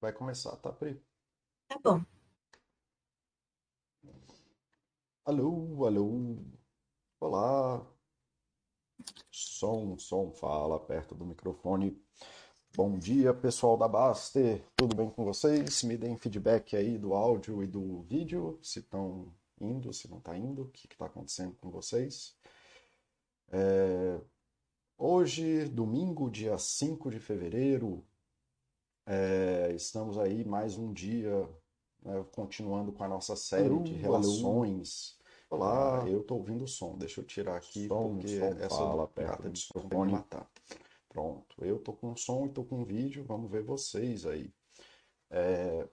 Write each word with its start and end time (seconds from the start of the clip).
Vai 0.00 0.12
começar, 0.12 0.54
tá, 0.58 0.72
Pri? 0.72 1.02
Tá 1.66 1.76
bom. 1.82 2.00
Alô, 5.24 5.84
alô. 5.84 6.36
Olá. 7.18 7.84
Som, 9.28 9.98
som, 9.98 10.30
fala 10.30 10.78
perto 10.78 11.16
do 11.16 11.26
microfone. 11.26 12.00
Bom 12.76 12.96
dia, 12.96 13.34
pessoal 13.34 13.76
da 13.76 13.88
Baster. 13.88 14.64
Tudo 14.76 14.94
bem 14.94 15.10
com 15.10 15.24
vocês? 15.24 15.82
Me 15.82 15.96
deem 15.96 16.16
feedback 16.16 16.76
aí 16.76 16.96
do 16.96 17.12
áudio 17.12 17.60
e 17.64 17.66
do 17.66 18.02
vídeo, 18.02 18.56
se 18.62 18.78
estão 18.78 19.34
indo, 19.60 19.92
se 19.92 20.08
não 20.08 20.18
está 20.18 20.36
indo, 20.38 20.62
o 20.62 20.68
que 20.70 20.86
está 20.86 21.06
acontecendo 21.06 21.56
com 21.56 21.70
vocês. 21.70 22.38
É... 23.50 24.20
Hoje, 24.96 25.64
domingo, 25.64 26.30
dia 26.30 26.56
5 26.56 27.10
de 27.10 27.18
fevereiro, 27.18 28.06
é, 29.08 29.72
estamos 29.74 30.18
aí 30.18 30.44
mais 30.44 30.76
um 30.76 30.92
dia, 30.92 31.48
né, 32.02 32.24
continuando 32.32 32.92
com 32.92 33.02
a 33.02 33.08
nossa 33.08 33.34
série 33.34 33.68
Alô, 33.68 33.82
de 33.82 33.92
alô. 33.92 34.00
relações. 34.02 35.18
Olá, 35.50 36.04
eu 36.06 36.22
tô 36.22 36.34
ouvindo 36.34 36.64
o 36.64 36.68
som, 36.68 36.94
deixa 36.98 37.22
eu 37.22 37.24
tirar 37.24 37.56
aqui, 37.56 37.88
Som, 37.88 38.16
porque 38.16 38.38
som, 38.38 38.44
essa 38.60 38.68
fala 38.68 39.08
perto 39.08 39.48
de 39.48 39.66
microfone. 39.74 40.12
matar. 40.12 40.46
Pronto, 41.08 41.64
eu 41.64 41.78
tô 41.78 41.94
com 41.94 42.14
som 42.14 42.44
e 42.44 42.50
tô 42.50 42.62
com 42.64 42.84
vídeo, 42.84 43.24
vamos 43.24 43.50
ver 43.50 43.62
vocês 43.62 44.26
aí. 44.26 44.52
É, 45.30 45.88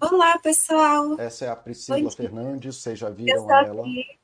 Olá, 0.00 0.38
pessoal. 0.38 1.18
essa 1.18 1.46
é 1.46 1.48
a 1.48 1.56
Priscila 1.56 1.98
Oi, 1.98 2.10
Fernandes, 2.12 2.76
vocês 2.76 2.96
já 2.96 3.08
eu 3.08 3.14
viram 3.14 3.44
só 3.44 3.54
ela? 3.56 3.82
que 3.82 4.22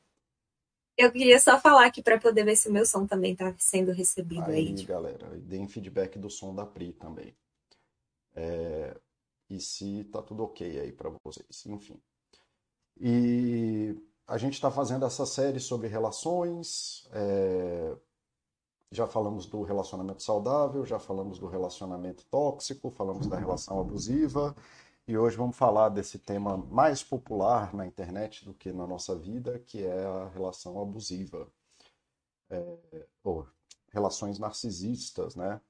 eu 0.96 1.10
queria 1.10 1.40
só 1.40 1.58
falar 1.60 1.86
aqui 1.86 2.02
para 2.02 2.18
poder 2.20 2.44
ver 2.44 2.54
se 2.54 2.68
o 2.68 2.72
meu 2.72 2.86
som 2.86 3.04
também 3.04 3.34
tá 3.34 3.52
sendo 3.58 3.90
recebido 3.90 4.44
aí. 4.44 4.68
Aí, 4.68 4.84
galera, 4.84 5.36
e 5.36 5.40
deem 5.40 5.66
feedback 5.66 6.18
do 6.18 6.30
som 6.30 6.54
da 6.54 6.64
Pri 6.64 6.92
também. 6.92 7.34
É, 8.38 8.96
e 9.50 9.60
se 9.60 10.04
tá 10.04 10.22
tudo 10.22 10.44
ok 10.44 10.78
aí 10.78 10.92
para 10.92 11.10
vocês, 11.24 11.66
enfim. 11.66 12.00
E 13.00 13.96
a 14.26 14.38
gente 14.38 14.54
está 14.54 14.70
fazendo 14.70 15.04
essa 15.04 15.26
série 15.26 15.58
sobre 15.58 15.88
relações. 15.88 17.08
é, 17.12 17.96
já 18.90 19.06
falamos 19.06 19.44
do 19.44 19.62
relacionamento 19.62 20.22
saudável, 20.22 20.86
já 20.86 20.98
falamos 20.98 21.38
do 21.38 21.46
relacionamento 21.46 22.24
tóxico, 22.30 22.90
falamos 22.90 23.26
da 23.26 23.36
relação 23.36 23.80
abusiva. 23.80 24.54
E 25.06 25.16
hoje 25.18 25.36
vamos 25.36 25.56
falar 25.56 25.88
desse 25.90 26.18
tema 26.18 26.56
mais 26.56 27.02
popular 27.02 27.74
na 27.74 27.86
internet 27.86 28.44
do 28.44 28.54
que 28.54 28.72
na 28.72 28.86
nossa 28.86 29.16
vida, 29.16 29.58
que 29.58 29.84
é 29.84 30.04
a 30.06 30.28
relação 30.28 30.80
abusiva, 30.80 31.50
ou 33.22 33.46
relações 33.90 34.38
narcisistas, 34.38 35.34
né? 35.34 35.60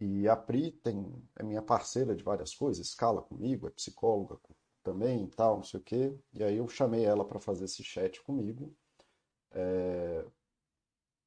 E 0.00 0.26
a 0.26 0.34
Pri 0.34 0.72
tem, 0.72 1.12
é 1.36 1.42
minha 1.42 1.60
parceira 1.60 2.16
de 2.16 2.24
várias 2.24 2.54
coisas, 2.54 2.86
escala 2.86 3.20
comigo, 3.20 3.66
é 3.68 3.70
psicóloga 3.70 4.38
também 4.82 5.24
e 5.24 5.28
tal, 5.28 5.56
não 5.56 5.62
sei 5.62 5.78
o 5.78 5.82
quê. 5.82 6.18
E 6.32 6.42
aí 6.42 6.56
eu 6.56 6.66
chamei 6.68 7.04
ela 7.04 7.24
para 7.24 7.38
fazer 7.38 7.66
esse 7.66 7.84
chat 7.84 8.22
comigo, 8.22 8.74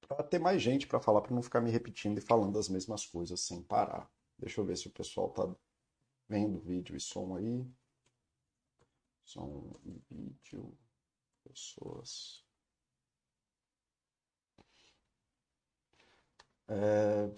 para 0.08 0.24
ter 0.24 0.40
mais 0.40 0.62
gente 0.62 0.88
para 0.88 1.00
falar, 1.00 1.22
para 1.22 1.36
não 1.36 1.44
ficar 1.44 1.62
me 1.62 1.70
repetindo 1.70 2.18
e 2.18 2.22
falando 2.22 2.58
as 2.58 2.68
mesmas 2.68 3.06
coisas 3.06 3.42
sem 3.42 3.62
parar. 3.62 4.10
Deixa 4.40 4.60
eu 4.60 4.66
ver 4.66 4.78
se 4.78 4.88
o 4.88 4.92
pessoal 4.92 5.30
tá 5.30 5.48
vendo 6.28 6.60
vídeo 6.60 6.96
e 6.96 7.00
som 7.00 7.36
aí. 7.36 7.66
Som 9.24 9.72
e 9.86 10.02
vídeo, 10.10 10.76
pessoas. 11.44 12.44
É... 16.68 17.30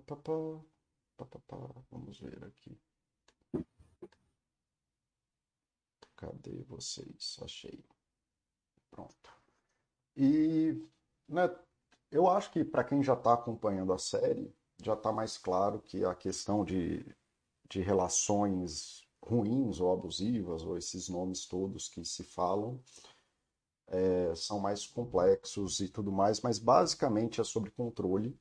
pá, 0.00 1.26
pá, 1.26 1.38
pá. 1.46 1.56
Vamos 1.90 2.18
ver 2.18 2.44
aqui. 2.44 2.78
Cadê 6.16 6.62
vocês? 6.64 7.36
Achei. 7.42 7.84
Pronto. 8.90 9.30
E, 10.16 10.86
né, 11.28 11.50
eu 12.10 12.28
acho 12.28 12.50
que 12.52 12.64
para 12.64 12.84
quem 12.84 13.02
já 13.02 13.14
está 13.14 13.34
acompanhando 13.34 13.92
a 13.92 13.98
série, 13.98 14.54
já 14.82 14.94
está 14.94 15.12
mais 15.12 15.38
claro 15.38 15.80
que 15.80 16.04
a 16.04 16.14
questão 16.14 16.64
de, 16.64 17.04
de 17.68 17.80
relações 17.80 19.02
ruins 19.22 19.80
ou 19.80 19.92
abusivas, 19.92 20.62
ou 20.64 20.76
esses 20.76 21.08
nomes 21.08 21.46
todos 21.46 21.88
que 21.88 22.04
se 22.04 22.24
falam, 22.24 22.80
é, 23.88 24.34
são 24.34 24.58
mais 24.58 24.86
complexos 24.86 25.80
e 25.80 25.88
tudo 25.88 26.10
mais, 26.10 26.40
mas 26.40 26.58
basicamente 26.58 27.40
é 27.40 27.44
sobre 27.44 27.70
controle 27.70 28.38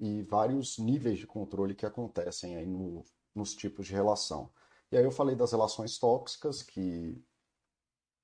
e 0.00 0.22
vários 0.22 0.78
níveis 0.78 1.18
de 1.18 1.26
controle 1.26 1.74
que 1.74 1.84
acontecem 1.84 2.56
aí 2.56 2.66
no, 2.66 3.04
nos 3.34 3.54
tipos 3.54 3.86
de 3.86 3.92
relação. 3.92 4.50
E 4.90 4.96
aí 4.96 5.04
eu 5.04 5.12
falei 5.12 5.36
das 5.36 5.52
relações 5.52 5.98
tóxicas, 5.98 6.62
que 6.62 7.22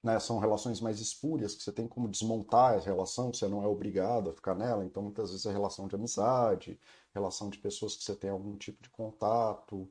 né, 0.03 0.19
são 0.19 0.39
relações 0.39 0.81
mais 0.81 1.01
espúrias, 1.01 1.55
que 1.55 1.63
você 1.63 1.73
tem 1.73 1.87
como 1.87 2.09
desmontar 2.09 2.75
a 2.75 2.81
relação, 2.81 3.33
você 3.33 3.47
não 3.47 3.63
é 3.63 3.67
obrigado 3.67 4.31
a 4.31 4.33
ficar 4.33 4.55
nela, 4.55 4.85
então 4.85 5.03
muitas 5.03 5.31
vezes 5.31 5.45
é 5.47 5.53
relação 5.53 5.87
de 5.87 5.95
amizade, 5.95 6.81
relação 7.13 7.51
de 7.51 7.59
pessoas 7.59 7.95
que 7.97 8.05
você 8.05 8.17
tem 8.17 8.31
algum 8.31 8.57
tipo 8.57 8.83
de 8.83 8.91
contato. 8.91 9.89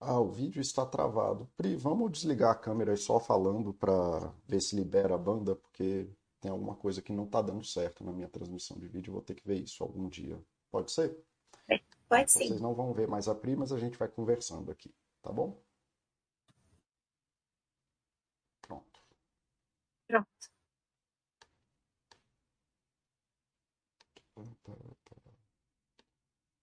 Ah, 0.00 0.20
o 0.20 0.30
vídeo 0.30 0.60
está 0.60 0.84
travado. 0.84 1.48
Pri, 1.56 1.76
vamos 1.76 2.10
desligar 2.12 2.50
a 2.50 2.54
câmera 2.56 2.96
só 2.96 3.20
falando 3.20 3.72
para 3.72 4.32
ver 4.46 4.60
se 4.60 4.74
libera 4.76 5.14
a 5.14 5.18
banda, 5.18 5.54
porque 5.54 6.08
tem 6.40 6.50
alguma 6.50 6.74
coisa 6.74 7.00
que 7.00 7.12
não 7.12 7.24
está 7.24 7.40
dando 7.40 7.64
certo 7.64 8.04
na 8.04 8.12
minha 8.12 8.28
transmissão 8.28 8.78
de 8.78 8.88
vídeo, 8.88 9.12
vou 9.12 9.22
ter 9.22 9.34
que 9.34 9.46
ver 9.46 9.60
isso 9.60 9.82
algum 9.82 10.08
dia. 10.08 10.38
Pode 10.72 10.90
ser? 10.90 11.16
Pode 12.08 12.32
Vocês 12.32 12.50
sim. 12.50 12.58
não 12.60 12.74
vão 12.74 12.92
ver 12.92 13.06
mais 13.06 13.28
a 13.28 13.34
Pri, 13.34 13.54
mas 13.54 13.72
a 13.72 13.78
gente 13.78 13.96
vai 13.98 14.08
conversando 14.08 14.70
aqui, 14.70 14.92
tá 15.22 15.30
bom? 15.30 15.62
Pronto. 18.62 19.00
Pronto. 20.06 20.50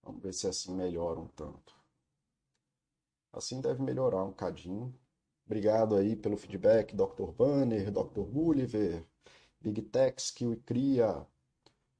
Vamos 0.02 0.22
ver 0.22 0.34
se 0.34 0.46
assim 0.46 0.74
melhora 0.74 1.20
um 1.20 1.28
tanto. 1.28 1.74
Assim 3.32 3.60
deve 3.60 3.82
melhorar 3.82 4.24
um 4.24 4.32
cadinho. 4.32 4.94
Obrigado 5.46 5.96
aí 5.96 6.14
pelo 6.16 6.36
feedback, 6.36 6.94
Dr. 6.94 7.32
Banner, 7.32 7.90
Dr. 7.90 8.22
Gulliver, 8.22 9.04
Big 9.60 9.82
Tex, 9.82 10.30
Kill 10.30 10.52
e 10.52 10.56
Cria. 10.56 11.26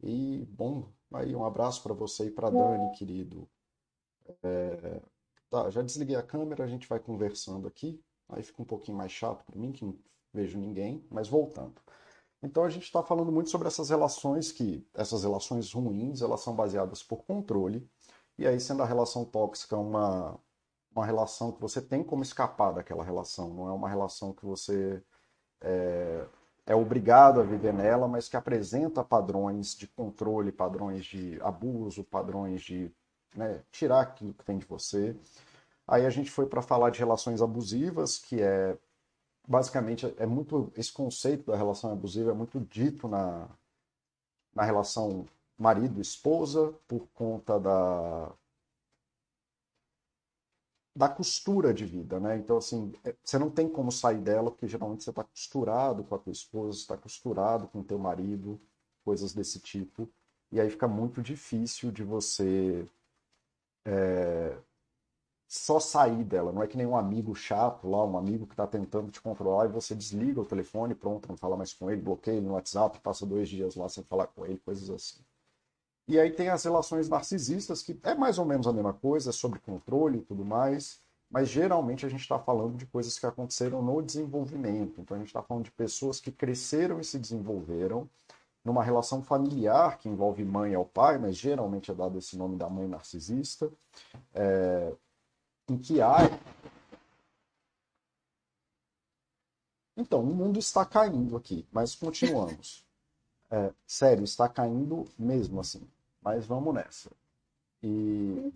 E, 0.02 0.44
bom, 0.46 0.92
aí 1.12 1.34
um 1.34 1.44
abraço 1.44 1.82
para 1.82 1.94
você 1.94 2.26
e 2.26 2.30
para 2.30 2.50
Dani, 2.50 2.92
querido. 2.92 3.48
É, 4.42 5.00
Tá, 5.50 5.68
já 5.68 5.82
desliguei 5.82 6.14
a 6.14 6.22
câmera, 6.22 6.62
a 6.62 6.68
gente 6.68 6.88
vai 6.88 7.00
conversando 7.00 7.66
aqui. 7.66 8.00
Aí 8.28 8.42
fica 8.42 8.62
um 8.62 8.64
pouquinho 8.64 8.96
mais 8.96 9.10
chato 9.10 9.44
para 9.44 9.58
mim, 9.58 9.72
que 9.72 9.84
não 9.84 9.98
vejo 10.32 10.56
ninguém, 10.56 11.04
mas 11.10 11.26
voltando. 11.26 11.74
Então 12.40 12.62
a 12.62 12.70
gente 12.70 12.84
está 12.84 13.02
falando 13.02 13.32
muito 13.32 13.50
sobre 13.50 13.66
essas 13.66 13.90
relações 13.90 14.52
que, 14.52 14.86
essas 14.94 15.24
relações 15.24 15.72
ruins, 15.72 16.22
elas 16.22 16.40
são 16.40 16.54
baseadas 16.54 17.02
por 17.02 17.24
controle. 17.24 17.90
E 18.38 18.46
aí, 18.46 18.60
sendo 18.60 18.82
a 18.82 18.86
relação 18.86 19.24
tóxica 19.24 19.76
uma, 19.76 20.38
uma 20.94 21.04
relação 21.04 21.50
que 21.52 21.60
você 21.60 21.82
tem 21.82 22.04
como 22.04 22.22
escapar 22.22 22.72
daquela 22.72 23.04
relação, 23.04 23.52
não 23.52 23.68
é 23.68 23.72
uma 23.72 23.88
relação 23.88 24.32
que 24.32 24.46
você 24.46 25.02
é, 25.60 26.26
é 26.66 26.74
obrigado 26.74 27.40
a 27.40 27.44
viver 27.44 27.72
nela, 27.72 28.06
mas 28.06 28.28
que 28.28 28.36
apresenta 28.36 29.02
padrões 29.02 29.74
de 29.74 29.86
controle, 29.88 30.52
padrões 30.52 31.04
de 31.04 31.40
abuso, 31.42 32.04
padrões 32.04 32.62
de 32.62 32.90
né, 33.34 33.62
tirar 33.70 34.00
aquilo 34.02 34.34
que 34.34 34.44
tem 34.44 34.58
de 34.58 34.66
você. 34.66 35.16
Aí 35.86 36.06
a 36.06 36.10
gente 36.10 36.30
foi 36.30 36.46
para 36.46 36.62
falar 36.62 36.90
de 36.90 36.98
relações 36.98 37.42
abusivas, 37.42 38.18
que 38.18 38.40
é 38.40 38.76
basicamente 39.48 40.14
é 40.16 40.26
muito 40.26 40.72
esse 40.76 40.92
conceito 40.92 41.50
da 41.50 41.56
relação 41.56 41.90
abusiva 41.90 42.30
é 42.30 42.34
muito 42.34 42.60
dito 42.60 43.08
na, 43.08 43.48
na 44.54 44.62
relação 44.62 45.26
marido-esposa 45.58 46.72
por 46.86 47.08
conta 47.14 47.58
da 47.58 48.32
da 50.94 51.08
costura 51.08 51.72
de 51.74 51.84
vida, 51.86 52.18
né? 52.20 52.36
Então 52.36 52.56
assim, 52.58 52.92
é- 53.04 53.14
você 53.24 53.38
não 53.38 53.50
tem 53.50 53.68
como 53.68 53.90
sair 53.92 54.18
dela 54.20 54.50
porque 54.50 54.66
geralmente 54.68 55.04
você 55.04 55.10
está 55.10 55.24
costurado 55.24 56.04
com 56.04 56.14
a 56.14 56.18
tua 56.18 56.32
esposa, 56.32 56.78
está 56.78 56.96
costurado 56.96 57.68
com 57.68 57.80
o 57.80 57.84
teu 57.84 57.98
marido, 57.98 58.60
coisas 59.04 59.32
desse 59.34 59.60
tipo. 59.60 60.08
E 60.52 60.60
aí 60.60 60.68
fica 60.70 60.88
muito 60.88 61.22
difícil 61.22 61.92
de 61.92 62.02
você 62.04 62.86
só 65.48 65.78
sair 65.80 66.24
dela. 66.24 66.50
Não 66.52 66.62
é 66.62 66.66
que 66.66 66.76
nem 66.78 66.86
um 66.86 66.96
amigo 66.96 67.34
chato 67.34 67.86
lá, 67.88 68.02
um 68.06 68.16
amigo 68.16 68.46
que 68.46 68.52
está 68.54 68.66
tentando 68.66 69.10
te 69.10 69.20
controlar 69.20 69.66
e 69.66 69.68
você 69.68 69.94
desliga 69.94 70.40
o 70.40 70.46
telefone, 70.46 70.94
pronto, 70.94 71.28
não 71.28 71.36
fala 71.36 71.56
mais 71.58 71.74
com 71.74 71.90
ele, 71.90 72.00
bloqueia 72.00 72.36
ele 72.36 72.46
no 72.46 72.54
WhatsApp, 72.54 72.98
passa 73.00 73.26
dois 73.26 73.48
dias 73.48 73.74
lá 73.76 73.86
sem 73.88 74.02
falar 74.04 74.28
com 74.28 74.46
ele, 74.46 74.58
coisas 74.58 74.88
assim. 74.90 75.22
E 76.10 76.18
aí 76.18 76.28
tem 76.32 76.48
as 76.48 76.64
relações 76.64 77.08
narcisistas, 77.08 77.84
que 77.84 77.96
é 78.02 78.16
mais 78.16 78.36
ou 78.36 78.44
menos 78.44 78.66
a 78.66 78.72
mesma 78.72 78.92
coisa, 78.92 79.30
é 79.30 79.32
sobre 79.32 79.60
controle 79.60 80.18
e 80.18 80.22
tudo 80.22 80.44
mais, 80.44 81.00
mas 81.30 81.48
geralmente 81.48 82.04
a 82.04 82.08
gente 82.08 82.22
está 82.22 82.36
falando 82.36 82.76
de 82.76 82.84
coisas 82.84 83.16
que 83.16 83.24
aconteceram 83.24 83.80
no 83.80 84.02
desenvolvimento. 84.02 85.00
Então 85.00 85.14
a 85.14 85.20
gente 85.20 85.28
está 85.28 85.40
falando 85.40 85.66
de 85.66 85.70
pessoas 85.70 86.18
que 86.18 86.32
cresceram 86.32 86.98
e 86.98 87.04
se 87.04 87.16
desenvolveram 87.16 88.10
numa 88.64 88.82
relação 88.82 89.22
familiar 89.22 89.98
que 89.98 90.08
envolve 90.08 90.44
mãe 90.44 90.74
ao 90.74 90.84
pai, 90.84 91.16
mas 91.16 91.36
geralmente 91.36 91.92
é 91.92 91.94
dado 91.94 92.18
esse 92.18 92.36
nome 92.36 92.56
da 92.56 92.68
mãe 92.68 92.88
narcisista 92.88 93.70
em 95.68 95.78
que 95.78 96.02
há. 96.02 96.16
Então, 99.96 100.22
o 100.22 100.34
mundo 100.34 100.58
está 100.58 100.84
caindo 100.84 101.36
aqui, 101.36 101.64
mas 101.70 101.94
continuamos. 101.94 102.84
É, 103.48 103.72
sério, 103.86 104.24
está 104.24 104.48
caindo 104.48 105.04
mesmo 105.16 105.60
assim. 105.60 105.88
Mas 106.22 106.46
vamos 106.46 106.74
nessa. 106.74 107.10
E 107.82 108.52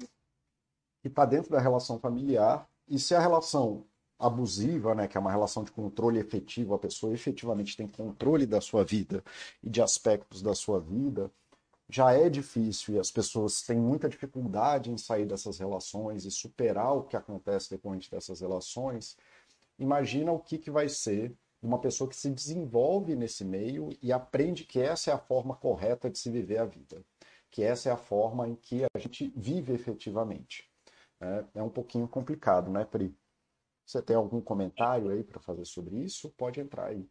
está 1.04 1.24
dentro 1.24 1.50
da 1.50 1.60
relação 1.60 1.98
familiar. 1.98 2.68
E 2.88 2.98
se 2.98 3.14
a 3.14 3.20
relação 3.20 3.84
abusiva, 4.18 4.94
né, 4.94 5.08
que 5.08 5.16
é 5.16 5.20
uma 5.20 5.30
relação 5.30 5.64
de 5.64 5.72
controle 5.72 6.18
efetivo, 6.18 6.74
a 6.74 6.78
pessoa 6.78 7.12
efetivamente 7.12 7.76
tem 7.76 7.86
controle 7.86 8.46
da 8.46 8.60
sua 8.60 8.84
vida 8.84 9.22
e 9.62 9.68
de 9.68 9.82
aspectos 9.82 10.40
da 10.40 10.54
sua 10.54 10.80
vida, 10.80 11.30
já 11.88 12.12
é 12.12 12.30
difícil 12.30 12.94
e 12.94 12.98
as 12.98 13.10
pessoas 13.10 13.62
têm 13.62 13.78
muita 13.78 14.08
dificuldade 14.08 14.90
em 14.90 14.96
sair 14.96 15.26
dessas 15.26 15.58
relações 15.58 16.24
e 16.24 16.30
superar 16.30 16.96
o 16.96 17.04
que 17.04 17.16
acontece 17.16 17.70
depois 17.70 18.08
dessas 18.08 18.40
relações. 18.40 19.16
Imagina 19.78 20.32
o 20.32 20.38
que, 20.38 20.56
que 20.58 20.70
vai 20.70 20.88
ser 20.88 21.34
uma 21.62 21.78
pessoa 21.78 22.08
que 22.08 22.16
se 22.16 22.30
desenvolve 22.30 23.16
nesse 23.16 23.44
meio 23.44 23.90
e 24.02 24.12
aprende 24.12 24.64
que 24.64 24.80
essa 24.80 25.10
é 25.10 25.14
a 25.14 25.18
forma 25.18 25.54
correta 25.54 26.10
de 26.10 26.18
se 26.18 26.30
viver 26.30 26.58
a 26.58 26.64
vida, 26.64 27.02
que 27.54 27.62
essa 27.62 27.88
é 27.88 27.92
a 27.92 27.96
forma 27.96 28.48
em 28.48 28.56
que 28.56 28.82
a 28.92 28.98
gente 28.98 29.32
vive 29.36 29.72
efetivamente. 29.72 30.68
É, 31.20 31.44
é 31.54 31.62
um 31.62 31.70
pouquinho 31.70 32.08
complicado, 32.08 32.68
né, 32.68 32.84
Pri? 32.84 33.16
Você 33.86 34.02
tem 34.02 34.16
algum 34.16 34.40
comentário 34.40 35.08
aí 35.10 35.22
para 35.22 35.38
fazer 35.38 35.64
sobre 35.64 36.02
isso? 36.02 36.34
Pode 36.36 36.58
entrar 36.58 36.86
aí. 36.86 37.08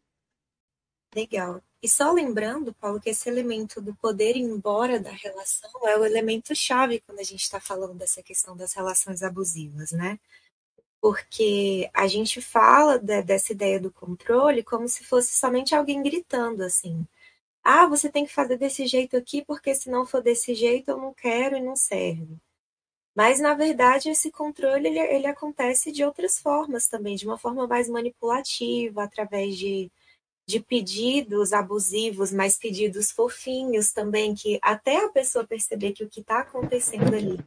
Legal. 1.14 1.62
E 1.82 1.88
só 1.88 2.12
lembrando, 2.12 2.74
Paulo, 2.74 3.00
que 3.00 3.08
esse 3.08 3.26
elemento 3.26 3.80
do 3.80 3.94
poder 3.94 4.36
embora 4.36 5.00
da 5.00 5.12
relação 5.12 5.70
é 5.88 5.96
o 5.96 6.04
elemento 6.04 6.54
chave 6.54 7.00
quando 7.00 7.20
a 7.20 7.24
gente 7.24 7.40
está 7.40 7.58
falando 7.58 7.94
dessa 7.94 8.22
questão 8.22 8.54
das 8.54 8.74
relações 8.74 9.22
abusivas, 9.22 9.92
né? 9.92 10.20
Porque 11.00 11.88
a 11.94 12.06
gente 12.06 12.42
fala 12.42 12.98
de, 12.98 13.22
dessa 13.22 13.50
ideia 13.50 13.80
do 13.80 13.90
controle 13.90 14.62
como 14.62 14.86
se 14.90 15.04
fosse 15.04 15.34
somente 15.34 15.74
alguém 15.74 16.02
gritando 16.02 16.62
assim. 16.62 17.06
Ah, 17.64 17.86
você 17.86 18.08
tem 18.10 18.24
que 18.26 18.32
fazer 18.32 18.56
desse 18.58 18.86
jeito 18.86 19.16
aqui, 19.16 19.42
porque 19.44 19.74
se 19.74 19.90
não 19.90 20.04
for 20.06 20.22
desse 20.22 20.54
jeito 20.54 20.90
eu 20.90 20.98
não 20.98 21.12
quero 21.14 21.56
e 21.56 21.60
não 21.62 21.74
serve. 21.74 22.36
Mas, 23.14 23.40
na 23.40 23.54
verdade, 23.54 24.10
esse 24.10 24.30
controle 24.30 24.88
ele, 24.88 24.98
ele 25.00 25.26
acontece 25.26 25.92
de 25.92 26.04
outras 26.04 26.38
formas 26.38 26.88
também, 26.88 27.16
de 27.16 27.26
uma 27.26 27.38
forma 27.38 27.66
mais 27.66 27.88
manipulativa, 27.88 29.04
através 29.04 29.56
de, 29.58 29.90
de 30.46 30.60
pedidos 30.60 31.52
abusivos, 31.52 32.32
mas 32.32 32.58
pedidos 32.58 33.10
fofinhos 33.12 33.92
também, 33.92 34.34
que 34.34 34.58
até 34.62 35.04
a 35.04 35.10
pessoa 35.10 35.46
perceber 35.46 35.92
que 35.92 36.04
o 36.04 36.10
que 36.10 36.20
está 36.20 36.40
acontecendo 36.40 37.14
ali 37.14 37.38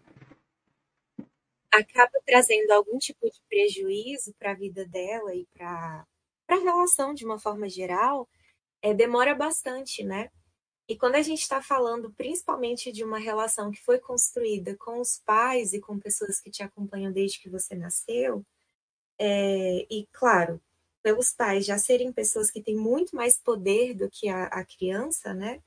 acaba 1.72 2.12
trazendo 2.26 2.72
algum 2.72 2.98
tipo 2.98 3.30
de 3.30 3.40
prejuízo 3.50 4.34
para 4.40 4.52
a 4.52 4.56
vida 4.56 4.86
dela 4.86 5.34
e 5.36 5.46
para 5.54 6.06
a 6.50 6.56
relação 6.56 7.14
de 7.14 7.26
uma 7.26 7.40
forma 7.40 7.70
geral, 7.70 8.28
é, 8.82 8.94
demora 8.94 9.36
bastante, 9.36 10.04
né? 10.04 10.30
E 10.90 10.96
quando 10.96 11.16
a 11.16 11.22
gente 11.22 11.42
está 11.42 11.62
falando 11.62 12.14
principalmente 12.14 12.92
de 12.92 13.04
uma 13.04 13.20
relação 13.20 13.72
que 13.72 13.84
foi 13.84 14.00
construída 14.00 14.76
com 14.78 15.02
os 15.02 15.22
pais 15.26 15.74
e 15.74 15.82
com 15.82 16.00
pessoas 16.00 16.40
que 16.40 16.50
te 16.50 16.64
acompanham 16.64 17.12
desde 17.12 17.40
que 17.40 17.50
você 17.50 17.76
nasceu, 17.76 18.46
é, 19.20 19.86
e 19.90 20.08
claro, 20.14 20.62
pelos 21.04 21.32
pais 21.34 21.66
já 21.66 21.78
serem 21.78 22.12
pessoas 22.14 22.50
que 22.52 22.62
têm 22.62 22.76
muito 22.76 23.16
mais 23.16 23.38
poder 23.38 23.94
do 23.96 24.10
que 24.10 24.30
a, 24.30 24.46
a 24.46 24.66
criança, 24.66 25.34
né? 25.34 25.62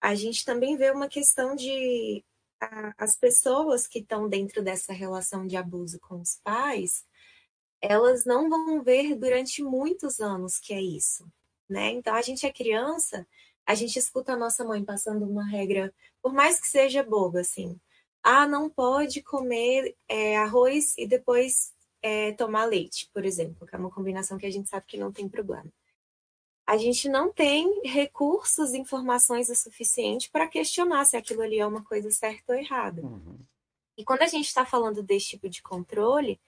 A 0.00 0.14
gente 0.14 0.44
também 0.44 0.76
vê 0.76 0.90
uma 0.90 1.08
questão 1.08 1.56
de 1.56 2.24
a, 2.60 2.94
as 2.98 3.16
pessoas 3.16 3.86
que 3.86 4.00
estão 4.00 4.28
dentro 4.28 4.62
dessa 4.62 4.92
relação 4.92 5.46
de 5.46 5.56
abuso 5.56 5.98
com 6.00 6.20
os 6.20 6.36
pais, 6.42 7.04
elas 7.80 8.24
não 8.24 8.48
vão 8.48 8.82
ver 8.82 9.14
durante 9.16 9.62
muitos 9.62 10.20
anos 10.20 10.58
que 10.58 10.74
é 10.74 10.80
isso, 10.80 11.26
né? 11.68 11.90
Então 11.90 12.14
a 12.14 12.22
gente 12.22 12.46
é 12.46 12.52
criança 12.52 13.26
a 13.68 13.74
gente 13.74 13.98
escuta 13.98 14.32
a 14.32 14.36
nossa 14.36 14.64
mãe 14.64 14.82
passando 14.82 15.26
uma 15.26 15.46
regra, 15.46 15.92
por 16.22 16.32
mais 16.32 16.58
que 16.58 16.66
seja 16.66 17.02
boba, 17.02 17.40
assim. 17.40 17.78
Ah, 18.22 18.48
não 18.48 18.70
pode 18.70 19.22
comer 19.22 19.94
é, 20.08 20.38
arroz 20.38 20.96
e 20.96 21.06
depois 21.06 21.74
é, 22.00 22.32
tomar 22.32 22.64
leite, 22.64 23.10
por 23.12 23.26
exemplo, 23.26 23.66
que 23.66 23.76
é 23.76 23.78
uma 23.78 23.90
combinação 23.90 24.38
que 24.38 24.46
a 24.46 24.50
gente 24.50 24.70
sabe 24.70 24.86
que 24.86 24.96
não 24.96 25.12
tem 25.12 25.28
problema. 25.28 25.70
A 26.66 26.78
gente 26.78 27.10
não 27.10 27.30
tem 27.30 27.82
recursos, 27.84 28.72
informações 28.72 29.50
o 29.50 29.54
suficiente 29.54 30.30
para 30.30 30.48
questionar 30.48 31.04
se 31.04 31.18
aquilo 31.18 31.42
ali 31.42 31.58
é 31.58 31.66
uma 31.66 31.84
coisa 31.84 32.10
certa 32.10 32.54
ou 32.54 32.58
errada. 32.58 33.02
Uhum. 33.02 33.38
E 33.98 34.02
quando 34.02 34.22
a 34.22 34.26
gente 34.26 34.46
está 34.46 34.64
falando 34.64 35.02
desse 35.02 35.28
tipo 35.28 35.46
de 35.46 35.60
controle, 35.60 36.40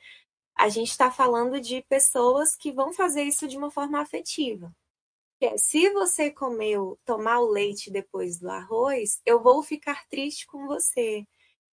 a 0.57 0.71
gente 0.71 0.89
está 0.89 1.11
falando 1.11 1.61
de 1.61 1.83
pessoas 1.83 2.57
que 2.57 2.73
vão 2.73 2.95
fazer 2.95 3.25
isso 3.25 3.47
de 3.47 3.59
uma 3.59 3.71
forma 3.71 4.01
afetiva 4.01 4.75
é, 5.41 5.57
se 5.57 5.91
você 5.91 6.31
comeu, 6.31 6.99
tomar 7.05 7.41
o 7.41 7.49
leite 7.49 7.91
depois 7.91 8.39
do 8.39 8.51
arroz, 8.51 9.21
eu 9.25 9.43
vou 9.43 9.63
ficar 9.63 10.07
triste 10.09 10.47
com 10.47 10.67
você. 10.67 11.27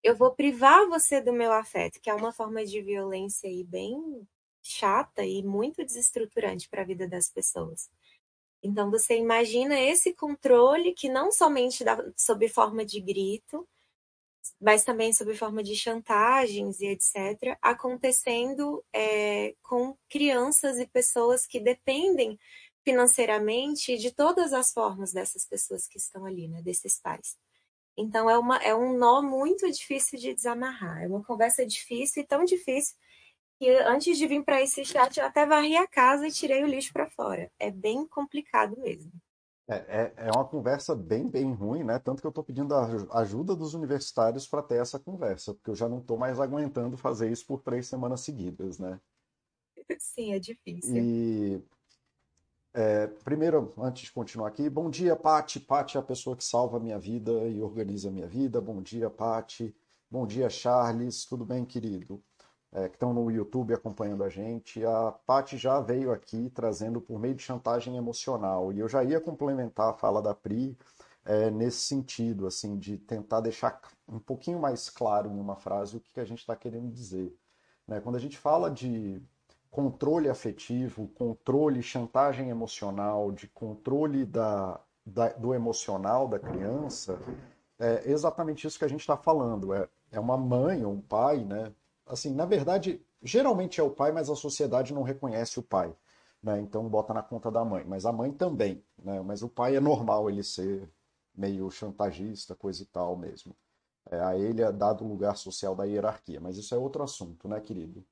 Eu 0.04 0.16
vou 0.16 0.34
privar 0.34 0.88
você 0.88 1.22
do 1.22 1.34
meu 1.34 1.52
afeto, 1.52 2.00
que 2.02 2.10
é 2.10 2.14
uma 2.14 2.32
forma 2.32 2.66
de 2.66 2.82
violência 2.82 3.50
aí 3.50 3.64
bem 3.64 4.28
chata 4.62 5.26
e 5.26 5.44
muito 5.44 5.84
desestruturante 5.84 6.70
para 6.70 6.82
a 6.82 6.86
vida 6.86 7.08
das 7.08 7.30
pessoas. 7.30 7.90
Então 8.62 8.90
você 8.92 9.18
imagina 9.18 9.80
esse 9.80 10.14
controle 10.14 10.94
que 10.94 11.10
não 11.10 11.32
somente 11.32 11.84
dá 11.84 11.98
sob 12.16 12.48
forma 12.50 12.86
de 12.86 13.00
grito, 13.00 13.68
mas 14.60 14.84
também 14.84 15.14
sob 15.14 15.34
forma 15.36 15.62
de 15.62 15.76
chantagens 15.76 16.80
e 16.80 16.88
etc., 16.88 17.58
acontecendo 17.62 18.84
é, 18.94 19.56
com 19.62 19.96
crianças 20.10 20.80
e 20.80 20.88
pessoas 20.88 21.46
que 21.46 21.60
dependem 21.60 22.40
financeiramente 22.88 23.98
de 23.98 24.12
todas 24.12 24.54
as 24.54 24.72
formas 24.72 25.12
dessas 25.12 25.46
pessoas 25.46 25.86
que 25.86 25.98
estão 25.98 26.24
ali, 26.24 26.48
né, 26.48 26.62
desses 26.62 26.98
pais. 27.02 27.36
Então 27.98 28.30
é, 28.30 28.38
uma, 28.40 28.56
é 28.60 28.74
um 28.74 28.98
nó 28.98 29.22
muito 29.22 29.70
difícil 29.70 30.18
de 30.18 30.34
desamarrar, 30.34 31.04
é 31.04 31.08
uma 31.08 31.22
conversa 31.22 31.66
difícil 31.66 32.24
e 32.24 32.26
tão 32.26 32.46
difícil 32.46 32.96
que 33.60 33.70
antes 33.80 34.18
de 34.18 34.26
vir 34.26 34.42
para 34.46 34.62
esse 34.62 34.86
chat 34.86 35.20
eu 35.20 35.26
até 35.26 35.46
varri 35.46 35.76
a 35.76 35.86
casa 35.86 36.26
e 36.26 36.32
tirei 36.32 36.64
o 36.64 36.68
lixo 36.68 36.94
para 36.94 37.10
fora. 37.10 37.52
É 37.60 37.70
bem 37.70 38.08
complicado 38.08 38.80
mesmo. 38.80 39.12
É, 39.70 39.76
é, 39.76 40.14
é, 40.16 40.32
uma 40.34 40.48
conversa 40.48 40.96
bem, 40.96 41.28
bem 41.28 41.52
ruim, 41.52 41.84
né? 41.84 42.00
Tanto 42.00 42.22
que 42.22 42.26
eu 42.26 42.30
estou 42.30 42.44
pedindo 42.44 42.74
a 42.74 43.20
ajuda 43.20 43.54
dos 43.54 43.74
universitários 43.74 44.48
para 44.48 44.64
ter 44.64 44.80
essa 44.82 44.98
conversa, 44.98 45.54
porque 45.54 45.72
eu 45.72 45.76
já 45.76 45.90
não 45.90 46.00
estou 46.00 46.18
mais 46.18 46.40
aguentando 46.40 46.96
fazer 46.96 47.30
isso 47.30 47.46
por 47.46 47.62
três 47.62 47.86
semanas 47.86 48.22
seguidas, 48.22 48.80
né? 48.80 48.98
Sim, 50.00 50.34
é 50.34 50.40
difícil. 50.40 50.96
E 50.96 51.62
é, 52.78 53.08
primeiro, 53.08 53.74
antes 53.80 54.04
de 54.04 54.12
continuar 54.12 54.50
aqui, 54.50 54.70
bom 54.70 54.88
dia, 54.88 55.16
Pati. 55.16 55.60
Pati 55.60 55.98
é 55.98 56.00
a 56.00 56.04
pessoa 56.04 56.36
que 56.38 56.44
salva 56.44 56.78
a 56.78 56.80
minha 56.80 57.00
vida 57.00 57.32
e 57.48 57.60
organiza 57.60 58.08
a 58.08 58.12
minha 58.12 58.28
vida. 58.28 58.62
Bom 58.62 58.84
dia, 58.84 59.10
Pati. 59.10 59.76
Bom 60.12 60.28
dia, 60.28 60.48
Charles. 60.48 61.26
Tudo 61.26 61.44
bem, 61.44 61.66
querido? 61.66 62.24
É, 62.72 62.88
que 62.88 62.96
estão 62.96 63.12
no 63.16 63.32
YouTube 63.32 63.74
acompanhando 63.74 64.24
a 64.24 64.30
gente. 64.30 64.86
A 64.86 65.12
Pati 65.12 65.58
já 65.58 65.82
veio 65.82 66.12
aqui 66.12 66.52
trazendo 66.52 67.02
por 67.02 67.20
meio 67.20 67.34
de 67.34 67.42
chantagem 67.42 67.98
emocional. 67.98 68.72
E 68.72 68.78
eu 68.78 68.88
já 68.88 69.04
ia 69.04 69.20
complementar 69.20 69.90
a 69.90 69.94
fala 69.94 70.22
da 70.22 70.36
Pri 70.36 70.78
é, 71.26 71.50
nesse 71.50 71.80
sentido, 71.80 72.46
assim, 72.46 72.78
de 72.78 73.00
tentar 73.00 73.42
deixar 73.42 73.82
um 74.08 74.20
pouquinho 74.20 74.60
mais 74.60 74.88
claro 74.88 75.32
em 75.32 75.40
uma 75.40 75.56
frase 75.56 75.98
o 75.98 76.00
que 76.00 76.20
a 76.20 76.26
gente 76.26 76.42
está 76.42 76.56
querendo 76.56 76.92
dizer. 76.92 77.36
Né? 77.88 78.00
Quando 78.02 78.18
a 78.18 78.20
gente 78.20 78.38
fala 78.38 78.70
de 78.70 79.20
controle 79.72 80.30
afetivo, 80.30 81.08
controle, 81.10 81.82
chantagem 81.82 82.50
emocional, 82.50 83.32
de 83.32 83.48
controle 83.48 84.26
da, 84.26 84.80
da, 85.06 85.30
do 85.30 85.54
emocional 85.54 86.28
da 86.28 86.40
criança, 86.40 87.20
é 87.80 88.10
exatamente 88.10 88.66
isso 88.66 88.80
que 88.80 88.86
a 88.86 88.90
gente 88.90 89.02
está 89.02 89.16
falando. 89.16 89.74
É, 89.74 89.88
é 90.12 90.20
uma 90.20 90.38
mãe 90.38 90.84
ou 90.84 90.94
um 90.94 91.02
pai, 91.02 91.44
né? 91.44 91.72
Assim, 92.06 92.34
na 92.34 92.46
verdade, 92.46 93.02
geralmente 93.22 93.80
é 93.80 93.84
o 93.84 93.90
pai, 93.90 94.12
mas 94.12 94.30
a 94.30 94.36
sociedade 94.36 94.94
não 94.94 95.04
reconhece 95.04 95.60
o 95.60 95.64
pai. 95.64 95.96
Né? 96.42 96.60
Então 96.62 96.88
bota 96.88 97.14
na 97.14 97.22
conta 97.22 97.52
da 97.52 97.64
mãe. 97.64 97.84
Mas 97.86 98.06
a 98.06 98.12
mãe 98.12 98.32
também. 98.32 98.84
Né? 99.04 99.22
Mas 99.22 99.44
o 99.44 99.50
pai 99.50 99.76
é 99.76 99.80
normal 99.80 100.30
ele 100.30 100.44
ser 100.44 100.90
meio 101.36 101.70
chantagista, 101.70 102.56
coisa 102.56 102.82
e 102.82 102.86
tal 102.86 103.16
mesmo. 103.16 103.56
É, 104.10 104.20
a 104.20 104.38
ele 104.38 104.62
é 104.62 104.72
dado 104.72 105.04
o 105.04 105.08
lugar 105.08 105.36
social 105.36 105.76
da 105.76 105.84
hierarquia. 105.84 106.40
Mas 106.40 106.58
isso 106.58 106.74
é 106.74 106.78
outro 106.78 107.04
assunto, 107.04 107.48
né, 107.48 107.60
querido? 107.60 108.04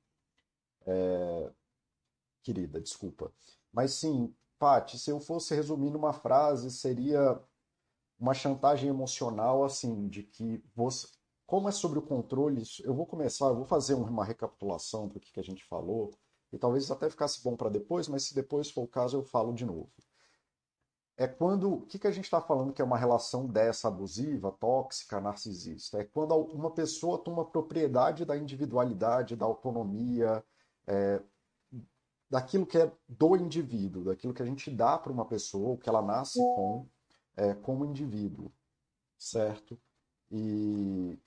É... 0.86 1.52
Querida, 2.42 2.80
desculpa. 2.80 3.32
Mas 3.72 3.92
sim, 3.94 4.34
Paty, 4.58 4.98
se 4.98 5.10
eu 5.10 5.20
fosse 5.20 5.54
resumir 5.54 5.90
numa 5.90 6.12
frase, 6.12 6.70
seria 6.70 7.40
uma 8.18 8.34
chantagem 8.34 8.88
emocional, 8.88 9.64
assim, 9.64 10.08
de 10.08 10.22
que 10.22 10.62
você. 10.74 11.08
Como 11.46 11.68
é 11.68 11.72
sobre 11.72 11.98
o 11.98 12.02
controle, 12.02 12.62
eu 12.84 12.94
vou 12.94 13.06
começar, 13.06 13.46
eu 13.46 13.56
vou 13.56 13.64
fazer 13.64 13.94
uma 13.94 14.24
recapitulação 14.24 15.08
do 15.08 15.20
que 15.20 15.38
a 15.40 15.42
gente 15.44 15.64
falou, 15.64 16.12
e 16.52 16.58
talvez 16.58 16.90
até 16.90 17.08
ficasse 17.10 17.42
bom 17.42 17.56
para 17.56 17.68
depois, 17.70 18.08
mas 18.08 18.24
se 18.24 18.34
depois 18.34 18.70
for 18.70 18.82
o 18.84 18.88
caso, 18.88 19.16
eu 19.16 19.22
falo 19.24 19.52
de 19.54 19.64
novo. 19.64 19.90
é 21.16 21.26
quando. 21.26 21.72
O 21.74 21.86
que, 21.86 21.98
que 21.98 22.06
a 22.06 22.10
gente 22.10 22.24
está 22.24 22.40
falando 22.40 22.72
que 22.72 22.82
é 22.82 22.84
uma 22.84 22.98
relação 22.98 23.46
dessa 23.46 23.88
abusiva, 23.88 24.52
tóxica, 24.52 25.20
narcisista? 25.20 25.98
É 26.00 26.04
quando 26.04 26.34
uma 26.36 26.70
pessoa 26.70 27.18
toma 27.22 27.44
propriedade 27.44 28.24
da 28.24 28.36
individualidade, 28.36 29.36
da 29.36 29.46
autonomia, 29.46 30.44
é, 30.86 31.22
daquilo 32.30 32.66
que 32.66 32.78
é 32.78 32.90
do 33.08 33.36
indivíduo, 33.36 34.04
daquilo 34.04 34.34
que 34.34 34.42
a 34.42 34.46
gente 34.46 34.70
dá 34.70 34.98
para 34.98 35.12
uma 35.12 35.24
pessoa, 35.24 35.74
o 35.74 35.78
que 35.78 35.88
ela 35.88 36.02
nasce 36.02 36.38
com, 36.38 36.86
é, 37.36 37.54
como 37.54 37.84
indivíduo, 37.84 38.52
certo? 39.18 39.78
E. 40.30 41.18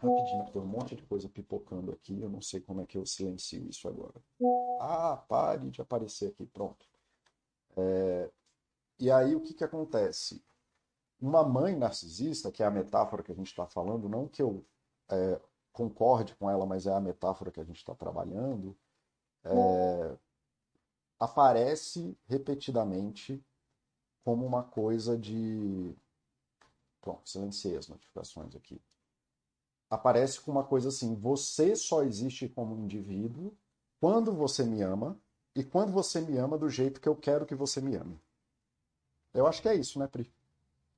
Rapidinho, 0.00 0.52
tem 0.52 0.62
um 0.62 0.66
monte 0.66 0.94
de 0.94 1.02
coisa 1.02 1.28
pipocando 1.28 1.90
aqui, 1.90 2.20
eu 2.20 2.28
não 2.28 2.40
sei 2.40 2.60
como 2.60 2.80
é 2.80 2.86
que 2.86 2.96
eu 2.96 3.04
silencio 3.04 3.68
isso 3.68 3.88
agora. 3.88 4.14
Ah, 4.80 5.16
pare 5.28 5.70
de 5.70 5.82
aparecer 5.82 6.28
aqui, 6.28 6.46
pronto. 6.46 6.86
É, 7.76 8.30
e 9.00 9.10
aí 9.10 9.34
o 9.34 9.40
que, 9.40 9.54
que 9.54 9.64
acontece? 9.64 10.40
Uma 11.20 11.42
mãe 11.42 11.76
narcisista, 11.76 12.52
que 12.52 12.62
é 12.62 12.66
a 12.66 12.70
metáfora 12.70 13.24
que 13.24 13.32
a 13.32 13.34
gente 13.34 13.48
está 13.48 13.66
falando, 13.66 14.08
não 14.08 14.28
que 14.28 14.40
eu 14.40 14.64
é, 15.10 15.40
concorde 15.78 16.34
com 16.34 16.50
ela, 16.50 16.66
mas 16.66 16.88
é 16.88 16.92
a 16.92 17.00
metáfora 17.00 17.52
que 17.52 17.60
a 17.60 17.64
gente 17.64 17.76
está 17.76 17.94
trabalhando, 17.94 18.76
é, 19.44 20.16
aparece 21.20 22.18
repetidamente 22.26 23.40
como 24.24 24.44
uma 24.44 24.64
coisa 24.64 25.16
de. 25.16 25.94
Pronto, 27.00 27.30
silenciei 27.30 27.76
as 27.76 27.86
notificações 27.86 28.56
aqui. 28.56 28.82
Aparece 29.88 30.40
como 30.40 30.58
uma 30.58 30.66
coisa 30.66 30.88
assim: 30.88 31.14
você 31.14 31.76
só 31.76 32.02
existe 32.02 32.48
como 32.48 32.74
indivíduo 32.76 33.56
quando 34.00 34.32
você 34.32 34.64
me 34.64 34.82
ama 34.82 35.16
e 35.54 35.62
quando 35.62 35.92
você 35.92 36.20
me 36.20 36.36
ama 36.36 36.58
do 36.58 36.68
jeito 36.68 37.00
que 37.00 37.08
eu 37.08 37.14
quero 37.14 37.46
que 37.46 37.54
você 37.54 37.80
me 37.80 37.94
ame. 37.94 38.20
Eu 39.32 39.46
acho 39.46 39.62
que 39.62 39.68
é 39.68 39.76
isso, 39.76 39.98
né, 40.00 40.08
Pri? 40.08 40.28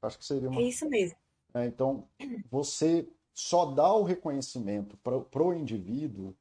Acho 0.00 0.18
que 0.18 0.24
seria 0.24 0.48
uma... 0.48 0.60
É 0.60 0.64
isso 0.64 0.88
mesmo. 0.88 1.18
É, 1.52 1.66
então, 1.66 2.08
você 2.50 3.06
só 3.34 3.66
dá 3.66 3.92
o 3.92 4.02
reconhecimento 4.02 4.96
para 4.98 5.42
o 5.42 5.54
indivíduo, 5.54 6.34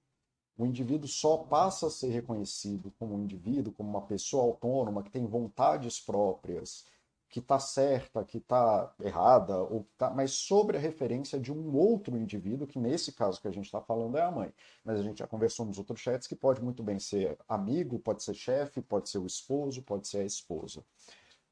o 0.58 0.66
indivíduo 0.66 1.08
só 1.08 1.38
passa 1.38 1.88
a 1.88 1.90
ser 1.90 2.10
reconhecido 2.10 2.92
como 3.00 3.16
um 3.16 3.24
indivíduo, 3.24 3.72
como 3.74 3.90
uma 3.90 4.02
pessoa 4.02 4.44
autônoma, 4.44 5.02
que 5.02 5.10
tem 5.10 5.26
vontades 5.26 6.02
próprias, 6.02 6.86
que 7.30 7.40
está 7.40 7.60
certa, 7.60 8.26
que 8.26 8.40
está 8.40 8.92
errada, 9.00 9.58
ou 9.58 9.88
tá, 9.98 10.10
mas 10.10 10.32
sobre 10.32 10.78
a 10.78 10.80
referência 10.80 11.40
de 11.40 11.54
um 11.54 11.76
outro 11.78 12.18
indivíduo, 12.18 12.68
que 12.68 12.80
nesse 12.80 13.12
caso 13.14 13.40
que 13.40 13.48
a 13.48 13.52
gente 13.52 13.66
está 13.66 13.80
falando 13.80 14.18
é 14.18 14.22
a 14.22 14.32
mãe. 14.32 14.52
Mas 14.84 15.00
a 15.00 15.04
gente 15.04 15.20
já 15.20 15.28
conversou 15.28 15.66
nos 15.66 15.78
outros 15.78 16.02
chats 16.02 16.28
que 16.28 16.36
pode 16.36 16.62
muito 16.62 16.84
bem 16.84 17.00
ser 17.00 17.38
amigo, 17.48 18.00
pode 18.00 18.24
ser 18.24 18.34
chefe, 18.34 18.82
pode 18.82 19.10
ser 19.10 19.20
o 19.20 19.28
esposo, 19.28 19.84
pode 19.84 20.08
ser 20.08 20.20
a 20.20 20.26
esposa. 20.26 20.84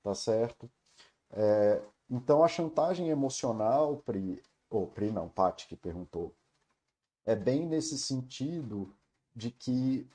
Tá 0.04 0.16
certo? 0.16 0.70
É, 1.32 1.82
então 2.10 2.44
a 2.44 2.48
chantagem 2.48 3.10
emocional, 3.10 3.98
Pri, 3.98 4.42
ou 4.70 4.88
Pri 4.88 5.12
não, 5.12 5.30
Paty 5.30 5.68
que 5.68 5.76
perguntou, 5.76 6.34
é 7.26 7.36
bem 7.36 7.66
nesse 7.66 7.98
sentido 7.98 8.94
de 9.36 9.52
que 9.52 10.08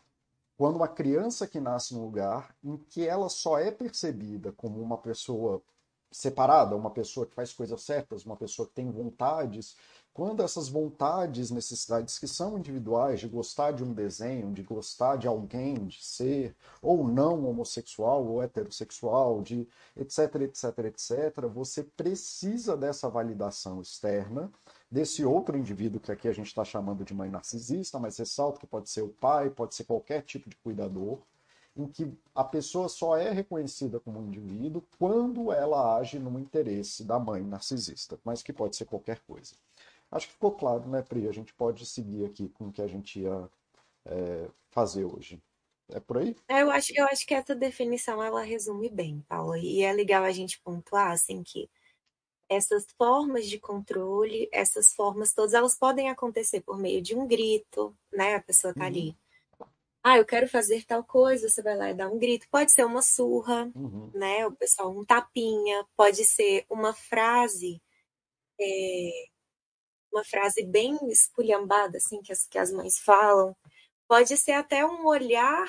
quando 0.56 0.76
uma 0.76 0.88
criança 0.88 1.46
que 1.46 1.60
nasce 1.60 1.94
num 1.94 2.04
lugar 2.04 2.54
em 2.62 2.76
que 2.76 3.06
ela 3.06 3.28
só 3.28 3.58
é 3.58 3.70
percebida 3.70 4.52
como 4.52 4.80
uma 4.80 4.98
pessoa 4.98 5.62
separada, 6.10 6.76
uma 6.76 6.90
pessoa 6.90 7.26
que 7.26 7.34
faz 7.34 7.52
coisas 7.52 7.82
certas, 7.82 8.24
uma 8.24 8.36
pessoa 8.36 8.68
que 8.68 8.74
tem 8.74 8.90
vontades, 8.90 9.76
quando 10.14 10.42
essas 10.42 10.68
vontades, 10.68 11.50
necessidades 11.50 12.18
que 12.18 12.28
são 12.28 12.58
individuais, 12.58 13.20
de 13.20 13.28
gostar 13.28 13.72
de 13.72 13.82
um 13.82 13.92
desenho, 13.92 14.52
de 14.52 14.62
gostar 14.62 15.16
de 15.16 15.26
alguém, 15.26 15.74
de 15.86 16.04
ser 16.04 16.54
ou 16.82 17.06
não 17.06 17.46
homossexual 17.46 18.26
ou 18.26 18.42
heterossexual, 18.42 19.40
de 19.42 19.66
etc, 19.96 20.34
etc, 20.42 20.78
etc, 20.84 21.46
você 21.52 21.82
precisa 21.82 22.76
dessa 22.76 23.08
validação 23.08 23.80
externa 23.80 24.50
desse 24.90 25.24
outro 25.24 25.56
indivíduo 25.56 26.00
que 26.00 26.12
aqui 26.12 26.28
a 26.28 26.32
gente 26.34 26.48
está 26.48 26.62
chamando 26.64 27.02
de 27.02 27.14
mãe 27.14 27.30
narcisista, 27.30 27.98
mas 27.98 28.18
ressalto 28.18 28.60
que 28.60 28.66
pode 28.66 28.90
ser 28.90 29.00
o 29.00 29.08
pai, 29.08 29.48
pode 29.48 29.74
ser 29.74 29.84
qualquer 29.84 30.20
tipo 30.20 30.50
de 30.50 30.56
cuidador, 30.56 31.18
em 31.74 31.86
que 31.86 32.12
a 32.34 32.44
pessoa 32.44 32.88
só 32.88 33.16
é 33.16 33.30
reconhecida 33.30 33.98
como 33.98 34.20
um 34.20 34.26
indivíduo 34.26 34.84
quando 34.98 35.50
ela 35.50 35.96
age 35.96 36.18
no 36.18 36.38
interesse 36.38 37.04
da 37.04 37.18
mãe 37.18 37.42
narcisista, 37.42 38.18
mas 38.22 38.42
que 38.42 38.52
pode 38.52 38.76
ser 38.76 38.84
qualquer 38.84 39.20
coisa. 39.20 39.54
Acho 40.12 40.26
que 40.28 40.34
ficou 40.34 40.52
claro, 40.52 40.86
né, 40.86 41.00
Pri? 41.00 41.26
A 41.26 41.32
gente 41.32 41.54
pode 41.54 41.86
seguir 41.86 42.26
aqui 42.26 42.50
com 42.50 42.68
o 42.68 42.72
que 42.72 42.82
a 42.82 42.86
gente 42.86 43.20
ia 43.20 43.50
é, 44.04 44.48
fazer 44.68 45.06
hoje. 45.06 45.42
É 45.88 45.98
por 45.98 46.18
aí? 46.18 46.36
É, 46.48 46.62
eu 46.62 46.70
acho, 46.70 46.92
eu 46.94 47.06
acho 47.06 47.26
que 47.26 47.34
essa 47.34 47.54
definição 47.54 48.22
ela 48.22 48.42
resume 48.42 48.90
bem, 48.90 49.24
Paulo. 49.26 49.56
E 49.56 49.82
é 49.82 49.92
legal 49.92 50.22
a 50.22 50.30
gente 50.30 50.60
pontuar 50.60 51.12
assim 51.12 51.42
que 51.42 51.68
essas 52.48 52.86
formas 52.98 53.46
de 53.48 53.58
controle, 53.58 54.48
essas 54.52 54.92
formas 54.92 55.32
todas, 55.32 55.54
elas 55.54 55.74
podem 55.74 56.10
acontecer 56.10 56.60
por 56.60 56.78
meio 56.78 57.00
de 57.00 57.16
um 57.16 57.26
grito, 57.26 57.96
né? 58.12 58.34
A 58.34 58.42
pessoa 58.42 58.74
tá 58.74 58.80
uhum. 58.80 58.86
ali. 58.86 59.16
Ah, 60.04 60.18
eu 60.18 60.26
quero 60.26 60.48
fazer 60.48 60.84
tal 60.84 61.02
coisa, 61.04 61.48
você 61.48 61.62
vai 61.62 61.76
lá 61.76 61.90
e 61.90 61.94
dá 61.94 62.08
um 62.08 62.18
grito. 62.18 62.46
Pode 62.50 62.72
ser 62.72 62.84
uma 62.84 63.00
surra, 63.00 63.70
uhum. 63.74 64.10
né? 64.14 64.46
O 64.46 64.52
pessoal, 64.52 64.90
um 64.90 65.04
tapinha. 65.04 65.86
Pode 65.96 66.24
ser 66.24 66.66
uma 66.68 66.92
frase, 66.92 67.80
é, 68.60 69.28
uma 70.12 70.24
frase 70.24 70.62
bem 70.62 70.98
esculhambada, 71.08 71.98
assim, 71.98 72.20
que 72.20 72.32
as, 72.32 72.46
que 72.46 72.58
as 72.58 72.70
mães 72.70 72.98
falam. 72.98 73.56
Pode 74.06 74.36
ser 74.36 74.52
até 74.52 74.84
um 74.84 75.06
olhar 75.06 75.66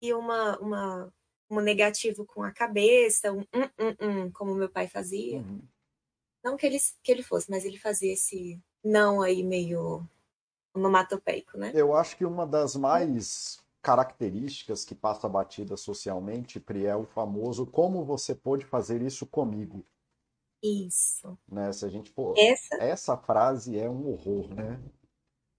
e 0.00 0.14
uma, 0.14 0.58
uma, 0.58 1.12
um 1.50 1.60
negativo 1.60 2.24
com 2.24 2.42
a 2.42 2.52
cabeça, 2.52 3.32
um 3.32 3.44
um, 3.52 4.06
um, 4.06 4.24
um 4.24 4.30
como 4.30 4.54
meu 4.54 4.68
pai 4.68 4.86
fazia. 4.86 5.38
Uhum. 5.38 5.62
Não 6.44 6.56
que 6.56 6.66
ele, 6.66 6.78
que 7.02 7.12
ele 7.12 7.22
fosse, 7.22 7.50
mas 7.50 7.64
ele 7.64 7.78
fazia 7.78 8.12
esse 8.12 8.60
não 8.84 9.22
aí 9.22 9.42
meio 9.42 10.06
onomatopeico, 10.74 11.56
né? 11.56 11.70
Eu 11.74 11.94
acho 11.94 12.16
que 12.16 12.24
uma 12.24 12.46
das 12.46 12.74
mais 12.74 13.62
características 13.80 14.84
que 14.84 14.94
passa 14.94 15.28
batida 15.28 15.76
socialmente, 15.76 16.60
Pri, 16.60 16.86
é 16.86 16.96
o 16.96 17.04
famoso 17.04 17.66
como 17.66 18.04
você 18.04 18.34
pode 18.34 18.64
fazer 18.64 19.02
isso 19.02 19.26
comigo. 19.26 19.84
Isso. 20.62 21.36
Né? 21.48 21.72
Se 21.72 21.84
a 21.84 21.88
gente, 21.88 22.12
pô, 22.12 22.34
essa... 22.38 22.76
essa 22.76 23.16
frase 23.16 23.78
é 23.78 23.88
um 23.90 24.08
horror, 24.08 24.54
né? 24.54 24.80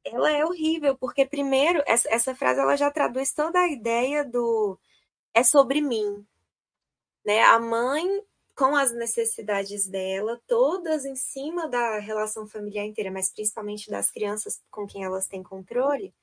Ela 0.05 0.31
é 0.31 0.45
horrível, 0.45 0.97
porque 0.97 1.25
primeiro, 1.25 1.81
essa, 1.85 2.09
essa 2.09 2.35
frase 2.35 2.59
ela 2.59 2.75
já 2.75 2.91
traduz 2.91 3.33
toda 3.33 3.59
a 3.59 3.67
ideia 3.67 4.23
do 4.23 4.77
é 5.33 5.43
sobre 5.43 5.81
mim. 5.81 6.25
Né? 7.25 7.41
A 7.41 7.59
mãe 7.59 8.05
com 8.55 8.75
as 8.75 8.93
necessidades 8.93 9.87
dela, 9.87 10.39
todas 10.47 11.05
em 11.05 11.15
cima 11.15 11.67
da 11.67 11.97
relação 11.99 12.47
familiar 12.47 12.85
inteira, 12.85 13.11
mas 13.11 13.31
principalmente 13.31 13.89
das 13.89 14.11
crianças 14.11 14.61
com 14.69 14.85
quem 14.85 15.03
elas 15.03 15.27
têm 15.27 15.41
controle, 15.41 16.13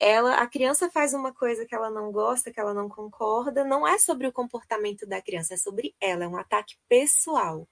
ela, 0.00 0.34
a 0.34 0.46
criança 0.46 0.90
faz 0.90 1.14
uma 1.14 1.32
coisa 1.32 1.64
que 1.64 1.74
ela 1.74 1.90
não 1.90 2.10
gosta, 2.10 2.50
que 2.50 2.58
ela 2.58 2.74
não 2.74 2.88
concorda, 2.88 3.64
não 3.64 3.86
é 3.86 3.98
sobre 3.98 4.26
o 4.26 4.32
comportamento 4.32 5.06
da 5.06 5.22
criança, 5.22 5.54
é 5.54 5.56
sobre 5.56 5.94
ela, 6.00 6.24
é 6.24 6.28
um 6.28 6.36
ataque 6.36 6.76
pessoal. 6.88 7.68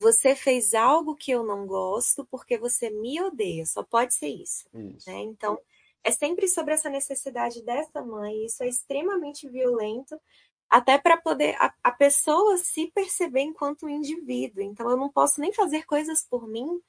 Você 0.00 0.34
fez 0.34 0.74
algo 0.74 1.14
que 1.14 1.30
eu 1.30 1.44
não 1.44 1.66
gosto 1.66 2.26
porque 2.26 2.58
você 2.58 2.90
me 2.90 3.20
odeia, 3.22 3.64
só 3.64 3.82
pode 3.82 4.14
ser 4.14 4.28
isso. 4.28 4.68
isso. 4.74 5.08
Né? 5.08 5.20
Então, 5.20 5.58
é 6.02 6.10
sempre 6.10 6.46
sobre 6.48 6.74
essa 6.74 6.90
necessidade 6.90 7.62
dessa 7.62 8.02
mãe, 8.02 8.44
isso 8.44 8.62
é 8.62 8.68
extremamente 8.68 9.48
violento, 9.48 10.20
até 10.68 10.98
para 10.98 11.16
poder 11.16 11.54
a, 11.58 11.72
a, 11.82 11.92
pessoa 11.92 12.58
se 12.58 12.90
perceber 12.92 13.40
enquanto 13.40 13.86
um 13.86 13.88
indivíduo. 13.88 14.62
Então, 14.62 14.90
eu 14.90 14.96
não 14.96 15.08
posso 15.08 15.40
nem 15.40 15.52
fazer 15.52 15.86
coisas 15.86 16.26
por 16.28 16.46
mim, 16.46 16.80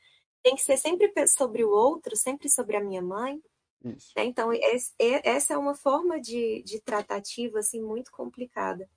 tem 0.44 0.56
que 0.56 0.62
ser 0.62 0.78
sempre 0.78 1.12
sobre 1.28 1.64
o 1.64 1.70
outro, 1.70 2.16
sempre 2.16 2.50
sobre 2.50 2.76
a 2.76 2.84
minha 2.84 3.02
mãe. 3.02 3.42
Isso. 3.84 4.12
Né? 4.16 4.26
Então, 4.26 4.52
esse, 4.52 4.94
essa 5.00 5.54
é 5.54 5.58
uma 5.58 5.76
forma 5.76 6.20
de, 6.20 6.62
de 6.64 6.80
tratativa 6.82 7.60
assim, 7.60 7.82
muito 7.82 8.12
complicada. 8.12 8.90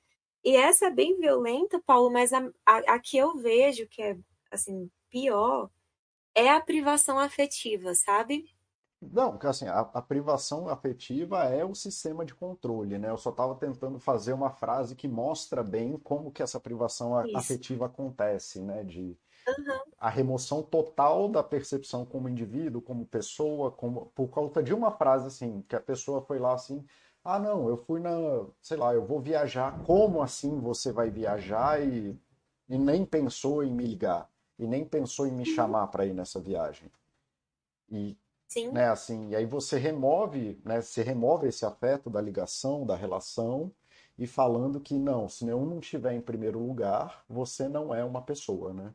E 0.45 0.57
essa 0.57 0.87
é 0.87 0.91
bem 0.91 1.19
violenta, 1.19 1.81
Paulo, 1.85 2.11
mas 2.11 2.33
a, 2.33 2.51
a, 2.65 2.77
a 2.95 2.99
que 2.99 3.17
eu 3.17 3.37
vejo 3.37 3.87
que 3.89 4.03
é 4.03 4.17
assim 4.51 4.91
pior 5.11 5.71
é 6.35 6.51
a 6.51 6.61
privação 6.61 7.19
afetiva, 7.19 7.95
sabe? 7.95 8.47
Não, 9.01 9.33
porque 9.33 9.47
assim, 9.47 9.67
a, 9.69 9.81
a, 9.81 10.03
privação 10.03 10.69
afetiva 10.69 11.45
é 11.45 11.65
o 11.65 11.75
sistema 11.75 12.25
de 12.25 12.35
controle, 12.35 12.99
né? 12.99 13.11
Eu 13.11 13.17
só 13.17 13.31
estava 13.31 13.55
tentando 13.55 14.01
fazer 14.01 14.33
uma 14.33 14.51
frase 14.51 14.97
que 14.97 15.07
mostra 15.07 15.63
bem 15.63 15.97
como 15.99 16.33
que 16.33 16.43
essa 16.43 16.59
privação 16.59 17.17
afetiva 17.37 17.87
acontece, 17.87 18.61
né? 18.61 18.83
De 18.83 19.17
uhum. 19.47 19.81
a 19.99 20.11
remoção 20.11 20.65
total 20.65 21.29
da 21.29 21.45
percepção 21.45 22.05
como 22.05 22.29
indivíduo, 22.29 22.83
como 22.83 23.07
pessoa, 23.07 23.71
como 23.71 24.07
por 24.17 24.29
conta 24.31 24.61
de 24.61 24.75
uma 24.75 24.91
frase 24.91 25.29
assim, 25.29 25.63
que 25.69 25.77
a 25.77 25.81
pessoa 25.81 26.21
foi 26.21 26.41
lá 26.41 26.55
assim, 26.55 26.85
ah 27.29 27.39
não, 27.39 27.69
eu 27.69 27.77
fui 27.77 28.01
na, 28.01 28.11
sei 28.63 28.79
lá, 28.79 28.95
eu 28.95 29.05
vou 29.05 29.21
viajar, 29.21 29.85
como 29.85 30.23
assim 30.23 30.59
você 30.61 30.91
vai 30.91 31.11
viajar 31.11 31.79
e, 31.83 32.19
e 32.69 32.79
nem 32.79 33.05
pensou 33.05 33.63
em 33.63 33.71
me 33.71 33.85
ligar, 33.85 34.31
e 34.59 34.67
nem 34.67 34.83
pensou 34.83 35.27
em 35.27 35.33
me 35.33 35.45
chamar 35.45 35.89
para 35.89 36.07
ir 36.07 36.15
nessa 36.15 36.41
viagem. 36.41 36.91
E 37.91 38.17
Sim. 38.49 38.73
Né, 38.73 38.89
assim, 38.89 39.29
e 39.29 39.37
aí 39.37 39.45
você 39.45 39.77
remove, 39.79 40.59
né, 40.65 40.81
você 40.81 41.03
remove 41.03 41.49
esse 41.49 41.67
afeto 41.67 42.09
da 42.09 42.19
ligação, 42.19 42.87
da 42.87 42.97
relação, 42.97 43.71
e 44.17 44.27
falando 44.27 44.81
que 44.81 44.95
não, 44.95 45.29
se 45.29 45.45
nenhum 45.45 45.67
não 45.67 45.81
estiver 45.81 46.15
em 46.15 46.21
primeiro 46.23 46.59
lugar, 46.59 47.27
você 47.29 47.69
não 47.69 47.95
é 47.95 48.03
uma 48.03 48.23
pessoa, 48.23 48.73
né? 48.73 48.95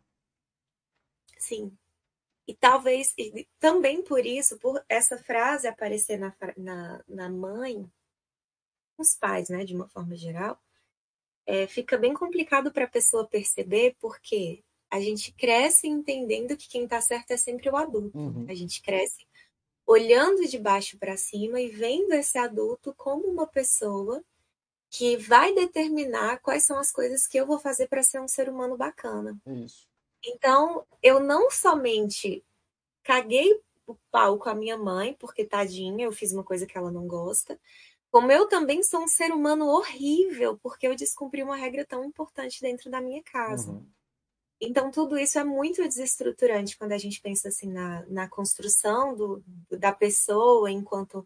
Sim. 1.37 1.71
E 2.47 2.55
talvez, 2.55 3.13
e 3.15 3.47
também 3.59 4.03
por 4.03 4.25
isso, 4.25 4.57
por 4.57 4.83
essa 4.89 5.19
frase 5.19 5.67
aparecer 5.67 6.17
na, 6.17 6.33
na, 6.57 7.03
na 7.07 7.29
mãe, 7.29 7.87
os 8.97 9.15
pais, 9.15 9.49
né, 9.49 9.63
de 9.63 9.75
uma 9.75 9.87
forma 9.87 10.15
geral, 10.15 10.59
é, 11.45 11.67
fica 11.67 11.97
bem 11.97 12.13
complicado 12.13 12.71
para 12.71 12.85
a 12.85 12.89
pessoa 12.89 13.27
perceber, 13.27 13.95
porque 13.99 14.63
a 14.89 14.99
gente 14.99 15.31
cresce 15.33 15.87
entendendo 15.87 16.55
que 16.55 16.69
quem 16.69 16.83
está 16.83 17.01
certo 17.01 17.31
é 17.31 17.37
sempre 17.37 17.69
o 17.69 17.75
adulto. 17.75 18.17
Uhum. 18.17 18.45
A 18.47 18.53
gente 18.53 18.81
cresce 18.81 19.25
olhando 19.85 20.47
de 20.47 20.57
baixo 20.57 20.97
para 20.97 21.17
cima 21.17 21.59
e 21.59 21.67
vendo 21.67 22.13
esse 22.13 22.37
adulto 22.37 22.93
como 22.95 23.27
uma 23.27 23.47
pessoa 23.47 24.23
que 24.89 25.17
vai 25.17 25.53
determinar 25.53 26.39
quais 26.39 26.63
são 26.63 26.77
as 26.77 26.91
coisas 26.91 27.25
que 27.25 27.37
eu 27.37 27.45
vou 27.47 27.59
fazer 27.59 27.87
para 27.87 28.03
ser 28.03 28.21
um 28.21 28.27
ser 28.27 28.47
humano 28.47 28.77
bacana. 28.77 29.35
Isso. 29.47 29.87
Então, 30.23 30.85
eu 31.01 31.19
não 31.19 31.49
somente 31.49 32.45
caguei 33.01 33.59
o 33.85 33.95
pau 34.11 34.37
com 34.37 34.49
a 34.49 34.55
minha 34.55 34.77
mãe, 34.77 35.15
porque 35.19 35.43
tadinha, 35.43 36.05
eu 36.05 36.11
fiz 36.11 36.31
uma 36.31 36.43
coisa 36.43 36.65
que 36.65 36.77
ela 36.77 36.91
não 36.91 37.07
gosta, 37.07 37.59
como 38.13 38.31
eu 38.31 38.47
também 38.47 38.83
sou 38.83 39.01
um 39.01 39.07
ser 39.07 39.31
humano 39.31 39.65
horrível, 39.65 40.55
porque 40.61 40.87
eu 40.87 40.95
descumpri 40.95 41.41
uma 41.41 41.55
regra 41.55 41.83
tão 41.83 42.05
importante 42.05 42.61
dentro 42.61 42.91
da 42.91 43.01
minha 43.01 43.23
casa. 43.23 43.71
Uhum. 43.71 43.89
Então, 44.61 44.91
tudo 44.91 45.17
isso 45.17 45.39
é 45.39 45.43
muito 45.43 45.81
desestruturante 45.81 46.77
quando 46.77 46.91
a 46.91 46.97
gente 46.99 47.19
pensa 47.19 47.47
assim 47.47 47.71
na, 47.71 48.05
na 48.05 48.29
construção 48.29 49.15
do, 49.15 49.43
da 49.79 49.91
pessoa 49.91 50.69
enquanto 50.69 51.25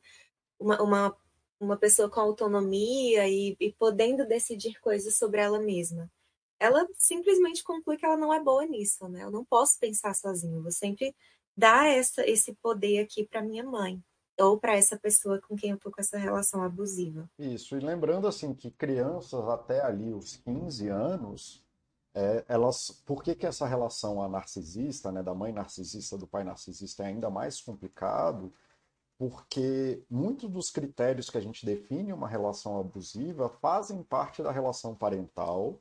uma, 0.58 0.82
uma, 0.82 1.18
uma 1.60 1.76
pessoa 1.76 2.10
com 2.10 2.22
autonomia 2.22 3.28
e, 3.28 3.58
e 3.60 3.74
podendo 3.74 4.26
decidir 4.26 4.80
coisas 4.80 5.18
sobre 5.18 5.42
ela 5.42 5.60
mesma. 5.60 6.10
Ela 6.58 6.88
simplesmente 6.94 7.66
conclui 7.66 7.98
que 7.98 8.06
ela 8.06 8.16
não 8.16 8.34
é 8.34 8.42
boa 8.42 8.66
nisso, 8.66 9.10
né? 9.10 9.24
Eu 9.24 9.30
não 9.30 9.44
posso 9.44 9.78
pensar 9.78 10.16
sozinha, 10.16 10.56
eu 10.56 10.64
vou 10.64 10.72
sempre 10.72 11.14
dar 11.56 11.86
essa, 11.86 12.26
esse 12.26 12.56
poder 12.64 13.00
aqui 13.00 13.28
para 13.28 13.44
minha 13.44 13.66
mãe 13.66 14.02
ou 14.40 14.58
para 14.58 14.76
essa 14.76 14.98
pessoa 14.98 15.42
com 15.42 15.56
quem 15.56 15.72
eu 15.72 15.78
tô 15.78 15.92
com 15.92 16.00
essa 16.00 16.18
relação 16.18 16.64
abusiva. 16.64 17.30
Isso, 17.38 17.76
e 17.76 17.80
lembrando 17.80 18.28
assim 18.28 18.54
que 18.54 18.72
crianças 18.72 19.48
até 19.48 19.82
ali 19.84 20.14
os 20.14 20.38
15 20.38 20.88
anos, 20.90 21.64
é, 22.14 22.44
elas, 22.48 22.92
por 23.06 23.24
que 23.24 23.36
que 23.36 23.46
essa 23.46 23.68
relação 23.68 24.22
a 24.22 24.28
narcisista, 24.28 25.12
né, 25.12 25.22
da 25.22 25.34
mãe 25.34 25.52
narcisista, 25.52 26.18
do 26.18 26.28
pai 26.28 26.44
narcisista 26.44 27.04
é 27.04 27.08
ainda 27.08 27.30
mais 27.30 27.62
complicado? 27.62 28.54
Porque 29.18 30.04
muitos 30.10 30.50
dos 30.50 30.70
critérios 30.70 31.30
que 31.30 31.38
a 31.38 31.42
gente 31.42 31.66
define 31.66 32.14
uma 32.14 32.28
relação 32.28 32.80
abusiva 32.80 33.50
fazem 33.50 34.04
parte 34.04 34.44
da 34.44 34.52
relação 34.52 34.94
parental 34.96 35.80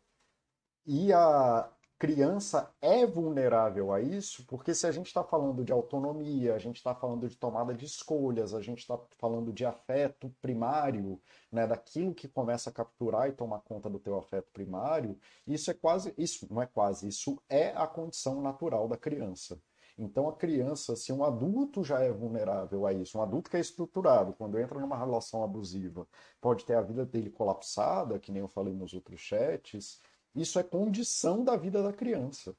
e 0.86 1.12
a, 1.12 1.68
criança 1.98 2.70
é 2.80 3.06
vulnerável 3.06 3.92
a 3.92 4.00
isso, 4.00 4.44
porque 4.46 4.74
se 4.74 4.86
a 4.86 4.92
gente 4.92 5.06
está 5.06 5.24
falando 5.24 5.64
de 5.64 5.72
autonomia, 5.72 6.54
a 6.54 6.58
gente 6.58 6.76
está 6.76 6.94
falando 6.94 7.28
de 7.28 7.36
tomada 7.36 7.72
de 7.74 7.86
escolhas, 7.86 8.52
a 8.54 8.60
gente 8.60 8.80
está 8.80 8.98
falando 9.18 9.52
de 9.52 9.64
afeto 9.64 10.34
primário, 10.42 11.20
né, 11.50 11.66
daquilo 11.66 12.14
que 12.14 12.28
começa 12.28 12.68
a 12.70 12.72
capturar 12.72 13.28
e 13.28 13.32
tomar 13.32 13.60
conta 13.60 13.88
do 13.88 13.98
teu 13.98 14.16
afeto 14.16 14.50
primário, 14.52 15.18
isso 15.46 15.70
é 15.70 15.74
quase, 15.74 16.14
isso 16.18 16.46
não 16.50 16.60
é 16.60 16.66
quase, 16.66 17.08
isso 17.08 17.40
é 17.48 17.68
a 17.68 17.86
condição 17.86 18.42
natural 18.42 18.86
da 18.88 18.96
criança. 18.96 19.60
Então 19.98 20.28
a 20.28 20.36
criança, 20.36 20.94
se 20.94 21.10
um 21.10 21.24
adulto 21.24 21.82
já 21.82 22.00
é 22.00 22.12
vulnerável 22.12 22.86
a 22.86 22.92
isso, 22.92 23.16
um 23.16 23.22
adulto 23.22 23.50
que 23.50 23.56
é 23.56 23.60
estruturado, 23.60 24.34
quando 24.34 24.58
entra 24.58 24.78
numa 24.78 24.98
relação 24.98 25.42
abusiva, 25.42 26.06
pode 26.38 26.66
ter 26.66 26.74
a 26.74 26.82
vida 26.82 27.06
dele 27.06 27.30
colapsada, 27.30 28.18
que 28.18 28.30
nem 28.30 28.42
eu 28.42 28.48
falei 28.48 28.74
nos 28.74 28.92
outros 28.92 29.20
chats, 29.20 29.98
isso 30.36 30.58
é 30.58 30.62
condição 30.62 31.42
da 31.42 31.56
vida 31.56 31.82
da 31.82 31.92
criança. 31.92 32.54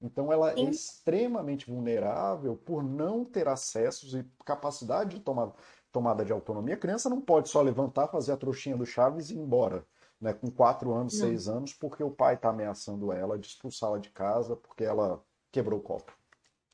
Então 0.00 0.32
ela 0.32 0.52
é 0.52 0.60
extremamente 0.62 1.70
vulnerável 1.70 2.56
por 2.56 2.82
não 2.82 3.24
ter 3.24 3.46
acessos 3.46 4.14
e 4.14 4.26
capacidade 4.44 5.16
de 5.16 5.20
tomar, 5.20 5.52
tomada 5.92 6.24
de 6.24 6.32
autonomia. 6.32 6.74
A 6.74 6.78
criança 6.78 7.08
não 7.08 7.20
pode 7.20 7.48
só 7.48 7.62
levantar, 7.62 8.08
fazer 8.08 8.32
a 8.32 8.36
trouxinha 8.36 8.76
do 8.76 8.84
Chaves 8.84 9.30
e 9.30 9.34
ir 9.34 9.38
embora, 9.38 9.86
né, 10.20 10.32
com 10.32 10.50
quatro 10.50 10.92
anos, 10.92 11.14
não. 11.14 11.26
seis 11.26 11.48
anos, 11.48 11.72
porque 11.72 12.02
o 12.02 12.10
pai 12.10 12.34
está 12.34 12.48
ameaçando 12.48 13.12
ela 13.12 13.38
de 13.38 13.46
expulsá-la 13.46 13.98
de 13.98 14.10
casa 14.10 14.56
porque 14.56 14.82
ela 14.82 15.22
quebrou 15.52 15.78
o 15.78 15.82
copo. 15.82 16.12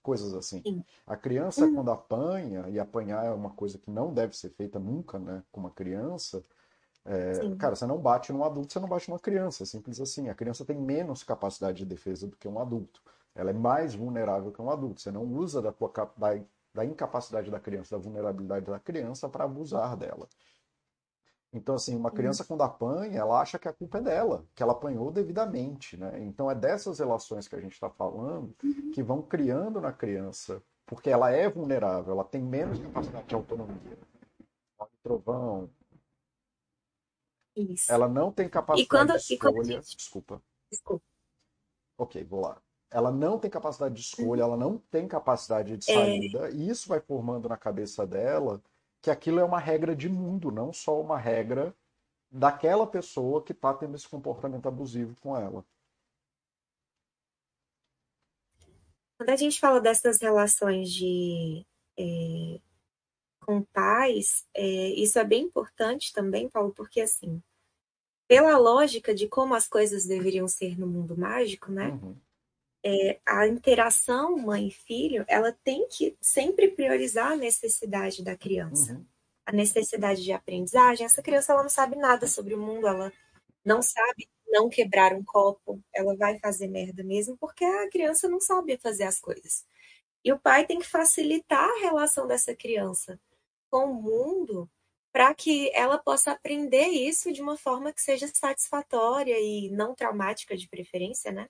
Coisas 0.03 0.33
assim. 0.33 0.63
Sim. 0.63 0.83
A 1.07 1.17
criança, 1.17 1.67
hum. 1.67 1.75
quando 1.75 1.91
apanha, 1.91 2.67
e 2.71 2.79
apanhar 2.79 3.27
é 3.27 3.31
uma 3.31 3.51
coisa 3.51 3.77
que 3.77 3.91
não 3.91 4.15
deve 4.15 4.35
ser 4.35 4.49
feita 4.51 4.79
nunca 4.79 5.19
né, 5.19 5.43
com 5.53 5.61
uma 5.61 5.71
criança, 5.71 6.43
é, 7.05 7.57
cara, 7.57 7.75
você 7.75 7.87
não 7.87 7.99
bate 7.99 8.33
num 8.33 8.45
adulto, 8.45 8.73
você 8.73 8.81
não 8.81 8.89
bate 8.89 9.09
numa 9.09 9.19
criança, 9.19 9.63
é 9.63 9.67
simples 9.67 10.01
assim. 10.01 10.29
A 10.29 10.35
criança 10.35 10.65
tem 10.65 10.79
menos 10.79 11.23
capacidade 11.23 11.79
de 11.79 11.87
defesa 11.87 12.27
do 12.27 12.37
que 12.37 12.47
um 12.47 12.61
adulto. 12.61 13.03
Ela 13.35 13.51
é 13.51 13.55
mais 13.55 13.95
vulnerável 13.95 14.53
que 14.53 14.61
um 14.61 14.71
adulto. 14.71 15.01
Você 15.01 15.11
não 15.11 15.25
usa 15.25 15.63
da, 15.63 15.73
tua, 15.73 15.91
da, 16.17 16.41
da 16.75 16.85
incapacidade 16.85 17.51
da 17.51 17.61
criança, 17.61 17.97
da 17.97 18.03
vulnerabilidade 18.03 18.67
da 18.67 18.79
criança 18.79 19.29
para 19.29 19.45
abusar 19.45 19.97
dela. 19.97 20.29
Então, 21.53 21.77
assim, 21.77 21.97
uma 21.97 22.11
criança 22.11 22.45
quando 22.45 22.63
apanha, 22.63 23.19
ela 23.19 23.41
acha 23.41 23.59
que 23.59 23.67
a 23.67 23.73
culpa 23.73 23.99
é 23.99 24.03
dela, 24.03 24.45
que 24.55 24.63
ela 24.63 24.73
apanhou 24.73 25.11
devidamente, 25.11 25.97
né? 25.97 26.23
Então, 26.23 26.51
é 26.51 26.55
dessas 26.55 26.99
relações 26.99 27.49
que 27.49 27.57
a 27.57 27.61
gente 27.61 27.73
está 27.73 27.89
falando 27.89 28.55
uhum. 28.63 28.91
que 28.93 29.03
vão 29.03 29.23
criando 29.23 29.81
na 29.81 29.91
criança, 29.91 30.63
porque 30.85 31.09
ela 31.09 31.31
é 31.31 31.49
vulnerável, 31.49 32.13
ela 32.13 32.25
tem 32.25 32.43
menos 32.43 32.79
capacidade 32.79 33.27
de 33.27 33.35
autonomia. 33.35 33.99
Trovão, 35.03 35.71
isso. 37.61 37.91
Ela 37.91 38.09
não 38.09 38.33
tem 38.33 38.49
capacidade 38.49 38.89
quando, 38.89 39.19
de 39.19 39.35
escolha. 39.35 39.65
Gente... 39.65 39.97
Desculpa. 39.97 40.43
Desculpa. 40.71 41.05
Ok, 41.99 42.23
vou 42.25 42.41
lá. 42.41 42.61
Ela 42.91 43.11
não 43.11 43.39
tem 43.39 43.51
capacidade 43.51 43.95
de 43.95 44.01
escolha, 44.01 44.43
ela 44.43 44.57
não 44.57 44.79
tem 44.79 45.07
capacidade 45.07 45.77
de 45.77 45.85
saída, 45.85 46.49
é... 46.49 46.53
e 46.53 46.69
isso 46.69 46.89
vai 46.89 47.01
formando 47.01 47.49
na 47.49 47.57
cabeça 47.57 48.07
dela 48.07 48.63
que 49.03 49.11
aquilo 49.11 49.41
é 49.41 49.45
uma 49.45 49.59
regra 49.59 49.95
de 49.95 50.09
mundo, 50.09 50.51
não 50.51 50.73
só 50.73 51.01
uma 51.01 51.19
regra 51.19 51.75
daquela 52.31 52.87
pessoa 52.87 53.43
que 53.43 53.53
está 53.53 53.73
tendo 53.75 53.95
esse 53.95 54.09
comportamento 54.09 54.67
abusivo 54.67 55.17
com 55.21 55.37
ela. 55.37 55.65
Quando 59.17 59.31
a 59.31 59.37
gente 59.37 59.59
fala 59.59 59.81
dessas 59.81 60.21
relações 60.21 60.91
de 60.91 61.67
é, 61.99 62.61
com 63.49 63.63
pais, 63.63 64.45
é, 64.55 64.61
isso 64.91 65.19
é 65.19 65.25
bem 65.25 65.45
importante 65.45 66.13
também, 66.13 66.51
Paulo, 66.51 66.71
porque 66.75 67.01
assim, 67.01 67.43
pela 68.29 68.59
lógica 68.59 69.15
de 69.15 69.27
como 69.27 69.55
as 69.55 69.67
coisas 69.67 70.05
deveriam 70.05 70.47
ser 70.47 70.79
no 70.79 70.87
mundo 70.87 71.17
mágico, 71.17 71.73
né? 71.73 71.89
Uhum. 71.89 72.15
É, 72.85 73.19
a 73.25 73.49
interação 73.49 74.37
mãe 74.37 74.71
filho, 74.71 75.25
ela 75.27 75.51
tem 75.65 75.89
que 75.89 76.15
sempre 76.21 76.69
priorizar 76.69 77.33
a 77.33 77.37
necessidade 77.37 78.23
da 78.23 78.37
criança, 78.37 78.93
uhum. 78.93 79.07
a 79.47 79.53
necessidade 79.53 80.23
de 80.23 80.31
aprendizagem. 80.31 81.07
Essa 81.07 81.23
criança 81.23 81.55
ela 81.55 81.63
não 81.63 81.71
sabe 81.71 81.97
nada 81.97 82.27
sobre 82.27 82.53
o 82.55 82.61
mundo, 82.61 82.87
ela 82.87 83.11
não 83.65 83.81
sabe 83.81 84.29
não 84.47 84.69
quebrar 84.69 85.15
um 85.15 85.25
copo, 85.25 85.83
ela 85.95 86.15
vai 86.15 86.39
fazer 86.39 86.69
merda 86.69 87.03
mesmo, 87.03 87.35
porque 87.39 87.65
a 87.65 87.89
criança 87.89 88.29
não 88.29 88.43
sabe 88.43 88.77
fazer 88.77 89.05
as 89.05 89.19
coisas. 89.19 89.65
E 90.23 90.31
o 90.31 90.39
pai 90.39 90.67
tem 90.67 90.81
que 90.81 90.87
facilitar 90.87 91.65
a 91.65 91.81
relação 91.81 92.27
dessa 92.27 92.55
criança 92.55 93.19
com 93.71 93.93
o 93.93 94.03
mundo 94.03 94.71
para 95.13 95.35
que 95.35 95.71
ela 95.75 95.99
possa 95.99 96.33
aprender 96.33 96.89
isso 96.89 97.33
de 97.33 97.43
uma 97.43 97.57
forma 97.57 97.93
que 97.93 98.01
seja 98.01 98.29
satisfatória 98.29 99.39
e 99.41 99.71
não 99.71 99.95
traumática 99.95 100.57
de 100.57 100.69
preferência, 100.69 101.33
né? 101.33 101.49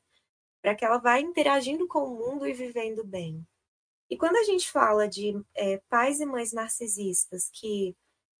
Para 0.62 0.74
que 0.74 0.84
ela 0.84 0.98
vá 0.98 1.20
interagindo 1.20 1.86
com 1.86 2.04
o 2.04 2.16
mundo 2.16 2.46
e 2.46 2.52
vivendo 2.52 3.04
bem. 3.04 3.46
E 4.10 4.16
quando 4.16 4.36
a 4.36 4.44
gente 4.44 4.70
fala 4.70 5.06
de 5.06 5.34
é, 5.54 5.80
pais 5.88 6.20
e 6.20 6.26
mães 6.26 6.52
narcisistas 6.52 7.50
que 7.52 7.94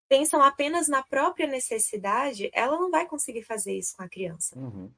pensam 0.08 0.42
apenas 0.42 0.88
na 0.88 1.02
própria 1.02 1.46
necessidade, 1.46 2.48
ela 2.54 2.78
não 2.78 2.90
vai 2.90 3.06
conseguir 3.06 3.42
fazer 3.42 3.76
isso 3.76 3.94
com 3.94 4.02
a 4.02 4.08
criança. 4.08 4.58
Uhum. 4.58 4.90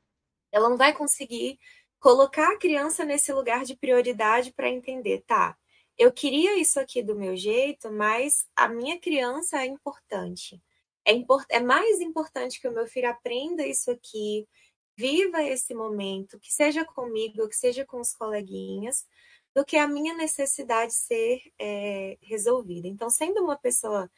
Ela 0.52 0.68
não 0.68 0.76
vai 0.76 0.92
conseguir 0.92 1.58
colocar 1.98 2.52
a 2.52 2.58
criança 2.58 3.04
nesse 3.04 3.32
lugar 3.32 3.64
de 3.64 3.76
prioridade 3.76 4.52
para 4.52 4.70
entender, 4.70 5.24
tá? 5.26 5.56
Eu 6.00 6.10
queria 6.10 6.58
isso 6.58 6.80
aqui 6.80 7.02
do 7.02 7.14
meu 7.14 7.36
jeito, 7.36 7.92
mas 7.92 8.46
a 8.56 8.66
minha 8.66 8.98
criança 8.98 9.60
é 9.60 9.66
importante. 9.66 10.58
É, 11.04 11.12
import 11.12 11.44
é 11.50 11.60
mais 11.60 12.00
importante 12.00 12.58
que 12.58 12.66
o 12.66 12.72
meu 12.72 12.86
filho 12.86 13.10
aprenda 13.10 13.66
isso 13.66 13.90
aqui, 13.90 14.48
viva 14.96 15.42
esse 15.42 15.74
momento, 15.74 16.40
que 16.40 16.50
seja 16.50 16.86
comigo, 16.86 17.46
que 17.46 17.54
seja 17.54 17.84
com 17.84 18.00
os 18.00 18.14
coleguinhas, 18.14 19.06
do 19.54 19.62
que 19.62 19.76
a 19.76 19.86
minha 19.86 20.14
necessidade 20.14 20.94
ser 20.94 21.42
é, 21.60 22.16
resolvida. 22.22 22.88
Então, 22.88 23.10
sendo 23.10 23.42
uma 23.44 23.58
pessoa 23.58 24.10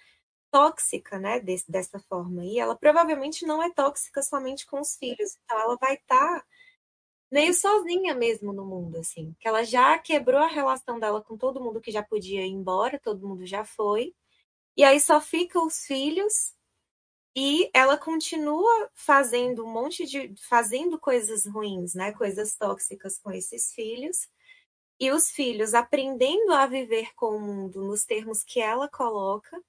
tóxica, 0.52 1.18
né, 1.18 1.40
desse, 1.40 1.68
dessa 1.68 1.98
forma 1.98 2.42
aí, 2.42 2.60
ela 2.60 2.76
provavelmente 2.76 3.44
não 3.44 3.60
é 3.60 3.72
tóxica 3.72 4.22
somente 4.22 4.66
com 4.66 4.80
os 4.80 4.94
filhos. 4.96 5.36
Então, 5.44 5.58
ela 5.58 5.76
vai 5.80 5.94
estar 5.94 6.40
tá 6.40 6.46
meio 7.32 7.54
sozinha 7.54 8.14
mesmo 8.14 8.52
no 8.52 8.64
mundo, 8.66 8.98
assim. 8.98 9.34
Que 9.40 9.48
ela 9.48 9.64
já 9.64 9.98
quebrou 9.98 10.40
a 10.40 10.48
relação 10.48 11.00
dela 11.00 11.22
com 11.22 11.36
todo 11.38 11.60
mundo 11.62 11.80
que 11.80 11.92
já 11.92 12.02
podia 12.04 12.46
ir 12.46 12.50
embora, 12.50 13.00
todo 13.00 13.26
mundo 13.28 13.46
já 13.46 13.64
foi. 13.64 14.14
E 14.76 14.84
aí 14.84 15.00
só 15.00 15.20
fica 15.20 15.60
os 15.60 15.80
filhos 15.86 16.54
E 17.34 17.70
ela 17.74 17.96
continua 17.98 18.90
fazendo 18.94 19.64
um 19.64 19.72
monte 19.72 20.06
de. 20.06 20.34
fazendo 20.48 20.98
coisas 20.98 21.46
ruins, 21.46 21.94
né? 21.94 22.12
Coisas 22.12 22.54
tóxicas 22.56 23.18
com 23.18 23.30
esses 23.32 23.72
filhos. 23.72 24.28
E 25.00 25.10
os 25.12 25.30
filhos 25.30 25.74
aprendendo 25.74 26.52
a 26.54 26.66
viver 26.66 27.14
com 27.16 27.36
o 27.36 27.40
mundo 27.40 27.82
nos 27.84 28.04
termos 28.04 28.44
que 28.44 28.60
ela 28.60 28.88
coloca. 28.88 29.62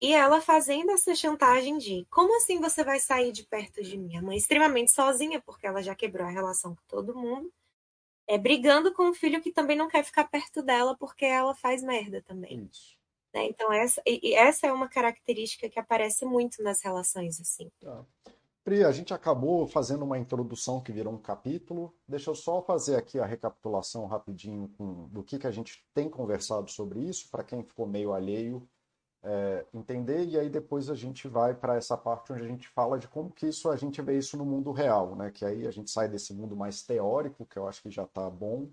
E 0.00 0.12
ela 0.12 0.40
fazendo 0.40 0.90
essa 0.92 1.14
chantagem 1.14 1.76
de 1.76 2.06
como 2.08 2.36
assim 2.36 2.60
você 2.60 2.84
vai 2.84 3.00
sair 3.00 3.32
de 3.32 3.44
perto 3.44 3.82
de 3.82 3.98
mim? 3.98 4.16
A 4.16 4.22
mãe 4.22 4.36
extremamente 4.36 4.92
sozinha, 4.92 5.40
porque 5.40 5.66
ela 5.66 5.82
já 5.82 5.94
quebrou 5.94 6.26
a 6.26 6.30
relação 6.30 6.74
com 6.74 6.82
todo 6.86 7.16
mundo. 7.16 7.52
É 8.26 8.38
brigando 8.38 8.92
com 8.92 9.10
o 9.10 9.14
filho 9.14 9.40
que 9.40 9.50
também 9.50 9.76
não 9.76 9.88
quer 9.88 10.04
ficar 10.04 10.24
perto 10.24 10.62
dela 10.62 10.96
porque 10.96 11.24
ela 11.24 11.54
faz 11.54 11.82
merda 11.82 12.22
também. 12.22 12.70
Né? 13.34 13.46
Então, 13.46 13.72
essa, 13.72 14.00
e 14.06 14.34
essa 14.34 14.66
é 14.66 14.72
uma 14.72 14.88
característica 14.88 15.68
que 15.68 15.80
aparece 15.80 16.24
muito 16.24 16.62
nas 16.62 16.80
relações, 16.82 17.40
assim. 17.40 17.70
Tá. 17.80 18.04
Pri, 18.62 18.84
a 18.84 18.92
gente 18.92 19.14
acabou 19.14 19.66
fazendo 19.66 20.04
uma 20.04 20.18
introdução 20.18 20.80
que 20.80 20.92
virou 20.92 21.14
um 21.14 21.18
capítulo. 21.18 21.94
Deixa 22.06 22.30
eu 22.30 22.34
só 22.34 22.62
fazer 22.62 22.96
aqui 22.96 23.18
a 23.18 23.24
recapitulação 23.24 24.06
rapidinho 24.06 24.68
com, 24.76 25.08
do 25.08 25.24
que, 25.24 25.38
que 25.38 25.46
a 25.46 25.50
gente 25.50 25.82
tem 25.94 26.08
conversado 26.08 26.70
sobre 26.70 27.00
isso, 27.00 27.30
para 27.30 27.42
quem 27.42 27.64
ficou 27.64 27.86
meio 27.86 28.12
alheio 28.12 28.68
é, 29.22 29.66
entender, 29.74 30.24
e 30.26 30.38
aí 30.38 30.48
depois 30.48 30.88
a 30.88 30.94
gente 30.94 31.26
vai 31.26 31.54
para 31.54 31.76
essa 31.76 31.96
parte 31.96 32.32
onde 32.32 32.42
a 32.42 32.46
gente 32.46 32.68
fala 32.68 32.98
de 32.98 33.08
como 33.08 33.30
que 33.30 33.46
isso 33.46 33.68
a 33.68 33.76
gente 33.76 34.00
vê 34.00 34.16
isso 34.16 34.36
no 34.36 34.44
mundo 34.44 34.70
real, 34.70 35.16
né? 35.16 35.30
Que 35.30 35.44
aí 35.44 35.66
a 35.66 35.70
gente 35.70 35.90
sai 35.90 36.08
desse 36.08 36.32
mundo 36.32 36.56
mais 36.56 36.82
teórico, 36.82 37.44
que 37.46 37.56
eu 37.56 37.66
acho 37.68 37.82
que 37.82 37.90
já 37.90 38.04
está 38.04 38.30
bom, 38.30 38.68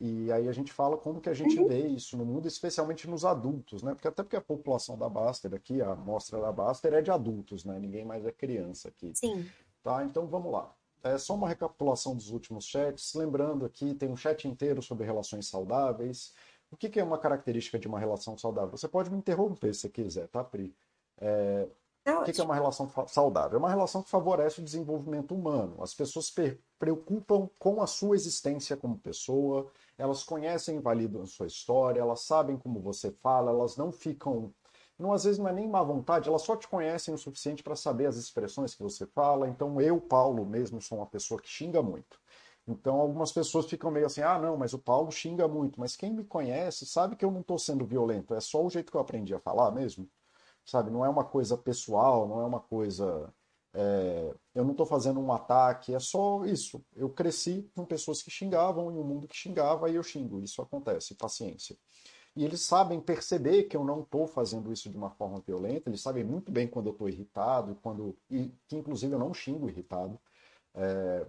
e 0.00 0.30
aí 0.32 0.48
a 0.48 0.52
gente 0.52 0.72
fala 0.72 0.96
como 0.96 1.20
que 1.20 1.28
a 1.28 1.34
gente 1.34 1.58
uhum. 1.58 1.68
vê 1.68 1.86
isso 1.86 2.16
no 2.16 2.24
mundo, 2.24 2.48
especialmente 2.48 3.08
nos 3.08 3.24
adultos, 3.24 3.82
né? 3.82 3.94
Porque 3.94 4.08
até 4.08 4.22
porque 4.22 4.36
a 4.36 4.40
população 4.40 4.98
da 4.98 5.08
Baster 5.08 5.54
aqui, 5.54 5.80
a 5.80 5.92
amostra 5.92 6.40
da 6.40 6.52
Baster 6.52 6.92
é 6.94 7.00
de 7.00 7.10
adultos, 7.10 7.64
né? 7.64 7.78
Ninguém 7.78 8.04
mais 8.04 8.24
é 8.26 8.32
criança 8.32 8.88
aqui. 8.88 9.12
Sim. 9.14 9.48
Tá, 9.82 10.04
então 10.04 10.26
vamos 10.26 10.52
lá. 10.52 10.74
É 11.02 11.18
só 11.18 11.34
uma 11.34 11.48
recapitulação 11.48 12.16
dos 12.16 12.30
últimos 12.30 12.64
chats. 12.64 13.14
Lembrando 13.14 13.64
aqui, 13.64 13.94
tem 13.94 14.08
um 14.08 14.16
chat 14.16 14.48
inteiro 14.48 14.82
sobre 14.82 15.06
relações 15.06 15.46
saudáveis. 15.46 16.32
O 16.74 16.76
que, 16.76 16.88
que 16.88 16.98
é 16.98 17.04
uma 17.04 17.18
característica 17.18 17.78
de 17.78 17.86
uma 17.86 18.00
relação 18.00 18.36
saudável? 18.36 18.76
Você 18.76 18.88
pode 18.88 19.08
me 19.08 19.16
interromper 19.16 19.72
se 19.72 19.88
quiser, 19.88 20.26
tá, 20.26 20.42
Pri? 20.42 20.74
É, 21.20 21.68
é 22.04 22.16
o 22.16 22.24
que, 22.24 22.32
que 22.32 22.40
é 22.40 22.44
uma 22.44 22.54
relação 22.54 22.90
saudável? 23.06 23.56
É 23.56 23.60
uma 23.60 23.70
relação 23.70 24.02
que 24.02 24.10
favorece 24.10 24.60
o 24.60 24.64
desenvolvimento 24.64 25.36
humano. 25.36 25.80
As 25.80 25.94
pessoas 25.94 26.26
se 26.26 26.58
preocupam 26.80 27.48
com 27.60 27.80
a 27.80 27.86
sua 27.86 28.16
existência 28.16 28.76
como 28.76 28.98
pessoa, 28.98 29.70
elas 29.96 30.24
conhecem 30.24 30.76
e 30.76 30.80
validam 30.80 31.22
a 31.22 31.26
sua 31.26 31.46
história, 31.46 32.00
elas 32.00 32.22
sabem 32.22 32.56
como 32.56 32.80
você 32.80 33.12
fala, 33.22 33.52
elas 33.52 33.76
não 33.76 33.92
ficam. 33.92 34.52
Não, 34.98 35.12
às 35.12 35.22
vezes 35.22 35.38
não 35.38 35.48
é 35.48 35.52
nem 35.52 35.68
má 35.68 35.82
vontade, 35.84 36.28
elas 36.28 36.42
só 36.42 36.56
te 36.56 36.66
conhecem 36.66 37.14
o 37.14 37.18
suficiente 37.18 37.62
para 37.62 37.76
saber 37.76 38.06
as 38.06 38.16
expressões 38.16 38.74
que 38.74 38.82
você 38.82 39.06
fala. 39.06 39.48
Então, 39.48 39.80
eu, 39.80 40.00
Paulo, 40.00 40.44
mesmo 40.44 40.82
sou 40.82 40.98
uma 40.98 41.06
pessoa 41.06 41.40
que 41.40 41.48
xinga 41.48 41.80
muito. 41.80 42.18
Então, 42.66 42.96
algumas 42.96 43.32
pessoas 43.32 43.66
ficam 43.66 43.90
meio 43.90 44.06
assim: 44.06 44.22
ah, 44.22 44.38
não, 44.38 44.56
mas 44.56 44.72
o 44.72 44.78
Paulo 44.78 45.10
xinga 45.12 45.46
muito. 45.48 45.78
Mas 45.80 45.96
quem 45.96 46.12
me 46.12 46.24
conhece 46.24 46.86
sabe 46.86 47.16
que 47.16 47.24
eu 47.24 47.30
não 47.30 47.40
estou 47.40 47.58
sendo 47.58 47.84
violento, 47.86 48.34
é 48.34 48.40
só 48.40 48.64
o 48.64 48.70
jeito 48.70 48.90
que 48.90 48.96
eu 48.96 49.00
aprendi 49.00 49.34
a 49.34 49.40
falar 49.40 49.70
mesmo. 49.70 50.08
Sabe? 50.64 50.90
Não 50.90 51.04
é 51.04 51.08
uma 51.08 51.24
coisa 51.24 51.58
pessoal, 51.58 52.26
não 52.28 52.40
é 52.40 52.44
uma 52.46 52.60
coisa 52.60 53.32
é, 53.74 54.32
eu 54.54 54.62
não 54.62 54.70
estou 54.70 54.86
fazendo 54.86 55.18
um 55.18 55.32
ataque, 55.32 55.94
é 55.94 55.98
só 55.98 56.44
isso. 56.44 56.82
Eu 56.94 57.10
cresci 57.10 57.68
com 57.74 57.84
pessoas 57.84 58.22
que 58.22 58.30
xingavam 58.30 58.92
e 58.92 58.96
um 58.96 59.02
mundo 59.02 59.26
que 59.26 59.36
xingava 59.36 59.90
e 59.90 59.96
eu 59.96 60.02
xingo. 60.02 60.40
Isso 60.40 60.62
acontece, 60.62 61.14
paciência. 61.16 61.76
E 62.36 62.44
eles 62.44 62.62
sabem 62.62 63.00
perceber 63.00 63.64
que 63.64 63.76
eu 63.76 63.84
não 63.84 64.00
estou 64.02 64.26
fazendo 64.26 64.72
isso 64.72 64.88
de 64.88 64.96
uma 64.96 65.10
forma 65.10 65.40
violenta, 65.40 65.90
eles 65.90 66.00
sabem 66.00 66.24
muito 66.24 66.50
bem 66.52 66.66
quando 66.68 66.86
eu 66.86 66.92
estou 66.92 67.08
irritado, 67.08 67.76
quando 67.82 68.16
e 68.30 68.52
que 68.68 68.76
inclusive 68.76 69.12
eu 69.14 69.18
não 69.18 69.34
xingo 69.34 69.68
irritado. 69.68 70.18
É, 70.74 71.26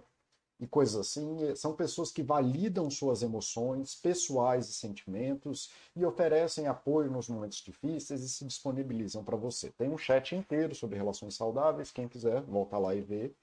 e 0.58 0.66
coisas 0.66 0.96
assim, 0.96 1.54
são 1.54 1.74
pessoas 1.74 2.10
que 2.10 2.22
validam 2.22 2.90
suas 2.90 3.22
emoções 3.22 3.94
pessoais 3.94 4.68
e 4.68 4.72
sentimentos 4.72 5.70
e 5.94 6.04
oferecem 6.04 6.66
apoio 6.66 7.10
nos 7.10 7.28
momentos 7.28 7.58
difíceis 7.58 8.22
e 8.22 8.28
se 8.28 8.44
disponibilizam 8.44 9.22
para 9.22 9.36
você. 9.36 9.70
Tem 9.70 9.88
um 9.88 9.98
chat 9.98 10.34
inteiro 10.34 10.74
sobre 10.74 10.96
relações 10.96 11.34
saudáveis, 11.34 11.92
quem 11.92 12.08
quiser 12.08 12.42
voltar 12.42 12.78
lá 12.78 12.94
e 12.94 13.02
ver. 13.02 13.34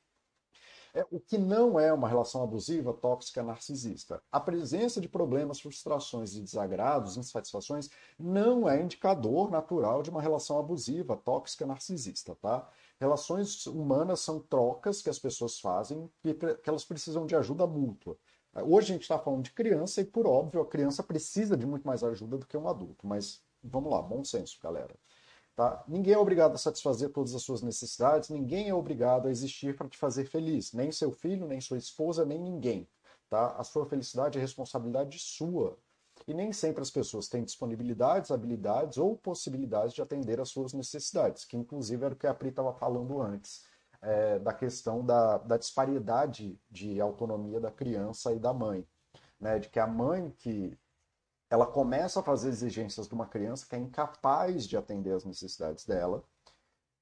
É, 0.96 1.04
o 1.10 1.20
que 1.20 1.40
não 1.40 1.80
é 1.80 1.92
uma 1.92 2.08
relação 2.08 2.44
abusiva, 2.44 2.94
tóxica, 2.94 3.42
narcisista. 3.42 4.22
A 4.32 4.40
presença 4.40 5.02
de 5.02 5.10
problemas, 5.10 5.60
frustrações 5.60 6.36
e 6.36 6.42
desagrados, 6.42 7.18
insatisfações, 7.18 7.90
não 8.18 8.70
é 8.70 8.80
indicador 8.80 9.50
natural 9.50 10.04
de 10.04 10.12
uma 10.12 10.22
relação 10.22 10.60
abusiva, 10.60 11.18
tóxica, 11.18 11.66
narcisista, 11.66 12.36
tá? 12.36 12.70
Relações 13.00 13.66
humanas 13.66 14.20
são 14.20 14.40
trocas 14.40 15.02
que 15.02 15.10
as 15.10 15.18
pessoas 15.18 15.60
fazem 15.60 16.08
e 16.24 16.34
que 16.34 16.70
elas 16.70 16.86
precisam 16.86 17.26
de 17.26 17.36
ajuda 17.36 17.66
mútua. 17.66 18.16
Hoje 18.56 18.92
a 18.92 18.94
gente 18.94 19.02
está 19.02 19.18
falando 19.18 19.44
de 19.44 19.52
criança 19.52 20.00
e, 20.02 20.06
por 20.06 20.28
óbvio, 20.28 20.62
a 20.62 20.68
criança 20.68 21.02
precisa 21.02 21.58
de 21.58 21.66
muito 21.66 21.88
mais 21.88 22.04
ajuda 22.04 22.38
do 22.38 22.46
que 22.46 22.56
um 22.56 22.68
adulto. 22.68 23.08
Mas 23.08 23.42
vamos 23.64 23.92
lá, 23.92 24.00
bom 24.00 24.24
senso, 24.24 24.60
galera. 24.62 24.96
Tá? 25.56 25.84
Ninguém 25.88 26.14
é 26.14 26.18
obrigado 26.18 26.56
a 26.56 26.58
satisfazer 26.58 27.12
todas 27.12 27.36
as 27.36 27.44
suas 27.44 27.62
necessidades, 27.62 28.30
ninguém 28.30 28.70
é 28.70 28.74
obrigado 28.74 29.28
a 29.28 29.32
existir 29.32 29.76
para 29.76 29.88
te 29.88 29.98
fazer 29.98 30.26
feliz. 30.26 30.74
Nem 30.74 30.92
seu 30.92 31.12
filho, 31.12 31.48
nem 31.48 31.62
sua 31.62 31.78
esposa, 31.78 32.26
nem 32.26 32.40
ninguém. 32.40 32.88
Tá? 33.30 33.56
A 33.58 33.64
sua 33.64 33.86
felicidade 33.86 34.38
é 34.38 34.42
responsabilidade 34.42 35.20
sua. 35.20 35.78
E 36.28 36.34
nem 36.34 36.54
sempre 36.54 36.82
as 36.82 36.90
pessoas 36.90 37.28
têm 37.28 37.44
disponibilidades, 37.44 38.32
habilidades 38.32 38.98
ou 38.98 39.18
possibilidades 39.18 39.94
de 39.94 40.02
atender 40.02 40.40
às 40.40 40.50
suas 40.50 40.74
necessidades, 40.74 41.44
que 41.46 41.58
inclusive 41.58 42.04
era 42.06 42.14
o 42.14 42.18
que 42.18 42.28
a 42.28 42.34
Pri 42.34 42.50
estava 42.50 42.74
falando 42.74 43.22
antes, 43.22 43.66
é, 44.02 44.40
da 44.40 44.54
questão 44.54 45.06
da, 45.06 45.38
da 45.40 45.58
disparidade 45.58 46.60
de 46.70 47.00
autonomia 47.00 47.60
da 47.60 47.72
criança 47.72 48.32
e 48.34 48.40
da 48.40 48.54
mãe. 48.54 48.88
Né? 49.40 49.60
De 49.60 49.70
que 49.70 49.80
a 49.80 49.88
mãe 49.88 50.32
que 50.38 50.78
ela 51.54 51.68
começa 51.68 52.20
a 52.20 52.24
fazer 52.24 52.50
exigências 52.50 53.08
de 53.08 53.14
uma 53.14 53.28
criança 53.28 53.68
que 53.70 53.76
é 53.76 53.78
incapaz 53.78 54.68
de 54.68 54.76
atender 54.76 55.12
às 55.12 55.24
necessidades 55.24 55.86
dela. 55.86 56.24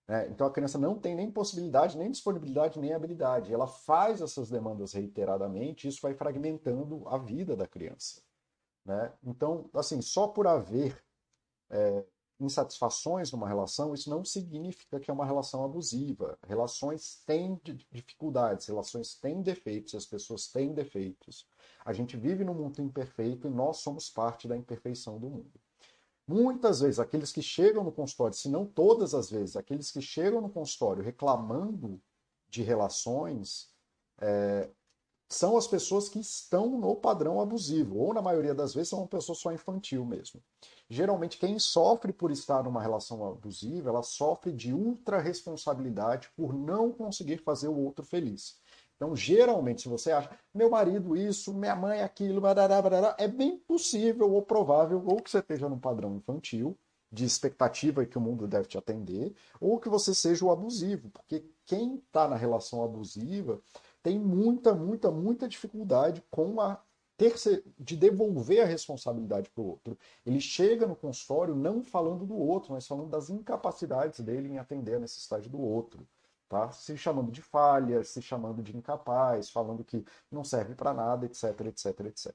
Né? 0.06 0.28
Então 0.28 0.46
a 0.46 0.52
criança 0.52 0.78
não 0.78 1.00
tem 1.00 1.16
nem 1.16 1.32
possibilidade, 1.32 1.98
nem 1.98 2.12
disponibilidade, 2.12 2.78
nem 2.78 2.92
habilidade. 2.92 3.54
Ela 3.54 3.66
faz 3.66 4.20
essas 4.20 4.50
demandas 4.50 4.92
reiteradamente, 4.92 5.88
isso 5.88 6.02
vai 6.02 6.14
fragmentando 6.14 7.08
a 7.08 7.18
vida 7.18 7.56
da 7.56 7.66
criança. 7.66 8.22
Né? 8.84 9.14
Então, 9.24 9.70
assim, 9.74 10.02
só 10.02 10.28
por 10.28 10.46
haver 10.46 11.02
é, 11.70 12.04
insatisfações 12.42 13.32
numa 13.32 13.48
relação, 13.48 13.94
isso 13.94 14.10
não 14.10 14.26
significa 14.26 15.00
que 15.00 15.10
é 15.10 15.14
uma 15.14 15.26
relação 15.26 15.64
abusiva. 15.64 16.38
Relações 16.48 17.22
têm 17.26 17.60
dificuldades, 17.92 18.66
relações 18.66 19.14
têm 19.16 19.42
defeitos, 19.42 19.96
as 19.96 20.06
pessoas 20.06 20.48
têm 20.48 20.74
defeitos. 20.74 21.48
A 21.86 21.94
gente 21.94 22.18
vive 22.18 22.44
num 22.44 22.54
mundo 22.54 22.82
imperfeito 22.82 23.48
e 23.48 23.52
nós 23.52 23.78
somos 23.78 24.10
parte 24.10 24.48
da 24.48 24.58
imperfeição 24.58 25.20
do 25.20 25.30
mundo. 25.30 25.60
Muitas 26.28 26.80
vezes, 26.82 27.00
aqueles 27.00 27.32
que 27.32 27.42
chegam 27.42 27.84
no 27.84 27.92
consultório, 27.92 28.36
se 28.36 28.50
não 28.50 28.66
todas 28.66 29.14
as 29.14 29.30
vezes, 29.30 29.56
aqueles 29.56 29.92
que 29.92 30.02
chegam 30.02 30.42
no 30.42 30.50
consultório 30.50 31.04
reclamando 31.04 32.02
de 32.50 32.62
relações, 32.64 33.70
é, 34.20 34.70
são 35.34 35.58
as 35.58 35.66
pessoas 35.66 36.10
que 36.10 36.20
estão 36.20 36.78
no 36.78 36.96
padrão 36.96 37.40
abusivo, 37.40 37.98
ou 37.98 38.14
na 38.14 38.22
maioria 38.22 38.54
das 38.54 38.74
vezes 38.74 38.90
são 38.90 39.00
uma 39.00 39.08
pessoa 39.08 39.36
só 39.36 39.52
infantil 39.52 40.06
mesmo. 40.06 40.42
Geralmente 40.90 41.38
quem 41.38 41.58
sofre 41.58 42.12
por 42.12 42.32
estar 42.32 42.64
numa 42.64 42.82
relação 42.82 43.26
abusiva, 43.26 43.90
ela 43.90 44.04
sofre 44.04 44.52
de 44.52 44.74
ultra 44.74 45.20
responsabilidade 45.20 46.30
por 46.36 46.54
não 46.54 46.92
conseguir 46.92 47.38
fazer 47.38 47.70
o 47.70 47.78
outro 47.78 48.06
feliz. 48.06 48.60
Então, 48.98 49.16
geralmente, 49.16 49.84
se 49.84 49.90
você 49.90 50.12
acha, 50.12 50.30
meu 50.54 50.70
marido 50.70 51.16
isso, 51.16 51.54
minha 51.54 51.76
mãe 51.76 52.02
aquilo, 52.02 52.42
barará, 52.42 52.82
barará, 52.82 53.16
é 53.18 53.28
bem 53.28 53.58
possível 53.58 54.32
ou 54.32 54.42
provável 54.42 55.02
ou 55.08 55.16
que 55.22 55.32
você 55.32 55.40
esteja 55.40 55.70
num 55.70 55.80
padrão 55.80 56.16
infantil, 56.16 56.78
de 57.12 57.26
expectativa 57.26 58.06
que 58.06 58.18
o 58.18 58.22
mundo 58.22 58.48
deve 58.48 58.68
te 58.68 58.78
atender, 58.78 59.34
ou 59.60 59.80
que 59.80 59.90
você 59.90 60.14
seja 60.14 60.46
o 60.46 60.52
abusivo, 60.52 61.10
porque 61.10 61.44
quem 61.66 61.96
está 61.96 62.28
na 62.28 62.36
relação 62.36 62.84
abusiva 62.84 63.60
tem 64.04 64.20
muita, 64.20 64.74
muita, 64.74 65.12
muita 65.12 65.48
dificuldade 65.48 66.24
com 66.30 66.60
a 66.60 66.82
terceira, 67.18 67.62
de 67.80 67.96
devolver 67.96 68.64
a 68.64 68.66
responsabilidade 68.66 69.50
para 69.52 69.62
o 69.62 69.68
outro. 69.68 69.98
Ele 70.26 70.42
chega 70.42 70.88
no 70.88 70.96
consultório 70.96 71.56
não 71.56 71.84
falando 71.84 72.26
do 72.26 72.36
outro, 72.36 72.74
mas 72.74 72.88
falando 72.88 73.10
das 73.10 73.30
incapacidades 73.30 74.20
dele 74.22 74.50
em 74.50 74.58
atender 74.58 74.96
a 74.96 75.00
necessidade 75.00 75.48
do 75.48 75.62
outro. 75.62 76.08
Tá? 76.50 76.72
Se 76.72 76.98
chamando 76.98 77.32
de 77.32 77.42
falha, 77.42 78.04
se 78.04 78.22
chamando 78.22 78.64
de 78.64 78.76
incapaz, 78.76 79.50
falando 79.50 79.84
que 79.84 80.04
não 80.32 80.44
serve 80.44 80.76
para 80.76 80.94
nada, 80.94 81.26
etc, 81.26 81.62
etc, 81.68 82.00
etc. 82.08 82.34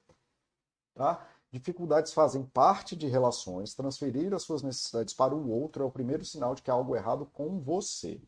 Tá? 0.95 1.27
Dificuldades 1.51 2.13
fazem 2.13 2.45
parte 2.45 2.97
de 2.97 3.09
relações, 3.09 3.75
transferir 3.75 4.33
as 4.33 4.43
suas 4.43 4.63
necessidades 4.63 5.15
para 5.15 5.35
o 5.35 5.51
outro 5.51 5.83
é 5.83 5.87
o 5.87 5.91
primeiro 5.91 6.25
sinal 6.25 6.55
de 6.55 6.63
que 6.63 6.71
há 6.71 6.75
algo 6.75 6.95
errado 6.97 7.27
com 7.27 7.61
você. 7.61 8.21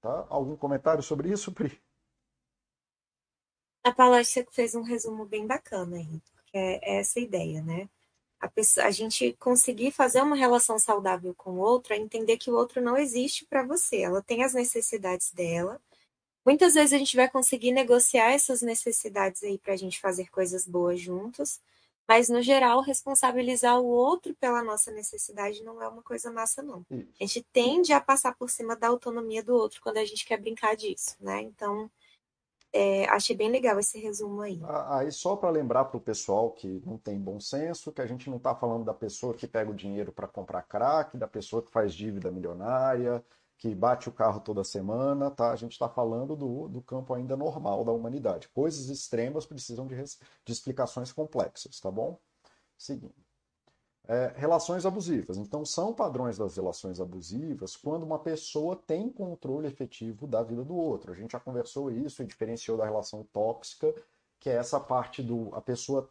Tá? 0.00 0.26
Algum 0.28 0.56
comentário 0.56 1.02
sobre 1.02 1.30
isso, 1.30 1.52
Pri? 1.52 1.80
A 3.84 3.92
palestra 3.92 4.46
fez 4.50 4.74
um 4.74 4.82
resumo 4.82 5.24
bem 5.24 5.46
bacana 5.46 5.96
aí, 5.96 6.20
porque 6.34 6.56
é 6.56 6.98
essa 6.98 7.20
ideia, 7.20 7.62
né? 7.62 7.88
A, 8.40 8.48
pessoa, 8.48 8.86
a 8.86 8.90
gente 8.90 9.32
conseguir 9.38 9.90
fazer 9.90 10.22
uma 10.22 10.36
relação 10.36 10.78
saudável 10.78 11.34
com 11.34 11.52
o 11.52 11.58
outro 11.58 11.92
é 11.92 11.96
entender 11.96 12.36
que 12.36 12.50
o 12.50 12.54
outro 12.54 12.80
não 12.80 12.96
existe 12.96 13.44
para 13.46 13.64
você. 13.64 13.98
Ela 13.98 14.22
tem 14.22 14.44
as 14.44 14.54
necessidades 14.54 15.32
dela. 15.32 15.80
Muitas 16.44 16.74
vezes 16.74 16.92
a 16.92 16.98
gente 16.98 17.16
vai 17.16 17.28
conseguir 17.28 17.72
negociar 17.72 18.32
essas 18.32 18.62
necessidades 18.62 19.42
aí 19.42 19.58
para 19.58 19.74
a 19.74 19.76
gente 19.76 20.00
fazer 20.00 20.30
coisas 20.30 20.66
boas 20.66 21.00
juntos, 21.00 21.60
mas 22.06 22.28
no 22.28 22.40
geral 22.40 22.80
responsabilizar 22.80 23.78
o 23.78 23.86
outro 23.86 24.34
pela 24.34 24.62
nossa 24.62 24.90
necessidade 24.90 25.62
não 25.62 25.82
é 25.82 25.88
uma 25.88 26.02
coisa 26.02 26.30
massa 26.30 26.62
não. 26.62 26.86
A 26.90 27.24
gente 27.24 27.42
tende 27.52 27.92
a 27.92 28.00
passar 28.00 28.34
por 28.34 28.48
cima 28.48 28.74
da 28.74 28.88
autonomia 28.88 29.42
do 29.42 29.54
outro 29.54 29.80
quando 29.82 29.98
a 29.98 30.04
gente 30.04 30.24
quer 30.24 30.38
brincar 30.38 30.74
disso, 30.74 31.16
né? 31.20 31.42
Então 31.42 31.90
é, 32.72 33.06
achei 33.08 33.34
bem 33.34 33.50
legal 33.50 33.78
esse 33.78 33.98
resumo 33.98 34.42
aí. 34.42 34.60
Aí 34.88 35.10
só 35.10 35.36
para 35.36 35.50
lembrar 35.50 35.86
para 35.86 35.96
o 35.96 36.00
pessoal 36.00 36.50
que 36.50 36.82
não 36.84 36.98
tem 36.98 37.18
bom 37.18 37.40
senso, 37.40 37.92
que 37.92 38.00
a 38.00 38.06
gente 38.06 38.28
não 38.28 38.36
está 38.36 38.54
falando 38.54 38.84
da 38.84 38.94
pessoa 38.94 39.34
que 39.34 39.46
pega 39.46 39.70
o 39.70 39.74
dinheiro 39.74 40.12
para 40.12 40.28
comprar 40.28 40.62
crack, 40.62 41.16
da 41.16 41.26
pessoa 41.26 41.62
que 41.62 41.70
faz 41.70 41.94
dívida 41.94 42.30
milionária, 42.30 43.24
que 43.56 43.74
bate 43.74 44.08
o 44.08 44.12
carro 44.12 44.40
toda 44.40 44.62
semana, 44.62 45.30
tá? 45.30 45.50
A 45.50 45.56
gente 45.56 45.72
está 45.72 45.88
falando 45.88 46.36
do, 46.36 46.68
do 46.68 46.82
campo 46.82 47.14
ainda 47.14 47.36
normal 47.36 47.84
da 47.84 47.92
humanidade. 47.92 48.48
Coisas 48.48 48.88
extremas 48.88 49.46
precisam 49.46 49.86
de, 49.86 49.96
de 49.96 50.52
explicações 50.52 51.10
complexas, 51.10 51.80
tá 51.80 51.90
bom? 51.90 52.20
Seguindo. 52.76 53.27
É, 54.10 54.32
relações 54.36 54.86
abusivas. 54.86 55.36
Então, 55.36 55.66
são 55.66 55.92
padrões 55.92 56.38
das 56.38 56.56
relações 56.56 56.98
abusivas 56.98 57.76
quando 57.76 58.04
uma 58.04 58.18
pessoa 58.18 58.74
tem 58.74 59.10
controle 59.10 59.68
efetivo 59.68 60.26
da 60.26 60.42
vida 60.42 60.64
do 60.64 60.74
outro. 60.74 61.12
A 61.12 61.14
gente 61.14 61.32
já 61.32 61.40
conversou 61.40 61.90
isso 61.90 62.22
e 62.22 62.26
diferenciou 62.26 62.78
da 62.78 62.86
relação 62.86 63.22
tóxica, 63.30 63.94
que 64.40 64.48
é 64.48 64.54
essa 64.54 64.80
parte 64.80 65.22
do 65.22 65.54
a 65.54 65.60
pessoa 65.60 66.08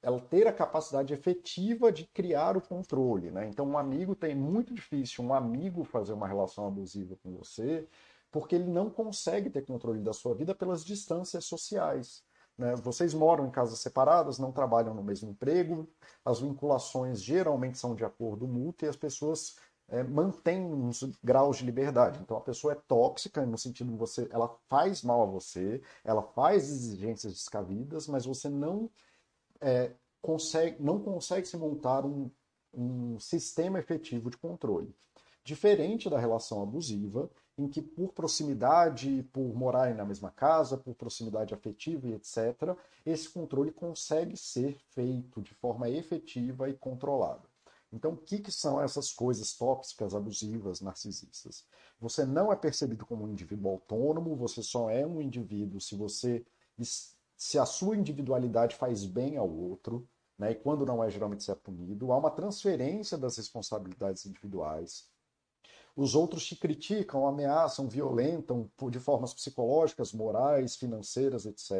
ela 0.00 0.20
ter 0.20 0.46
a 0.46 0.52
capacidade 0.54 1.12
efetiva 1.12 1.92
de 1.92 2.06
criar 2.06 2.56
o 2.56 2.62
controle. 2.62 3.30
Né? 3.30 3.46
Então, 3.46 3.66
um 3.66 3.76
amigo 3.76 4.14
tem 4.14 4.34
muito 4.34 4.72
difícil 4.72 5.22
um 5.22 5.34
amigo 5.34 5.84
fazer 5.84 6.14
uma 6.14 6.26
relação 6.26 6.66
abusiva 6.66 7.14
com 7.22 7.36
você, 7.36 7.86
porque 8.32 8.54
ele 8.54 8.70
não 8.70 8.88
consegue 8.88 9.50
ter 9.50 9.66
controle 9.66 10.00
da 10.00 10.14
sua 10.14 10.34
vida 10.34 10.54
pelas 10.54 10.82
distâncias 10.82 11.44
sociais. 11.44 12.23
Né? 12.56 12.74
Vocês 12.76 13.12
moram 13.14 13.46
em 13.46 13.50
casas 13.50 13.80
separadas, 13.80 14.38
não 14.38 14.52
trabalham 14.52 14.94
no 14.94 15.02
mesmo 15.02 15.30
emprego, 15.30 15.88
as 16.24 16.40
vinculações 16.40 17.22
geralmente 17.22 17.78
são 17.78 17.94
de 17.94 18.04
acordo 18.04 18.46
mútuo 18.46 18.86
e 18.86 18.88
as 18.88 18.96
pessoas 18.96 19.56
é, 19.88 20.02
mantêm 20.02 20.64
uns 20.64 21.02
graus 21.22 21.58
de 21.58 21.64
liberdade. 21.64 22.20
Então 22.22 22.36
a 22.36 22.40
pessoa 22.40 22.72
é 22.72 22.76
tóxica 22.76 23.44
no 23.44 23.58
sentido 23.58 23.90
de 23.90 23.96
você, 23.96 24.28
ela 24.30 24.48
faz 24.68 25.02
mal 25.02 25.22
a 25.22 25.26
você, 25.26 25.82
ela 26.04 26.22
faz 26.22 26.68
exigências 26.70 27.32
descabidas, 27.32 28.06
mas 28.06 28.24
você 28.24 28.48
não 28.48 28.90
é, 29.60 29.92
consegue, 30.22 30.82
não 30.82 30.98
consegue 31.00 31.46
se 31.46 31.56
montar 31.56 32.04
um, 32.04 32.30
um 32.72 33.18
sistema 33.18 33.78
efetivo 33.78 34.30
de 34.30 34.36
controle. 34.36 34.94
Diferente 35.44 36.08
da 36.08 36.18
relação 36.18 36.62
abusiva, 36.62 37.30
em 37.56 37.68
que 37.68 37.80
por 37.80 38.12
proximidade, 38.12 39.22
por 39.32 39.54
morarem 39.54 39.94
na 39.94 40.04
mesma 40.04 40.30
casa, 40.30 40.76
por 40.76 40.94
proximidade 40.94 41.54
afetiva 41.54 42.08
e 42.08 42.14
etc., 42.14 42.76
esse 43.06 43.28
controle 43.28 43.70
consegue 43.70 44.36
ser 44.36 44.76
feito 44.90 45.40
de 45.40 45.54
forma 45.54 45.88
efetiva 45.88 46.68
e 46.68 46.74
controlada. 46.74 47.42
Então, 47.92 48.12
o 48.12 48.16
que, 48.16 48.40
que 48.40 48.50
são 48.50 48.80
essas 48.82 49.12
coisas 49.12 49.52
tóxicas, 49.52 50.16
abusivas, 50.16 50.80
narcisistas? 50.80 51.64
Você 52.00 52.24
não 52.24 52.52
é 52.52 52.56
percebido 52.56 53.06
como 53.06 53.24
um 53.24 53.28
indivíduo 53.28 53.70
autônomo, 53.70 54.34
você 54.34 54.62
só 54.64 54.90
é 54.90 55.06
um 55.06 55.20
indivíduo 55.20 55.80
se 55.80 55.94
você 55.94 56.44
se 57.36 57.58
a 57.58 57.64
sua 57.64 57.96
individualidade 57.96 58.74
faz 58.74 59.04
bem 59.04 59.36
ao 59.36 59.48
outro, 59.48 60.08
né, 60.36 60.50
e 60.52 60.54
quando 60.56 60.84
não 60.84 61.04
é, 61.04 61.10
geralmente 61.10 61.44
você 61.44 61.52
é 61.52 61.54
punido. 61.54 62.10
Há 62.10 62.18
uma 62.18 62.30
transferência 62.30 63.16
das 63.16 63.36
responsabilidades 63.36 64.26
individuais 64.26 65.08
os 65.96 66.14
outros 66.14 66.44
te 66.46 66.56
criticam, 66.56 67.26
ameaçam, 67.26 67.88
violentam 67.88 68.70
de 68.90 68.98
formas 68.98 69.32
psicológicas, 69.32 70.12
morais, 70.12 70.76
financeiras, 70.76 71.46
etc., 71.46 71.72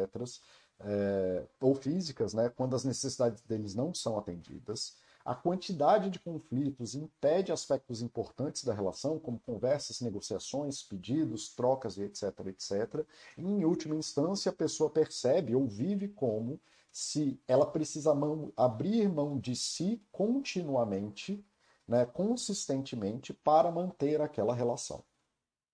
é, 0.79 1.45
ou 1.61 1.73
físicas, 1.73 2.33
né, 2.33 2.49
quando 2.49 2.75
as 2.75 2.83
necessidades 2.83 3.41
deles 3.43 3.73
não 3.73 3.93
são 3.93 4.17
atendidas. 4.17 4.97
A 5.23 5.33
quantidade 5.33 6.11
de 6.11 6.19
conflitos 6.19 6.93
impede 6.93 7.51
aspectos 7.51 8.01
importantes 8.01 8.63
da 8.63 8.73
relação, 8.73 9.17
como 9.17 9.39
conversas, 9.39 9.99
negociações, 9.99 10.83
pedidos, 10.83 11.49
trocas, 11.49 11.97
etc, 11.97 12.31
etc. 12.47 13.03
E, 13.35 13.41
em 13.41 13.65
última 13.65 13.95
instância, 13.95 14.51
a 14.51 14.55
pessoa 14.55 14.89
percebe 14.89 15.55
ou 15.55 15.65
vive 15.65 16.09
como 16.09 16.59
se 16.91 17.41
ela 17.47 17.65
precisa 17.65 18.13
mão, 18.13 18.53
abrir 18.55 19.09
mão 19.09 19.39
de 19.39 19.55
si 19.55 19.99
continuamente 20.11 21.43
né, 21.87 22.05
consistentemente 22.05 23.33
para 23.33 23.71
manter 23.71 24.21
aquela 24.21 24.53
relação. 24.53 25.03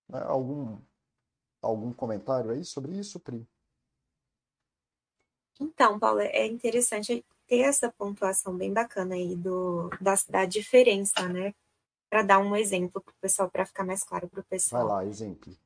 Né, 0.08 0.20
algum, 0.24 0.78
algum 1.60 1.92
comentário 1.92 2.50
aí 2.50 2.64
sobre 2.64 2.98
isso, 2.98 3.18
Pri? 3.20 3.46
Então, 5.60 5.98
Paulo, 5.98 6.20
é 6.20 6.46
interessante 6.46 7.24
ter 7.46 7.60
essa 7.60 7.92
pontuação 7.92 8.56
bem 8.56 8.72
bacana 8.72 9.14
aí 9.14 9.36
do, 9.36 9.90
da, 10.00 10.14
da 10.28 10.44
diferença, 10.44 11.28
né? 11.28 11.54
Para 12.10 12.22
dar 12.22 12.38
um 12.38 12.56
exemplo 12.56 13.00
para 13.00 13.12
o 13.12 13.16
pessoal, 13.20 13.50
para 13.50 13.64
ficar 13.64 13.84
mais 13.84 14.02
claro 14.02 14.28
para 14.28 14.40
o 14.40 14.44
pessoal. 14.44 14.86
Vai 14.86 15.04
lá, 15.04 15.06
exemplo. 15.06 15.56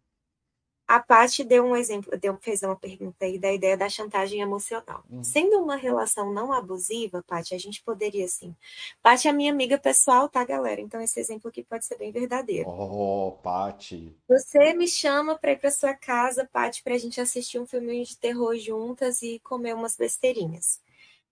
A 0.87 1.01
Paty 1.01 1.43
deu 1.43 1.65
um 1.65 1.75
exemplo, 1.75 2.17
deu, 2.17 2.37
fez 2.41 2.63
uma 2.63 2.77
pergunta 2.77 3.25
aí 3.25 3.39
da 3.39 3.53
ideia 3.53 3.77
da 3.77 3.89
chantagem 3.89 4.41
emocional. 4.41 5.03
Uhum. 5.11 5.25
Sendo 5.25 5.61
uma 5.61 5.75
relação 5.75 6.33
não 6.33 6.53
abusiva, 6.53 7.25
Paty, 7.27 7.57
a 7.57 7.59
gente 7.59 7.83
poderia 7.83 8.25
assim. 8.25 8.55
Paty 9.03 9.27
é 9.27 9.33
minha 9.33 9.51
amiga 9.51 9.77
pessoal, 9.79 10.29
tá, 10.29 10.45
galera? 10.45 10.81
Então 10.81 11.01
esse 11.01 11.19
exemplo 11.19 11.49
aqui 11.49 11.65
pode 11.65 11.85
ser 11.85 11.99
bem 11.99 12.13
verdadeiro. 12.13 12.69
Oh, 12.69 13.33
Paty. 13.43 14.17
Você 14.29 14.75
me 14.75 14.87
chama 14.87 15.37
para 15.37 15.53
ir 15.53 15.59
para 15.59 15.73
sua 15.73 15.93
casa, 15.93 16.49
Paty, 16.53 16.85
para 16.85 16.95
a 16.95 16.99
gente 16.99 17.21
assistir 17.21 17.59
um 17.59 17.67
filme 17.67 18.05
de 18.05 18.17
terror 18.17 18.57
juntas 18.57 19.23
e 19.23 19.41
comer 19.41 19.75
umas 19.75 19.97
besteirinhas. 19.97 20.81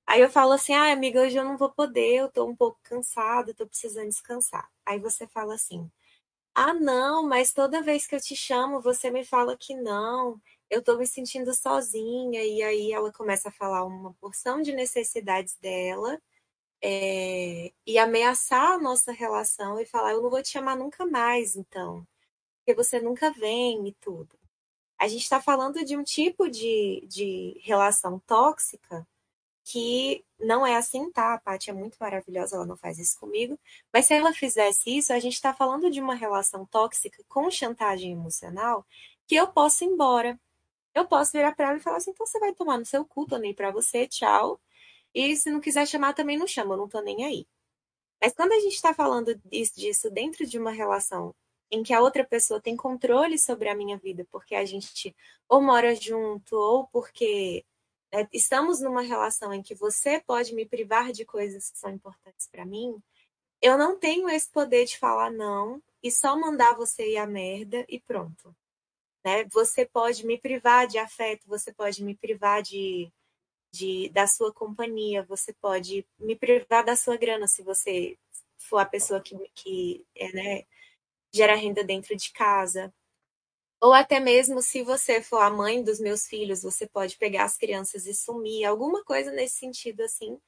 Aí 0.05 0.21
eu 0.21 0.29
falo 0.29 0.53
assim: 0.53 0.75
ah, 0.75 0.93
amiga, 0.93 1.23
hoje 1.23 1.37
eu 1.37 1.45
não 1.45 1.57
vou 1.57 1.71
poder, 1.71 2.17
eu 2.17 2.29
tô 2.29 2.45
um 2.45 2.57
pouco 2.57 2.79
cansada, 2.83 3.55
tô 3.55 3.67
precisando 3.67 4.09
descansar. 4.09 4.69
Aí 4.85 4.99
você 4.99 5.29
fala 5.29 5.55
assim 5.55 5.89
ah, 6.55 6.75
não, 6.75 7.27
mas 7.29 7.53
toda 7.53 7.83
vez 7.83 8.07
que 8.07 8.15
eu 8.15 8.21
te 8.21 8.37
chamo, 8.37 8.81
você 8.81 9.11
me 9.11 9.25
fala 9.25 9.57
que 9.57 9.75
não, 9.75 10.41
eu 10.71 10.83
tô 10.83 10.97
me 10.97 11.07
sentindo 11.07 11.53
sozinha, 11.55 12.43
e 12.45 12.63
aí 12.63 12.93
ela 12.93 13.13
começa 13.13 13.49
a 13.49 13.53
falar 13.53 13.85
uma 13.85 14.15
porção 14.15 14.63
de 14.63 14.73
necessidades 14.73 15.57
dela, 15.59 16.21
é, 16.83 17.73
e 17.87 17.99
ameaçar 17.99 18.73
a 18.73 18.79
nossa 18.79 19.13
relação 19.13 19.81
e 19.81 19.87
falar, 19.87 20.13
eu 20.13 20.23
não 20.23 20.31
vou 20.31 20.43
te 20.43 20.51
chamar 20.51 20.77
nunca 20.77 21.07
mais, 21.07 21.57
então, 21.57 22.07
porque 22.59 22.75
você 22.75 23.01
nunca 23.01 23.31
vem 23.33 23.89
e 23.89 23.95
tudo. 23.95 24.39
A 24.99 25.09
gente 25.09 25.23
está 25.23 25.41
falando 25.41 25.85
de 25.85 25.97
um 25.97 26.05
tipo 26.05 26.49
de, 26.49 27.05
de 27.09 27.61
relação 27.65 28.21
tóxica 28.21 29.07
que 29.65 30.25
não 30.39 30.67
é 30.67 30.77
assim, 30.77 31.11
tá? 31.11 31.35
A 31.35 31.39
Paty 31.41 31.71
é 31.71 31.73
muito 31.73 31.97
maravilhosa, 31.99 32.57
ela 32.57 32.67
não 32.67 32.77
faz 32.77 32.99
isso 32.99 33.19
comigo. 33.19 33.59
Mas 33.93 34.07
se 34.07 34.15
ela 34.15 34.33
fizesse 34.33 34.97
isso, 34.97 35.13
a 35.13 35.19
gente 35.19 35.35
está 35.35 35.55
falando 35.55 35.91
de 35.91 36.01
uma 36.01 36.15
relação 36.15 36.67
tóxica 36.67 37.25
com 37.29 37.51
chantagem 37.51 38.13
emocional 38.13 38.87
que 39.27 39.35
eu 39.35 39.49
posso 39.49 39.85
ir 39.85 39.89
embora. 39.89 40.39
Eu 40.95 41.07
posso 41.07 41.33
virar 41.33 41.55
para 41.55 41.69
ela 41.69 41.79
e 41.79 41.81
falar 41.81 41.97
assim: 41.99 42.11
então 42.11 42.27
você 42.27 42.39
vai 42.39 42.55
tomar 42.55 42.79
no 42.79 42.87
seu 42.87 43.05
cu, 43.05 43.27
tô 43.27 43.39
nem 43.39 43.55
pra 43.55 43.71
você, 43.71 44.07
tchau. 44.07 44.61
E 45.15 45.37
se 45.37 45.51
não 45.51 45.61
quiser 45.61 45.87
chamar, 45.87 46.15
também 46.15 46.39
não 46.39 46.47
chama, 46.47 46.75
eu 46.75 46.79
não 46.79 46.89
tô 46.89 47.01
nem 47.01 47.25
aí. 47.25 47.47
Mas 48.21 48.35
quando 48.35 48.53
a 48.53 48.61
gente 48.61 48.75
está 48.75 48.95
falando 48.95 49.35
disso 49.51 50.11
dentro 50.11 50.47
de 50.47 50.59
uma 50.59 50.71
relação 50.73 51.35
em 51.71 51.83
que 51.83 51.93
a 51.93 52.01
outra 52.01 52.25
pessoa 52.25 52.61
tem 52.61 52.77
controle 52.77 53.39
sobre 53.39 53.69
a 53.69 53.75
minha 53.75 53.97
vida, 53.99 54.27
porque 54.31 54.55
a 54.55 54.65
gente 54.65 55.15
ou 55.49 55.61
mora 55.63 55.95
junto, 55.95 56.57
ou 56.57 56.87
porque 56.89 57.65
é, 58.15 58.29
estamos 58.33 58.81
numa 58.81 59.03
relação 59.03 59.53
em 59.53 59.61
que 59.61 59.75
você 59.75 60.21
pode 60.21 60.55
me 60.55 60.65
privar 60.65 61.11
de 61.11 61.25
coisas 61.25 61.69
que 61.69 61.79
são 61.79 61.91
importantes 61.91 62.47
para 62.47 62.65
mim, 62.65 63.03
eu 63.61 63.77
não 63.77 63.99
tenho 63.99 64.29
esse 64.29 64.49
poder 64.49 64.85
de 64.85 64.97
falar 64.97 65.33
não 65.33 65.83
e 66.01 66.13
só 66.13 66.39
mandar 66.39 66.77
você 66.77 67.11
ir 67.11 67.17
à 67.17 67.27
merda 67.27 67.85
e 67.89 67.99
pronto. 67.99 68.55
Né? 69.25 69.45
Você 69.53 69.85
pode 69.85 70.25
me 70.25 70.39
privar 70.39 70.87
de 70.87 70.97
afeto, 70.97 71.49
você 71.49 71.73
pode 71.73 72.05
me 72.05 72.15
privar 72.15 72.63
de, 72.63 73.11
de 73.73 74.09
da 74.11 74.29
sua 74.29 74.53
companhia, 74.53 75.25
você 75.25 75.53
pode 75.55 76.07
me 76.17 76.37
privar 76.37 76.85
da 76.85 76.95
sua 76.95 77.17
grana 77.17 77.49
se 77.49 77.63
você 77.65 78.17
for 78.59 78.79
a 78.79 78.87
pessoa 78.87 79.21
que, 79.21 79.37
que 79.55 80.07
é, 80.15 80.33
né, 80.33 80.65
gera 81.35 81.57
renda 81.57 81.83
dentro 81.83 82.15
de 82.15 82.31
casa. 82.33 82.95
Ou 83.85 83.93
até 83.93 84.19
mesmo 84.19 84.63
se 84.63 84.83
você 84.83 85.21
for 85.21 85.43
a 85.43 85.51
mãe 85.51 85.83
dos 85.83 86.01
meus 86.01 86.27
filhos, 86.27 86.63
você 86.63 86.87
pode 86.87 87.19
pegar 87.19 87.45
as 87.45 87.59
crianças 87.59 88.07
e 88.07 88.15
sumir, 88.15 88.65
alguma 88.65 89.05
coisa 89.05 89.31
nesse 89.31 89.59
sentido 89.59 90.01
assim, 90.01 90.41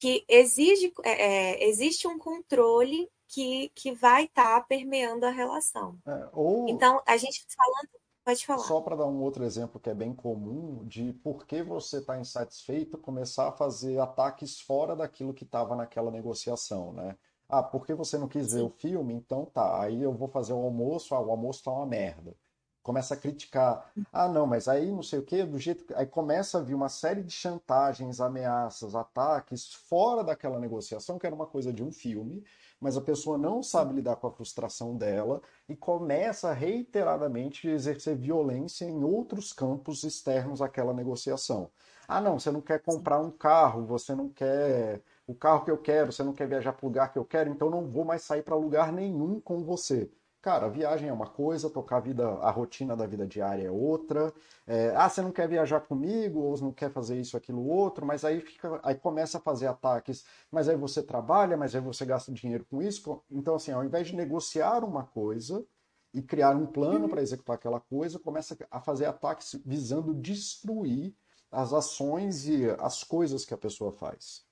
que 0.00 0.24
exige, 0.28 0.92
é, 1.04 1.10
é 1.12 1.68
existe 1.68 2.08
um 2.08 2.18
controle 2.18 3.08
que, 3.28 3.70
que 3.72 3.92
vai 3.92 4.24
estar 4.24 4.58
tá 4.58 4.66
permeando 4.66 5.24
a 5.24 5.30
relação. 5.30 5.96
É, 6.04 6.28
ou... 6.32 6.68
Então, 6.68 7.00
a 7.06 7.16
gente 7.16 7.46
falando. 7.56 8.02
Pode 8.24 8.44
falar. 8.44 8.64
Só 8.64 8.80
para 8.80 8.96
dar 8.96 9.06
um 9.06 9.22
outro 9.22 9.44
exemplo 9.44 9.80
que 9.80 9.90
é 9.90 9.94
bem 9.94 10.12
comum 10.12 10.84
de 10.84 11.12
por 11.12 11.46
que 11.46 11.62
você 11.62 11.98
está 11.98 12.18
insatisfeito, 12.18 12.98
começar 12.98 13.46
a 13.46 13.52
fazer 13.52 14.00
ataques 14.00 14.60
fora 14.60 14.96
daquilo 14.96 15.32
que 15.32 15.44
estava 15.44 15.76
naquela 15.76 16.10
negociação, 16.10 16.92
né? 16.92 17.16
Ah, 17.48 17.62
porque 17.62 17.94
você 17.94 18.18
não 18.18 18.26
quis 18.26 18.52
ver 18.52 18.62
o 18.62 18.70
filme? 18.70 19.14
Então 19.14 19.44
tá, 19.44 19.80
aí 19.80 20.02
eu 20.02 20.12
vou 20.12 20.26
fazer 20.26 20.52
o 20.52 20.64
almoço, 20.64 21.14
ah, 21.14 21.20
o 21.20 21.30
almoço 21.30 21.62
tá 21.62 21.70
uma 21.70 21.86
merda. 21.86 22.34
Começa 22.82 23.14
a 23.14 23.16
criticar. 23.16 23.92
Ah, 24.12 24.28
não, 24.28 24.46
mas 24.46 24.66
aí 24.66 24.90
não 24.90 25.02
sei 25.02 25.20
o 25.20 25.22
quê, 25.22 25.44
do 25.44 25.58
jeito 25.58 25.84
que... 25.84 25.94
Aí 25.94 26.06
começa 26.06 26.58
a 26.58 26.62
vir 26.62 26.74
uma 26.74 26.88
série 26.88 27.22
de 27.22 27.32
chantagens, 27.32 28.20
ameaças, 28.20 28.94
ataques 28.94 29.72
fora 29.72 30.24
daquela 30.24 30.58
negociação, 30.58 31.18
que 31.18 31.26
era 31.26 31.34
uma 31.34 31.46
coisa 31.46 31.72
de 31.72 31.82
um 31.82 31.92
filme, 31.92 32.44
mas 32.80 32.96
a 32.96 33.00
pessoa 33.00 33.38
não 33.38 33.62
sabe 33.62 33.94
lidar 33.94 34.16
com 34.16 34.26
a 34.26 34.32
frustração 34.32 34.96
dela 34.96 35.40
e 35.68 35.76
começa 35.76 36.52
reiteradamente 36.52 37.68
a 37.68 37.72
exercer 37.72 38.16
violência 38.16 38.84
em 38.84 39.04
outros 39.04 39.52
campos 39.52 40.02
externos 40.02 40.60
àquela 40.60 40.92
negociação. 40.92 41.70
Ah, 42.08 42.20
não, 42.20 42.38
você 42.38 42.50
não 42.50 42.60
quer 42.60 42.80
comprar 42.80 43.20
um 43.20 43.30
carro, 43.30 43.86
você 43.86 44.14
não 44.14 44.28
quer 44.28 45.00
o 45.26 45.34
carro 45.34 45.64
que 45.64 45.70
eu 45.70 45.78
quero, 45.78 46.12
você 46.12 46.22
não 46.22 46.32
quer 46.32 46.48
viajar 46.48 46.72
para 46.72 46.84
o 46.84 46.88
lugar 46.88 47.12
que 47.12 47.18
eu 47.18 47.24
quero, 47.24 47.48
então 47.50 47.70
não 47.70 47.86
vou 47.86 48.04
mais 48.04 48.22
sair 48.22 48.42
para 48.42 48.56
lugar 48.56 48.92
nenhum 48.92 49.40
com 49.40 49.62
você. 49.62 50.10
Cara, 50.42 50.68
viagem 50.68 51.08
é 51.08 51.12
uma 51.12 51.28
coisa, 51.28 51.70
tocar 51.70 51.98
a 51.98 52.00
vida, 52.00 52.26
a 52.28 52.50
rotina 52.50 52.96
da 52.96 53.06
vida 53.06 53.24
diária 53.24 53.62
é 53.64 53.70
outra. 53.70 54.34
É, 54.66 54.88
ah, 54.96 55.08
você 55.08 55.22
não 55.22 55.30
quer 55.30 55.48
viajar 55.48 55.80
comigo, 55.82 56.40
ou 56.40 56.58
não 56.60 56.72
quer 56.72 56.90
fazer 56.90 57.18
isso, 57.20 57.36
aquilo, 57.36 57.64
outro, 57.64 58.04
mas 58.04 58.24
aí 58.24 58.40
fica, 58.40 58.80
aí 58.82 58.96
começa 58.96 59.38
a 59.38 59.40
fazer 59.40 59.68
ataques, 59.68 60.24
mas 60.50 60.68
aí 60.68 60.76
você 60.76 61.00
trabalha, 61.00 61.56
mas 61.56 61.76
aí 61.76 61.80
você 61.80 62.04
gasta 62.04 62.32
dinheiro 62.32 62.64
com 62.68 62.82
isso. 62.82 63.22
Então, 63.30 63.54
assim, 63.54 63.70
ao 63.70 63.84
invés 63.84 64.08
de 64.08 64.16
negociar 64.16 64.84
uma 64.84 65.04
coisa 65.04 65.64
e 66.12 66.20
criar 66.20 66.56
um 66.56 66.66
plano 66.66 67.08
para 67.08 67.22
executar 67.22 67.54
aquela 67.54 67.78
coisa, 67.80 68.18
começa 68.18 68.56
a 68.68 68.80
fazer 68.80 69.06
ataques 69.06 69.54
visando 69.64 70.12
destruir 70.12 71.14
as 71.52 71.72
ações 71.72 72.48
e 72.48 72.68
as 72.80 73.04
coisas 73.04 73.44
que 73.44 73.54
a 73.54 73.58
pessoa 73.58 73.92
faz. 73.92 74.44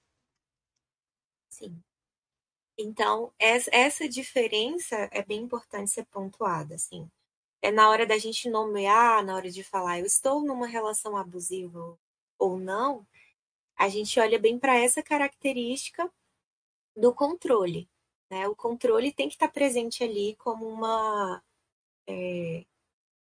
Sim. 1.49 1.83
Então, 2.79 3.33
es- 3.39 3.69
essa 3.73 4.09
diferença 4.09 4.97
é 5.13 5.23
bem 5.23 5.41
importante 5.43 5.91
ser 5.91 6.05
pontuada, 6.07 6.75
assim. 6.75 7.09
É 7.63 7.71
na 7.71 7.89
hora 7.91 8.07
da 8.07 8.19
gente 8.19 8.49
nomear, 8.51 9.25
na 9.25 9.37
hora 9.37 9.51
de 9.51 9.63
falar, 9.65 10.01
eu 10.01 10.07
estou 10.07 10.43
numa 10.43 10.67
relação 10.67 11.17
abusiva 11.17 11.99
ou 12.39 12.59
não, 12.59 13.07
a 13.77 13.89
gente 13.89 14.21
olha 14.21 14.39
bem 14.39 14.59
para 14.59 14.77
essa 14.77 15.03
característica 15.03 16.11
do 16.97 17.15
controle, 17.15 17.89
né? 18.31 18.49
O 18.49 18.57
controle 18.57 19.13
tem 19.13 19.29
que 19.29 19.35
estar 19.37 19.49
presente 19.49 20.05
ali 20.05 20.37
como 20.37 20.69
uma, 20.69 21.43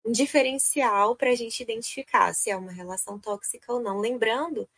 um 0.06 0.12
diferencial 0.12 1.16
para 1.16 1.32
a 1.32 1.36
gente 1.36 1.62
identificar 1.62 2.34
se 2.34 2.50
é 2.50 2.56
uma 2.58 2.72
relação 2.72 3.20
tóxica 3.20 3.72
ou 3.74 3.80
não. 3.82 4.00
Lembrando 4.00 4.70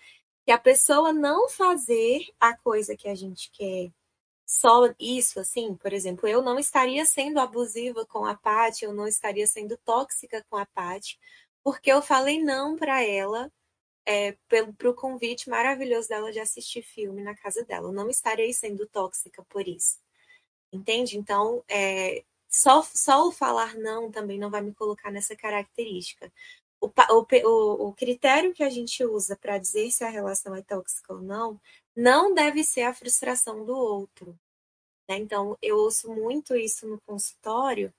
que 0.45 0.51
a 0.51 0.60
pessoa 0.60 1.13
não 1.13 1.49
fazer 1.49 2.28
a 2.39 2.58
coisa 2.58 2.95
que 2.97 3.08
a 3.10 3.15
gente 3.15 3.51
quer 3.51 3.91
só 4.45 4.93
isso, 4.99 5.39
assim, 5.39 5.75
por 5.75 5.91
exemplo, 5.91 6.27
eu 6.27 6.41
não 6.41 6.60
estaria 6.60 7.05
sendo 7.05 7.39
abusiva 7.39 8.05
com 8.05 8.25
a 8.25 8.36
Paty, 8.36 8.86
eu 8.86 8.93
não 8.93 9.08
estaria 9.08 9.47
sendo 9.47 9.77
tóxica 9.77 10.45
com 10.49 10.58
a 10.58 10.65
Paty, 10.67 11.19
porque 11.63 11.91
eu 11.91 12.01
falei 12.01 12.41
não 12.43 12.75
para 12.75 13.03
ela, 13.03 13.51
é, 14.05 14.34
pelo 14.47 14.73
pro 14.73 14.93
convite 14.93 15.49
maravilhoso 15.49 16.10
dela 16.10 16.31
de 16.31 16.39
assistir 16.39 16.84
filme 16.84 17.23
na 17.23 17.36
casa 17.36 17.65
dela. 17.65 17.89
Eu 17.89 17.93
não 17.93 18.10
estarei 18.10 18.53
sendo 18.53 18.88
tóxica 18.88 19.43
por 19.49 19.67
isso. 19.67 19.97
Entende? 20.71 21.17
Então, 21.17 21.63
é, 21.67 22.23
só, 22.47 22.84
só 22.84 23.27
o 23.27 23.31
falar 23.31 23.75
não 23.75 24.12
também 24.12 24.38
não 24.39 24.51
vai 24.51 24.62
me 24.62 24.73
colocar 24.75 25.12
nessa 25.12 25.36
característica. 25.36 26.31
O, 26.79 26.88
o, 26.88 27.25
o, 27.45 27.88
o 27.89 27.93
critério 27.93 28.53
que 28.53 28.63
a 28.63 28.69
gente 28.69 29.03
usa 29.03 29.36
para 29.36 29.58
dizer 29.58 29.89
se 29.91 30.03
a 30.03 30.10
relação 30.10 30.55
é 30.55 30.62
tóxica 30.62 31.13
ou 31.13 31.21
não, 31.21 31.60
não 31.95 32.34
deve 32.34 32.63
ser 32.63 32.84
a 32.84 32.93
frustração 32.93 33.65
do 33.65 33.75
outro. 33.75 34.38
Né? 35.10 35.17
Então, 35.17 35.58
eu 35.62 35.77
ouço 35.77 36.13
muito 36.13 36.55
isso 36.55 36.88
no 36.88 36.99
consultório, 37.01 37.93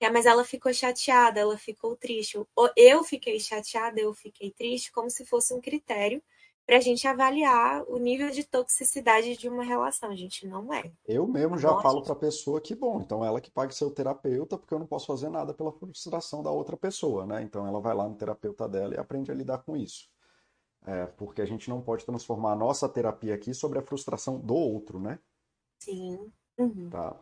é, 0.00 0.10
mas 0.10 0.24
ela 0.24 0.44
ficou 0.44 0.72
chateada, 0.72 1.40
ela 1.40 1.58
ficou 1.58 1.96
triste. 1.96 2.38
Eu 2.76 3.04
fiquei 3.04 3.38
chateada, 3.38 4.00
eu 4.00 4.14
fiquei 4.14 4.50
triste, 4.50 4.92
como 4.92 5.10
se 5.10 5.26
fosse 5.26 5.52
um 5.52 5.60
critério 5.60 6.22
para 6.66 6.76
a 6.76 6.80
gente 6.80 7.06
avaliar 7.08 7.82
o 7.88 7.98
nível 7.98 8.30
de 8.30 8.44
toxicidade 8.44 9.36
de 9.36 9.48
uma 9.48 9.64
relação. 9.64 10.10
A 10.10 10.16
gente 10.16 10.46
não 10.46 10.72
é. 10.72 10.90
Eu 11.06 11.26
mesmo 11.26 11.58
já 11.58 11.70
bom? 11.70 11.78
A 11.78 11.82
falo 11.82 12.02
para 12.02 12.12
a 12.12 12.16
pessoa 12.16 12.60
que, 12.60 12.74
bom, 12.74 13.00
então 13.00 13.24
ela 13.24 13.40
que 13.40 13.50
pague 13.50 13.74
seu 13.74 13.90
terapeuta, 13.90 14.56
porque 14.56 14.72
eu 14.72 14.78
não 14.78 14.86
posso 14.86 15.06
fazer 15.06 15.28
nada 15.28 15.52
pela 15.52 15.72
frustração 15.72 16.42
da 16.42 16.50
outra 16.50 16.76
pessoa, 16.76 17.26
né? 17.26 17.42
Então 17.42 17.66
ela 17.66 17.80
vai 17.80 17.94
lá 17.94 18.08
no 18.08 18.14
terapeuta 18.14 18.68
dela 18.68 18.94
e 18.94 18.98
aprende 18.98 19.30
a 19.30 19.34
lidar 19.34 19.58
com 19.58 19.76
isso. 19.76 20.08
É, 20.90 21.06
porque 21.06 21.40
a 21.40 21.46
gente 21.46 21.70
não 21.70 21.80
pode 21.80 22.04
transformar 22.04 22.52
a 22.52 22.56
nossa 22.56 22.88
terapia 22.88 23.34
aqui 23.34 23.54
sobre 23.54 23.78
a 23.78 23.82
frustração 23.82 24.38
do 24.40 24.54
outro, 24.54 24.98
né? 24.98 25.20
Sim. 25.78 26.32
Uhum. 26.58 26.90
Tá. 26.90 27.16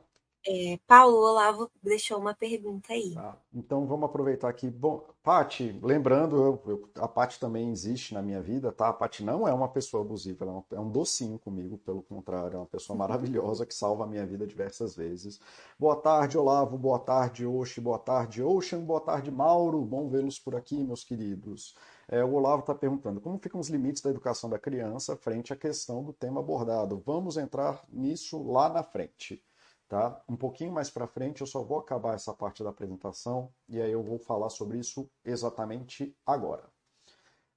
É, 0.47 0.79
Paulo 0.87 1.17
Olavo 1.19 1.71
deixou 1.83 2.19
uma 2.19 2.35
pergunta 2.35 2.93
aí. 2.93 3.13
Tá. 3.15 3.37
Então 3.53 3.87
vamos 3.87 4.07
aproveitar 4.09 4.49
aqui. 4.49 4.71
Bom, 4.71 5.05
Pati, 5.23 5.79
lembrando, 5.83 6.37
eu, 6.37 6.63
eu- 6.67 6.89
a 7.03 7.07
Pati 7.09 7.39
também 7.39 7.71
existe 7.71 8.15
na 8.15 8.23
minha 8.23 8.41
vida, 8.41 8.73
tá? 8.73 8.89
A 8.89 8.93
Pati 8.93 9.23
não 9.23 9.47
é 9.47 9.53
uma 9.53 9.69
pessoa 9.69 10.03
abusiva, 10.03 10.45
ela 10.45 10.53
é, 10.53 10.55
uma- 10.55 10.65
é 10.73 10.81
um 10.81 10.91
docinho 10.91 11.39
comigo, 11.39 11.77
pelo 11.79 12.03
contrário, 12.03 12.55
é 12.57 12.59
uma 12.59 12.67
pessoa 12.67 12.97
maravilhosa 12.97 13.67
que 13.67 13.75
salva 13.75 14.05
a 14.05 14.07
minha 14.07 14.25
vida 14.25 14.47
diversas 14.47 14.95
vezes. 14.97 15.39
Boa 15.79 15.97
tarde, 15.97 16.39
Olavo, 16.39 16.79
boa 16.79 16.99
tarde, 16.99 17.45
Oxi, 17.45 17.81
boa 17.81 17.99
tarde, 17.99 18.43
Ocean, 18.43 18.81
boa 18.81 19.01
tarde, 19.01 19.31
Mauro. 19.31 19.83
Bom 19.85 20.09
vê-los 20.09 20.39
por 20.39 20.55
aqui, 20.57 20.83
meus 20.83 21.05
queridos. 21.05 21.75
É, 22.09 22.25
o 22.25 22.33
Olavo 22.33 22.61
está 22.61 22.75
perguntando 22.75 23.21
como 23.21 23.39
ficam 23.39 23.61
os 23.61 23.69
limites 23.69 24.03
da 24.03 24.11
educação 24.11 24.49
da 24.49 24.59
criança 24.59 25.17
frente 25.17 25.53
à 25.53 25.57
questão 25.57 26.03
do 26.03 26.13
tema 26.13 26.41
abordado. 26.41 27.03
Vamos 27.05 27.37
entrar 27.37 27.85
nisso 27.91 28.43
lá 28.51 28.69
na 28.69 28.83
frente 28.83 29.45
tá? 29.89 30.23
Um 30.29 30.37
pouquinho 30.37 30.71
mais 30.71 30.91
para 30.91 31.07
frente 31.07 31.41
eu 31.41 31.47
só 31.47 31.63
vou 31.63 31.79
acabar 31.79 32.15
essa 32.15 32.33
parte 32.33 32.63
da 32.63 32.71
apresentação 32.71 33.51
e 33.69 33.81
aí 33.81 33.91
eu 33.91 34.03
vou 34.03 34.19
falar 34.19 34.51
sobre 34.51 34.79
isso 34.79 35.11
exatamente 35.25 36.15
agora. 36.27 36.65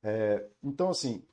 É, 0.01 0.49
então, 0.63 0.89
assim, 0.89 1.23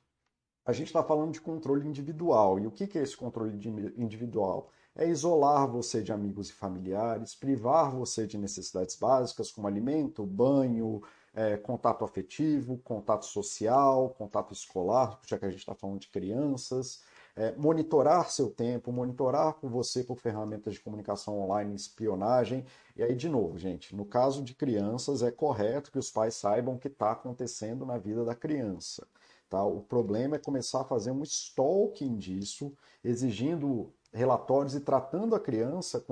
a 0.65 0.73
gente 0.73 0.87
está 0.87 1.03
falando 1.03 1.31
de 1.31 1.41
controle 1.41 1.87
individual. 1.87 2.59
E 2.59 2.67
o 2.67 2.71
que 2.71 2.85
que 2.85 2.99
é 2.99 3.01
esse 3.01 3.15
controle 3.15 3.53
individual? 3.97 4.69
É 4.93 5.07
isolar 5.07 5.67
você 5.67 6.03
de 6.03 6.11
amigos 6.11 6.49
e 6.49 6.53
familiares, 6.53 7.33
privar 7.33 7.91
você 7.91 8.27
de 8.27 8.37
necessidades 8.37 8.95
básicas 8.97 9.49
como 9.49 9.67
alimento, 9.67 10.25
banho, 10.25 11.01
é, 11.33 11.57
contato 11.57 12.03
afetivo, 12.03 12.77
contato 12.79 13.25
social, 13.25 14.09
contato 14.17 14.53
escolar, 14.53 15.19
já 15.25 15.37
que 15.37 15.45
a 15.45 15.49
gente 15.49 15.59
está 15.59 15.75
falando 15.75 15.99
de 15.99 16.07
crianças, 16.07 17.01
é, 17.35 17.53
monitorar 17.55 18.29
seu 18.29 18.49
tempo, 18.49 18.91
monitorar 18.91 19.53
por 19.53 19.69
você 19.69 20.03
por 20.03 20.17
ferramentas 20.17 20.73
de 20.73 20.81
comunicação 20.81 21.39
online, 21.39 21.75
espionagem. 21.75 22.65
E 22.95 23.03
aí, 23.03 23.15
de 23.15 23.29
novo, 23.29 23.57
gente, 23.57 23.95
no 23.95 24.05
caso 24.05 24.43
de 24.43 24.53
crianças, 24.53 25.23
é 25.23 25.31
correto 25.31 25.91
que 25.91 25.99
os 25.99 26.11
pais 26.11 26.35
saibam 26.35 26.75
o 26.75 26.79
que 26.79 26.89
está 26.89 27.11
acontecendo 27.11 27.85
na 27.85 27.97
vida 27.97 28.25
da 28.25 28.35
criança. 28.35 29.07
Tá? 29.49 29.63
O 29.63 29.81
problema 29.81 30.35
é 30.35 30.39
começar 30.39 30.81
a 30.81 30.85
fazer 30.85 31.11
um 31.11 31.23
stalking 31.23 32.17
disso, 32.17 32.73
exigindo 33.03 33.91
relatórios 34.13 34.75
e 34.75 34.79
tratando 34.79 35.35
a 35.35 35.39
criança 35.39 36.03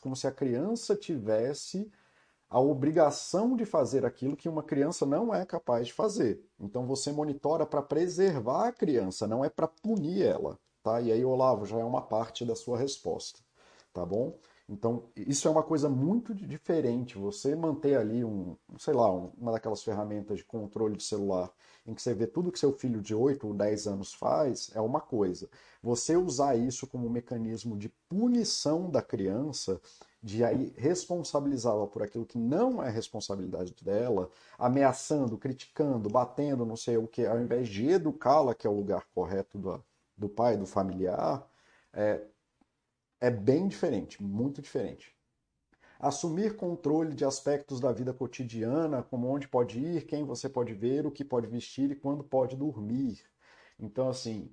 como 0.00 0.16
se 0.16 0.26
a 0.26 0.32
criança 0.32 0.94
tivesse 0.94 1.90
a 2.48 2.60
obrigação 2.60 3.56
de 3.56 3.64
fazer 3.64 4.04
aquilo 4.04 4.36
que 4.36 4.48
uma 4.48 4.62
criança 4.62 5.04
não 5.04 5.34
é 5.34 5.44
capaz 5.44 5.88
de 5.88 5.92
fazer. 5.92 6.40
Então 6.58 6.86
você 6.86 7.12
monitora 7.12 7.66
para 7.66 7.82
preservar 7.82 8.68
a 8.68 8.72
criança, 8.72 9.26
não 9.26 9.44
é 9.44 9.48
para 9.48 9.68
punir 9.68 10.22
ela. 10.22 10.58
Tá? 10.82 11.00
E 11.00 11.10
aí, 11.10 11.24
Olavo, 11.24 11.66
já 11.66 11.78
é 11.78 11.84
uma 11.84 12.02
parte 12.02 12.44
da 12.44 12.54
sua 12.54 12.78
resposta. 12.78 13.40
Tá 13.92 14.06
bom? 14.06 14.38
Então, 14.68 15.04
isso 15.16 15.46
é 15.46 15.50
uma 15.50 15.62
coisa 15.62 15.88
muito 15.88 16.34
diferente. 16.34 17.18
Você 17.18 17.54
manter 17.54 17.96
ali 17.96 18.24
um, 18.24 18.56
sei 18.78 18.94
lá, 18.94 19.10
uma 19.10 19.52
daquelas 19.52 19.82
ferramentas 19.82 20.38
de 20.38 20.44
controle 20.44 20.96
de 20.96 21.04
celular 21.04 21.52
em 21.86 21.94
que 21.94 22.02
você 22.02 22.12
vê 22.12 22.26
tudo 22.26 22.50
que 22.50 22.58
seu 22.58 22.72
filho 22.72 23.00
de 23.00 23.14
8 23.14 23.46
ou 23.46 23.54
10 23.54 23.86
anos 23.86 24.12
faz, 24.12 24.70
é 24.74 24.80
uma 24.80 25.00
coisa. 25.00 25.48
Você 25.82 26.16
usar 26.16 26.56
isso 26.56 26.86
como 26.86 27.06
um 27.06 27.10
mecanismo 27.10 27.76
de 27.78 27.88
punição 28.08 28.90
da 28.90 29.00
criança, 29.00 29.80
de 30.26 30.42
aí 30.42 30.72
responsabilizá-la 30.76 31.86
por 31.86 32.02
aquilo 32.02 32.26
que 32.26 32.36
não 32.36 32.82
é 32.82 32.90
responsabilidade 32.90 33.72
dela, 33.80 34.28
ameaçando, 34.58 35.38
criticando, 35.38 36.08
batendo, 36.10 36.66
não 36.66 36.74
sei 36.76 36.96
o 36.96 37.06
que, 37.06 37.24
ao 37.24 37.38
invés 37.40 37.68
de 37.68 37.86
educá-la, 37.86 38.52
que 38.52 38.66
é 38.66 38.70
o 38.70 38.74
lugar 38.74 39.06
correto 39.14 39.56
do, 39.56 39.84
do 40.16 40.28
pai, 40.28 40.56
do 40.56 40.66
familiar, 40.66 41.48
é, 41.92 42.26
é 43.20 43.30
bem 43.30 43.68
diferente, 43.68 44.20
muito 44.20 44.60
diferente. 44.60 45.14
Assumir 46.00 46.56
controle 46.56 47.14
de 47.14 47.24
aspectos 47.24 47.78
da 47.78 47.92
vida 47.92 48.12
cotidiana, 48.12 49.04
como 49.04 49.28
onde 49.28 49.46
pode 49.46 49.78
ir, 49.78 50.06
quem 50.06 50.24
você 50.24 50.48
pode 50.48 50.74
ver, 50.74 51.06
o 51.06 51.10
que 51.12 51.24
pode 51.24 51.46
vestir 51.46 51.92
e 51.92 51.96
quando 51.96 52.24
pode 52.24 52.56
dormir. 52.56 53.22
Então, 53.78 54.08
assim, 54.08 54.52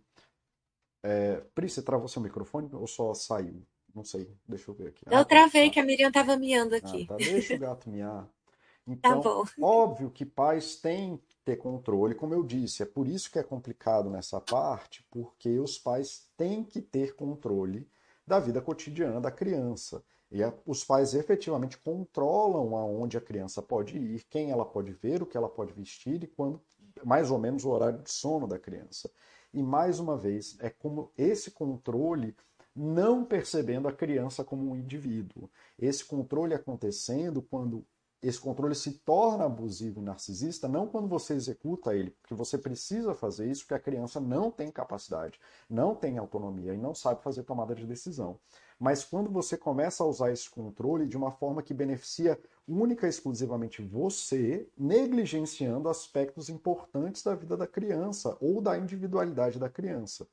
é... 1.02 1.42
Pri, 1.56 1.68
você 1.68 1.82
travou 1.82 2.08
seu 2.08 2.22
microfone 2.22 2.70
ou 2.74 2.86
só 2.86 3.12
saiu? 3.16 3.66
Não 3.94 4.04
sei, 4.04 4.36
deixa 4.48 4.70
eu 4.72 4.76
ver 4.76 4.88
aqui. 4.88 5.06
Eu 5.10 5.24
Ah, 5.24 5.24
tá, 5.26 5.40
travei 5.40 5.70
tá. 5.70 5.72
que 5.72 5.80
a 5.80 5.84
Miriam 5.86 6.10
estava 6.10 6.36
miando 6.36 6.76
Ah, 6.82 7.00
aqui. 7.00 7.08
tá. 7.08 7.18
Deixa 7.20 7.56
o 7.56 7.60
gato 7.60 7.90
miar. 7.90 8.30
Então, 8.88 9.22
tá 9.22 9.30
óbvio 9.62 10.12
que 10.12 10.26
pais 10.26 10.76
têm 10.78 11.18
que 11.18 11.38
ter 11.46 11.58
controle, 11.58 12.16
como 12.16 12.34
eu 12.34 12.44
disse, 12.44 12.84
é 12.84 12.86
por 12.86 13.08
isso 13.08 13.32
que 13.32 13.40
é 13.40 13.44
complicado 13.44 14.10
nessa 14.10 14.42
parte, 14.42 15.06
porque 15.12 15.60
os 15.60 15.78
pais 15.80 16.30
têm 16.38 16.64
que 16.64 16.82
ter 16.82 17.16
controle 17.16 17.88
da 18.28 18.40
vida 18.40 18.62
cotidiana 18.62 19.22
da 19.22 19.32
criança. 19.32 20.04
E 20.32 20.44
a, 20.44 20.54
os 20.66 20.84
pais 20.84 21.14
efetivamente 21.14 21.78
controlam 21.78 22.76
aonde 22.78 23.18
a 23.18 23.22
criança 23.22 23.62
pode 23.62 23.98
ir, 23.98 24.24
quem 24.30 24.52
ela 24.52 24.66
pode 24.66 24.92
ver, 24.94 25.22
o 25.24 25.26
que 25.28 25.38
ela 25.38 25.50
pode 25.50 25.74
vestir 25.74 26.24
e 26.24 26.28
quando, 26.28 26.62
mais 27.06 27.32
ou 27.32 27.40
menos, 27.40 27.66
o 27.66 27.70
horário 27.72 28.00
de 28.02 28.12
sono 28.12 28.48
da 28.48 28.60
criança. 28.60 29.12
E 29.54 29.62
mais 29.62 30.00
uma 30.00 30.18
vez, 30.18 30.58
é 30.60 30.70
como 30.70 31.12
esse 31.18 31.52
controle 31.52 32.36
não 32.76 33.24
percebendo 33.24 33.88
a 33.88 33.94
criança 33.94 34.44
como 34.44 34.72
um 34.72 34.76
indivíduo. 34.76 35.50
Esse 35.78 36.04
controle 36.04 36.54
acontecendo 36.54 37.42
quando 37.42 37.86
esse 38.24 38.40
controle 38.40 38.74
se 38.74 38.94
torna 39.00 39.44
abusivo 39.44 40.00
e 40.00 40.04
narcisista 40.04 40.66
não 40.70 40.88
quando 40.88 41.10
você 41.10 41.34
executa 41.34 41.94
ele, 41.94 42.12
porque 42.22 42.34
você 42.34 42.58
precisa 42.58 43.14
fazer 43.14 43.52
isso 43.52 43.64
porque 43.64 43.74
a 43.74 43.80
criança 43.80 44.22
não 44.22 44.50
tem 44.50 44.72
capacidade, 44.72 45.38
não 45.70 45.94
tem 45.94 46.18
autonomia 46.18 46.74
e 46.74 46.78
não 46.78 46.96
sabe 46.96 47.22
fazer 47.22 47.44
tomada 47.44 47.76
de 47.76 47.86
decisão. 47.86 48.40
Mas 48.80 49.04
quando 49.04 49.30
você 49.30 49.58
começa 49.58 50.04
a 50.04 50.08
usar 50.08 50.32
esse 50.32 50.50
controle 50.50 51.06
de 51.06 51.18
uma 51.18 51.32
forma 51.32 51.62
que 51.62 51.74
beneficia 51.74 52.40
única 52.66 53.06
e 53.06 53.10
exclusivamente 53.10 53.82
você, 53.82 54.70
negligenciando 54.78 55.90
aspectos 55.90 56.48
importantes 56.48 57.24
da 57.24 57.36
vida 57.36 57.58
da 57.58 57.68
criança 57.68 58.38
ou 58.40 58.62
da 58.62 58.78
individualidade 58.78 59.60
da 59.60 59.70
criança. 59.70 60.26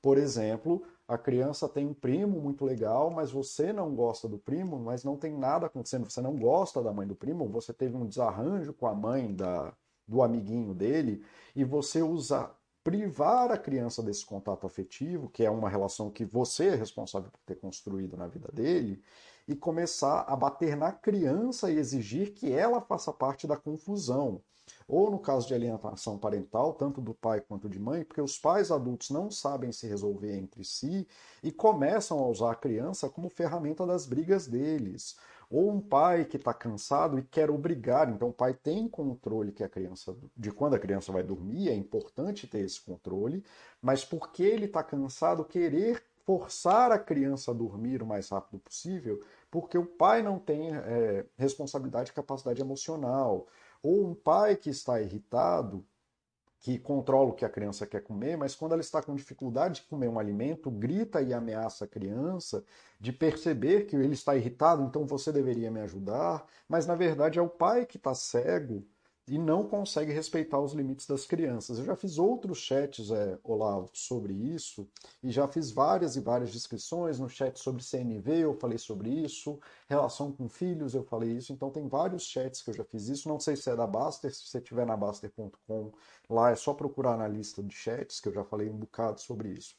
Por 0.00 0.18
exemplo, 0.18 0.84
a 1.12 1.18
criança 1.18 1.68
tem 1.68 1.86
um 1.86 1.92
primo 1.92 2.40
muito 2.40 2.64
legal, 2.64 3.10
mas 3.10 3.30
você 3.30 3.70
não 3.70 3.94
gosta 3.94 4.26
do 4.26 4.38
primo, 4.38 4.78
mas 4.78 5.04
não 5.04 5.16
tem 5.16 5.36
nada 5.36 5.66
acontecendo, 5.66 6.08
você 6.08 6.22
não 6.22 6.34
gosta 6.34 6.82
da 6.82 6.90
mãe 6.90 7.06
do 7.06 7.14
primo, 7.14 7.46
você 7.48 7.72
teve 7.72 7.94
um 7.94 8.06
desarranjo 8.06 8.72
com 8.72 8.86
a 8.86 8.94
mãe 8.94 9.34
da, 9.34 9.74
do 10.08 10.22
amiguinho 10.22 10.74
dele, 10.74 11.22
e 11.54 11.64
você 11.64 12.00
usa 12.00 12.50
privar 12.82 13.52
a 13.52 13.58
criança 13.58 14.02
desse 14.02 14.24
contato 14.24 14.66
afetivo, 14.66 15.28
que 15.28 15.44
é 15.44 15.50
uma 15.50 15.68
relação 15.68 16.10
que 16.10 16.24
você 16.24 16.68
é 16.68 16.74
responsável 16.74 17.30
por 17.30 17.40
ter 17.44 17.56
construído 17.56 18.16
na 18.16 18.26
vida 18.26 18.48
dele, 18.50 19.02
e 19.46 19.54
começar 19.54 20.22
a 20.22 20.34
bater 20.34 20.76
na 20.76 20.92
criança 20.92 21.70
e 21.70 21.76
exigir 21.76 22.32
que 22.32 22.50
ela 22.50 22.80
faça 22.80 23.12
parte 23.12 23.46
da 23.46 23.56
confusão 23.56 24.42
ou 24.88 25.10
no 25.10 25.18
caso 25.18 25.46
de 25.46 25.54
alienação 25.54 26.18
parental, 26.18 26.74
tanto 26.74 27.00
do 27.00 27.14
pai 27.14 27.40
quanto 27.40 27.68
de 27.68 27.78
mãe, 27.78 28.04
porque 28.04 28.20
os 28.20 28.38
pais 28.38 28.70
adultos 28.70 29.10
não 29.10 29.30
sabem 29.30 29.72
se 29.72 29.86
resolver 29.86 30.36
entre 30.36 30.64
si 30.64 31.06
e 31.42 31.50
começam 31.50 32.18
a 32.18 32.28
usar 32.28 32.52
a 32.52 32.56
criança 32.56 33.08
como 33.08 33.28
ferramenta 33.28 33.86
das 33.86 34.06
brigas 34.06 34.46
deles. 34.46 35.16
Ou 35.50 35.70
um 35.70 35.80
pai 35.80 36.24
que 36.24 36.38
está 36.38 36.54
cansado 36.54 37.18
e 37.18 37.22
quer 37.22 37.50
obrigar, 37.50 38.08
então 38.08 38.30
o 38.30 38.32
pai 38.32 38.54
tem 38.54 38.88
controle 38.88 39.52
que 39.52 39.62
a 39.62 39.68
criança 39.68 40.16
de 40.34 40.50
quando 40.50 40.74
a 40.74 40.78
criança 40.78 41.12
vai 41.12 41.22
dormir, 41.22 41.68
é 41.68 41.74
importante 41.74 42.46
ter 42.46 42.60
esse 42.60 42.80
controle, 42.80 43.44
mas 43.80 44.02
porque 44.02 44.42
ele 44.42 44.64
está 44.64 44.82
cansado, 44.82 45.44
querer 45.44 46.02
forçar 46.24 46.92
a 46.92 46.98
criança 46.98 47.50
a 47.50 47.54
dormir 47.54 48.02
o 48.02 48.06
mais 48.06 48.28
rápido 48.28 48.58
possível, 48.60 49.20
porque 49.50 49.76
o 49.76 49.84
pai 49.84 50.22
não 50.22 50.38
tem 50.38 50.74
é, 50.74 51.26
responsabilidade 51.36 52.10
e 52.10 52.14
capacidade 52.14 52.60
emocional. 52.60 53.46
Ou 53.82 54.08
um 54.08 54.14
pai 54.14 54.56
que 54.56 54.70
está 54.70 55.00
irritado, 55.00 55.84
que 56.62 56.78
controla 56.78 57.30
o 57.30 57.32
que 57.32 57.44
a 57.44 57.50
criança 57.50 57.84
quer 57.84 58.02
comer, 58.02 58.36
mas 58.36 58.54
quando 58.54 58.72
ela 58.72 58.80
está 58.80 59.02
com 59.02 59.16
dificuldade 59.16 59.80
de 59.80 59.86
comer 59.88 60.08
um 60.08 60.18
alimento, 60.18 60.70
grita 60.70 61.20
e 61.20 61.34
ameaça 61.34 61.84
a 61.84 61.88
criança 61.88 62.64
de 63.00 63.12
perceber 63.12 63.86
que 63.86 63.96
ele 63.96 64.14
está 64.14 64.36
irritado, 64.36 64.84
então 64.84 65.04
você 65.04 65.32
deveria 65.32 65.72
me 65.72 65.80
ajudar, 65.80 66.46
mas 66.68 66.86
na 66.86 66.94
verdade 66.94 67.38
é 67.38 67.42
o 67.42 67.48
pai 67.48 67.84
que 67.84 67.96
está 67.96 68.14
cego 68.14 68.86
e 69.32 69.38
não 69.38 69.66
consegue 69.66 70.12
respeitar 70.12 70.60
os 70.60 70.74
limites 70.74 71.06
das 71.06 71.24
crianças. 71.24 71.78
Eu 71.78 71.86
já 71.86 71.96
fiz 71.96 72.18
outros 72.18 72.58
chats, 72.58 73.10
é, 73.10 73.38
Olavo, 73.42 73.88
sobre 73.94 74.34
isso, 74.34 74.86
e 75.22 75.30
já 75.30 75.48
fiz 75.48 75.70
várias 75.70 76.16
e 76.16 76.20
várias 76.20 76.52
descrições 76.52 77.18
no 77.18 77.30
chat 77.30 77.58
sobre 77.58 77.82
CNV, 77.82 78.40
eu 78.40 78.52
falei 78.52 78.76
sobre 78.76 79.08
isso, 79.08 79.58
relação 79.88 80.30
com 80.30 80.50
filhos, 80.50 80.94
eu 80.94 81.02
falei 81.02 81.30
isso, 81.30 81.50
então 81.50 81.70
tem 81.70 81.88
vários 81.88 82.24
chats 82.24 82.60
que 82.60 82.68
eu 82.68 82.74
já 82.74 82.84
fiz 82.84 83.08
isso, 83.08 83.26
não 83.26 83.40
sei 83.40 83.56
se 83.56 83.70
é 83.70 83.74
da 83.74 83.86
Baster, 83.86 84.34
se 84.34 84.46
você 84.46 84.60
tiver 84.60 84.84
na 84.84 84.98
Baster.com, 84.98 85.92
lá 86.28 86.50
é 86.50 86.54
só 86.54 86.74
procurar 86.74 87.16
na 87.16 87.26
lista 87.26 87.62
de 87.62 87.74
chats, 87.74 88.20
que 88.20 88.28
eu 88.28 88.34
já 88.34 88.44
falei 88.44 88.68
um 88.68 88.76
bocado 88.76 89.18
sobre 89.18 89.48
isso. 89.48 89.74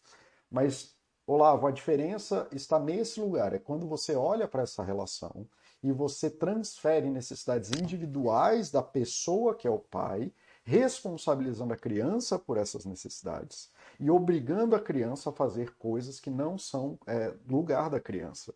Mas, 0.50 0.96
Olavo, 1.28 1.68
a 1.68 1.72
diferença 1.72 2.48
está 2.52 2.80
nesse 2.80 3.20
lugar, 3.20 3.54
é 3.54 3.60
quando 3.60 3.88
você 3.88 4.16
olha 4.16 4.48
para 4.48 4.64
essa 4.64 4.82
relação, 4.82 5.48
e 5.84 5.92
você 5.92 6.30
transfere 6.30 7.10
necessidades 7.10 7.70
individuais 7.72 8.72
da 8.72 8.82
pessoa 8.82 9.54
que 9.54 9.68
é 9.68 9.70
o 9.70 9.78
pai, 9.78 10.32
responsabilizando 10.64 11.74
a 11.74 11.78
criança 11.78 12.40
por 12.40 12.58
essas 12.58 12.86
necessidades 12.86 13.70
e 14.00 14.10
obrigando 14.10 14.76
a 14.76 14.80
criança 14.80 15.30
a 15.30 15.34
fazer 15.34 15.76
coisas 15.76 16.20
que 16.20 16.30
não 16.30 16.58
são 16.58 16.98
é, 17.06 17.36
lugar 17.48 17.90
da 17.90 18.00
criança. 18.00 18.54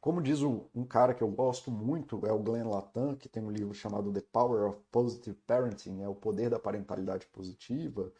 Como 0.00 0.22
diz 0.22 0.40
um, 0.42 0.84
cara 0.88 1.14
que 1.14 1.22
eu 1.22 1.28
gosto 1.28 1.68
muito, 1.70 2.24
é 2.24 2.32
o 2.32 2.38
Glenn 2.38 2.68
Latan, 2.68 3.16
que 3.16 3.28
tem 3.28 3.42
um 3.42 3.50
livro 3.50 3.74
chamado 3.74 4.12
The 4.12 4.22
Power 4.30 4.68
of 4.68 4.78
Positive 4.92 5.36
Parenting, 5.46 6.02
é 6.02 6.08
o 6.08 6.14
poder 6.14 6.48
da 6.48 6.60
parentalidade 6.60 7.26
positiva. 7.26 8.12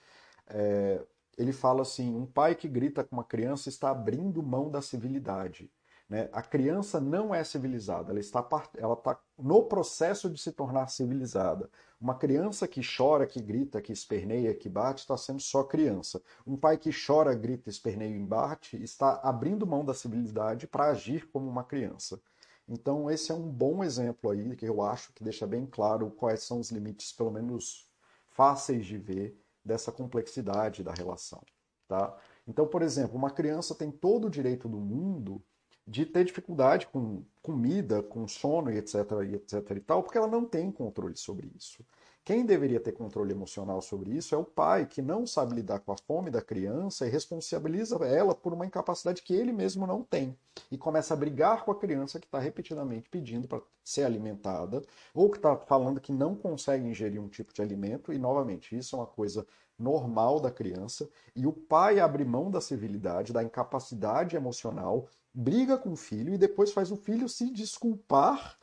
É, 0.49 1.01
ele 1.39 1.53
fala 1.53 1.83
assim: 1.83 2.17
um 2.17 2.27
pai 2.27 2.57
que 2.57 2.67
grita 2.67 3.05
com 3.05 3.15
uma 3.15 3.25
criança 3.25 3.69
está 3.69 3.91
abrindo 3.91 4.43
mão 4.43 4.69
da 4.69 4.83
civilidade. 4.83 5.71
Né? 6.09 6.29
A 6.33 6.41
criança 6.41 7.01
não 7.01 7.35
é 7.35 7.43
civilizada, 7.43 8.13
ela 8.13 8.21
está, 8.21 8.47
ela 8.77 8.95
está 8.95 9.19
no 9.37 9.65
processo 9.65 10.31
de 10.31 10.41
se 10.41 10.53
tornar 10.53 10.89
civilizada. 10.89 11.69
Uma 12.01 12.15
criança 12.15 12.69
que 12.69 12.81
chora, 12.81 13.27
que 13.27 13.41
grita, 13.41 13.83
que 13.83 13.93
esperneia, 13.93 14.55
que 14.55 14.69
bate, 14.69 15.01
está 15.01 15.17
sendo 15.17 15.41
só 15.41 15.65
criança. 15.65 16.23
Um 16.47 16.57
pai 16.57 16.79
que 16.79 16.91
chora, 16.93 17.35
grita, 17.35 17.69
esperneia 17.69 18.15
e 18.17 18.25
bate 18.25 18.81
está 18.83 19.21
abrindo 19.23 19.67
mão 19.67 19.85
da 19.85 19.95
civilidade 19.95 20.67
para 20.67 20.91
agir 20.91 21.29
como 21.31 21.49
uma 21.49 21.65
criança. 21.65 22.21
Então, 22.69 23.11
esse 23.11 23.33
é 23.33 23.35
um 23.35 23.49
bom 23.49 23.83
exemplo 23.83 24.31
aí 24.31 24.57
que 24.57 24.67
eu 24.67 24.83
acho 24.83 25.13
que 25.13 25.25
deixa 25.25 25.47
bem 25.47 25.67
claro 25.67 26.11
quais 26.11 26.43
são 26.43 26.61
os 26.61 26.71
limites, 26.71 27.13
pelo 27.13 27.31
menos 27.31 27.89
fáceis 28.29 28.87
de 28.87 28.99
ver, 28.99 29.41
dessa 29.65 29.91
complexidade 29.91 30.85
da 30.85 30.93
relação. 30.93 31.43
Tá? 31.89 32.17
Então, 32.47 32.67
por 32.67 32.83
exemplo, 32.83 33.17
uma 33.17 33.31
criança 33.31 33.75
tem 33.75 33.91
todo 33.91 34.27
o 34.27 34.31
direito 34.31 34.69
do 34.69 34.79
mundo 34.79 35.43
de 35.87 36.05
ter 36.05 36.25
dificuldade 36.25 36.87
com 36.89 37.23
comida, 37.43 38.03
com 38.03 38.27
sono 38.27 38.73
e 38.73 38.79
etc, 38.79 38.95
e 39.29 39.35
etc 39.37 39.71
e 39.77 39.81
tal, 39.81 40.03
porque 40.03 40.19
ela 40.19 40.27
não 40.27 40.45
tem 40.45 40.71
controle 40.71 41.17
sobre 41.17 41.51
isso. 41.57 41.85
Quem 42.27 42.45
deveria 42.45 42.81
ter 42.81 42.91
controle 42.91 43.31
emocional 43.31 43.81
sobre 43.81 44.11
isso 44.11 44.35
é 44.35 44.39
o 44.39 44.43
pai, 44.43 44.85
que 44.85 45.01
não 45.01 45.25
sabe 45.25 45.55
lidar 45.55 45.79
com 45.79 45.93
a 45.93 45.97
fome 45.97 46.29
da 46.29 46.43
criança 46.43 47.07
e 47.07 47.09
responsabiliza 47.09 48.05
ela 48.05 48.35
por 48.35 48.53
uma 48.53 48.67
incapacidade 48.67 49.23
que 49.23 49.33
ele 49.33 49.53
mesmo 49.53 49.87
não 49.87 50.03
tem. 50.03 50.37
E 50.69 50.77
começa 50.77 51.15
a 51.15 51.17
brigar 51.17 51.65
com 51.65 51.71
a 51.71 51.79
criança 51.79 52.19
que 52.19 52.27
está 52.27 52.41
repetidamente 52.41 53.09
pedindo 53.09 53.47
para 53.47 53.63
ser 53.85 54.03
alimentada, 54.03 54.83
ou 55.15 55.31
que 55.31 55.37
está 55.37 55.57
falando 55.57 56.01
que 56.01 56.13
não 56.13 56.35
consegue 56.35 56.89
ingerir 56.89 57.23
um 57.23 57.29
tipo 57.29 57.55
de 57.55 57.63
alimento, 57.63 58.13
e 58.13 58.19
novamente, 58.19 58.77
isso 58.77 58.97
é 58.97 58.99
uma 58.99 59.07
coisa 59.07 59.47
normal 59.79 60.41
da 60.41 60.51
criança, 60.51 61.09
e 61.35 61.47
o 61.47 61.53
pai 61.53 62.01
abre 62.01 62.25
mão 62.25 62.51
da 62.51 62.61
civilidade, 62.61 63.33
da 63.33 63.43
incapacidade 63.43 64.37
emocional, 64.37 65.09
briga 65.33 65.77
com 65.77 65.93
o 65.93 65.97
filho 65.97 66.33
e 66.35 66.39
depois 66.39 66.73
faz 66.73 66.91
o 66.91 66.97
filho 66.97 67.29
se 67.29 67.51
desculpar 67.51 68.59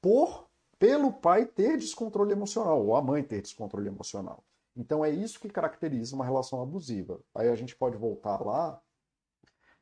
por 0.00 0.48
pelo 0.78 1.12
pai 1.12 1.46
ter 1.46 1.78
descontrole 1.78 2.32
emocional 2.32 2.84
ou 2.84 2.96
a 2.96 3.02
mãe 3.02 3.22
ter 3.22 3.40
descontrole 3.40 3.88
emocional. 3.88 4.44
Então 4.76 5.04
é 5.04 5.10
isso 5.10 5.40
que 5.40 5.48
caracteriza 5.48 6.16
uma 6.16 6.24
relação 6.24 6.60
abusiva. 6.60 7.20
Aí 7.34 7.48
a 7.48 7.54
gente 7.54 7.76
pode 7.76 7.96
voltar 7.96 8.44
lá 8.44 8.80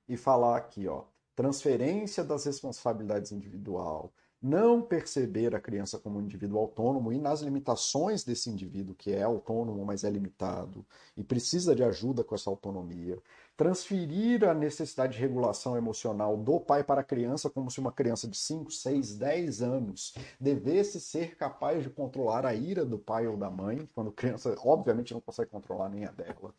e 0.07 0.17
falar 0.17 0.57
aqui, 0.57 0.87
ó, 0.87 1.05
transferência 1.35 2.23
das 2.23 2.45
responsabilidades 2.45 3.33
individual, 3.33 4.13
não 4.43 4.83
perceber 4.83 5.55
a 5.55 5.61
criança 5.61 5.99
como 5.99 6.19
um 6.19 6.23
indivíduo 6.23 6.59
autônomo 6.59 7.13
e 7.13 7.19
nas 7.19 7.41
limitações 7.41 8.25
desse 8.25 8.51
indivíduo 8.51 8.95
que 8.95 9.13
é 9.13 9.23
autônomo, 9.23 9.85
mas 9.85 10.03
é 10.03 10.11
limitado 10.11 10.85
e 11.17 11.23
precisa 11.23 11.77
de 11.77 11.85
ajuda 11.85 12.25
com 12.25 12.35
essa 12.35 12.51
autonomia, 12.51 13.17
transferir 13.57 14.43
a 14.43 14.53
necessidade 14.53 15.13
de 15.13 15.21
regulação 15.21 15.77
emocional 15.77 16.37
do 16.37 16.59
pai 16.59 16.83
para 16.83 17.03
a 17.03 17.05
criança 17.05 17.49
como 17.49 17.71
se 17.71 17.79
uma 17.79 17.93
criança 17.93 18.27
de 18.27 18.37
5, 18.37 18.71
6, 18.73 19.17
10 19.17 19.63
anos 19.63 20.15
devesse 20.41 21.01
ser 21.01 21.37
capaz 21.37 21.85
de 21.85 21.91
controlar 21.91 22.45
a 22.45 22.55
ira 22.55 22.85
do 22.85 22.99
pai 22.99 23.29
ou 23.29 23.37
da 23.37 23.51
mãe, 23.51 23.89
quando 23.95 24.11
a 24.11 24.13
criança 24.13 24.57
obviamente 24.65 25.15
não 25.15 25.21
consegue 25.21 25.51
controlar 25.51 25.89
nem 25.89 26.05
a 26.05 26.11
dela 26.11 26.53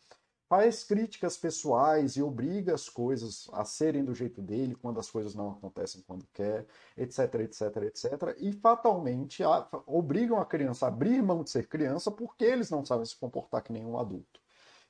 faz 0.53 0.83
críticas 0.83 1.35
pessoais 1.35 2.15
e 2.15 2.21
obriga 2.21 2.75
as 2.75 2.87
coisas 2.87 3.49
a 3.53 3.65
serem 3.65 4.05
do 4.05 4.13
jeito 4.13 4.39
dele 4.39 4.75
quando 4.75 4.99
as 4.99 5.09
coisas 5.09 5.33
não 5.33 5.49
acontecem 5.49 6.03
quando 6.05 6.27
quer, 6.31 6.67
etc, 6.95 7.33
etc, 7.39 7.77
etc. 7.77 8.37
E 8.37 8.51
fatalmente 8.51 9.43
a, 9.43 9.67
obrigam 9.87 10.39
a 10.39 10.45
criança 10.45 10.85
a 10.85 10.89
abrir 10.89 11.23
mão 11.23 11.43
de 11.43 11.49
ser 11.49 11.67
criança 11.67 12.11
porque 12.11 12.43
eles 12.43 12.69
não 12.69 12.85
sabem 12.85 13.03
se 13.03 13.15
comportar 13.15 13.63
que 13.63 13.73
nenhum 13.73 13.97
adulto. 13.97 14.39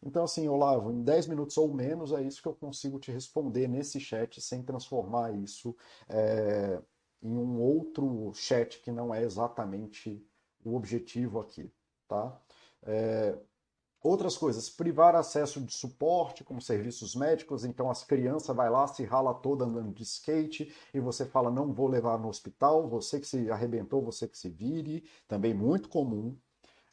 Então, 0.05 0.26
assim, 0.26 0.49
Olavo, 0.49 0.91
em 0.91 1.01
10 1.01 1.28
minutos 1.28 1.55
ou 1.55 1.74
menos 1.74 2.11
é 2.11 2.22
isso 2.22 2.41
que 2.41 2.47
eu 2.49 2.55
consigo 2.55 2.99
te 2.99 3.09
responder 3.09 3.70
nesse 3.70 4.01
chat 4.01 4.41
sem 4.41 4.61
transformar 4.61 5.32
isso 5.32 5.74
é, 6.09 6.78
em 7.22 7.38
um 7.38 7.57
outro 7.61 8.34
chat 8.34 8.82
que 8.82 8.91
não 8.91 9.16
é 9.16 9.24
exatamente 9.24 10.22
o 10.61 10.76
objetivo 10.76 11.39
aqui, 11.39 11.72
tá? 12.05 12.38
É, 12.86 13.38
outras 14.04 14.38
coisas, 14.38 14.70
privar 14.70 15.16
acesso 15.16 15.62
de 15.62 15.74
suporte, 15.74 16.43
como 16.43 16.62
serviços 16.62 17.16
médicos, 17.16 17.64
então 17.64 17.89
as 17.89 18.04
crianças 18.04 18.56
vai 18.56 18.70
lá, 18.70 18.86
se 18.86 19.04
rala 19.04 19.34
toda 19.34 19.64
andando 19.64 19.93
de 19.93 20.04
skate 20.04 20.74
e 20.93 20.99
você 20.99 21.26
fala, 21.26 21.49
não 21.49 21.72
vou 21.74 21.88
levar 21.88 22.20
no 22.20 22.28
hospital, 22.28 22.88
você 22.88 23.20
que 23.20 23.28
se 23.28 23.49
arrebentou, 23.49 24.01
você 24.01 24.28
que 24.28 24.38
se 24.38 24.49
vire, 24.49 25.06
também 25.28 25.54
muito 25.54 25.88
comum. 25.88 26.36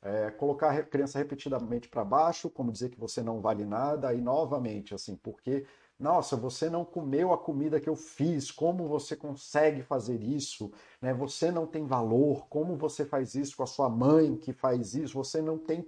É, 0.03 0.31
colocar 0.31 0.71
a 0.71 0.83
criança 0.83 1.19
repetidamente 1.19 1.87
para 1.87 2.03
baixo, 2.03 2.49
como 2.49 2.73
dizer 2.73 2.89
que 2.89 2.99
você 2.99 3.21
não 3.23 3.43
vale 3.43 3.67
nada, 3.67 4.15
e 4.15 4.21
novamente, 4.21 4.95
assim, 4.95 5.15
porque 5.15 5.67
nossa, 6.01 6.35
você 6.35 6.71
não 6.71 6.83
comeu 6.83 7.31
a 7.31 7.37
comida 7.37 7.79
que 7.79 7.89
eu 7.89 7.95
fiz, 7.95 8.51
como 8.51 8.89
você 8.89 9.15
consegue 9.15 9.83
fazer 9.83 10.23
isso? 10.23 10.73
Né? 10.99 11.13
Você 11.13 11.53
não 11.53 11.67
tem 11.67 11.87
valor, 11.87 12.49
como 12.49 12.75
você 12.75 13.05
faz 13.05 13.35
isso 13.35 13.55
com 13.55 13.63
a 13.65 13.67
sua 13.67 13.91
mãe 13.91 14.35
que 14.35 14.51
faz 14.51 14.95
isso? 14.95 15.13
Você 15.13 15.43
não 15.43 15.59
tem. 15.59 15.87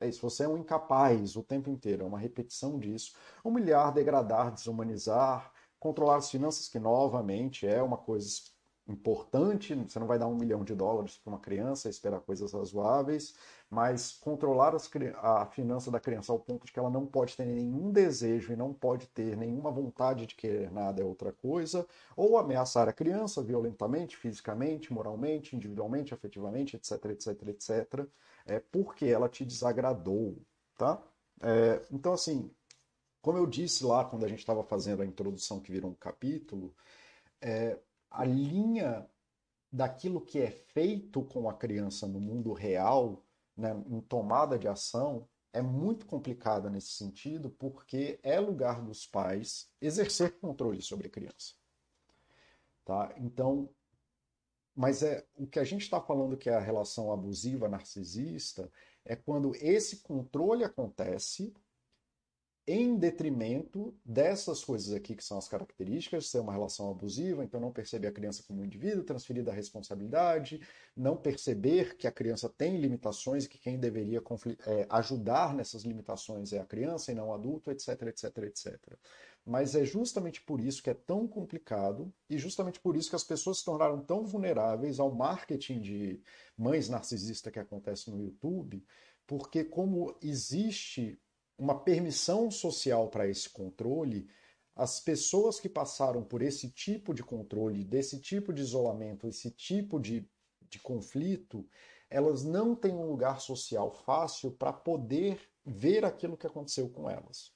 É 0.00 0.08
isso, 0.08 0.20
você 0.20 0.44
é 0.44 0.48
um 0.48 0.56
incapaz 0.58 1.36
o 1.36 1.42
tempo 1.42 1.70
inteiro, 1.70 2.02
é 2.04 2.06
uma 2.06 2.18
repetição 2.18 2.78
disso. 2.78 3.14
Humilhar, 3.44 3.92
degradar, 3.92 4.52
desumanizar, 4.52 5.52
controlar 5.78 6.16
as 6.16 6.30
finanças, 6.30 6.68
que 6.68 6.78
novamente 6.78 7.66
é 7.66 7.82
uma 7.82 7.96
coisa 7.96 8.26
importante, 8.86 9.74
você 9.74 9.98
não 9.98 10.06
vai 10.06 10.18
dar 10.18 10.26
um 10.26 10.36
milhão 10.36 10.62
de 10.62 10.74
dólares 10.74 11.16
para 11.16 11.32
uma 11.32 11.38
criança, 11.38 11.88
esperar 11.88 12.20
coisas 12.20 12.52
razoáveis, 12.52 13.34
mas 13.70 14.12
controlar 14.12 14.74
as, 14.74 14.90
a 15.22 15.46
finança 15.46 15.90
da 15.90 15.98
criança 15.98 16.32
ao 16.32 16.38
ponto 16.38 16.66
de 16.66 16.72
que 16.72 16.78
ela 16.78 16.90
não 16.90 17.06
pode 17.06 17.36
ter 17.36 17.46
nenhum 17.46 17.90
desejo 17.90 18.52
e 18.52 18.56
não 18.56 18.74
pode 18.74 19.06
ter 19.08 19.36
nenhuma 19.36 19.70
vontade 19.70 20.26
de 20.26 20.34
querer 20.34 20.70
nada 20.70 21.00
é 21.00 21.04
outra 21.04 21.32
coisa, 21.32 21.86
ou 22.14 22.36
ameaçar 22.36 22.88
a 22.88 22.92
criança 22.92 23.42
violentamente, 23.42 24.16
fisicamente, 24.16 24.92
moralmente, 24.92 25.56
individualmente, 25.56 26.12
afetivamente, 26.12 26.76
etc, 26.76 27.04
etc, 27.06 27.48
etc, 27.48 28.06
é 28.46 28.60
porque 28.60 29.06
ela 29.06 29.28
te 29.28 29.44
desagradou, 29.44 30.36
tá? 30.76 31.02
É, 31.40 31.82
então, 31.90 32.12
assim, 32.12 32.50
como 33.22 33.38
eu 33.38 33.46
disse 33.46 33.84
lá 33.84 34.04
quando 34.04 34.24
a 34.24 34.28
gente 34.28 34.40
estava 34.40 34.62
fazendo 34.62 35.02
a 35.02 35.06
introdução 35.06 35.58
que 35.58 35.72
virou 35.72 35.90
um 35.90 35.94
capítulo, 35.94 36.74
é, 37.40 37.78
a 38.14 38.24
linha 38.24 39.06
daquilo 39.70 40.20
que 40.20 40.38
é 40.38 40.50
feito 40.50 41.22
com 41.24 41.48
a 41.48 41.54
criança 41.54 42.06
no 42.06 42.20
mundo 42.20 42.52
real, 42.52 43.24
né, 43.56 43.74
em 43.88 44.00
tomada 44.00 44.56
de 44.56 44.68
ação, 44.68 45.28
é 45.52 45.60
muito 45.60 46.06
complicada 46.06 46.70
nesse 46.70 46.92
sentido, 46.92 47.50
porque 47.50 48.18
é 48.22 48.38
lugar 48.38 48.80
dos 48.82 49.06
pais 49.06 49.68
exercer 49.80 50.38
controle 50.38 50.80
sobre 50.80 51.08
a 51.08 51.10
criança. 51.10 51.54
Tá? 52.84 53.12
Então, 53.16 53.68
mas 54.76 55.02
é 55.02 55.26
o 55.36 55.46
que 55.46 55.58
a 55.58 55.64
gente 55.64 55.82
está 55.82 56.00
falando 56.00 56.36
que 56.36 56.48
é 56.48 56.54
a 56.54 56.60
relação 56.60 57.12
abusiva 57.12 57.68
narcisista 57.68 58.70
é 59.04 59.16
quando 59.16 59.54
esse 59.56 59.98
controle 59.98 60.64
acontece 60.64 61.52
em 62.66 62.96
detrimento 62.96 63.94
dessas 64.04 64.64
coisas 64.64 64.94
aqui 64.94 65.14
que 65.14 65.22
são 65.22 65.36
as 65.36 65.46
características, 65.46 66.28
ser 66.28 66.38
uma 66.38 66.52
relação 66.52 66.90
abusiva, 66.90 67.44
então 67.44 67.60
não 67.60 67.70
perceber 67.70 68.08
a 68.08 68.12
criança 68.12 68.42
como 68.46 68.62
um 68.62 68.64
indivíduo, 68.64 69.04
transferir 69.04 69.44
da 69.44 69.52
responsabilidade, 69.52 70.60
não 70.96 71.14
perceber 71.14 71.94
que 71.96 72.06
a 72.06 72.12
criança 72.12 72.48
tem 72.48 72.78
limitações 72.78 73.44
e 73.44 73.48
que 73.48 73.58
quem 73.58 73.78
deveria 73.78 74.22
é, 74.66 74.86
ajudar 74.88 75.54
nessas 75.54 75.82
limitações 75.82 76.54
é 76.54 76.58
a 76.58 76.64
criança 76.64 77.12
e 77.12 77.14
não 77.14 77.28
o 77.28 77.34
adulto, 77.34 77.70
etc, 77.70 77.88
etc, 78.02 78.38
etc. 78.38 78.78
Mas 79.44 79.74
é 79.74 79.84
justamente 79.84 80.40
por 80.40 80.58
isso 80.58 80.82
que 80.82 80.88
é 80.88 80.94
tão 80.94 81.28
complicado 81.28 82.10
e 82.30 82.38
justamente 82.38 82.80
por 82.80 82.96
isso 82.96 83.10
que 83.10 83.16
as 83.16 83.24
pessoas 83.24 83.58
se 83.58 83.64
tornaram 83.64 84.00
tão 84.00 84.24
vulneráveis 84.24 84.98
ao 84.98 85.14
marketing 85.14 85.80
de 85.80 86.20
mães 86.56 86.88
narcisistas 86.88 87.52
que 87.52 87.58
acontece 87.58 88.10
no 88.10 88.22
YouTube, 88.22 88.82
porque 89.26 89.62
como 89.62 90.16
existe 90.22 91.20
uma 91.58 91.78
permissão 91.78 92.50
social 92.50 93.08
para 93.08 93.28
esse 93.28 93.48
controle, 93.48 94.28
as 94.74 95.00
pessoas 95.00 95.60
que 95.60 95.68
passaram 95.68 96.24
por 96.24 96.42
esse 96.42 96.70
tipo 96.70 97.14
de 97.14 97.22
controle, 97.22 97.84
desse 97.84 98.20
tipo 98.20 98.52
de 98.52 98.60
isolamento, 98.60 99.28
esse 99.28 99.50
tipo 99.50 100.00
de, 100.00 100.28
de 100.68 100.78
conflito, 100.80 101.68
elas 102.10 102.42
não 102.44 102.74
têm 102.74 102.92
um 102.92 103.06
lugar 103.06 103.40
social 103.40 103.92
fácil 103.92 104.50
para 104.52 104.72
poder 104.72 105.40
ver 105.64 106.04
aquilo 106.04 106.36
que 106.36 106.46
aconteceu 106.46 106.88
com 106.90 107.08
elas. 107.08 107.52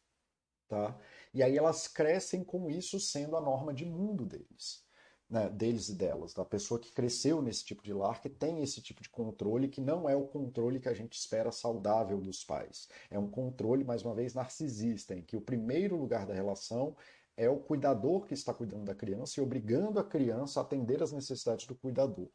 Tá? 0.68 0.98
E 1.34 1.42
aí 1.42 1.56
elas 1.56 1.88
crescem 1.88 2.44
com 2.44 2.70
isso 2.70 3.00
sendo 3.00 3.36
a 3.36 3.40
norma 3.40 3.72
de 3.72 3.84
mundo 3.84 4.24
deles 4.24 4.87
né, 5.28 5.48
deles 5.50 5.88
e 5.88 5.94
delas, 5.94 6.32
da 6.32 6.44
pessoa 6.44 6.80
que 6.80 6.90
cresceu 6.90 7.42
nesse 7.42 7.64
tipo 7.64 7.82
de 7.82 7.92
lar, 7.92 8.20
que 8.20 8.28
tem 8.28 8.62
esse 8.62 8.80
tipo 8.80 9.02
de 9.02 9.10
controle, 9.10 9.68
que 9.68 9.80
não 9.80 10.08
é 10.08 10.16
o 10.16 10.26
controle 10.26 10.80
que 10.80 10.88
a 10.88 10.94
gente 10.94 11.18
espera 11.18 11.52
saudável 11.52 12.18
dos 12.18 12.42
pais. 12.44 12.88
É 13.10 13.18
um 13.18 13.28
controle, 13.28 13.84
mais 13.84 14.02
uma 14.02 14.14
vez, 14.14 14.34
narcisista, 14.34 15.14
em 15.14 15.22
que 15.22 15.36
o 15.36 15.40
primeiro 15.40 15.96
lugar 15.96 16.26
da 16.26 16.32
relação 16.32 16.96
é 17.36 17.48
o 17.48 17.58
cuidador 17.58 18.26
que 18.26 18.34
está 18.34 18.54
cuidando 18.54 18.84
da 18.84 18.94
criança 18.94 19.38
e 19.38 19.42
obrigando 19.42 20.00
a 20.00 20.04
criança 20.04 20.60
a 20.60 20.62
atender 20.62 21.02
às 21.02 21.12
necessidades 21.12 21.66
do 21.66 21.74
cuidador. 21.74 22.30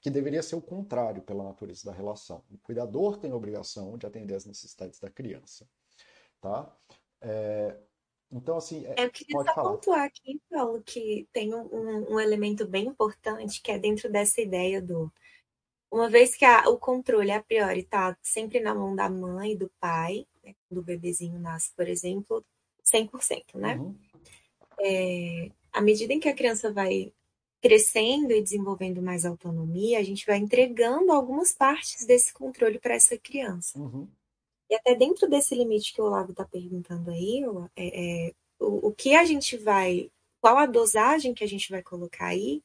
Que 0.00 0.08
deveria 0.08 0.42
ser 0.42 0.56
o 0.56 0.62
contrário 0.62 1.22
pela 1.22 1.44
natureza 1.44 1.84
da 1.84 1.92
relação. 1.92 2.42
O 2.50 2.56
cuidador 2.58 3.18
tem 3.18 3.30
a 3.30 3.36
obrigação 3.36 3.98
de 3.98 4.06
atender 4.06 4.34
às 4.34 4.46
necessidades 4.46 4.98
da 4.98 5.10
criança. 5.10 5.68
Tá? 6.40 6.74
É, 7.20 7.78
então, 8.32 8.56
assim. 8.56 8.86
É, 8.86 9.04
eu 9.04 9.10
queria 9.10 9.44
só 9.44 9.54
falar. 9.54 9.70
pontuar 9.70 10.04
aqui, 10.04 10.40
Paulo, 10.48 10.82
que 10.82 11.26
tem 11.32 11.52
um, 11.54 12.14
um, 12.14 12.20
elemento 12.20 12.66
bem 12.66 12.86
importante 12.86 13.60
que 13.60 13.72
é 13.72 13.78
dentro 13.78 14.10
dessa 14.10 14.40
ideia 14.40 14.80
do. 14.80 15.12
Uma 15.90 16.08
vez 16.08 16.36
que 16.36 16.44
a, 16.44 16.68
o 16.68 16.78
controle 16.78 17.32
a 17.32 17.42
priori 17.42 17.80
está 17.80 18.16
sempre 18.22 18.60
na 18.60 18.72
mão 18.72 18.94
da 18.94 19.10
mãe 19.10 19.52
e 19.52 19.56
do 19.56 19.68
pai, 19.80 20.24
né, 20.44 20.54
quando 20.68 20.78
o 20.78 20.84
bebezinho 20.84 21.38
nasce, 21.40 21.72
por 21.74 21.88
exemplo, 21.88 22.44
100%, 22.84 23.56
né? 23.56 23.76
Uhum. 23.76 23.96
É, 24.78 25.50
à 25.72 25.80
medida 25.80 26.12
em 26.12 26.20
que 26.20 26.28
a 26.28 26.34
criança 26.34 26.72
vai 26.72 27.12
crescendo 27.60 28.32
e 28.32 28.42
desenvolvendo 28.42 29.02
mais 29.02 29.26
autonomia, 29.26 29.98
a 29.98 30.02
gente 30.02 30.24
vai 30.24 30.38
entregando 30.38 31.12
algumas 31.12 31.52
partes 31.52 32.06
desse 32.06 32.32
controle 32.32 32.78
para 32.78 32.94
essa 32.94 33.18
criança. 33.18 33.78
Uhum. 33.78 34.08
E 34.70 34.74
até 34.76 34.94
dentro 34.94 35.28
desse 35.28 35.52
limite 35.54 35.92
que 35.92 36.00
o 36.00 36.04
Olavo 36.04 36.30
está 36.30 36.44
perguntando 36.44 37.10
aí, 37.10 37.42
é, 37.74 38.28
é, 38.28 38.34
o, 38.60 38.88
o 38.88 38.94
que 38.94 39.16
a 39.16 39.24
gente 39.24 39.56
vai, 39.56 40.08
qual 40.40 40.56
a 40.56 40.64
dosagem 40.66 41.34
que 41.34 41.42
a 41.42 41.48
gente 41.48 41.68
vai 41.70 41.82
colocar 41.82 42.26
aí, 42.26 42.62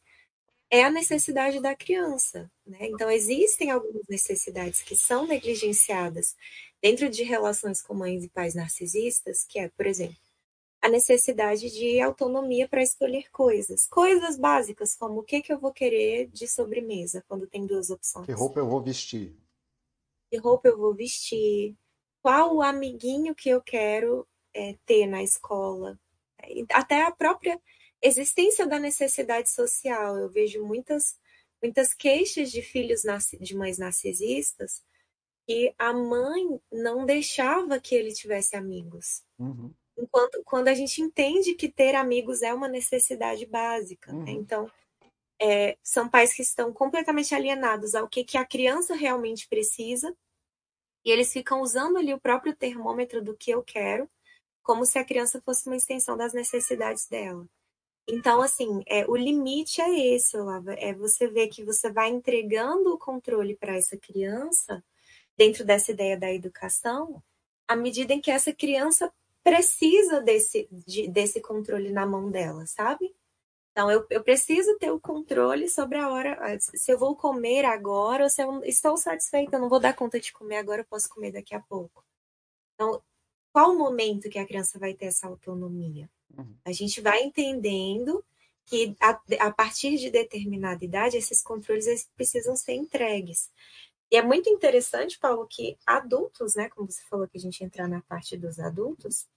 é 0.70 0.84
a 0.84 0.92
necessidade 0.92 1.60
da 1.60 1.76
criança. 1.76 2.52
Né? 2.66 2.78
Então, 2.82 3.10
existem 3.10 3.72
algumas 3.72 4.04
necessidades 4.08 4.84
que 4.84 4.96
são 4.96 5.26
negligenciadas 5.26 6.36
dentro 6.80 7.10
de 7.10 7.24
relações 7.24 7.82
com 7.82 7.96
mães 7.96 8.24
e 8.24 8.30
pais 8.30 8.54
narcisistas, 8.54 9.44
que 9.44 9.58
é, 9.58 9.70
por 9.70 9.88
exemplo, 9.88 10.18
a 10.82 10.90
necessidade 10.90 11.72
de 11.72 12.00
autonomia 12.00 12.68
para 12.68 12.84
escolher 12.84 13.32
coisas. 13.32 13.88
Coisas 13.88 14.38
básicas, 14.38 14.96
como 14.96 15.22
o 15.22 15.24
que, 15.24 15.42
que 15.42 15.52
eu 15.52 15.60
vou 15.60 15.72
querer 15.72 16.28
de 16.28 16.48
sobremesa, 16.48 17.24
quando 17.28 17.48
tem 17.48 17.66
duas 17.66 17.90
opções. 17.90 18.28
Que 18.28 18.32
roupa 18.32 18.60
eu 18.60 18.68
vou 18.68 18.84
vestir? 18.84 19.36
Que 20.30 20.38
roupa 20.38 20.68
eu 20.68 20.78
vou 20.78 20.94
vestir? 20.94 21.76
Qual 22.26 22.56
o 22.56 22.62
amiguinho 22.64 23.36
que 23.36 23.50
eu 23.50 23.62
quero 23.62 24.28
é, 24.52 24.76
ter 24.84 25.06
na 25.06 25.22
escola. 25.22 25.96
Até 26.72 27.04
a 27.04 27.12
própria 27.12 27.62
existência 28.02 28.66
da 28.66 28.80
necessidade 28.80 29.48
social. 29.52 30.18
Eu 30.18 30.28
vejo 30.28 30.66
muitas, 30.66 31.20
muitas 31.62 31.94
queixas 31.94 32.50
de 32.50 32.64
filhos 32.64 33.04
de 33.40 33.56
mães 33.56 33.78
narcisistas 33.78 34.84
que 35.48 35.72
a 35.78 35.94
mãe 35.94 36.60
não 36.72 37.06
deixava 37.06 37.80
que 37.80 37.94
ele 37.94 38.12
tivesse 38.12 38.56
amigos. 38.56 39.22
Uhum. 39.38 39.72
Enquanto 39.96 40.42
quando 40.44 40.70
a 40.70 40.74
gente 40.74 41.04
entende 41.04 41.54
que 41.54 41.70
ter 41.70 41.94
amigos 41.94 42.42
é 42.42 42.52
uma 42.52 42.68
necessidade 42.68 43.46
básica. 43.46 44.12
Né? 44.12 44.18
Uhum. 44.18 44.26
Né? 44.26 44.32
Então, 44.32 44.72
é, 45.40 45.78
são 45.84 46.10
pais 46.10 46.34
que 46.34 46.42
estão 46.42 46.74
completamente 46.74 47.36
alienados 47.36 47.94
ao 47.94 48.08
que, 48.08 48.24
que 48.24 48.36
a 48.40 48.44
criança 48.44 48.96
realmente 48.96 49.48
precisa 49.48 50.12
e 51.06 51.12
eles 51.12 51.32
ficam 51.32 51.62
usando 51.62 51.98
ali 51.98 52.14
o 52.14 52.20
próprio 52.20 52.56
termômetro 52.56 53.24
do 53.24 53.38
que 53.38 53.52
eu 53.52 53.62
quero, 53.62 54.10
como 54.64 54.86
se 54.86 54.98
a 54.98 55.06
criança 55.06 55.40
fosse 55.46 55.68
uma 55.68 55.76
extensão 55.76 56.18
das 56.18 56.34
necessidades 56.34 57.08
dela. 57.08 57.48
Então, 58.08 58.42
assim, 58.42 58.84
é, 58.88 59.06
o 59.08 59.16
limite 59.16 59.82
é 59.82 60.16
esse, 60.16 60.36
Olava, 60.36 60.74
é 60.74 60.94
você 60.94 61.28
ver 61.28 61.48
que 61.48 61.64
você 61.64 61.92
vai 61.92 62.10
entregando 62.10 62.92
o 62.94 62.98
controle 62.98 63.56
para 63.56 63.76
essa 63.76 63.98
criança, 63.98 64.84
dentro 65.38 65.64
dessa 65.64 65.92
ideia 65.92 66.18
da 66.18 66.32
educação, 66.32 67.22
à 67.68 67.76
medida 67.76 68.14
em 68.14 68.22
que 68.22 68.32
essa 68.32 68.54
criança 68.54 69.12
precisa 69.44 70.22
desse, 70.22 70.68
de, 70.72 71.08
desse 71.08 71.40
controle 71.40 71.92
na 71.92 72.06
mão 72.06 72.32
dela, 72.32 72.66
sabe? 72.66 73.14
Então, 73.76 73.92
eu, 73.92 74.08
eu 74.10 74.24
preciso 74.24 74.78
ter 74.80 74.90
o 74.90 75.02
controle 75.02 75.68
sobre 75.68 75.98
a 75.98 76.10
hora, 76.10 76.38
ah, 76.40 76.58
se 76.58 76.90
eu 76.90 76.98
vou 76.98 77.14
comer 77.14 77.66
agora 77.66 78.24
ou 78.24 78.30
se 78.30 78.42
eu 78.42 78.64
estou 78.64 78.96
satisfeita, 78.96 79.58
eu 79.58 79.60
não 79.60 79.68
vou 79.68 79.82
dar 79.82 79.94
conta 79.94 80.18
de 80.18 80.32
comer 80.32 80.56
agora, 80.56 80.80
eu 80.80 80.86
posso 80.86 81.10
comer 81.10 81.34
daqui 81.34 81.54
a 81.54 81.60
pouco. 81.60 82.02
Então, 82.74 83.04
qual 83.52 83.72
o 83.72 83.78
momento 83.78 84.30
que 84.30 84.40
a 84.40 84.48
criança 84.48 84.80
vai 84.80 84.94
ter 84.94 85.08
essa 85.08 85.28
autonomia? 85.28 86.10
Uhum. 86.38 86.56
A 86.64 86.72
gente 86.72 87.02
vai 87.02 87.22
entendendo 87.24 88.24
que 88.64 88.96
a, 88.98 89.20
a, 89.42 89.52
partir 89.52 89.98
de 89.98 90.10
determinada 90.10 90.86
idade, 90.86 91.18
esses 91.18 91.44
controles 91.44 91.86
eles 91.86 92.10
precisam 92.16 92.56
ser 92.56 92.76
entregues. 92.76 93.52
E 94.10 94.16
é 94.16 94.22
muito 94.22 94.50
interessante, 94.50 95.20
Paulo, 95.20 95.46
que 95.48 95.78
adultos, 95.86 96.56
né, 96.56 96.70
como 96.70 96.90
você 96.90 97.02
falou 97.10 97.28
que 97.28 97.38
a 97.38 97.42
gente 97.42 97.62
entrar 97.62 97.90
na 97.90 98.02
parte 98.04 98.38
dos 98.38 98.58
adultos, 98.58 99.28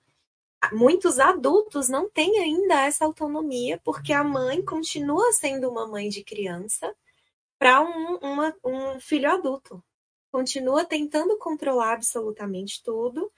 muitos 0.73 1.19
adultos 1.19 1.89
não 1.89 2.09
têm 2.09 2.39
ainda 2.39 2.83
essa 2.83 3.05
autonomia, 3.05 3.81
porque 3.85 4.13
a 4.13 4.25
mãe 4.25 4.65
continua 4.65 5.33
sendo 5.33 5.69
uma 5.71 5.87
mãe 5.87 6.09
de 6.09 6.25
criança 6.25 6.95
para 7.59 7.81
um, 7.83 8.19
um 8.65 9.01
filho 9.01 9.31
adulto. 9.31 9.83
Continua 10.31 10.85
tentando 10.85 11.37
controlar 11.39 11.95
absolutamente 11.95 12.83
tudo. 12.83 13.33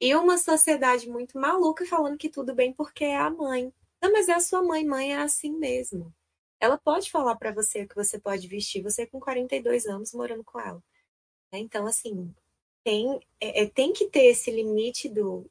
E 0.00 0.14
uma 0.14 0.38
sociedade 0.38 1.08
muito 1.08 1.38
maluca 1.38 1.84
falando 1.84 2.16
que 2.16 2.28
tudo 2.28 2.54
bem 2.54 2.72
porque 2.72 3.04
é 3.04 3.16
a 3.16 3.30
mãe. 3.30 3.72
Não, 4.00 4.12
mas 4.12 4.28
é 4.28 4.34
a 4.34 4.40
sua 4.40 4.62
mãe, 4.62 4.84
mãe 4.84 5.12
é 5.12 5.18
assim 5.18 5.52
mesmo. 5.52 6.14
Ela 6.60 6.78
pode 6.78 7.10
falar 7.10 7.36
para 7.36 7.52
você 7.52 7.86
que 7.86 7.94
você 7.94 8.18
pode 8.18 8.46
vestir, 8.46 8.82
você 8.82 9.06
com 9.06 9.20
42 9.20 9.86
anos 9.86 10.12
morando 10.12 10.44
com 10.44 10.60
ela. 10.60 10.82
Então, 11.52 11.86
assim, 11.86 12.32
tem, 12.84 13.20
é, 13.40 13.62
é, 13.62 13.66
tem 13.66 13.92
que 13.92 14.08
ter 14.08 14.26
esse 14.26 14.50
limite 14.50 15.08
do 15.08 15.50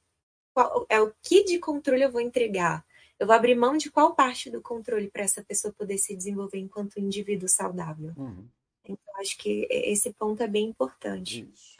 qual, 0.57 0.87
é 0.89 0.99
o 0.99 1.13
que 1.21 1.43
de 1.43 1.59
controle 1.59 2.01
eu 2.01 2.11
vou 2.11 2.19
entregar. 2.19 2.83
Eu 3.19 3.27
vou 3.27 3.35
abrir 3.35 3.53
mão 3.53 3.77
de 3.77 3.91
qual 3.91 4.15
parte 4.15 4.49
do 4.49 4.59
controle 4.59 5.07
para 5.07 5.21
essa 5.21 5.43
pessoa 5.43 5.71
poder 5.71 5.99
se 5.99 6.15
desenvolver 6.15 6.57
enquanto 6.57 6.99
indivíduo 6.99 7.47
saudável. 7.47 8.11
Uhum. 8.17 8.47
Então, 8.83 9.15
acho 9.19 9.37
que 9.37 9.67
esse 9.69 10.11
ponto 10.13 10.41
é 10.41 10.47
bem 10.47 10.69
importante. 10.69 11.47
Isso. 11.53 11.77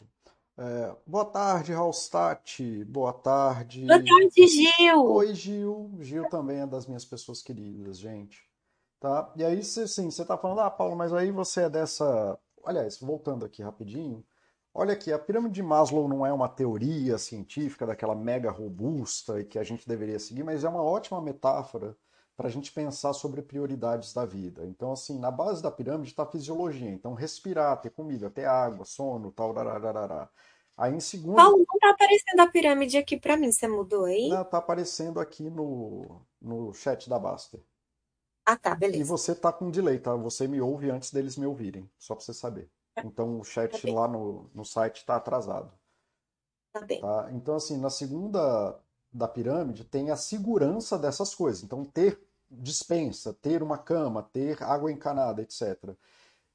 É, 0.56 0.94
boa 1.04 1.24
tarde, 1.24 1.72
Raulstat. 1.72 2.84
Boa 2.84 3.12
tarde. 3.12 3.84
Boa 3.84 4.04
tarde, 4.04 4.46
Gil. 4.46 5.04
Oi, 5.04 5.34
Gil. 5.34 5.90
Gil 6.00 6.28
também 6.28 6.60
é 6.60 6.66
das 6.66 6.86
minhas 6.86 7.04
pessoas 7.04 7.42
queridas, 7.42 7.98
gente. 7.98 8.44
Tá? 9.00 9.32
E 9.36 9.44
aí, 9.44 9.62
sim, 9.64 10.10
você 10.10 10.24
tá 10.24 10.36
falando, 10.36 10.60
ah, 10.60 10.70
Paulo, 10.70 10.94
mas 10.94 11.12
aí 11.12 11.32
você 11.32 11.62
é 11.62 11.70
dessa. 11.70 12.38
Aliás, 12.64 12.98
voltando 13.00 13.44
aqui 13.44 13.62
rapidinho. 13.62 14.24
Olha 14.80 14.92
aqui, 14.92 15.12
a 15.12 15.18
pirâmide 15.18 15.56
de 15.56 15.62
Maslow 15.62 16.06
não 16.06 16.24
é 16.24 16.32
uma 16.32 16.48
teoria 16.48 17.18
científica 17.18 17.84
daquela 17.84 18.14
mega 18.14 18.48
robusta 18.48 19.40
e 19.40 19.44
que 19.44 19.58
a 19.58 19.64
gente 19.64 19.88
deveria 19.88 20.20
seguir, 20.20 20.44
mas 20.44 20.62
é 20.62 20.68
uma 20.68 20.80
ótima 20.80 21.20
metáfora 21.20 21.96
para 22.36 22.46
a 22.46 22.50
gente 22.50 22.70
pensar 22.70 23.12
sobre 23.12 23.42
prioridades 23.42 24.14
da 24.14 24.24
vida. 24.24 24.64
Então, 24.66 24.92
assim, 24.92 25.18
na 25.18 25.32
base 25.32 25.60
da 25.60 25.68
pirâmide 25.68 26.10
está 26.10 26.22
a 26.22 26.30
fisiologia. 26.30 26.90
Então, 26.90 27.12
respirar, 27.12 27.80
ter 27.80 27.90
comida, 27.90 28.30
ter 28.30 28.44
água, 28.44 28.84
sono, 28.84 29.32
tal, 29.32 29.52
rararara. 29.52 30.30
Aí 30.76 30.94
em 30.94 31.00
segundo. 31.00 31.34
Paulo, 31.34 31.58
não 31.58 31.78
tá 31.80 31.90
aparecendo 31.90 32.38
a 32.38 32.46
pirâmide 32.46 32.98
aqui 32.98 33.18
para 33.18 33.36
mim, 33.36 33.50
você 33.50 33.66
mudou 33.66 34.04
aí? 34.04 34.28
Não, 34.28 34.44
tá 34.44 34.58
aparecendo 34.58 35.18
aqui 35.18 35.50
no, 35.50 36.20
no 36.40 36.72
chat 36.72 37.10
da 37.10 37.18
Baster. 37.18 37.58
Ah, 38.46 38.56
tá, 38.56 38.76
beleza. 38.76 39.00
E 39.00 39.02
você 39.02 39.34
tá 39.34 39.52
com 39.52 39.72
delay, 39.72 39.98
tá? 39.98 40.14
Você 40.14 40.46
me 40.46 40.60
ouve 40.60 40.88
antes 40.88 41.10
deles 41.10 41.36
me 41.36 41.46
ouvirem, 41.46 41.90
só 41.98 42.14
para 42.14 42.24
você 42.24 42.32
saber. 42.32 42.70
Então 43.04 43.40
o 43.40 43.44
chat 43.44 43.80
tá 43.80 43.92
lá 43.92 44.08
no, 44.08 44.50
no 44.54 44.64
site 44.64 45.04
tá 45.04 45.16
atrasado. 45.16 45.72
Tá 46.72 46.80
bem. 46.80 47.00
Tá? 47.00 47.28
Então, 47.32 47.56
assim, 47.56 47.78
na 47.78 47.90
segunda 47.90 48.78
da 49.12 49.26
pirâmide 49.26 49.84
tem 49.84 50.10
a 50.10 50.16
segurança 50.16 50.98
dessas 50.98 51.34
coisas. 51.34 51.62
Então, 51.62 51.84
ter 51.84 52.20
dispensa, 52.50 53.32
ter 53.32 53.62
uma 53.62 53.78
cama, 53.78 54.22
ter 54.22 54.62
água 54.62 54.90
encanada, 54.90 55.42
etc. 55.42 55.94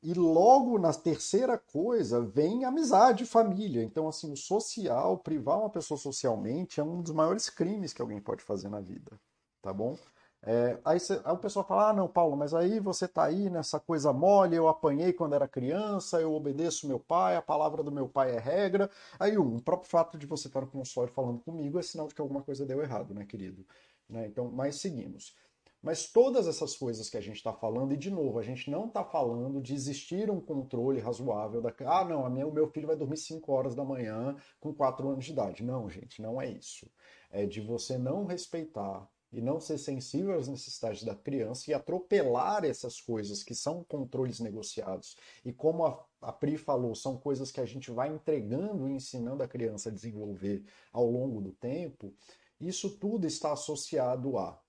E 0.02 0.14
logo 0.14 0.78
na 0.78 0.94
terceira 0.94 1.58
coisa 1.58 2.22
vem 2.22 2.66
amizade, 2.66 3.26
família. 3.26 3.84
Então, 3.84 4.08
assim, 4.08 4.32
o 4.32 4.38
social, 4.38 5.18
privar 5.18 5.60
uma 5.60 5.70
pessoa 5.70 5.98
socialmente 5.98 6.80
é 6.80 6.84
um 6.84 7.02
dos 7.02 7.14
maiores 7.14 7.50
crimes 7.50 7.94
que 7.94 8.02
alguém 8.02 8.20
pode 8.20 8.44
fazer 8.44 8.70
na 8.70 8.82
vida, 8.82 9.20
tá 9.62 9.74
bom? 9.74 9.98
É, 10.46 10.78
aí, 10.84 11.00
cê, 11.00 11.22
aí 11.24 11.34
o 11.34 11.38
pessoal 11.38 11.66
fala, 11.66 11.90
ah, 11.90 11.94
não, 11.94 12.08
Paulo, 12.08 12.36
mas 12.36 12.54
aí 12.54 12.78
você 12.78 13.08
tá 13.08 13.24
aí 13.24 13.50
nessa 13.50 13.80
coisa 13.80 14.12
mole, 14.12 14.56
eu 14.58 14.68
apanhei 14.68 15.14
quando 15.14 15.36
era 15.36 15.48
criança, 15.48 16.20
eu 16.20 16.34
obedeço 16.34 16.86
meu 16.86 17.00
pai, 17.00 17.38
a 17.38 17.42
palavra 17.42 17.82
do 17.82 17.92
meu 17.92 18.10
pai 18.10 18.36
é 18.36 18.40
regra. 18.40 18.90
Aí, 19.18 19.38
um, 19.38 19.56
o 19.56 19.62
próprio 19.62 19.90
fato 19.90 20.18
de 20.18 20.26
você 20.26 20.50
estar 20.50 20.60
no 20.60 20.68
consultório 20.68 21.14
falando 21.14 21.40
comigo 21.40 21.80
é 21.80 21.82
sinal 21.82 22.08
de 22.08 22.16
que 22.16 22.20
alguma 22.22 22.42
coisa 22.42 22.66
deu 22.66 22.82
errado, 22.82 23.14
né, 23.14 23.26
querido? 23.26 23.66
Né? 24.10 24.28
Então, 24.28 24.52
mas 24.52 24.76
seguimos. 24.76 25.34
Mas 25.82 26.08
todas 26.12 26.48
essas 26.48 26.76
coisas 26.76 27.10
que 27.10 27.18
a 27.18 27.22
gente 27.22 27.38
está 27.38 27.54
falando, 27.54 27.94
e 27.94 27.98
de 27.98 28.10
novo, 28.10 28.40
a 28.40 28.44
gente 28.44 28.70
não 28.70 28.86
está 28.88 29.04
falando 29.04 29.62
de 29.62 29.74
existir 29.74 30.30
um 30.30 30.40
controle 30.40 31.00
razoável 31.00 31.62
da. 31.62 31.74
Ah, 31.86 32.06
não, 32.06 32.30
minha, 32.30 32.48
o 32.48 32.54
meu 32.54 32.68
filho 32.70 32.88
vai 32.88 32.96
dormir 32.96 33.18
5 33.18 33.52
horas 33.52 33.76
da 33.76 33.84
manhã 33.84 34.36
com 34.62 34.74
4 34.74 35.10
anos 35.10 35.26
de 35.26 35.32
idade. 35.32 35.64
Não, 35.64 35.90
gente, 35.90 36.22
não 36.22 36.42
é 36.42 36.50
isso. 36.50 36.90
É 37.30 37.46
de 37.46 37.60
você 37.60 37.98
não 37.98 38.26
respeitar 38.26 39.10
e 39.34 39.42
não 39.42 39.60
ser 39.60 39.80
sensível 39.80 40.38
às 40.38 40.48
necessidades 40.48 41.04
da 41.04 41.16
criança 41.16 41.70
e 41.70 41.74
atropelar 41.74 42.64
essas 42.64 43.02
coisas 43.02 43.44
que 43.44 43.56
são 43.56 43.84
controles 43.84 44.40
negociados. 44.40 45.18
E 45.44 45.52
como 45.52 45.86
a, 45.86 46.06
a 46.22 46.32
Pri 46.32 46.56
falou, 46.56 46.94
são 46.94 47.18
coisas 47.18 47.52
que 47.52 47.60
a 47.60 47.66
gente 47.66 47.90
vai 47.90 48.14
entregando 48.14 48.88
e 48.88 48.94
ensinando 48.94 49.42
a 49.42 49.48
criança 49.48 49.90
a 49.90 49.92
desenvolver 49.92 50.64
ao 50.92 51.10
longo 51.10 51.42
do 51.42 51.52
tempo. 51.52 52.14
Isso 52.60 52.98
tudo 52.98 53.26
está 53.26 53.52
associado 53.52 54.38
a 54.38 54.63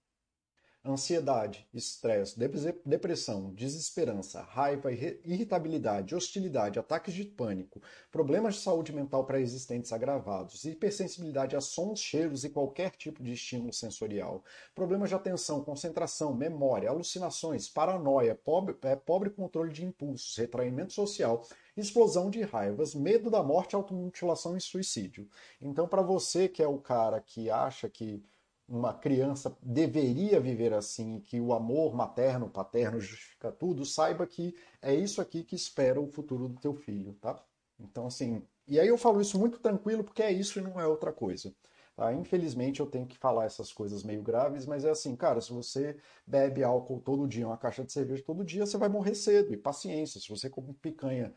ansiedade, 0.87 1.67
estresse, 1.73 2.39
depressão, 2.85 3.55
desesperança, 3.55 4.43
raiva, 4.43 4.93
irritabilidade, 4.93 6.15
hostilidade, 6.15 6.79
ataques 6.79 7.15
de 7.15 7.25
pânico, 7.25 7.81
problemas 8.13 8.57
de 8.57 8.61
saúde 8.61 8.93
mental 8.93 9.25
pré-existentes 9.25 9.93
agravados, 9.93 10.65
hipersensibilidade 10.67 11.57
a 11.57 11.61
sons, 11.61 12.01
cheiros 12.01 12.45
e 12.45 12.51
qualquer 12.51 12.91
tipo 12.91 13.23
de 13.23 13.33
estímulo 13.33 13.73
sensorial, 13.73 14.45
problemas 14.75 15.09
de 15.09 15.15
atenção, 15.15 15.65
concentração, 15.65 16.35
memória, 16.35 16.91
alucinações, 16.91 17.67
paranoia, 17.67 18.35
pobre, 18.35 18.77
é, 18.83 18.95
pobre 18.95 19.31
controle 19.31 19.73
de 19.73 19.85
impulsos, 19.87 20.37
retraimento 20.37 20.93
social, 20.93 21.47
explosão 21.75 22.29
de 22.29 22.43
raivas, 22.43 22.95
medo 22.95 23.31
da 23.31 23.43
morte, 23.43 23.75
automutilação 23.75 24.55
e 24.55 24.61
suicídio. 24.61 25.27
Então, 25.61 25.89
para 25.89 26.03
você 26.03 26.47
que 26.47 26.63
é 26.63 26.69
o 26.69 26.79
cara 26.79 27.21
que 27.23 27.49
acha 27.49 27.89
que 27.89 28.23
uma 28.69 28.95
criança 28.95 29.57
deveria 29.63 30.41
viver 30.41 30.73
assim, 30.73 31.21
que 31.21 31.41
o 31.41 31.53
amor 31.53 31.95
materno, 31.95 32.49
paterno 32.49 32.99
justifica 33.01 33.53
tudo, 33.53 33.85
saiba 33.85 34.27
que 34.27 34.55
é 34.81 34.95
isso 34.95 35.21
aqui 35.21 35.45
que 35.45 35.55
espera 35.55 36.01
o 36.01 36.07
futuro 36.07 36.49
do 36.49 36.61
teu 36.61 36.75
filho, 36.75 37.15
tá? 37.21 37.43
Então, 37.79 38.07
assim, 38.07 38.43
e 38.67 38.81
aí 38.81 38.89
eu 38.89 38.97
falo 38.97 39.21
isso 39.21 39.39
muito 39.39 39.59
tranquilo 39.59 40.03
porque 40.03 40.23
é 40.23 40.33
isso 40.33 40.59
e 40.59 40.63
não 40.63 40.81
é 40.81 40.87
outra 40.87 41.13
coisa. 41.13 41.55
Tá? 41.97 42.13
Infelizmente 42.13 42.81
eu 42.81 42.87
tenho 42.87 43.07
que 43.07 43.17
falar 43.17 43.45
essas 43.45 43.73
coisas 43.73 44.03
meio 44.03 44.23
graves, 44.23 44.67
mas 44.67 44.85
é 44.85 44.91
assim, 44.91 45.15
cara, 45.15 45.41
se 45.41 45.53
você 45.53 45.97
bebe 46.27 46.65
álcool 46.65 47.01
todo 47.01 47.29
dia, 47.29 47.47
uma 47.47 47.59
caixa 47.59 47.85
de 47.85 47.93
cerveja 47.93 48.23
todo 48.25 48.45
dia, 48.45 48.67
você 48.67 48.77
vai 48.77 48.89
morrer 48.89 49.15
cedo, 49.15 49.53
e 49.53 49.57
paciência. 49.57 50.21
Se 50.21 50.29
você 50.29 50.51
come 50.51 50.75
picanha 50.75 51.33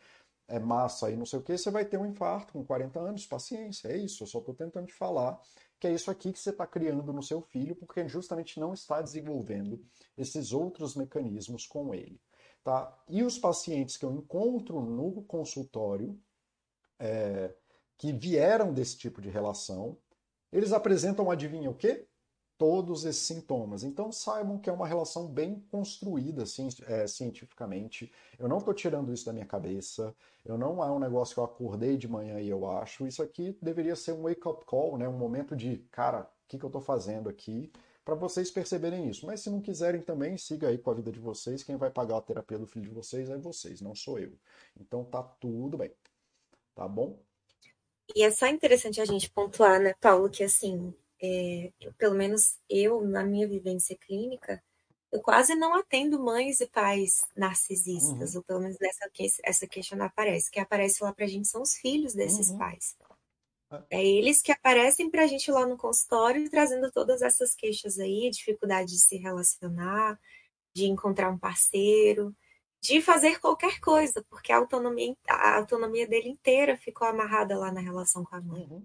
é 0.47 0.59
massa 0.59 1.11
e 1.11 1.17
não 1.17 1.25
sei 1.25 1.39
o 1.39 1.41
que, 1.43 1.57
você 1.57 1.69
vai 1.69 1.83
ter 1.85 1.97
um 1.97 2.05
infarto 2.05 2.53
com 2.53 2.63
40 2.63 2.99
anos, 2.99 3.25
paciência, 3.25 3.89
é 3.89 3.97
isso. 3.97 4.23
Eu 4.23 4.27
só 4.27 4.39
estou 4.39 4.55
tentando 4.55 4.87
te 4.87 4.93
falar 4.93 5.39
que 5.79 5.87
é 5.87 5.93
isso 5.93 6.09
aqui 6.09 6.33
que 6.33 6.39
você 6.39 6.49
está 6.49 6.65
criando 6.65 7.13
no 7.13 7.21
seu 7.21 7.41
filho, 7.41 7.75
porque 7.75 8.07
justamente 8.07 8.59
não 8.59 8.73
está 8.73 9.01
desenvolvendo 9.01 9.83
esses 10.17 10.51
outros 10.51 10.95
mecanismos 10.95 11.65
com 11.65 11.93
ele. 11.93 12.19
Tá? 12.63 12.97
E 13.07 13.23
os 13.23 13.37
pacientes 13.37 13.95
que 13.95 14.05
eu 14.05 14.11
encontro 14.11 14.81
no 14.81 15.23
consultório, 15.23 16.19
é, 16.99 17.53
que 17.97 18.11
vieram 18.11 18.73
desse 18.73 18.97
tipo 18.97 19.21
de 19.21 19.29
relação, 19.29 19.97
eles 20.51 20.71
apresentam, 20.71 21.29
adivinha 21.29 21.69
o 21.69 21.75
quê? 21.75 22.07
Todos 22.57 23.05
esses 23.05 23.21
sintomas. 23.21 23.83
Então 23.83 24.11
saibam 24.11 24.57
que 24.57 24.69
é 24.69 24.73
uma 24.73 24.87
relação 24.87 25.27
bem 25.27 25.63
construída 25.71 26.43
assim, 26.43 26.67
é, 26.87 27.07
cientificamente. 27.07 28.11
Eu 28.39 28.47
não 28.47 28.57
estou 28.57 28.73
tirando 28.73 29.13
isso 29.13 29.25
da 29.25 29.33
minha 29.33 29.45
cabeça. 29.45 30.15
Eu 30.43 30.57
não 30.57 30.83
é 30.83 30.91
um 30.91 30.99
negócio 30.99 31.33
que 31.33 31.39
eu 31.39 31.43
acordei 31.43 31.97
de 31.97 32.07
manhã 32.07 32.39
e 32.39 32.49
eu 32.49 32.69
acho. 32.69 33.05
Isso 33.05 33.21
aqui 33.21 33.57
deveria 33.61 33.95
ser 33.95 34.13
um 34.13 34.23
wake-up 34.23 34.65
call, 34.65 34.97
né? 34.97 35.07
um 35.07 35.17
momento 35.17 35.55
de, 35.55 35.77
cara, 35.91 36.21
o 36.21 36.47
que, 36.47 36.57
que 36.57 36.65
eu 36.65 36.69
estou 36.69 36.81
fazendo 36.81 37.29
aqui? 37.29 37.71
Para 38.03 38.15
vocês 38.15 38.49
perceberem 38.49 39.09
isso. 39.09 39.25
Mas 39.25 39.41
se 39.41 39.49
não 39.49 39.61
quiserem 39.61 40.01
também, 40.01 40.37
siga 40.37 40.69
aí 40.69 40.77
com 40.77 40.89
a 40.89 40.93
vida 40.93 41.11
de 41.11 41.19
vocês. 41.19 41.63
Quem 41.63 41.75
vai 41.75 41.91
pagar 41.91 42.17
a 42.17 42.21
terapia 42.21 42.57
do 42.57 42.65
filho 42.65 42.85
de 42.85 42.93
vocês 42.93 43.29
é 43.29 43.37
vocês, 43.37 43.81
não 43.81 43.93
sou 43.93 44.17
eu. 44.17 44.33
Então 44.79 45.03
tá 45.03 45.21
tudo 45.21 45.77
bem. 45.77 45.91
Tá 46.73 46.87
bom? 46.87 47.19
E 48.15 48.23
é 48.23 48.31
só 48.31 48.47
interessante 48.47 49.01
a 49.01 49.05
gente 49.05 49.29
pontuar, 49.29 49.81
né, 49.81 49.93
Paulo, 49.99 50.29
que 50.29 50.43
assim, 50.43 50.93
é, 51.21 51.71
pelo 51.97 52.15
menos 52.15 52.57
eu, 52.69 53.01
na 53.01 53.23
minha 53.23 53.47
vivência 53.47 53.97
clínica, 53.97 54.61
eu 55.11 55.21
quase 55.21 55.55
não 55.55 55.73
atendo 55.73 56.21
mães 56.21 56.59
e 56.59 56.67
pais 56.67 57.21
narcisistas, 57.35 58.31
uhum. 58.31 58.37
ou 58.37 58.43
pelo 58.43 58.59
menos 58.59 58.77
nessa 58.79 59.09
essa 59.43 59.67
queixa 59.67 59.95
não 59.95 60.05
aparece. 60.05 60.49
O 60.49 60.51
que 60.51 60.59
aparece 60.59 61.03
lá 61.03 61.13
pra 61.13 61.27
gente 61.27 61.47
são 61.47 61.61
os 61.61 61.75
filhos 61.75 62.13
desses 62.13 62.49
uhum. 62.49 62.57
pais. 62.57 62.95
É. 63.71 63.99
é 63.99 64.05
eles 64.05 64.41
que 64.41 64.51
aparecem 64.51 65.09
pra 65.09 65.27
gente 65.27 65.51
lá 65.51 65.65
no 65.65 65.77
consultório 65.77 66.49
trazendo 66.49 66.91
todas 66.91 67.21
essas 67.21 67.55
queixas 67.55 67.99
aí, 67.99 68.29
dificuldade 68.29 68.91
de 68.91 68.99
se 68.99 69.17
relacionar, 69.17 70.19
de 70.73 70.85
encontrar 70.85 71.29
um 71.29 71.37
parceiro, 71.37 72.35
de 72.81 73.01
fazer 73.01 73.39
qualquer 73.39 73.79
coisa, 73.79 74.23
porque 74.29 74.51
a 74.51 74.57
autonomia, 74.57 75.15
a 75.27 75.57
autonomia 75.57 76.07
dele 76.07 76.29
inteira 76.29 76.77
ficou 76.77 77.07
amarrada 77.07 77.57
lá 77.57 77.71
na 77.71 77.81
relação 77.81 78.23
com 78.23 78.35
a 78.35 78.41
mãe. 78.41 78.67
Uhum. 78.69 78.83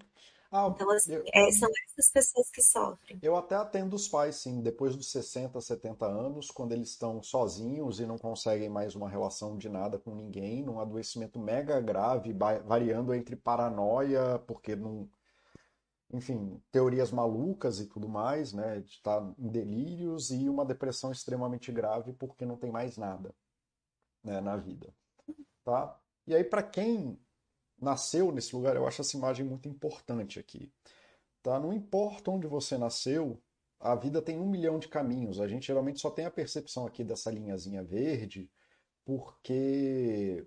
Ah, 0.52 0.68
Então, 0.68 0.90
assim, 0.90 1.14
eu, 1.14 1.24
é, 1.34 1.50
são 1.50 1.68
essas 1.88 2.10
pessoas 2.12 2.50
que 2.50 2.62
sofrem. 2.62 3.18
eu 3.22 3.34
até 3.36 3.54
atendo 3.54 3.96
os 3.96 4.06
pais, 4.06 4.36
sim, 4.36 4.60
depois 4.60 4.94
dos 4.94 5.10
60, 5.10 5.60
70 5.60 6.06
anos, 6.06 6.50
quando 6.50 6.72
eles 6.72 6.90
estão 6.90 7.22
sozinhos 7.22 8.00
e 8.00 8.06
não 8.06 8.18
conseguem 8.18 8.68
mais 8.68 8.94
uma 8.94 9.08
relação 9.08 9.56
de 9.56 9.68
nada 9.68 9.98
com 9.98 10.14
ninguém, 10.14 10.62
num 10.62 10.78
adoecimento 10.78 11.38
mega 11.38 11.80
grave, 11.80 12.32
variando 12.66 13.14
entre 13.14 13.34
paranoia, 13.34 14.38
porque 14.46 14.76
não, 14.76 15.08
enfim, 16.12 16.60
teorias 16.70 17.10
malucas 17.10 17.80
e 17.80 17.86
tudo 17.86 18.08
mais, 18.08 18.52
né, 18.52 18.80
de 18.80 18.90
estar 18.92 19.22
em 19.38 19.48
delírios 19.48 20.30
e 20.30 20.48
uma 20.48 20.64
depressão 20.64 21.10
extremamente 21.10 21.72
grave 21.72 22.12
porque 22.12 22.44
não 22.44 22.56
tem 22.56 22.70
mais 22.70 22.96
nada, 22.98 23.34
né, 24.24 24.40
na 24.40 24.56
vida, 24.56 24.94
tá? 25.64 25.98
E 26.26 26.34
aí, 26.34 26.44
para 26.44 26.62
quem 26.64 27.18
nasceu 27.82 28.32
nesse 28.32 28.54
lugar, 28.54 28.76
eu 28.76 28.86
acho 28.86 29.00
essa 29.00 29.16
imagem 29.16 29.44
muito 29.44 29.68
importante 29.68 30.38
aqui, 30.38 30.72
tá? 31.42 31.58
Não 31.58 31.72
importa 31.72 32.30
onde 32.30 32.46
você 32.46 32.78
nasceu, 32.78 33.40
a 33.80 33.94
vida 33.96 34.22
tem 34.22 34.38
um 34.38 34.48
milhão 34.48 34.78
de 34.78 34.88
caminhos. 34.88 35.40
A 35.40 35.48
gente 35.48 35.66
geralmente 35.66 36.00
só 36.00 36.10
tem 36.10 36.24
a 36.24 36.30
percepção 36.30 36.86
aqui 36.86 37.02
dessa 37.02 37.30
linhazinha 37.30 37.82
verde 37.82 38.48
porque 39.04 40.46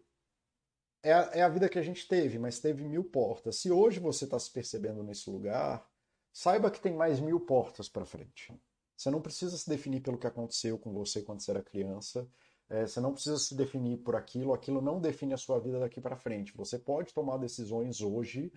é 1.04 1.14
a, 1.14 1.30
é 1.34 1.42
a 1.42 1.50
vida 1.50 1.68
que 1.68 1.78
a 1.78 1.84
gente 1.84 2.08
teve, 2.08 2.40
mas 2.40 2.60
teve 2.60 2.84
mil 2.86 3.04
portas. 3.04 3.58
Se 3.58 3.70
hoje 3.70 4.00
você 4.00 4.24
está 4.24 4.40
se 4.40 4.50
percebendo 4.50 5.04
nesse 5.04 5.30
lugar, 5.30 5.86
saiba 6.32 6.72
que 6.72 6.80
tem 6.80 6.94
mais 6.94 7.20
mil 7.20 7.40
portas 7.40 7.90
para 7.90 8.06
frente. 8.06 8.54
Você 8.96 9.10
não 9.10 9.22
precisa 9.22 9.58
se 9.58 9.70
definir 9.70 10.02
pelo 10.02 10.18
que 10.18 10.28
aconteceu 10.28 10.80
com 10.80 10.94
você 10.94 11.22
quando 11.22 11.42
você 11.42 11.52
era 11.52 11.62
criança. 11.62 12.26
É, 12.70 12.88
você 12.88 13.00
não 13.00 13.14
precisa 13.14 13.38
se 13.38 13.56
definir 13.56 13.98
por 13.98 14.16
aquilo. 14.16 14.54
Aquilo 14.54 14.82
não 14.82 15.00
define 15.00 15.34
a 15.34 15.38
sua 15.38 15.60
vida 15.60 15.80
daqui 15.80 16.02
para 16.02 16.16
frente. 16.16 16.56
Você 16.56 16.80
pode 16.80 17.14
tomar 17.14 17.38
decisões 17.38 18.02
hoje 18.02 18.52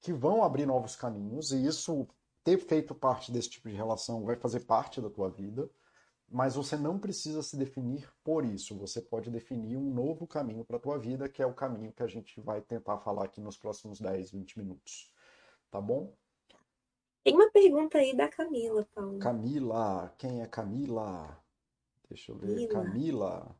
que 0.00 0.12
vão 0.12 0.42
abrir 0.42 0.66
novos 0.66 0.94
caminhos, 0.94 1.50
e 1.50 1.66
isso, 1.66 2.06
ter 2.44 2.58
feito 2.58 2.94
parte 2.94 3.32
desse 3.32 3.50
tipo 3.50 3.68
de 3.68 3.74
relação, 3.74 4.24
vai 4.24 4.36
fazer 4.36 4.60
parte 4.60 5.00
da 5.00 5.10
tua 5.10 5.28
vida, 5.28 5.68
mas 6.28 6.54
você 6.54 6.76
não 6.76 6.98
precisa 6.98 7.42
se 7.42 7.56
definir 7.56 8.08
por 8.22 8.44
isso. 8.44 8.76
Você 8.78 9.00
pode 9.00 9.30
definir 9.30 9.76
um 9.76 9.90
novo 9.92 10.26
caminho 10.26 10.64
para 10.64 10.76
a 10.76 10.80
tua 10.80 10.98
vida, 10.98 11.28
que 11.28 11.42
é 11.42 11.46
o 11.46 11.54
caminho 11.54 11.92
que 11.92 12.02
a 12.02 12.06
gente 12.06 12.40
vai 12.40 12.60
tentar 12.60 12.98
falar 12.98 13.24
aqui 13.24 13.40
nos 13.40 13.56
próximos 13.56 14.00
10, 14.00 14.30
20 14.30 14.58
minutos. 14.58 15.10
Tá 15.70 15.80
bom? 15.80 16.14
Tem 17.24 17.34
uma 17.34 17.50
pergunta 17.50 17.98
aí 17.98 18.16
da 18.16 18.28
Camila, 18.28 18.86
Paulo. 18.94 19.18
Camila, 19.18 20.14
quem 20.16 20.42
é 20.42 20.46
Camila? 20.46 21.42
Deixa 22.08 22.32
eu 22.32 22.38
ver. 22.38 22.68
Camila. 22.68 22.84
Camila. 22.84 23.56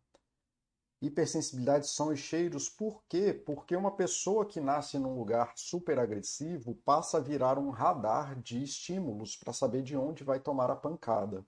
Hipersensibilidade, 1.01 1.87
som 1.87 2.13
e 2.13 2.17
cheiros, 2.17 2.69
por 2.69 3.05
quê? 3.09 3.33
Porque 3.33 3.77
uma 3.77 3.93
pessoa 3.93 4.45
que 4.45 4.61
nasce 4.61 4.99
num 4.99 5.15
lugar 5.15 5.53
super 5.55 5.97
agressivo 5.97 6.75
passa 6.85 7.19
a 7.19 7.21
virar 7.21 7.57
um 7.57 7.71
radar 7.71 8.41
de 8.43 8.61
estímulos 8.61 9.37
para 9.37 9.53
saber 9.53 9.83
de 9.83 9.97
onde 9.97 10.25
vai 10.25 10.41
tomar 10.41 10.71
a 10.71 10.77
pancada. 10.77 11.47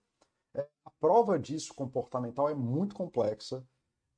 A 0.85 0.91
prova 1.01 1.37
disso 1.37 1.75
comportamental 1.75 2.49
é 2.49 2.55
muito 2.55 2.95
complexa. 2.95 3.65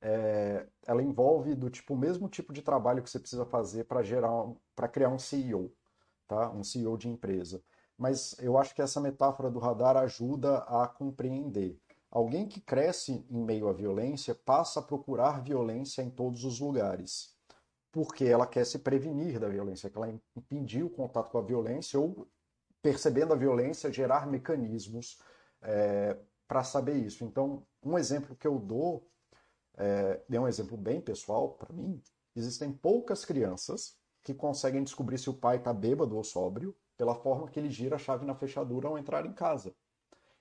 É, 0.01 0.67
ela 0.85 1.01
envolve 1.01 1.55
do 1.55 1.69
tipo 1.69 1.95
o 1.95 1.97
mesmo 1.97 2.29
tipo 2.29 2.53
de 2.53 2.61
trabalho 2.61 3.01
que 3.01 3.09
você 3.09 3.19
precisa 3.19 3.45
fazer 3.45 3.85
para 3.85 4.03
gerar, 4.03 4.29
para 4.75 4.87
criar 4.87 5.09
um 5.09 5.17
CEO, 5.17 5.73
tá? 6.27 6.51
Um 6.51 6.63
CEO 6.63 6.97
de 6.97 7.07
empresa. 7.09 7.63
Mas 7.97 8.35
eu 8.39 8.57
acho 8.57 8.75
que 8.75 8.81
essa 8.81 8.99
metáfora 8.99 9.49
do 9.49 9.59
radar 9.59 9.97
ajuda 9.97 10.57
a 10.59 10.87
compreender. 10.87 11.79
Alguém 12.13 12.47
que 12.47 12.61
cresce 12.61 13.25
em 13.27 13.43
meio 13.43 13.67
à 13.67 13.73
violência 13.73 14.35
passa 14.35 14.79
a 14.79 14.83
procurar 14.83 15.41
violência 15.41 16.03
em 16.03 16.11
todos 16.11 16.45
os 16.45 16.59
lugares, 16.59 17.35
porque 17.91 18.23
ela 18.25 18.45
quer 18.45 18.67
se 18.67 18.77
prevenir 18.77 19.39
da 19.39 19.49
violência, 19.49 19.89
que 19.89 19.97
ela 19.97 20.13
impedir 20.35 20.83
o 20.83 20.91
contato 20.91 21.31
com 21.31 21.39
a 21.39 21.41
violência 21.41 21.99
ou 21.99 22.27
percebendo 22.83 23.33
a 23.33 23.35
violência 23.35 23.91
gerar 23.91 24.27
mecanismos 24.27 25.17
é, 25.63 26.15
para 26.47 26.63
saber 26.63 26.97
isso. 26.97 27.25
Então, 27.25 27.65
um 27.81 27.97
exemplo 27.97 28.35
que 28.35 28.45
eu 28.45 28.59
dou, 28.59 29.09
é, 29.75 30.21
é 30.29 30.39
um 30.39 30.47
exemplo 30.47 30.77
bem 30.77 31.01
pessoal 31.01 31.53
para 31.53 31.73
mim. 31.73 31.99
Existem 32.35 32.71
poucas 32.71 33.25
crianças 33.25 33.97
que 34.21 34.35
conseguem 34.35 34.83
descobrir 34.83 35.17
se 35.17 35.31
o 35.31 35.33
pai 35.33 35.57
está 35.57 35.73
bêbado 35.73 36.15
ou 36.15 36.23
sóbrio 36.23 36.75
pela 36.95 37.15
forma 37.15 37.49
que 37.49 37.59
ele 37.59 37.71
gira 37.71 37.95
a 37.95 37.99
chave 37.99 38.23
na 38.23 38.35
fechadura 38.35 38.87
ao 38.87 38.99
entrar 38.99 39.25
em 39.25 39.33
casa. 39.33 39.73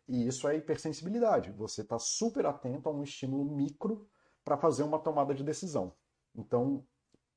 E 0.09 0.27
isso 0.27 0.49
é 0.49 0.57
hipersensibilidade. 0.57 1.53
Você 1.53 1.83
está 1.83 1.99
super 1.99 2.47
atento 2.47 2.89
a 2.89 2.93
um 2.93 3.03
estímulo 3.03 3.45
micro 3.45 4.09
para 4.45 4.57
fazer 4.57 4.83
uma 4.83 4.99
tomada 4.99 5.35
de 5.35 5.45
decisão. 5.45 5.93
Então, 6.35 6.85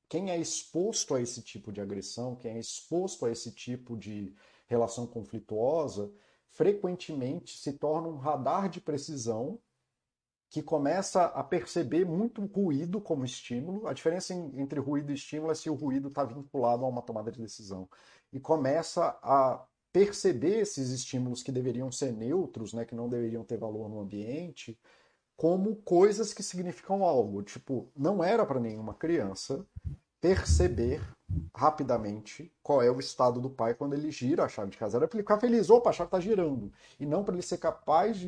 quem 0.08 0.32
é 0.32 0.38
exposto 0.38 1.16
a 1.16 1.22
esse 1.22 1.42
tipo 1.42 1.72
de 1.72 1.82
agressão, 1.82 2.36
quem 2.36 2.52
é 2.52 2.60
exposto 2.60 3.26
a 3.26 3.32
esse 3.32 3.52
tipo 3.52 3.98
de 3.98 4.36
relação 4.68 5.06
conflituosa, 5.06 6.12
frequentemente 6.50 7.58
se 7.58 7.74
torna 7.74 8.08
um 8.08 8.18
radar 8.18 8.70
de 8.70 8.80
precisão 8.80 9.60
que 10.50 10.62
começa 10.62 11.26
a 11.26 11.44
perceber 11.44 12.06
muito 12.06 12.46
ruído 12.46 13.02
como 13.02 13.26
estímulo. 13.26 13.88
A 13.88 13.94
diferença 13.94 14.34
entre 14.34 14.80
ruído 14.80 15.12
e 15.12 15.16
estímulo 15.16 15.52
é 15.52 15.56
se 15.56 15.70
o 15.70 15.74
ruído 15.74 16.08
está 16.08 16.24
vinculado 16.24 16.86
a 16.86 16.88
uma 16.88 17.02
tomada 17.02 17.32
de 17.32 17.42
decisão. 17.42 17.90
E 18.32 18.40
começa 18.40 19.20
a 19.22 19.66
perceber 19.96 20.60
esses 20.60 20.90
estímulos 20.90 21.42
que 21.42 21.54
deveriam 21.54 21.90
ser 21.90 22.12
neutros, 22.12 22.74
né, 22.74 22.84
que 22.84 22.94
não 22.94 23.08
deveriam 23.08 23.46
ter 23.46 23.58
valor 23.58 23.88
no 23.88 24.02
ambiente, 24.02 24.78
como 25.38 25.78
coisas 25.78 26.34
que 26.34 26.44
significam 26.44 27.06
algo. 27.06 27.42
Tipo, 27.42 27.90
não 27.96 28.22
era 28.22 28.46
para 28.46 28.60
nenhuma 28.60 28.94
criança 28.94 29.66
perceber 30.20 31.02
rapidamente 31.56 32.52
qual 32.62 32.84
é 32.84 32.92
o 32.92 33.00
estado 33.00 33.40
do 33.40 33.50
pai 33.50 33.74
quando 33.74 33.94
ele 33.94 34.12
gira 34.12 34.44
a 34.44 34.50
chave 34.50 34.72
de 34.72 34.78
casa. 34.78 34.98
Era 34.98 35.08
para 35.08 35.16
ele 35.16 35.24
ficar 35.24 35.40
feliz, 35.40 35.70
opa, 35.70 35.92
a 35.92 35.94
chave 35.94 36.10
está 36.10 36.20
girando. 36.20 36.74
E 37.00 37.06
não 37.06 37.24
para 37.24 37.34
ele 37.34 37.42
ser 37.42 37.58
capaz 37.58 38.18
de 38.18 38.28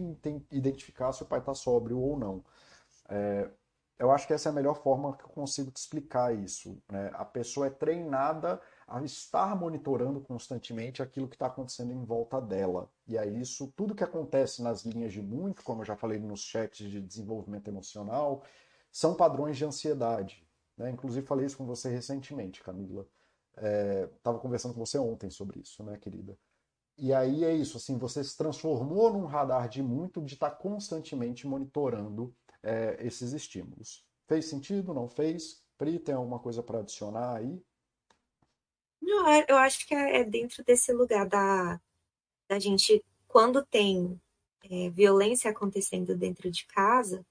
identificar 0.50 1.12
se 1.12 1.24
o 1.24 1.26
pai 1.26 1.40
está 1.40 1.54
sóbrio 1.54 2.00
ou 2.00 2.18
não. 2.18 2.46
É, 3.10 3.50
eu 4.00 4.10
acho 4.10 4.26
que 4.26 4.32
essa 4.32 4.48
é 4.48 4.52
a 4.54 4.56
melhor 4.56 4.82
forma 4.82 5.18
que 5.18 5.26
eu 5.26 5.30
consigo 5.30 5.70
te 5.70 5.82
explicar 5.82 6.34
isso. 6.34 6.82
Né? 6.90 7.12
A 7.14 7.26
pessoa 7.26 7.68
é 7.68 7.70
treinada 7.70 8.62
a 8.88 9.04
estar 9.04 9.54
monitorando 9.60 10.22
constantemente 10.22 11.04
aquilo 11.04 11.28
que 11.28 11.36
está 11.36 11.48
acontecendo 11.48 11.92
em 11.92 12.06
volta 12.06 12.40
dela. 12.40 12.90
E 13.06 13.18
aí 13.18 13.40
isso, 13.42 13.72
tudo 13.76 13.94
que 13.94 14.04
acontece 14.04 14.64
nas 14.64 14.86
linhas 14.86 15.12
de 15.12 15.22
muito, 15.22 15.62
como 15.62 15.82
eu 15.82 15.86
já 15.86 15.98
falei 15.98 16.18
nos 16.18 16.42
chats 16.42 16.90
de 16.90 17.02
desenvolvimento 17.02 17.68
emocional, 17.68 18.44
são 18.90 19.14
padrões 19.14 19.58
de 19.58 19.66
ansiedade. 19.66 20.48
Né? 20.78 20.90
Inclusive 20.90 21.28
falei 21.28 21.46
isso 21.46 21.58
com 21.58 21.66
você 21.66 21.90
recentemente, 21.90 22.64
Camila. 22.64 23.06
Estava 24.16 24.38
é, 24.38 24.42
conversando 24.42 24.74
com 24.74 24.86
você 24.86 24.98
ontem 24.98 25.30
sobre 25.30 25.60
isso, 25.60 25.84
né, 25.84 25.98
querida? 25.98 26.38
E 26.98 27.14
aí 27.14 27.44
é 27.44 27.54
isso, 27.54 27.78
assim, 27.78 27.98
você 27.98 28.24
se 28.24 28.38
transformou 28.38 29.12
num 29.12 29.26
radar 29.26 29.68
de 29.68 29.84
muito 29.84 30.22
de 30.22 30.36
estar 30.36 30.52
tá 30.52 30.56
constantemente 30.56 31.46
monitorando 31.46 32.34
é, 32.64 32.98
esses 33.06 33.34
estímulos. 33.34 34.06
Fez 34.28 34.46
sentido? 34.46 34.94
Não 34.94 35.08
fez? 35.08 35.62
Pri, 35.78 36.00
tem 36.00 36.16
alguma 36.16 36.40
coisa 36.40 36.64
para 36.64 36.80
adicionar 36.80 37.36
aí? 37.36 37.62
Não, 39.08 39.26
é, 39.26 39.46
eu 39.48 39.58
acho 39.58 39.88
que 39.88 39.96
é 39.96 40.22
dentro 40.26 40.62
desse 40.66 40.92
lugar 40.92 41.26
da, 41.26 41.80
da 42.50 42.60
gente, 42.60 43.02
quando 43.26 43.66
tem 43.66 44.20
é, 44.70 44.90
violência 44.90 45.50
acontecendo 45.50 46.14
dentro 46.14 46.52
de 46.52 46.66
casa, 46.66 47.26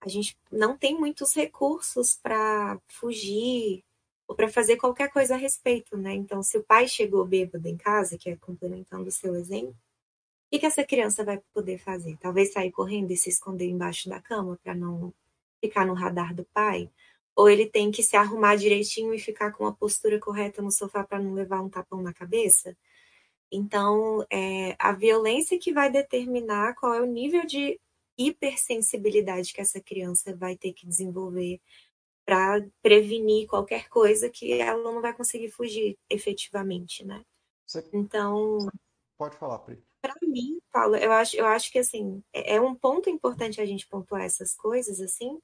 a 0.00 0.08
gente 0.08 0.38
não 0.52 0.78
tem 0.78 0.96
muitos 0.96 1.34
recursos 1.34 2.16
para 2.22 2.80
fugir 2.86 3.82
ou 4.28 4.36
para 4.36 4.48
fazer 4.48 4.76
qualquer 4.76 5.10
coisa 5.10 5.34
a 5.34 5.36
respeito, 5.36 5.96
né? 5.96 6.14
Então, 6.14 6.44
se 6.44 6.58
o 6.58 6.62
pai 6.62 6.86
chegou 6.86 7.24
bêbado 7.24 7.66
em 7.66 7.76
casa, 7.76 8.16
que 8.16 8.30
é 8.30 8.36
complementando 8.36 9.08
o 9.08 9.12
seu 9.12 9.34
exemplo, 9.34 9.70
o 9.72 10.50
que, 10.52 10.60
que 10.60 10.66
essa 10.66 10.84
criança 10.84 11.24
vai 11.24 11.42
poder 11.52 11.78
fazer? 11.78 12.16
Talvez 12.18 12.52
sair 12.52 12.70
correndo 12.70 13.10
e 13.10 13.16
se 13.16 13.30
esconder 13.30 13.68
embaixo 13.68 14.08
da 14.08 14.22
cama 14.22 14.56
para 14.62 14.76
não 14.76 15.12
ficar 15.60 15.84
no 15.84 15.94
radar 15.94 16.32
do 16.32 16.44
pai? 16.44 16.88
Ou 17.36 17.50
ele 17.50 17.66
tem 17.66 17.90
que 17.90 18.02
se 18.02 18.16
arrumar 18.16 18.56
direitinho 18.56 19.12
e 19.14 19.18
ficar 19.18 19.52
com 19.52 19.66
a 19.66 19.72
postura 19.72 20.18
correta 20.18 20.62
no 20.62 20.72
sofá 20.72 21.04
para 21.04 21.22
não 21.22 21.34
levar 21.34 21.60
um 21.60 21.68
tapão 21.68 22.02
na 22.02 22.14
cabeça? 22.14 22.76
Então, 23.52 24.26
é 24.32 24.74
a 24.78 24.92
violência 24.92 25.58
que 25.58 25.72
vai 25.72 25.90
determinar 25.90 26.74
qual 26.74 26.94
é 26.94 27.00
o 27.00 27.06
nível 27.06 27.44
de 27.46 27.78
hipersensibilidade 28.18 29.52
que 29.52 29.60
essa 29.60 29.80
criança 29.80 30.34
vai 30.34 30.56
ter 30.56 30.72
que 30.72 30.86
desenvolver 30.86 31.60
para 32.24 32.66
prevenir 32.82 33.46
qualquer 33.46 33.88
coisa 33.88 34.28
que 34.28 34.52
ela 34.54 34.82
não 34.82 35.00
vai 35.00 35.14
conseguir 35.14 35.50
fugir 35.50 35.96
efetivamente, 36.10 37.04
né? 37.04 37.22
Você... 37.64 37.88
Então, 37.92 38.58
pode 39.16 39.36
falar, 39.36 39.58
Pri. 39.60 39.80
Para 40.00 40.14
mim, 40.22 40.58
Paulo, 40.72 40.96
eu 40.96 41.12
acho, 41.12 41.36
eu 41.36 41.46
acho 41.46 41.70
que 41.70 41.78
assim 41.78 42.22
é, 42.32 42.56
é 42.56 42.60
um 42.60 42.74
ponto 42.74 43.08
importante 43.08 43.60
a 43.60 43.66
gente 43.66 43.86
pontuar 43.86 44.22
essas 44.22 44.54
coisas 44.54 45.00
assim, 45.00 45.38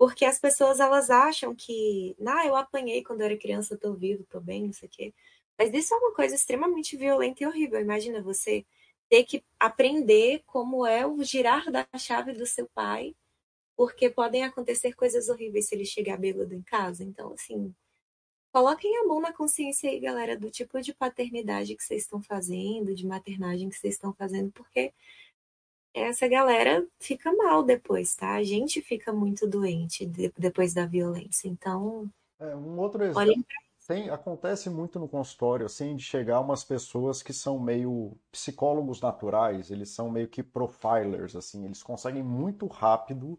porque 0.00 0.24
as 0.24 0.38
pessoas 0.40 0.80
elas 0.80 1.10
acham 1.10 1.54
que, 1.54 2.16
ah, 2.26 2.46
eu 2.46 2.56
apanhei 2.56 3.04
quando 3.04 3.20
eu 3.20 3.26
era 3.26 3.36
criança, 3.36 3.76
tô 3.76 3.92
vivo, 3.92 4.24
tô 4.30 4.40
bem, 4.40 4.64
não 4.64 4.72
sei 4.72 4.88
o 4.88 4.90
quê. 4.90 5.14
Mas 5.58 5.74
isso 5.74 5.92
é 5.92 5.98
uma 5.98 6.14
coisa 6.14 6.34
extremamente 6.34 6.96
violenta 6.96 7.44
e 7.44 7.46
horrível. 7.46 7.78
Imagina 7.78 8.22
você 8.22 8.64
ter 9.10 9.24
que 9.24 9.44
aprender 9.58 10.42
como 10.46 10.86
é 10.86 11.06
o 11.06 11.22
girar 11.22 11.70
da 11.70 11.86
chave 11.98 12.32
do 12.32 12.46
seu 12.46 12.66
pai, 12.74 13.14
porque 13.76 14.08
podem 14.08 14.42
acontecer 14.42 14.94
coisas 14.94 15.28
horríveis 15.28 15.68
se 15.68 15.74
ele 15.74 15.84
chegar 15.84 16.16
bêbado 16.16 16.54
em 16.54 16.62
casa. 16.62 17.04
Então, 17.04 17.34
assim, 17.34 17.74
coloquem 18.54 18.96
a 19.00 19.04
mão 19.04 19.20
na 19.20 19.34
consciência 19.34 19.90
aí, 19.90 20.00
galera, 20.00 20.34
do 20.34 20.50
tipo 20.50 20.80
de 20.80 20.94
paternidade 20.94 21.76
que 21.76 21.84
vocês 21.84 22.04
estão 22.04 22.22
fazendo, 22.22 22.94
de 22.94 23.06
maternagem 23.06 23.68
que 23.68 23.76
vocês 23.76 23.96
estão 23.96 24.14
fazendo, 24.14 24.50
porque 24.52 24.94
essa 25.94 26.28
galera 26.28 26.86
fica 26.98 27.32
mal 27.32 27.62
depois, 27.62 28.14
tá? 28.14 28.34
A 28.34 28.42
gente 28.42 28.80
fica 28.80 29.12
muito 29.12 29.46
doente 29.48 30.06
depois 30.38 30.74
da 30.74 30.86
violência. 30.86 31.48
Então, 31.48 32.10
é, 32.38 32.56
um 32.56 32.78
outro 32.78 33.04
exemplo. 33.04 33.44
Tem, 33.86 34.08
acontece 34.08 34.70
muito 34.70 35.00
no 35.00 35.08
consultório, 35.08 35.66
assim, 35.66 35.96
de 35.96 36.04
chegar 36.04 36.40
umas 36.40 36.62
pessoas 36.62 37.24
que 37.24 37.32
são 37.32 37.58
meio 37.58 38.16
psicólogos 38.30 39.00
naturais, 39.00 39.68
eles 39.70 39.90
são 39.90 40.08
meio 40.08 40.28
que 40.28 40.44
profilers, 40.44 41.34
assim, 41.34 41.64
eles 41.64 41.82
conseguem 41.82 42.22
muito 42.22 42.68
rápido 42.68 43.38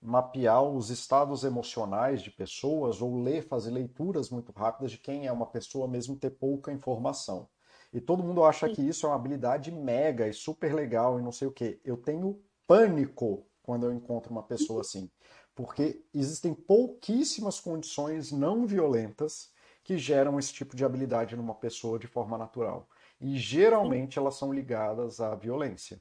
mapear 0.00 0.62
os 0.62 0.90
estados 0.90 1.44
emocionais 1.44 2.22
de 2.22 2.30
pessoas 2.30 3.02
ou 3.02 3.22
ler, 3.22 3.42
fazer 3.42 3.70
leituras 3.70 4.30
muito 4.30 4.50
rápidas 4.52 4.92
de 4.92 4.98
quem 4.98 5.26
é 5.26 5.32
uma 5.32 5.46
pessoa, 5.46 5.86
mesmo 5.86 6.16
ter 6.16 6.30
pouca 6.30 6.72
informação. 6.72 7.48
E 7.92 8.00
todo 8.00 8.22
mundo 8.22 8.42
acha 8.44 8.68
que 8.68 8.80
isso 8.80 9.04
é 9.06 9.08
uma 9.08 9.16
habilidade 9.16 9.70
mega 9.70 10.26
e 10.26 10.32
super 10.32 10.74
legal 10.74 11.18
e 11.18 11.22
não 11.22 11.32
sei 11.32 11.46
o 11.46 11.52
quê. 11.52 11.80
Eu 11.84 11.96
tenho 11.96 12.42
pânico 12.66 13.46
quando 13.62 13.86
eu 13.86 13.92
encontro 13.92 14.32
uma 14.32 14.42
pessoa 14.42 14.80
assim, 14.80 15.10
porque 15.54 16.02
existem 16.14 16.54
pouquíssimas 16.54 17.60
condições 17.60 18.32
não 18.32 18.66
violentas 18.66 19.52
que 19.84 19.98
geram 19.98 20.38
esse 20.38 20.52
tipo 20.52 20.74
de 20.74 20.84
habilidade 20.84 21.36
numa 21.36 21.54
pessoa 21.54 21.98
de 21.98 22.06
forma 22.06 22.38
natural. 22.38 22.88
E 23.20 23.36
geralmente 23.36 24.18
elas 24.18 24.36
são 24.36 24.52
ligadas 24.52 25.20
à 25.20 25.34
violência. 25.34 26.00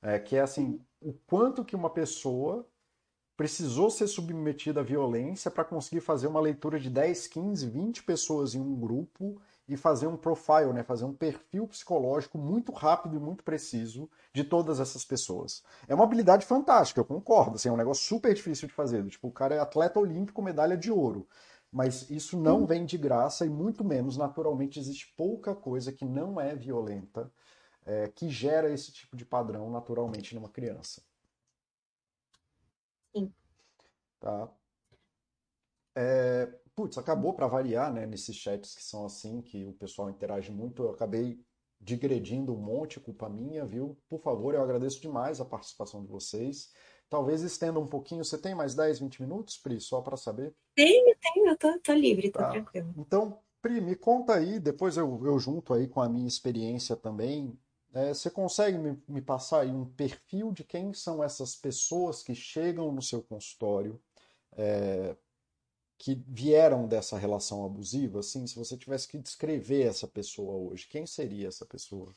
É, 0.00 0.18
que 0.18 0.34
é 0.34 0.40
assim, 0.40 0.80
o 1.00 1.12
quanto 1.12 1.64
que 1.64 1.76
uma 1.76 1.88
pessoa 1.88 2.66
precisou 3.36 3.90
ser 3.90 4.08
submetida 4.08 4.80
à 4.80 4.82
violência 4.82 5.50
para 5.50 5.64
conseguir 5.64 6.00
fazer 6.00 6.26
uma 6.26 6.40
leitura 6.40 6.78
de 6.78 6.90
10, 6.90 7.28
15, 7.28 7.68
20 7.68 8.02
pessoas 8.02 8.54
em 8.54 8.60
um 8.60 8.74
grupo 8.74 9.40
e 9.68 9.76
fazer 9.76 10.06
um 10.06 10.16
profile, 10.16 10.72
né, 10.72 10.82
fazer 10.82 11.04
um 11.04 11.14
perfil 11.14 11.66
psicológico 11.66 12.36
muito 12.36 12.72
rápido 12.72 13.16
e 13.16 13.20
muito 13.20 13.44
preciso 13.44 14.10
de 14.32 14.44
todas 14.44 14.80
essas 14.80 15.04
pessoas. 15.04 15.62
É 15.86 15.94
uma 15.94 16.04
habilidade 16.04 16.44
fantástica, 16.44 17.00
eu 17.00 17.04
concordo, 17.04 17.56
assim, 17.56 17.68
é 17.68 17.72
um 17.72 17.76
negócio 17.76 18.04
super 18.04 18.34
difícil 18.34 18.68
de 18.68 18.74
fazer. 18.74 19.06
Tipo, 19.06 19.28
o 19.28 19.32
cara 19.32 19.54
é 19.54 19.58
atleta 19.58 20.00
olímpico, 20.00 20.42
medalha 20.42 20.76
de 20.76 20.90
ouro. 20.90 21.26
Mas 21.70 22.10
isso 22.10 22.36
não 22.38 22.66
vem 22.66 22.84
de 22.84 22.98
graça 22.98 23.46
e 23.46 23.48
muito 23.48 23.82
menos, 23.82 24.16
naturalmente, 24.16 24.78
existe 24.78 25.14
pouca 25.16 25.54
coisa 25.54 25.90
que 25.90 26.04
não 26.04 26.38
é 26.40 26.54
violenta 26.54 27.32
é, 27.86 28.08
que 28.08 28.28
gera 28.28 28.70
esse 28.70 28.92
tipo 28.92 29.16
de 29.16 29.24
padrão 29.24 29.70
naturalmente 29.70 30.34
numa 30.34 30.48
criança. 30.48 31.02
Sim. 33.14 33.32
Tá? 34.20 34.48
É, 35.94 36.48
putz, 36.74 36.98
acabou 36.98 37.34
para 37.34 37.46
variar, 37.46 37.92
né, 37.92 38.06
nesses 38.06 38.36
chats 38.36 38.74
que 38.74 38.82
são 38.82 39.04
assim, 39.04 39.40
que 39.42 39.64
o 39.64 39.72
pessoal 39.74 40.10
interage 40.10 40.50
muito, 40.50 40.82
eu 40.82 40.90
acabei 40.90 41.38
digredindo 41.80 42.54
um 42.54 42.60
monte, 42.60 43.00
culpa 43.00 43.28
minha, 43.28 43.64
viu? 43.64 43.98
Por 44.08 44.20
favor, 44.20 44.54
eu 44.54 44.62
agradeço 44.62 45.00
demais 45.00 45.40
a 45.40 45.44
participação 45.44 46.02
de 46.02 46.08
vocês. 46.08 46.70
Talvez 47.10 47.42
estenda 47.42 47.78
um 47.78 47.86
pouquinho. 47.86 48.24
Você 48.24 48.38
tem 48.38 48.54
mais 48.54 48.74
10, 48.74 49.00
20 49.00 49.20
minutos, 49.20 49.58
Pri, 49.58 49.80
só 49.80 50.00
para 50.00 50.16
saber? 50.16 50.54
Tenho, 50.74 51.16
tenho, 51.20 51.48
eu 51.48 51.56
tô, 51.58 51.78
tô 51.80 51.92
livre, 51.92 52.30
tô 52.30 52.38
Tá. 52.38 52.50
tranquilo. 52.50 52.94
Então, 52.96 53.38
Pri, 53.60 53.80
me 53.80 53.94
conta 53.94 54.34
aí, 54.34 54.58
depois 54.58 54.96
eu, 54.96 55.20
eu 55.26 55.38
junto 55.38 55.74
aí 55.74 55.86
com 55.86 56.00
a 56.00 56.08
minha 56.08 56.26
experiência 56.26 56.96
também. 56.96 57.58
É, 57.94 58.14
você 58.14 58.30
consegue 58.30 58.78
me, 58.78 58.98
me 59.06 59.20
passar 59.20 59.60
aí 59.60 59.70
um 59.70 59.84
perfil 59.84 60.50
de 60.50 60.64
quem 60.64 60.94
são 60.94 61.22
essas 61.22 61.54
pessoas 61.54 62.22
que 62.22 62.34
chegam 62.34 62.90
no 62.90 63.02
seu 63.02 63.22
consultório, 63.22 64.00
é, 64.52 65.14
que 66.02 66.20
vieram 66.26 66.88
dessa 66.88 67.16
relação 67.16 67.64
abusiva? 67.64 68.18
Assim, 68.18 68.44
se 68.44 68.56
você 68.56 68.76
tivesse 68.76 69.06
que 69.06 69.16
descrever 69.16 69.82
essa 69.82 70.08
pessoa 70.08 70.52
hoje, 70.54 70.88
quem 70.88 71.06
seria 71.06 71.46
essa 71.46 71.64
pessoa? 71.64 72.12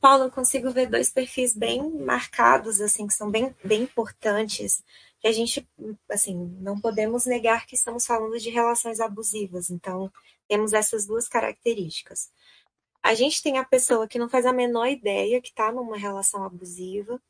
Paulo, 0.00 0.24
eu 0.24 0.30
consigo 0.32 0.68
ver 0.72 0.90
dois 0.90 1.08
perfis 1.08 1.54
bem 1.54 1.88
marcados, 1.88 2.80
assim, 2.80 3.06
que 3.06 3.14
são 3.14 3.30
bem, 3.30 3.54
bem 3.64 3.82
importantes, 3.82 4.82
que 5.20 5.28
a 5.28 5.32
gente, 5.32 5.64
assim, 6.10 6.34
não 6.60 6.80
podemos 6.80 7.24
negar 7.24 7.66
que 7.66 7.76
estamos 7.76 8.04
falando 8.04 8.36
de 8.36 8.50
relações 8.50 8.98
abusivas, 8.98 9.70
então 9.70 10.12
temos 10.48 10.72
essas 10.72 11.06
duas 11.06 11.28
características. 11.28 12.32
A 13.00 13.14
gente 13.14 13.44
tem 13.44 13.58
a 13.58 13.64
pessoa 13.64 14.08
que 14.08 14.18
não 14.18 14.28
faz 14.28 14.44
a 14.44 14.52
menor 14.52 14.88
ideia 14.88 15.40
que 15.40 15.50
está 15.50 15.70
numa 15.70 15.96
relação 15.96 16.42
abusiva, 16.42 17.22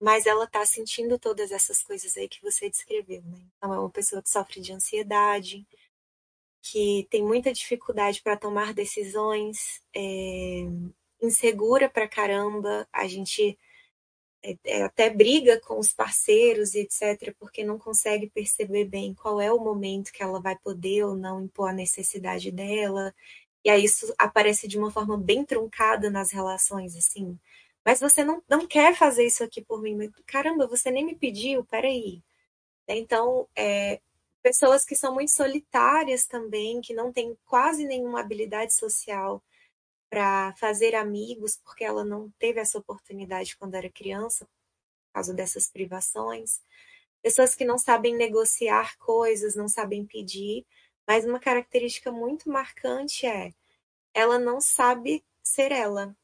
mas 0.00 0.26
ela 0.26 0.44
está 0.44 0.64
sentindo 0.66 1.18
todas 1.18 1.50
essas 1.50 1.82
coisas 1.82 2.16
aí 2.16 2.28
que 2.28 2.42
você 2.42 2.68
descreveu, 2.68 3.22
né? 3.22 3.38
Então 3.56 3.72
é 3.72 3.78
uma 3.78 3.90
pessoa 3.90 4.22
que 4.22 4.30
sofre 4.30 4.60
de 4.60 4.72
ansiedade, 4.72 5.66
que 6.62 7.06
tem 7.10 7.22
muita 7.22 7.52
dificuldade 7.52 8.22
para 8.22 8.36
tomar 8.36 8.74
decisões, 8.74 9.80
é, 9.94 10.62
insegura 11.22 11.88
pra 11.88 12.08
caramba, 12.08 12.86
a 12.92 13.06
gente 13.06 13.58
é, 14.46 14.56
é, 14.64 14.82
até 14.84 15.10
briga 15.10 15.60
com 15.60 15.78
os 15.78 15.92
parceiros 15.92 16.74
e 16.74 16.80
etc, 16.80 17.34
porque 17.38 17.64
não 17.64 17.78
consegue 17.78 18.30
perceber 18.30 18.84
bem 18.84 19.14
qual 19.14 19.40
é 19.40 19.52
o 19.52 19.58
momento 19.58 20.12
que 20.12 20.22
ela 20.22 20.40
vai 20.40 20.56
poder 20.58 21.04
ou 21.04 21.16
não 21.16 21.42
impor 21.44 21.70
a 21.70 21.72
necessidade 21.72 22.50
dela. 22.52 23.14
E 23.64 23.70
aí 23.70 23.84
isso 23.84 24.14
aparece 24.18 24.68
de 24.68 24.78
uma 24.78 24.90
forma 24.90 25.18
bem 25.18 25.44
truncada 25.44 26.10
nas 26.10 26.30
relações, 26.30 26.94
assim. 26.96 27.38
Mas 27.86 28.00
você 28.00 28.24
não, 28.24 28.42
não 28.48 28.66
quer 28.66 28.96
fazer 28.96 29.24
isso 29.24 29.44
aqui 29.44 29.64
por 29.64 29.80
mim. 29.80 30.10
Caramba, 30.26 30.66
você 30.66 30.90
nem 30.90 31.06
me 31.06 31.14
pediu, 31.14 31.64
peraí. 31.64 32.20
Então, 32.88 33.48
é, 33.56 34.00
pessoas 34.42 34.84
que 34.84 34.96
são 34.96 35.14
muito 35.14 35.30
solitárias 35.30 36.26
também, 36.26 36.80
que 36.80 36.92
não 36.92 37.12
têm 37.12 37.38
quase 37.44 37.84
nenhuma 37.86 38.20
habilidade 38.20 38.74
social 38.74 39.40
para 40.10 40.52
fazer 40.56 40.96
amigos, 40.96 41.60
porque 41.64 41.84
ela 41.84 42.04
não 42.04 42.30
teve 42.40 42.60
essa 42.60 42.78
oportunidade 42.78 43.56
quando 43.56 43.76
era 43.76 43.88
criança, 43.90 44.46
por 44.46 45.14
causa 45.14 45.32
dessas 45.32 45.68
privações. 45.70 46.60
Pessoas 47.22 47.54
que 47.54 47.64
não 47.64 47.78
sabem 47.78 48.16
negociar 48.16 48.96
coisas, 48.98 49.54
não 49.54 49.68
sabem 49.68 50.04
pedir, 50.04 50.66
mas 51.06 51.24
uma 51.24 51.38
característica 51.40 52.10
muito 52.10 52.48
marcante 52.50 53.26
é 53.26 53.52
ela 54.14 54.38
não 54.38 54.60
sabe 54.60 55.24
ser 55.42 55.70
ela. 55.72 56.16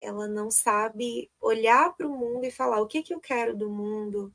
Ela 0.00 0.26
não 0.28 0.50
sabe 0.50 1.30
olhar 1.40 1.94
para 1.94 2.06
o 2.06 2.16
mundo 2.16 2.44
e 2.44 2.50
falar 2.50 2.80
o 2.80 2.86
que, 2.86 3.02
que 3.02 3.14
eu 3.14 3.20
quero 3.20 3.56
do 3.56 3.70
mundo, 3.70 4.32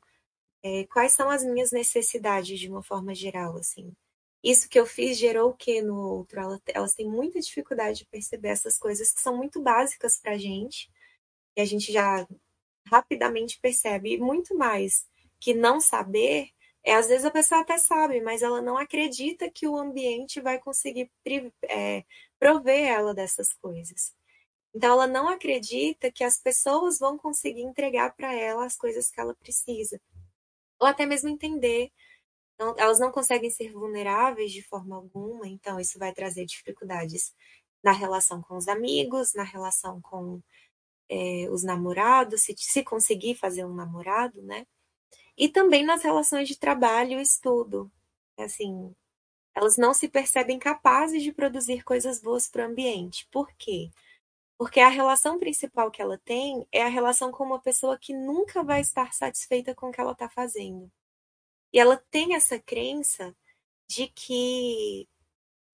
é, 0.62 0.84
quais 0.86 1.12
são 1.12 1.30
as 1.30 1.44
minhas 1.44 1.72
necessidades 1.72 2.58
de 2.58 2.68
uma 2.68 2.82
forma 2.82 3.14
geral, 3.14 3.56
assim. 3.56 3.92
Isso 4.42 4.68
que 4.68 4.78
eu 4.78 4.86
fiz 4.86 5.18
gerou 5.18 5.50
o 5.50 5.54
que 5.54 5.82
no 5.82 5.96
outro? 5.96 6.40
Ela, 6.40 6.60
elas 6.68 6.94
têm 6.94 7.08
muita 7.08 7.40
dificuldade 7.40 8.00
de 8.00 8.06
perceber 8.06 8.48
essas 8.48 8.78
coisas 8.78 9.12
que 9.12 9.20
são 9.20 9.36
muito 9.36 9.60
básicas 9.60 10.18
para 10.20 10.32
a 10.32 10.38
gente, 10.38 10.90
e 11.56 11.60
a 11.60 11.64
gente 11.64 11.92
já 11.92 12.26
rapidamente 12.86 13.58
percebe, 13.60 14.14
e 14.14 14.18
muito 14.18 14.56
mais 14.56 15.06
que 15.40 15.54
não 15.54 15.80
saber, 15.80 16.50
é 16.84 16.94
às 16.94 17.08
vezes 17.08 17.24
a 17.24 17.30
pessoa 17.30 17.62
até 17.62 17.78
sabe, 17.78 18.20
mas 18.20 18.42
ela 18.42 18.62
não 18.62 18.78
acredita 18.78 19.50
que 19.50 19.66
o 19.66 19.76
ambiente 19.76 20.40
vai 20.40 20.58
conseguir 20.58 21.10
é, 21.64 22.04
prover 22.38 22.86
ela 22.86 23.12
dessas 23.12 23.52
coisas. 23.52 24.14
Então 24.76 24.92
ela 24.92 25.06
não 25.06 25.26
acredita 25.26 26.12
que 26.12 26.22
as 26.22 26.36
pessoas 26.38 26.98
vão 26.98 27.16
conseguir 27.16 27.62
entregar 27.62 28.14
para 28.14 28.34
ela 28.34 28.66
as 28.66 28.76
coisas 28.76 29.10
que 29.10 29.18
ela 29.18 29.34
precisa. 29.34 29.98
Ou 30.78 30.86
até 30.86 31.06
mesmo 31.06 31.30
entender. 31.30 31.90
Então, 32.54 32.74
elas 32.78 33.00
não 33.00 33.10
conseguem 33.10 33.50
ser 33.50 33.72
vulneráveis 33.72 34.52
de 34.52 34.62
forma 34.62 34.96
alguma, 34.96 35.48
então 35.48 35.80
isso 35.80 35.98
vai 35.98 36.12
trazer 36.12 36.44
dificuldades 36.44 37.34
na 37.82 37.92
relação 37.92 38.42
com 38.42 38.56
os 38.56 38.68
amigos, 38.68 39.32
na 39.34 39.44
relação 39.44 40.00
com 40.02 40.42
é, 41.08 41.48
os 41.50 41.62
namorados, 41.64 42.42
se, 42.42 42.54
se 42.58 42.82
conseguir 42.84 43.34
fazer 43.34 43.64
um 43.64 43.74
namorado, 43.74 44.42
né? 44.42 44.66
E 45.38 45.48
também 45.48 45.86
nas 45.86 46.02
relações 46.02 46.48
de 46.48 46.58
trabalho 46.58 47.18
e 47.18 47.22
estudo. 47.22 47.90
Assim, 48.38 48.94
elas 49.54 49.78
não 49.78 49.94
se 49.94 50.08
percebem 50.08 50.58
capazes 50.58 51.22
de 51.22 51.32
produzir 51.32 51.82
coisas 51.82 52.20
boas 52.20 52.46
para 52.48 52.66
o 52.66 52.70
ambiente. 52.70 53.26
Por 53.30 53.50
quê? 53.56 53.90
Porque 54.58 54.80
a 54.80 54.88
relação 54.88 55.38
principal 55.38 55.90
que 55.90 56.00
ela 56.00 56.18
tem 56.18 56.66
é 56.72 56.82
a 56.82 56.88
relação 56.88 57.30
com 57.30 57.44
uma 57.44 57.60
pessoa 57.60 57.98
que 57.98 58.14
nunca 58.14 58.62
vai 58.62 58.80
estar 58.80 59.12
satisfeita 59.12 59.74
com 59.74 59.88
o 59.88 59.92
que 59.92 60.00
ela 60.00 60.12
está 60.12 60.28
fazendo. 60.28 60.90
E 61.72 61.78
ela 61.80 61.96
tem 62.10 62.34
essa 62.34 62.58
crença 62.58 63.36
de 63.88 64.08
que 64.08 65.08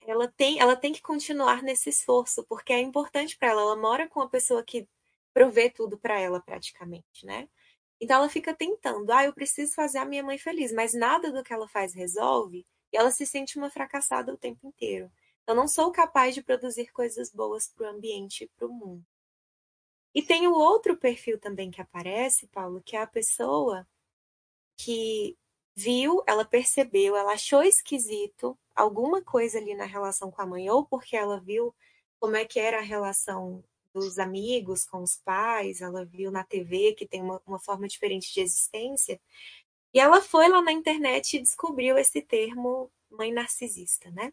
ela 0.07 0.29
tem, 0.29 0.61
ela 0.61 0.77
tem 0.77 0.93
que 0.93 1.03
continuar 1.03 1.63
nesse 1.63 1.91
esforço, 1.91 2.45
porque 2.49 2.73
é 2.73 2.81
importante 2.81 3.37
para 3.39 3.51
ela. 3.51 3.63
Ela 3.63 3.77
mora 3.77 4.09
com 4.09 4.21
uma 4.21 4.29
pessoa 4.29 4.65
que 4.65 4.89
provê 5.35 5.71
tudo 5.71 5.99
para 5.99 6.19
ela 6.21 6.41
praticamente, 6.41 7.25
né? 7.27 7.49
Então 8.01 8.17
ela 8.19 8.29
fica 8.29 8.55
tentando, 8.55 9.13
ah, 9.13 9.25
eu 9.25 9.33
preciso 9.35 9.75
fazer 9.75 9.99
a 9.99 10.05
minha 10.05 10.23
mãe 10.25 10.39
feliz, 10.39 10.73
mas 10.73 10.93
nada 10.95 11.33
do 11.33 11.43
que 11.45 11.53
ela 11.53 11.69
faz 11.69 11.95
resolve, 11.95 12.67
e 12.93 12.97
ela 12.97 13.11
se 13.13 13.25
sente 13.27 13.57
uma 13.59 13.71
fracassada 13.71 14.33
o 14.35 14.37
tempo 14.37 14.67
inteiro. 14.67 15.11
Eu 15.47 15.55
não 15.55 15.67
sou 15.67 15.91
capaz 15.91 16.35
de 16.35 16.43
produzir 16.43 16.93
coisas 16.93 17.31
boas 17.33 17.69
para 17.69 17.87
o 17.87 17.91
ambiente 17.95 18.45
e 18.45 18.49
para 18.49 18.67
o 18.67 18.73
mundo. 18.73 19.05
E 20.15 20.23
tem 20.23 20.47
o 20.47 20.53
outro 20.53 20.97
perfil 20.97 21.39
também 21.39 21.71
que 21.71 21.81
aparece, 21.81 22.47
Paulo, 22.49 22.83
que 22.83 22.97
é 22.97 23.01
a 23.01 23.07
pessoa 23.07 23.87
que 24.77 25.37
viu, 25.75 26.23
ela 26.27 26.45
percebeu, 26.45 27.17
ela 27.17 27.33
achou 27.33 27.63
esquisito 27.63 28.59
alguma 28.75 29.23
coisa 29.23 29.59
ali 29.59 29.75
na 29.75 29.85
relação 29.85 30.31
com 30.31 30.43
a 30.43 30.47
mãe, 30.47 30.69
ou 30.71 30.85
porque 30.85 31.17
ela 31.17 31.41
viu 31.41 31.75
como 32.21 32.37
é 32.37 32.45
que 32.45 32.61
era 32.61 32.79
a 32.79 32.83
relação 32.83 33.65
dos 33.93 34.19
amigos 34.19 34.85
com 34.85 35.03
os 35.03 35.17
pais, 35.17 35.81
ela 35.81 36.05
viu 36.05 36.31
na 36.31 36.45
TV 36.45 36.95
que 36.95 37.07
tem 37.07 37.23
uma, 37.23 37.43
uma 37.47 37.59
forma 37.59 37.89
diferente 37.89 38.33
de 38.33 38.41
existência, 38.41 39.21
e 39.95 40.01
ela 40.01 40.23
foi 40.23 40.49
lá 40.49 40.63
na 40.63 40.73
internet 40.73 41.37
e 41.37 41.43
descobriu 41.43 41.99
esse 41.99 42.23
termo 42.23 42.91
mãe 43.11 43.33
narcisista, 43.33 44.11
né? 44.11 44.33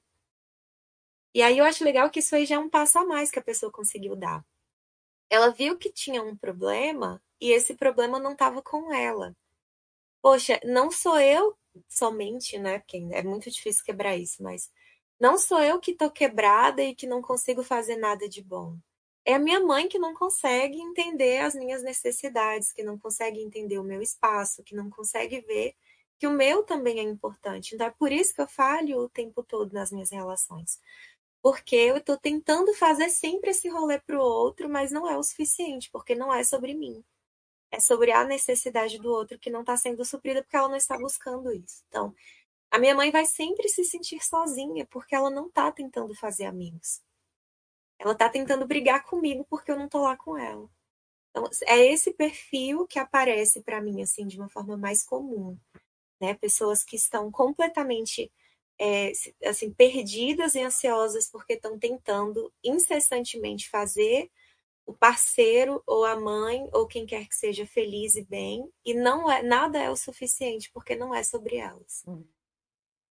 E 1.33 1.41
aí 1.41 1.57
eu 1.57 1.65
acho 1.65 1.83
legal 1.83 2.09
que 2.09 2.19
isso 2.19 2.35
aí 2.35 2.45
já 2.45 2.55
é 2.55 2.59
um 2.59 2.69
passo 2.69 2.97
a 2.99 3.05
mais 3.05 3.29
que 3.29 3.39
a 3.39 3.43
pessoa 3.43 3.71
conseguiu 3.71 4.15
dar. 4.15 4.43
Ela 5.29 5.49
viu 5.49 5.77
que 5.77 5.91
tinha 5.91 6.23
um 6.23 6.35
problema 6.35 7.21
e 7.39 7.51
esse 7.51 7.75
problema 7.75 8.19
não 8.19 8.33
estava 8.33 8.61
com 8.61 8.93
ela. 8.93 9.35
Poxa, 10.21 10.59
não 10.65 10.91
sou 10.91 11.19
eu 11.19 11.57
somente, 11.87 12.57
né? 12.57 12.79
Porque 12.79 12.97
é 13.11 13.23
muito 13.23 13.49
difícil 13.49 13.85
quebrar 13.85 14.17
isso, 14.17 14.41
mas 14.43 14.69
não 15.19 15.37
sou 15.37 15.61
eu 15.61 15.79
que 15.79 15.93
tô 15.93 16.09
quebrada 16.09 16.81
e 16.83 16.95
que 16.95 17.07
não 17.07 17.21
consigo 17.21 17.63
fazer 17.63 17.97
nada 17.97 18.27
de 18.27 18.41
bom. 18.41 18.77
É 19.25 19.35
a 19.35 19.39
minha 19.39 19.59
mãe 19.59 19.87
que 19.87 19.99
não 19.99 20.13
consegue 20.13 20.79
entender 20.81 21.39
as 21.39 21.53
minhas 21.53 21.83
necessidades, 21.83 22.71
que 22.71 22.83
não 22.83 22.97
consegue 22.97 23.39
entender 23.41 23.77
o 23.77 23.83
meu 23.83 24.01
espaço, 24.01 24.63
que 24.63 24.75
não 24.75 24.89
consegue 24.89 25.41
ver 25.41 25.75
que 26.17 26.27
o 26.27 26.31
meu 26.31 26.63
também 26.63 26.99
é 26.99 27.03
importante. 27.03 27.75
Então 27.75 27.87
é 27.87 27.91
por 27.91 28.11
isso 28.11 28.33
que 28.33 28.41
eu 28.41 28.47
falho 28.47 28.99
o 28.99 29.09
tempo 29.09 29.43
todo 29.43 29.71
nas 29.73 29.91
minhas 29.91 30.11
relações. 30.11 30.79
Porque 31.41 31.75
eu 31.75 31.97
estou 31.97 32.17
tentando 32.17 32.73
fazer 32.73 33.09
sempre 33.09 33.51
esse 33.51 33.69
rolê 33.69 33.99
pro 33.99 34.21
outro, 34.21 34.69
mas 34.69 34.91
não 34.91 35.07
é 35.07 35.17
o 35.17 35.23
suficiente, 35.23 35.89
porque 35.91 36.13
não 36.15 36.33
é 36.33 36.43
sobre 36.43 36.73
mim. 36.73 37.03
É 37.71 37.79
sobre 37.79 38.11
a 38.11 38.23
necessidade 38.25 38.97
do 38.99 39.11
outro 39.11 39.39
que 39.39 39.49
não 39.49 39.61
está 39.61 39.77
sendo 39.77 40.03
suprida 40.03 40.41
porque 40.41 40.57
ela 40.57 40.67
não 40.67 40.75
está 40.75 40.97
buscando 40.97 41.51
isso. 41.53 41.83
Então, 41.87 42.13
a 42.71 42.77
minha 42.79 42.95
mãe 42.95 43.11
vai 43.11 43.25
sempre 43.25 43.69
se 43.69 43.83
sentir 43.83 44.23
sozinha 44.23 44.85
porque 44.87 45.15
ela 45.15 45.29
não 45.29 45.49
tá 45.49 45.71
tentando 45.71 46.13
fazer 46.15 46.45
amigos. 46.45 47.01
Ela 47.99 48.15
tá 48.15 48.29
tentando 48.29 48.65
brigar 48.65 49.03
comigo 49.03 49.45
porque 49.49 49.71
eu 49.71 49.77
não 49.77 49.87
tô 49.89 50.01
lá 50.01 50.17
com 50.17 50.37
ela. 50.37 50.69
Então, 51.29 51.49
é 51.67 51.77
esse 51.79 52.13
perfil 52.13 52.87
que 52.87 52.99
aparece 52.99 53.61
para 53.61 53.81
mim 53.81 54.01
assim 54.01 54.25
de 54.25 54.37
uma 54.37 54.49
forma 54.49 54.75
mais 54.77 55.03
comum, 55.03 55.57
né? 56.19 56.33
Pessoas 56.33 56.83
que 56.83 56.95
estão 56.95 57.31
completamente 57.31 58.31
é, 58.79 59.11
assim 59.45 59.71
perdidas 59.71 60.55
e 60.55 60.61
ansiosas 60.61 61.29
porque 61.29 61.53
estão 61.53 61.77
tentando 61.77 62.51
incessantemente 62.63 63.69
fazer 63.69 64.31
o 64.85 64.93
parceiro 64.93 65.83
ou 65.85 66.05
a 66.05 66.19
mãe 66.19 66.67
ou 66.73 66.87
quem 66.87 67.05
quer 67.05 67.27
que 67.27 67.35
seja 67.35 67.65
feliz 67.65 68.15
e 68.15 68.23
bem 68.23 68.67
e 68.83 68.93
não 68.93 69.29
é 69.29 69.43
nada 69.43 69.77
é 69.77 69.89
o 69.89 69.95
suficiente 69.95 70.71
porque 70.73 70.95
não 70.95 71.13
é 71.13 71.23
sobre 71.23 71.57
elas. 71.57 72.03
Uhum. 72.07 72.25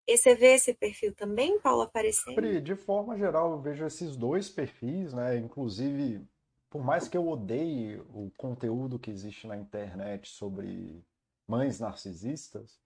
E 0.09 0.17
você 0.17 0.35
vê 0.35 0.55
esse 0.55 0.73
perfil 0.73 1.15
também, 1.15 1.61
Paulo, 1.61 1.83
aparecendo? 1.83 2.35
Pri, 2.35 2.63
de 2.63 2.75
forma 2.75 3.17
geral, 3.19 3.53
eu 3.53 3.61
vejo 3.61 3.85
esses 3.85 4.17
dois 4.17 4.49
perfis, 4.49 5.13
né? 5.13 5.37
Inclusive, 5.37 6.27
por 6.71 6.83
mais 6.83 7.07
que 7.07 7.17
eu 7.17 7.29
odeie 7.29 8.01
o 8.15 8.33
conteúdo 8.39 8.99
que 8.99 9.11
existe 9.11 9.47
na 9.47 9.55
internet 9.55 10.31
sobre 10.31 11.05
mães 11.47 11.79
narcisistas, 11.79 12.81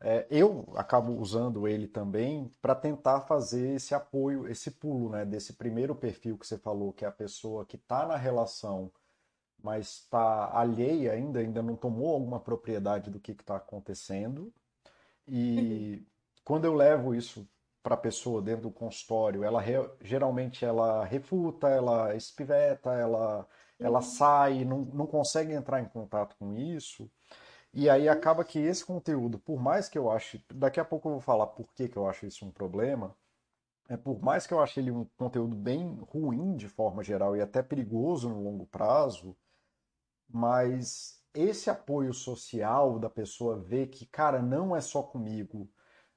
é, 0.00 0.26
eu 0.30 0.66
acabo 0.76 1.12
usando 1.20 1.68
ele 1.68 1.86
também 1.86 2.50
para 2.62 2.74
tentar 2.74 3.22
fazer 3.22 3.74
esse 3.74 3.94
apoio, 3.94 4.48
esse 4.48 4.70
pulo, 4.70 5.10
né? 5.10 5.24
Desse 5.24 5.54
primeiro 5.54 5.94
perfil 5.94 6.38
que 6.38 6.46
você 6.46 6.58
falou, 6.58 6.92
que 6.92 7.04
é 7.04 7.08
a 7.08 7.12
pessoa 7.12 7.64
que 7.66 7.76
está 7.76 8.06
na 8.06 8.16
relação, 8.16 8.90
mas 9.62 10.00
está 10.02 10.50
alheia 10.58 11.12
ainda, 11.12 11.40
ainda 11.40 11.62
não 11.62 11.76
tomou 11.76 12.14
alguma 12.14 12.40
propriedade 12.40 13.10
do 13.10 13.20
que 13.20 13.32
está 13.32 13.56
acontecendo. 13.56 14.52
E 15.28 15.98
uhum 15.98 16.10
quando 16.50 16.64
eu 16.64 16.74
levo 16.74 17.14
isso 17.14 17.48
para 17.80 17.94
a 17.94 17.98
pessoa 17.98 18.42
dentro 18.42 18.62
do 18.62 18.70
consultório, 18.72 19.44
ela 19.44 19.60
re, 19.60 19.74
geralmente 20.00 20.64
ela 20.64 21.04
refuta, 21.04 21.68
ela 21.68 22.14
espiveta, 22.16 22.90
ela, 22.90 23.46
ela 23.78 23.98
uhum. 23.98 24.04
sai, 24.04 24.64
não, 24.64 24.80
não 24.80 25.06
consegue 25.06 25.52
entrar 25.52 25.80
em 25.80 25.84
contato 25.84 26.34
com 26.40 26.52
isso. 26.52 27.08
E 27.72 27.88
aí 27.88 28.08
acaba 28.08 28.44
que 28.44 28.58
esse 28.58 28.84
conteúdo, 28.84 29.38
por 29.38 29.60
mais 29.60 29.88
que 29.88 29.96
eu 29.96 30.10
ache, 30.10 30.44
daqui 30.52 30.80
a 30.80 30.84
pouco 30.84 31.08
eu 31.08 31.12
vou 31.12 31.20
falar 31.20 31.46
por 31.48 31.72
que, 31.72 31.88
que 31.88 31.96
eu 31.96 32.08
acho 32.08 32.26
isso 32.26 32.44
um 32.44 32.50
problema, 32.50 33.16
é 33.88 33.96
por 33.96 34.20
mais 34.22 34.46
que 34.46 34.54
eu 34.54 34.60
ache 34.60 34.80
ele 34.80 34.90
um 34.90 35.04
conteúdo 35.16 35.54
bem 35.54 35.96
ruim 36.10 36.56
de 36.56 36.68
forma 36.68 37.02
geral 37.02 37.36
e 37.36 37.40
até 37.40 37.62
perigoso 37.62 38.28
no 38.28 38.42
longo 38.42 38.66
prazo, 38.66 39.36
mas 40.28 41.22
esse 41.34 41.70
apoio 41.70 42.12
social 42.12 42.98
da 42.98 43.10
pessoa 43.10 43.56
ver 43.58 43.88
que, 43.88 44.06
cara, 44.06 44.42
não 44.42 44.74
é 44.74 44.80
só 44.80 45.02
comigo, 45.02 45.68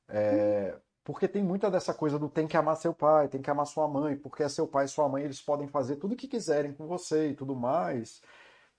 é, 0.08 0.80
porque 1.04 1.28
tem 1.28 1.44
muita 1.44 1.70
dessa 1.70 1.94
coisa 1.94 2.18
do 2.20 2.30
tem 2.30 2.48
que 2.48 2.58
amar 2.58 2.78
seu 2.78 2.94
pai, 2.94 3.28
tem 3.28 3.42
que 3.42 3.50
amar 3.50 3.68
sua 3.68 3.88
mãe, 3.88 4.16
porque 4.18 4.44
é 4.44 4.50
seu 4.50 4.68
pai 4.68 4.86
e 4.86 4.88
sua 4.88 5.10
mãe, 5.10 5.24
eles 5.24 5.42
podem 5.42 5.68
fazer 5.68 5.98
tudo 5.98 6.14
o 6.14 6.18
que 6.18 6.28
quiserem 6.28 6.74
com 6.74 6.88
você 6.88 7.30
e 7.30 7.36
tudo 7.36 7.56
mais. 7.56 8.22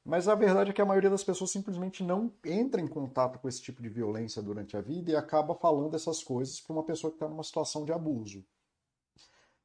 Mas 0.04 0.28
a 0.28 0.34
verdade 0.34 0.70
é 0.70 0.72
que 0.72 0.82
a 0.82 0.86
maioria 0.86 1.08
das 1.08 1.24
pessoas 1.24 1.50
simplesmente 1.50 2.02
não 2.02 2.30
entra 2.44 2.80
em 2.80 2.86
contato 2.86 3.38
com 3.38 3.48
esse 3.48 3.62
tipo 3.62 3.82
de 3.82 3.88
violência 3.88 4.42
durante 4.42 4.76
a 4.76 4.80
vida 4.80 5.10
e 5.10 5.16
acaba 5.16 5.54
falando 5.54 5.96
essas 5.96 6.22
coisas 6.22 6.60
para 6.60 6.74
uma 6.74 6.82
pessoa 6.82 7.10
que 7.10 7.16
está 7.16 7.26
numa 7.26 7.42
situação 7.42 7.84
de 7.86 7.92
abuso. 7.92 8.44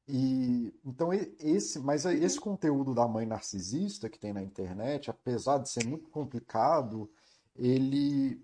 E 0.07 0.73
então 0.83 1.13
esse, 1.13 1.77
mas 1.79 2.05
esse 2.05 2.39
conteúdo 2.39 2.95
da 2.95 3.07
mãe 3.07 3.25
narcisista 3.25 4.09
que 4.09 4.17
tem 4.17 4.31
na 4.31 4.41
internet, 4.41 5.09
apesar 5.09 5.57
de 5.59 5.69
ser 5.69 5.85
muito 5.85 6.09
complicado, 6.09 7.11
ele 7.55 8.41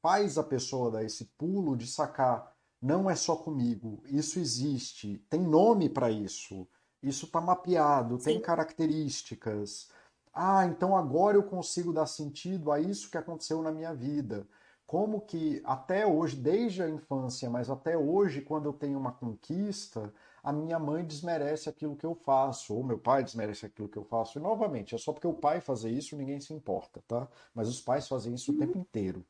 faz 0.00 0.38
a 0.38 0.44
pessoa 0.44 0.90
dar 0.90 1.04
esse 1.04 1.24
pulo 1.36 1.76
de 1.76 1.86
sacar, 1.86 2.54
não 2.80 3.10
é 3.10 3.16
só 3.16 3.34
comigo, 3.36 4.02
isso 4.06 4.38
existe, 4.38 5.18
tem 5.28 5.40
nome 5.40 5.88
para 5.88 6.10
isso, 6.10 6.66
isso 7.02 7.26
está 7.26 7.40
mapeado, 7.40 8.18
Sim. 8.18 8.24
tem 8.24 8.40
características. 8.40 9.90
Ah, 10.34 10.66
então 10.66 10.96
agora 10.96 11.36
eu 11.36 11.44
consigo 11.44 11.92
dar 11.92 12.06
sentido 12.06 12.72
a 12.72 12.80
isso 12.80 13.10
que 13.10 13.16
aconteceu 13.16 13.62
na 13.62 13.70
minha 13.70 13.94
vida. 13.94 14.46
Como 14.86 15.20
que 15.20 15.62
até 15.64 16.06
hoje, 16.06 16.36
desde 16.36 16.82
a 16.82 16.90
infância, 16.90 17.48
mas 17.48 17.70
até 17.70 17.96
hoje, 17.96 18.42
quando 18.42 18.66
eu 18.66 18.72
tenho 18.72 18.98
uma 18.98 19.12
conquista, 19.12 20.12
a 20.42 20.52
minha 20.52 20.78
mãe 20.78 21.04
desmerece 21.04 21.68
aquilo 21.68 21.96
que 21.96 22.04
eu 22.04 22.14
faço, 22.14 22.74
ou 22.74 22.84
meu 22.84 22.98
pai 22.98 23.24
desmerece 23.24 23.64
aquilo 23.64 23.88
que 23.88 23.96
eu 23.96 24.04
faço. 24.04 24.38
E 24.38 24.42
novamente, 24.42 24.94
é 24.94 24.98
só 24.98 25.12
porque 25.12 25.26
o 25.26 25.32
pai 25.34 25.60
fazer 25.60 25.90
isso, 25.90 26.16
ninguém 26.16 26.40
se 26.40 26.52
importa, 26.52 27.02
tá? 27.08 27.28
Mas 27.54 27.68
os 27.68 27.80
pais 27.80 28.08
fazem 28.08 28.34
isso 28.34 28.52
o 28.52 28.56
tempo 28.58 28.76
inteiro. 28.78 29.24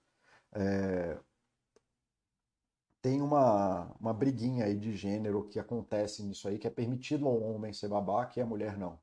É... 0.52 1.18
Tem 3.02 3.20
uma, 3.20 3.94
uma 4.00 4.14
briguinha 4.14 4.64
aí 4.64 4.74
de 4.76 4.96
gênero 4.96 5.44
que 5.48 5.59
acontece 5.59 6.22
nisso 6.22 6.48
aí, 6.48 6.59
que 6.59 6.66
é 6.66 6.70
permitido 6.70 7.26
ao 7.28 7.40
homem 7.42 7.72
ser 7.72 7.88
babaca 7.88 8.38
e 8.38 8.42
a 8.42 8.46
mulher 8.46 8.78
não. 8.78 8.98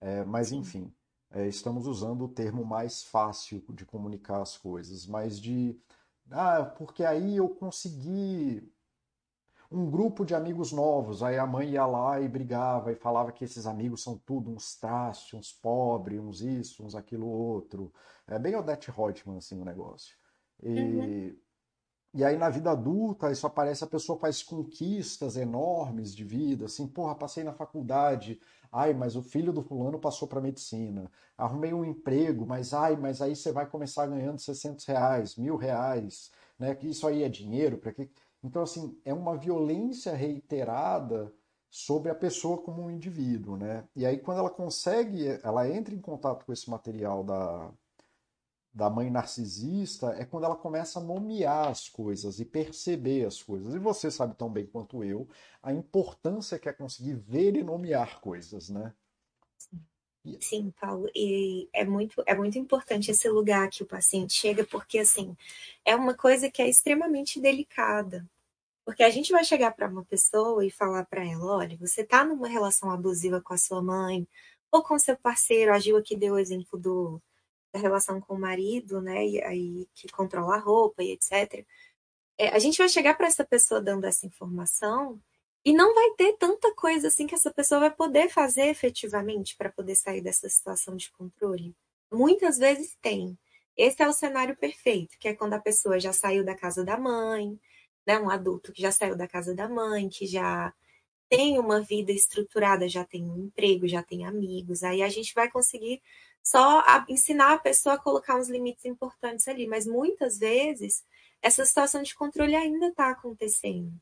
É, 0.00 0.24
mas 0.24 0.52
enfim, 0.52 0.92
é, 1.30 1.46
estamos 1.46 1.86
usando 1.86 2.24
o 2.24 2.28
termo 2.28 2.64
mais 2.64 3.02
fácil 3.04 3.62
de 3.70 3.84
comunicar 3.84 4.40
as 4.40 4.56
coisas, 4.56 5.06
mas 5.06 5.40
de. 5.40 5.78
Ah, 6.30 6.64
porque 6.64 7.04
aí 7.04 7.36
eu 7.36 7.48
consegui 7.48 8.72
um 9.70 9.90
grupo 9.90 10.24
de 10.24 10.34
amigos 10.34 10.72
novos. 10.72 11.22
Aí 11.22 11.38
a 11.38 11.46
mãe 11.46 11.70
ia 11.70 11.86
lá 11.86 12.20
e 12.20 12.28
brigava 12.28 12.92
e 12.92 12.96
falava 12.96 13.32
que 13.32 13.44
esses 13.44 13.66
amigos 13.66 14.02
são 14.02 14.18
tudo 14.18 14.50
uns 14.50 14.76
traços, 14.76 15.34
uns 15.34 15.52
pobres, 15.52 16.20
uns 16.20 16.40
isso, 16.40 16.84
uns 16.84 16.94
aquilo 16.94 17.26
outro. 17.26 17.92
É 18.26 18.38
bem 18.38 18.54
Odette 18.56 18.90
Reutemann, 18.90 19.38
assim, 19.38 19.60
o 19.60 19.64
negócio. 19.64 20.16
E, 20.62 20.68
uhum. 20.68 21.36
E 22.16 22.24
aí 22.24 22.36
na 22.36 22.48
vida 22.48 22.70
adulta 22.70 23.30
isso 23.30 23.46
aparece, 23.46 23.84
a 23.84 23.86
pessoa 23.86 24.18
faz 24.18 24.42
conquistas 24.42 25.36
enormes 25.36 26.14
de 26.14 26.24
vida, 26.24 26.64
assim, 26.64 26.86
porra, 26.88 27.14
passei 27.14 27.44
na 27.44 27.52
faculdade, 27.52 28.40
ai, 28.72 28.94
mas 28.94 29.16
o 29.16 29.22
filho 29.22 29.52
do 29.52 29.62
fulano 29.62 29.98
passou 29.98 30.26
para 30.26 30.40
medicina, 30.40 31.10
arrumei 31.36 31.74
um 31.74 31.84
emprego, 31.84 32.46
mas 32.46 32.72
ai, 32.72 32.96
mas 32.96 33.20
aí 33.20 33.36
você 33.36 33.52
vai 33.52 33.66
começar 33.66 34.06
ganhando 34.06 34.40
600 34.40 34.84
reais, 34.86 35.36
mil 35.36 35.56
reais, 35.56 36.30
né, 36.58 36.74
que 36.74 36.88
isso 36.88 37.06
aí 37.06 37.22
é 37.22 37.28
dinheiro, 37.28 37.78
para 37.78 37.92
que... 37.92 38.10
Então, 38.42 38.62
assim, 38.62 38.98
é 39.04 39.12
uma 39.12 39.36
violência 39.36 40.14
reiterada 40.14 41.32
sobre 41.70 42.10
a 42.10 42.14
pessoa 42.14 42.58
como 42.58 42.82
um 42.82 42.90
indivíduo, 42.90 43.56
né? 43.56 43.84
E 43.94 44.06
aí 44.06 44.18
quando 44.18 44.38
ela 44.38 44.50
consegue, 44.50 45.26
ela 45.42 45.68
entra 45.68 45.94
em 45.94 46.00
contato 46.00 46.46
com 46.46 46.52
esse 46.52 46.70
material 46.70 47.22
da, 47.22 47.70
da 48.76 48.90
mãe 48.90 49.08
narcisista 49.08 50.08
é 50.18 50.24
quando 50.26 50.44
ela 50.44 50.54
começa 50.54 51.00
a 51.00 51.02
nomear 51.02 51.68
as 51.68 51.88
coisas 51.88 52.38
e 52.38 52.44
perceber 52.44 53.24
as 53.24 53.42
coisas. 53.42 53.74
E 53.74 53.78
você 53.78 54.10
sabe 54.10 54.34
tão 54.36 54.50
bem 54.50 54.66
quanto 54.66 55.02
eu 55.02 55.26
a 55.62 55.72
importância 55.72 56.58
que 56.58 56.68
é 56.68 56.72
conseguir 56.74 57.14
ver 57.14 57.56
e 57.56 57.64
nomear 57.64 58.20
coisas, 58.20 58.68
né? 58.68 58.92
Sim, 60.40 60.72
Paulo, 60.78 61.08
e 61.14 61.70
é 61.72 61.86
muito, 61.86 62.22
é 62.26 62.34
muito 62.34 62.58
importante 62.58 63.10
esse 63.10 63.28
lugar 63.30 63.70
que 63.70 63.82
o 63.82 63.86
paciente 63.86 64.34
chega, 64.34 64.62
porque 64.66 64.98
assim, 64.98 65.34
é 65.82 65.96
uma 65.96 66.14
coisa 66.14 66.50
que 66.50 66.60
é 66.60 66.68
extremamente 66.68 67.40
delicada. 67.40 68.28
Porque 68.84 69.02
a 69.02 69.10
gente 69.10 69.32
vai 69.32 69.42
chegar 69.42 69.72
para 69.72 69.88
uma 69.88 70.04
pessoa 70.04 70.66
e 70.66 70.70
falar 70.70 71.06
para 71.06 71.24
ela, 71.24 71.56
olha, 71.56 71.78
você 71.78 72.02
está 72.02 72.24
numa 72.24 72.46
relação 72.46 72.90
abusiva 72.90 73.40
com 73.40 73.54
a 73.54 73.58
sua 73.58 73.82
mãe 73.82 74.28
ou 74.70 74.82
com 74.82 74.98
seu 74.98 75.16
parceiro, 75.16 75.72
agiu 75.72 75.96
aqui 75.96 76.14
deu 76.14 76.34
o 76.34 76.38
exemplo 76.38 76.78
do 76.78 77.22
relação 77.76 78.20
com 78.20 78.34
o 78.34 78.38
marido, 78.38 79.00
né, 79.00 79.26
e 79.26 79.42
aí 79.42 79.88
que 79.94 80.08
controla 80.08 80.56
a 80.56 80.58
roupa 80.58 81.02
e 81.02 81.12
etc. 81.12 81.64
é, 82.38 82.48
a 82.48 82.58
gente 82.58 82.78
vai 82.78 82.88
chegar 82.88 83.14
para 83.14 83.26
essa 83.26 83.44
pessoa 83.44 83.80
dando 83.80 84.04
essa 84.06 84.26
informação 84.26 85.20
e 85.64 85.72
não 85.72 85.94
vai 85.94 86.10
ter 86.16 86.34
tanta 86.34 86.72
coisa 86.74 87.08
assim 87.08 87.26
que 87.26 87.34
essa 87.34 87.52
pessoa 87.52 87.80
vai 87.80 87.90
poder 87.90 88.28
fazer 88.28 88.66
efetivamente 88.68 89.56
para 89.56 89.70
poder 89.70 89.96
sair 89.96 90.20
dessa 90.20 90.48
situação 90.48 90.96
de 90.96 91.10
controle. 91.10 91.74
Muitas 92.12 92.56
vezes 92.58 92.96
tem. 93.02 93.36
Esse 93.76 94.02
é 94.02 94.08
o 94.08 94.12
cenário 94.12 94.56
perfeito, 94.56 95.18
que 95.18 95.28
é 95.28 95.34
quando 95.34 95.54
a 95.54 95.58
pessoa 95.60 95.98
já 95.98 96.12
saiu 96.12 96.44
da 96.44 96.54
casa 96.54 96.84
da 96.84 96.96
mãe, 96.96 97.58
né, 98.06 98.18
um 98.18 98.30
adulto 98.30 98.72
que 98.72 98.80
já 98.80 98.92
saiu 98.92 99.16
da 99.16 99.26
casa 99.26 99.54
da 99.54 99.68
mãe, 99.68 100.08
que 100.08 100.26
já 100.26 100.72
tem 101.28 101.58
uma 101.58 101.80
vida 101.80 102.12
estruturada, 102.12 102.88
já 102.88 103.04
tem 103.04 103.24
um 103.24 103.46
emprego, 103.46 103.88
já 103.88 104.02
tem 104.02 104.24
amigos, 104.24 104.82
aí 104.82 105.02
a 105.02 105.08
gente 105.08 105.34
vai 105.34 105.50
conseguir 105.50 106.00
só 106.46 106.80
ensinar 107.08 107.54
a 107.54 107.58
pessoa 107.58 107.96
a 107.96 107.98
colocar 107.98 108.38
uns 108.38 108.48
limites 108.48 108.84
importantes 108.84 109.48
ali, 109.48 109.66
mas 109.66 109.84
muitas 109.84 110.38
vezes 110.38 111.04
essa 111.42 111.64
situação 111.64 112.04
de 112.04 112.14
controle 112.14 112.54
ainda 112.54 112.86
está 112.86 113.10
acontecendo. 113.10 113.92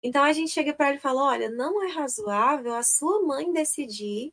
Então 0.00 0.22
a 0.22 0.32
gente 0.32 0.52
chega 0.52 0.72
para 0.72 0.90
ele 0.90 0.98
e 0.98 1.00
fala: 1.00 1.24
olha, 1.24 1.50
não 1.50 1.82
é 1.82 1.90
razoável 1.90 2.74
a 2.74 2.84
sua 2.84 3.20
mãe 3.22 3.52
decidir 3.52 4.32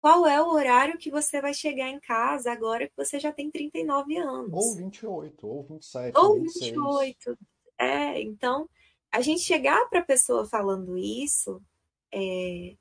qual 0.00 0.24
é 0.24 0.40
o 0.40 0.46
horário 0.46 0.96
que 0.96 1.10
você 1.10 1.40
vai 1.40 1.52
chegar 1.52 1.88
em 1.88 1.98
casa 1.98 2.52
agora 2.52 2.86
que 2.86 2.96
você 2.96 3.18
já 3.18 3.32
tem 3.32 3.50
39 3.50 4.16
anos. 4.16 4.52
Ou 4.52 4.76
28, 4.76 5.48
ou 5.48 5.62
27, 5.64 6.16
ou 6.16 6.34
26. 6.34 6.70
28. 6.76 7.38
É, 7.76 8.22
então, 8.22 8.70
a 9.10 9.20
gente 9.20 9.40
chegar 9.40 9.88
para 9.88 9.98
a 9.98 10.04
pessoa 10.04 10.46
falando 10.46 10.96
isso, 10.96 11.60
é 12.12 12.76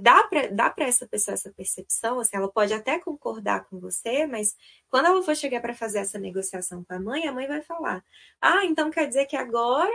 dá 0.00 0.24
para 0.24 0.48
dá 0.48 0.74
essa 0.78 1.06
pessoa 1.06 1.34
essa 1.34 1.52
percepção, 1.52 2.20
assim, 2.20 2.36
ela 2.36 2.50
pode 2.50 2.72
até 2.72 2.98
concordar 2.98 3.64
com 3.66 3.78
você, 3.78 4.26
mas 4.26 4.54
quando 4.88 5.06
ela 5.06 5.22
for 5.22 5.36
chegar 5.36 5.60
para 5.60 5.74
fazer 5.74 5.98
essa 5.98 6.18
negociação 6.18 6.84
com 6.84 6.94
a 6.94 7.00
mãe, 7.00 7.26
a 7.26 7.32
mãe 7.32 7.46
vai 7.46 7.62
falar: 7.62 8.04
"Ah, 8.40 8.64
então 8.64 8.90
quer 8.90 9.06
dizer 9.06 9.26
que 9.26 9.36
agora 9.36 9.92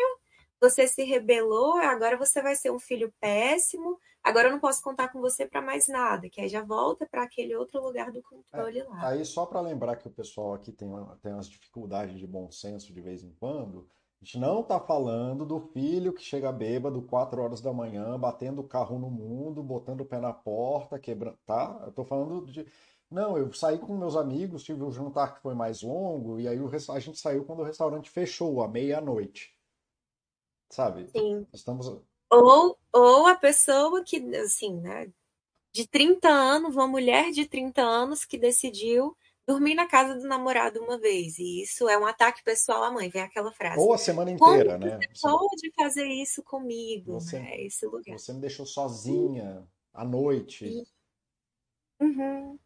você 0.62 0.88
se 0.88 1.04
rebelou, 1.04 1.78
agora 1.78 2.18
você 2.18 2.42
vai 2.42 2.56
ser 2.56 2.72
um 2.72 2.80
filho 2.80 3.14
péssimo, 3.20 3.98
agora 4.22 4.50
eu 4.50 4.52
não 4.52 4.60
posso 4.60 4.84
contar 4.84 5.08
com 5.10 5.22
você 5.22 5.48
para 5.48 5.62
mais 5.62 5.88
nada, 5.88 6.30
que 6.30 6.42
aí 6.42 6.50
já 6.50 6.62
volta 6.62 7.08
para 7.10 7.24
aquele 7.24 7.56
outro 7.56 7.82
lugar 7.82 8.12
do 8.12 8.22
controle 8.22 8.80
é, 8.80 8.84
lá. 8.84 9.08
Aí 9.08 9.24
só 9.24 9.46
para 9.46 9.62
lembrar 9.62 9.96
que 9.96 10.08
o 10.08 10.12
pessoal 10.12 10.54
aqui 10.54 10.72
tem, 10.72 10.90
tem 11.22 11.34
umas 11.34 11.50
dificuldades 11.50 12.20
de 12.20 12.28
bom 12.28 12.52
senso 12.52 12.94
de 12.94 13.02
vez 13.02 13.24
em 13.24 13.34
quando, 13.40 13.90
a 14.22 14.26
gente 14.26 14.38
não 14.38 14.62
está 14.62 14.80
falando 14.80 15.46
do 15.46 15.60
filho 15.60 16.14
que 16.14 16.22
chega 16.22 16.52
bêbado 16.52 17.02
4 17.02 17.42
horas 17.42 17.62
da 17.62 17.72
manhã, 17.72 18.20
batendo 18.20 18.62
o 18.62 18.68
carro 18.68 19.00
no 19.00 19.10
mundo, 19.10 19.64
botando 19.64 20.02
o 20.02 20.06
pé 20.06 20.20
na 20.20 20.34
porta, 20.34 21.00
quebrando, 21.00 21.38
tá? 21.46 21.82
Eu 21.86 21.92
tô 21.92 22.04
falando 22.04 22.46
de 22.46 22.66
não, 23.10 23.38
eu 23.38 23.52
saí 23.54 23.80
com 23.80 23.98
meus 23.98 24.16
amigos, 24.16 24.64
tive 24.64 24.84
um 24.84 24.92
jantar 24.92 25.34
que 25.36 25.42
foi 25.42 25.56
mais 25.56 25.82
longo, 25.82 26.40
e 26.40 26.48
aí 26.48 26.60
a 26.90 27.00
gente 27.00 27.18
saiu 27.18 27.44
quando 27.44 27.62
o 27.62 27.64
restaurante 27.64 28.10
fechou, 28.10 28.62
à 28.62 28.68
meia-noite 28.68 29.58
sabe? 30.70 31.10
Sim. 31.12 31.46
Estamos. 31.54 31.88
Ou, 32.32 32.78
ou 32.94 33.28
a 33.28 33.36
pessoa 33.36 34.04
que, 34.04 34.18
assim, 34.38 34.80
né? 34.80 35.12
De 35.72 35.88
30 35.88 36.28
anos, 36.28 36.76
uma 36.76 36.88
mulher 36.88 37.32
de 37.32 37.46
30 37.46 37.82
anos 37.82 38.26
que 38.26 38.38
decidiu 38.38 39.16
dormir 39.50 39.74
na 39.74 39.88
casa 39.88 40.14
do 40.14 40.28
namorado 40.28 40.80
uma 40.80 41.00
vez. 41.00 41.40
E 41.40 41.64
isso 41.64 41.90
é 41.90 41.98
um 41.98 42.06
ataque 42.06 42.44
pessoal 42.44 42.84
à 42.84 42.92
mãe, 42.92 43.10
vem 43.10 43.24
aquela 43.24 43.52
frase. 43.52 43.80
Ou 43.80 43.92
a 43.92 43.98
semana 43.98 44.30
inteira, 44.30 44.74
Como 44.74 44.86
né? 44.86 45.00
Você 45.12 45.28
pode 45.28 45.72
fazer 45.76 46.06
isso 46.06 46.44
comigo, 46.44 47.14
você, 47.14 47.40
né? 47.40 47.60
Esse 47.62 47.88
lugar. 47.88 48.20
Você 48.20 48.32
me 48.32 48.42
deixou 48.42 48.66
sozinha 48.66 49.68
à 49.92 50.06
noite. 50.06 50.84
Uhum. 52.00 52.60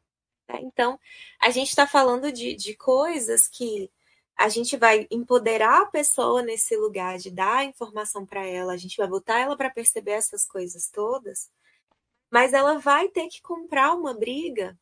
É, 0.49 0.59
então, 0.59 0.99
a 1.41 1.49
gente 1.49 1.69
está 1.69 1.87
falando 1.87 2.33
de, 2.33 2.53
de 2.53 2.75
coisas 2.75 3.47
que 3.47 3.89
a 4.37 4.49
gente 4.49 4.75
vai 4.75 5.07
empoderar 5.09 5.83
a 5.83 5.85
pessoa 5.85 6.41
nesse 6.41 6.75
lugar 6.75 7.17
de 7.17 7.31
dar 7.31 7.59
a 7.59 7.65
informação 7.65 8.25
para 8.25 8.45
ela, 8.45 8.73
a 8.73 8.77
gente 8.77 8.97
vai 8.97 9.07
botar 9.07 9.39
ela 9.39 9.55
para 9.55 9.69
perceber 9.69 10.11
essas 10.11 10.45
coisas 10.45 10.89
todas, 10.89 11.49
mas 12.29 12.51
ela 12.51 12.77
vai 12.77 13.07
ter 13.07 13.29
que 13.29 13.41
comprar 13.41 13.93
uma 13.93 14.13
briga. 14.13 14.77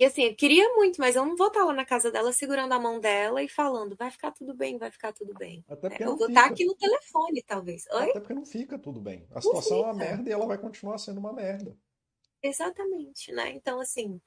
E 0.00 0.04
assim, 0.06 0.22
eu 0.22 0.34
queria 0.34 0.66
muito, 0.74 0.98
mas 0.98 1.14
eu 1.14 1.26
não 1.26 1.36
vou 1.36 1.48
estar 1.48 1.62
lá 1.62 1.74
na 1.74 1.84
casa 1.84 2.10
dela 2.10 2.32
segurando 2.32 2.72
a 2.72 2.78
mão 2.78 2.98
dela 2.98 3.42
e 3.42 3.48
falando, 3.48 3.94
vai 3.94 4.10
ficar 4.10 4.32
tudo 4.32 4.54
bem, 4.54 4.78
vai 4.78 4.90
ficar 4.90 5.12
tudo 5.12 5.34
bem. 5.34 5.62
Até 5.68 5.90
porque 5.90 6.02
eu 6.02 6.06
não 6.06 6.16
vou 6.16 6.26
fica. 6.26 6.40
estar 6.40 6.50
aqui 6.50 6.64
no 6.64 6.74
telefone, 6.74 7.42
talvez. 7.46 7.84
Oi? 7.92 8.08
Até 8.08 8.20
porque 8.20 8.32
não 8.32 8.46
fica 8.46 8.78
tudo 8.78 8.98
bem. 8.98 9.28
A 9.30 9.42
situação 9.42 9.80
é 9.80 9.82
uma 9.82 9.94
merda 9.94 10.30
e 10.30 10.32
ela 10.32 10.46
vai 10.46 10.56
continuar 10.56 10.96
sendo 10.96 11.18
uma 11.18 11.34
merda. 11.34 11.76
Exatamente, 12.42 13.30
né? 13.32 13.50
Então, 13.50 13.78
assim, 13.78 14.18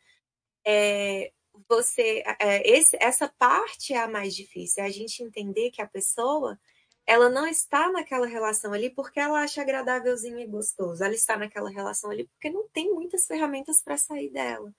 é, 0.63 1.31
você 1.67 2.23
é, 2.39 2.69
esse, 2.69 2.95
essa 3.01 3.27
parte 3.27 3.95
é 3.95 3.97
a 3.97 4.07
mais 4.07 4.35
difícil, 4.35 4.83
é 4.83 4.85
a 4.85 4.91
gente 4.91 5.23
entender 5.23 5.71
que 5.71 5.81
a 5.81 5.87
pessoa 5.87 6.55
ela 7.03 7.29
não 7.29 7.47
está 7.47 7.91
naquela 7.91 8.27
relação 8.27 8.73
ali 8.73 8.91
porque 8.91 9.19
ela 9.19 9.41
acha 9.41 9.63
agradávelzinho 9.63 10.37
e 10.39 10.45
gostoso. 10.45 11.03
Ela 11.03 11.15
está 11.15 11.35
naquela 11.35 11.71
relação 11.71 12.11
ali 12.11 12.27
porque 12.27 12.51
não 12.51 12.67
tem 12.69 12.93
muitas 12.93 13.25
ferramentas 13.25 13.81
para 13.81 13.97
sair 13.97 14.29
dela. 14.29 14.71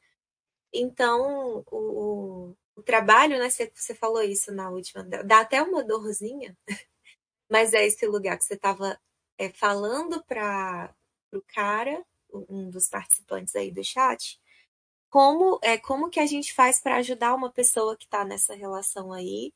Então, 0.74 1.64
o, 1.70 2.54
o 2.74 2.82
trabalho, 2.82 3.38
né? 3.38 3.48
Você, 3.48 3.70
você 3.74 3.94
falou 3.94 4.22
isso 4.22 4.52
na 4.52 4.70
última, 4.70 5.04
dá 5.04 5.40
até 5.40 5.62
uma 5.62 5.84
dorzinha, 5.84 6.56
mas 7.48 7.72
é 7.72 7.86
esse 7.86 8.06
lugar 8.06 8.36
que 8.36 8.44
você 8.44 8.54
estava 8.54 9.00
é, 9.38 9.50
falando 9.50 10.22
para 10.24 10.94
o 11.32 11.40
cara, 11.42 12.04
um 12.48 12.70
dos 12.70 12.88
participantes 12.88 13.54
aí 13.54 13.70
do 13.70 13.84
chat, 13.84 14.40
como 15.10 15.60
é 15.62 15.78
como 15.78 16.10
que 16.10 16.20
a 16.20 16.26
gente 16.26 16.52
faz 16.54 16.80
para 16.80 16.96
ajudar 16.96 17.34
uma 17.34 17.50
pessoa 17.52 17.96
que 17.96 18.04
está 18.04 18.24
nessa 18.24 18.54
relação 18.54 19.12
aí. 19.12 19.52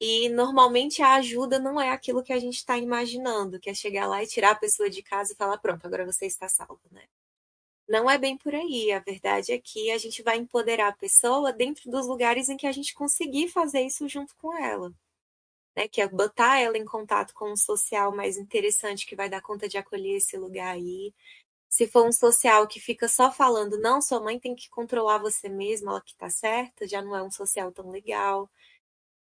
E 0.00 0.28
normalmente 0.30 1.02
a 1.02 1.14
ajuda 1.16 1.58
não 1.58 1.80
é 1.80 1.90
aquilo 1.90 2.22
que 2.22 2.32
a 2.32 2.38
gente 2.38 2.56
está 2.56 2.78
imaginando, 2.78 3.60
que 3.60 3.70
é 3.70 3.74
chegar 3.74 4.06
lá 4.06 4.22
e 4.22 4.28
tirar 4.28 4.52
a 4.52 4.54
pessoa 4.54 4.88
de 4.88 5.02
casa 5.02 5.32
e 5.32 5.36
falar, 5.36 5.58
pronto, 5.58 5.84
agora 5.86 6.06
você 6.06 6.26
está 6.26 6.48
salvo, 6.48 6.80
né? 6.90 7.04
Não 7.88 8.08
é 8.10 8.18
bem 8.18 8.36
por 8.36 8.54
aí. 8.54 8.92
A 8.92 9.00
verdade 9.00 9.52
é 9.52 9.58
que 9.58 9.90
a 9.90 9.98
gente 9.98 10.22
vai 10.22 10.36
empoderar 10.36 10.88
a 10.88 10.92
pessoa 10.92 11.52
dentro 11.52 11.90
dos 11.90 12.06
lugares 12.06 12.48
em 12.48 12.56
que 12.56 12.66
a 12.66 12.72
gente 12.72 12.94
conseguir 12.94 13.48
fazer 13.48 13.80
isso 13.82 14.08
junto 14.08 14.34
com 14.36 14.54
ela. 14.56 14.92
Né? 15.76 15.88
Que 15.88 16.02
é 16.02 16.08
botar 16.08 16.58
ela 16.60 16.78
em 16.78 16.84
contato 16.84 17.34
com 17.34 17.52
um 17.52 17.56
social 17.56 18.14
mais 18.14 18.36
interessante 18.36 19.06
que 19.06 19.16
vai 19.16 19.30
dar 19.30 19.42
conta 19.42 19.68
de 19.68 19.78
acolher 19.78 20.16
esse 20.16 20.36
lugar 20.36 20.74
aí, 20.74 21.14
se 21.68 21.86
for 21.86 22.06
um 22.06 22.12
social 22.12 22.66
que 22.66 22.80
fica 22.80 23.08
só 23.08 23.30
falando, 23.30 23.78
não, 23.78 24.00
sua 24.00 24.20
mãe 24.20 24.38
tem 24.38 24.54
que 24.54 24.70
controlar 24.70 25.18
você 25.18 25.48
mesma, 25.48 25.92
ela 25.92 26.00
que 26.00 26.14
tá 26.16 26.30
certa, 26.30 26.88
já 26.88 27.02
não 27.02 27.14
é 27.14 27.22
um 27.22 27.30
social 27.30 27.70
tão 27.72 27.90
legal. 27.90 28.50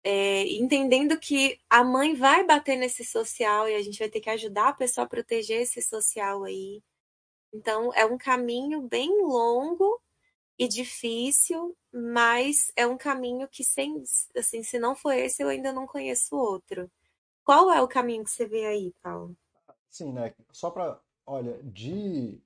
É, 0.04 0.44
entendendo 0.54 1.18
que 1.18 1.58
a 1.68 1.84
mãe 1.84 2.14
vai 2.14 2.44
bater 2.44 2.76
nesse 2.76 3.04
social 3.04 3.68
e 3.68 3.74
a 3.74 3.82
gente 3.82 3.98
vai 3.98 4.08
ter 4.08 4.20
que 4.20 4.30
ajudar 4.30 4.68
a 4.68 4.72
pessoa 4.72 5.04
a 5.06 5.08
proteger 5.08 5.62
esse 5.62 5.82
social 5.82 6.44
aí. 6.44 6.82
Então, 7.58 7.92
é 7.94 8.06
um 8.06 8.16
caminho 8.16 8.82
bem 8.82 9.10
longo 9.22 10.00
e 10.58 10.68
difícil, 10.68 11.76
mas 11.92 12.70
é 12.76 12.86
um 12.86 12.96
caminho 12.96 13.48
que, 13.48 13.64
sem, 13.64 14.02
assim, 14.36 14.62
se 14.62 14.78
não 14.78 14.94
for 14.94 15.12
esse, 15.12 15.42
eu 15.42 15.48
ainda 15.48 15.72
não 15.72 15.86
conheço 15.86 16.36
outro. 16.36 16.90
Qual 17.44 17.70
é 17.72 17.82
o 17.82 17.88
caminho 17.88 18.24
que 18.24 18.30
você 18.30 18.46
vê 18.46 18.64
aí, 18.66 18.94
Paulo? 19.02 19.36
Sim, 19.90 20.12
né? 20.12 20.34
Só 20.52 20.70
para 20.70 21.00
Olha, 21.30 21.62
de, 21.62 22.42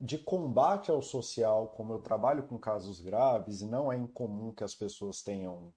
de 0.00 0.16
combate 0.16 0.90
ao 0.90 1.02
social, 1.02 1.68
como 1.76 1.92
eu 1.92 1.98
trabalho 2.00 2.42
com 2.48 2.58
casos 2.58 3.02
graves, 3.02 3.60
não 3.60 3.92
é 3.92 3.98
incomum 3.98 4.50
que 4.50 4.64
as 4.64 4.74
pessoas 4.74 5.22
tenham, 5.22 5.74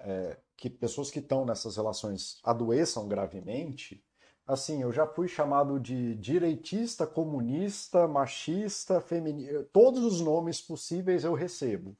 é, 0.00 0.38
que 0.54 0.68
pessoas 0.68 1.10
que 1.10 1.18
estão 1.18 1.46
nessas 1.46 1.76
relações 1.76 2.40
adoeçam 2.44 3.08
gravemente, 3.08 4.04
assim, 4.46 4.82
eu 4.82 4.92
já 4.92 5.06
fui 5.06 5.28
chamado 5.28 5.78
de 5.80 6.14
direitista, 6.16 7.06
comunista, 7.06 8.06
machista, 8.06 9.00
feminista, 9.00 9.68
todos 9.72 10.04
os 10.04 10.20
nomes 10.20 10.60
possíveis 10.60 11.24
eu 11.24 11.34
recebo 11.34 11.96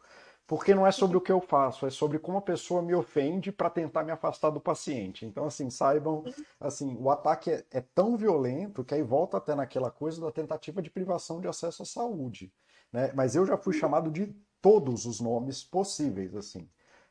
porque 0.47 0.75
não 0.75 0.87
é 0.87 0.93
sobre 0.93 1.17
o 1.17 1.21
que 1.21 1.33
eu 1.33 1.41
faço, 1.41 1.87
é 1.87 1.91
sobre 1.91 2.19
como 2.19 2.39
a 2.39 2.43
pessoa 2.43 2.81
me 2.81 2.95
ofende 2.95 3.51
para 3.51 3.69
tentar 3.69 4.05
me 4.05 4.13
afastar 4.13 4.51
do 4.51 4.61
paciente. 4.61 5.27
Então, 5.27 5.47
assim, 5.47 5.69
saibam, 5.71 6.25
assim, 6.61 6.97
o 7.01 7.11
ataque 7.11 7.51
é, 7.51 7.65
é, 7.73 7.81
tão 7.81 8.17
violento 8.17 8.85
que 8.85 8.95
aí 8.95 9.03
volta 9.03 9.39
até 9.39 9.55
naquela 9.55 9.91
coisa 9.91 10.21
da 10.21 10.31
tentativa 10.31 10.81
de 10.81 10.89
privação 10.89 11.41
de 11.41 11.49
acesso 11.49 11.83
à 11.83 11.87
saúde, 11.87 12.53
né? 12.93 13.13
Mas 13.15 13.35
eu 13.35 13.45
já 13.45 13.57
fui 13.57 13.73
chamado 13.75 14.11
de 14.11 14.33
todos 14.63 15.05
os 15.05 15.21
nomes 15.21 15.65
possíveis, 15.65 16.35
assim. 16.37 16.69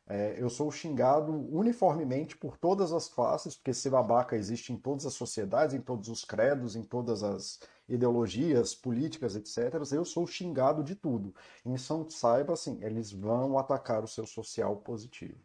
É, 0.08 0.36
eu 0.38 0.50
sou 0.50 0.72
xingado 0.72 1.32
uniformemente 1.52 2.38
por 2.38 2.58
todas 2.58 2.94
as 2.94 3.08
classes, 3.08 3.56
porque 3.56 3.74
ser 3.74 3.90
babaca 3.90 4.36
existe 4.36 4.72
em 4.72 4.78
todas 4.78 5.06
as 5.06 5.14
sociedades, 5.14 5.74
em 5.74 5.82
todos 5.82 6.10
os 6.10 6.24
credos, 6.24 6.76
em 6.76 6.84
todas 6.84 7.24
as 7.24 7.60
ideologias 7.90 8.76
políticas, 8.76 9.36
etc. 9.36 9.74
Eu 9.92 10.06
sou 10.06 10.28
xingado 10.28 10.84
de 10.84 10.96
tudo. 10.96 11.34
Então, 11.66 12.08
saiba 12.10 12.54
assim, 12.54 12.78
eles 12.84 13.12
vão 13.12 13.58
atacar 13.58 14.04
o 14.04 14.08
seu 14.08 14.28
social 14.28 14.78
positivo. 14.78 15.40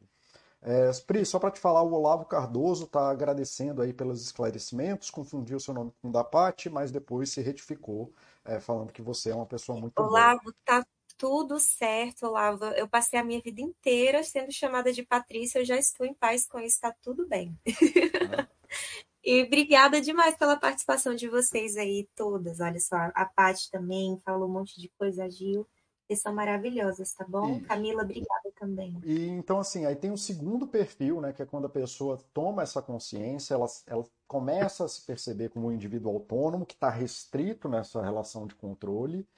É, 0.62 0.90
Pri, 1.06 1.24
só 1.24 1.38
para 1.38 1.50
te 1.50 1.58
falar, 1.58 1.82
o 1.82 1.92
Olavo 1.94 2.26
Cardoso 2.26 2.84
está 2.84 3.10
agradecendo 3.10 3.80
aí 3.80 3.94
pelos 3.94 4.22
esclarecimentos, 4.22 5.10
confundiu 5.10 5.56
o 5.56 5.60
seu 5.60 5.72
nome 5.72 5.90
com 6.02 6.08
o 6.10 6.12
da 6.12 6.22
Pati, 6.22 6.68
mas 6.68 6.90
depois 6.90 7.30
se 7.30 7.40
retificou, 7.40 8.12
é, 8.44 8.60
falando 8.60 8.92
que 8.92 9.00
você 9.00 9.30
é 9.30 9.34
uma 9.34 9.46
pessoa 9.46 9.80
muito 9.80 9.98
Olavo, 9.98 10.42
boa. 10.42 10.54
tá 10.66 10.84
tudo 11.20 11.60
certo, 11.60 12.26
Olavo. 12.26 12.64
Eu 12.64 12.88
passei 12.88 13.18
a 13.18 13.24
minha 13.24 13.42
vida 13.42 13.60
inteira 13.60 14.24
sendo 14.24 14.50
chamada 14.50 14.90
de 14.90 15.02
Patrícia, 15.02 15.58
eu 15.58 15.64
já 15.66 15.76
estou 15.76 16.06
em 16.06 16.14
paz 16.14 16.46
com 16.46 16.58
isso, 16.58 16.76
está 16.76 16.94
tudo 17.02 17.28
bem. 17.28 17.54
Ah. 17.68 18.48
e 19.22 19.42
obrigada 19.42 20.00
demais 20.00 20.34
pela 20.38 20.56
participação 20.56 21.14
de 21.14 21.28
vocês 21.28 21.76
aí, 21.76 22.08
todas. 22.16 22.58
Olha 22.60 22.80
só, 22.80 22.96
a 23.14 23.26
Paty 23.26 23.70
também 23.70 24.18
falou 24.24 24.48
um 24.48 24.52
monte 24.52 24.80
de 24.80 24.88
coisa, 24.98 25.24
a 25.24 25.28
Gil. 25.28 25.68
Vocês 26.06 26.22
são 26.22 26.34
maravilhosas, 26.34 27.12
tá 27.12 27.24
bom? 27.28 27.58
Isso. 27.58 27.66
Camila, 27.66 28.02
obrigada 28.02 28.50
também. 28.58 28.98
E 29.04 29.28
então, 29.28 29.60
assim, 29.60 29.84
aí 29.84 29.94
tem 29.94 30.10
o 30.10 30.16
segundo 30.16 30.66
perfil, 30.66 31.20
né? 31.20 31.34
Que 31.34 31.42
é 31.42 31.46
quando 31.46 31.66
a 31.66 31.70
pessoa 31.70 32.18
toma 32.32 32.62
essa 32.62 32.80
consciência, 32.80 33.54
ela, 33.54 33.66
ela 33.86 34.04
começa 34.26 34.86
a 34.86 34.88
se 34.88 35.04
perceber 35.06 35.50
como 35.50 35.68
um 35.68 35.72
indivíduo 35.72 36.12
autônomo, 36.12 36.66
que 36.66 36.74
está 36.74 36.88
restrito 36.88 37.68
nessa 37.68 38.02
relação 38.02 38.46
de 38.46 38.54
controle, 38.54 39.28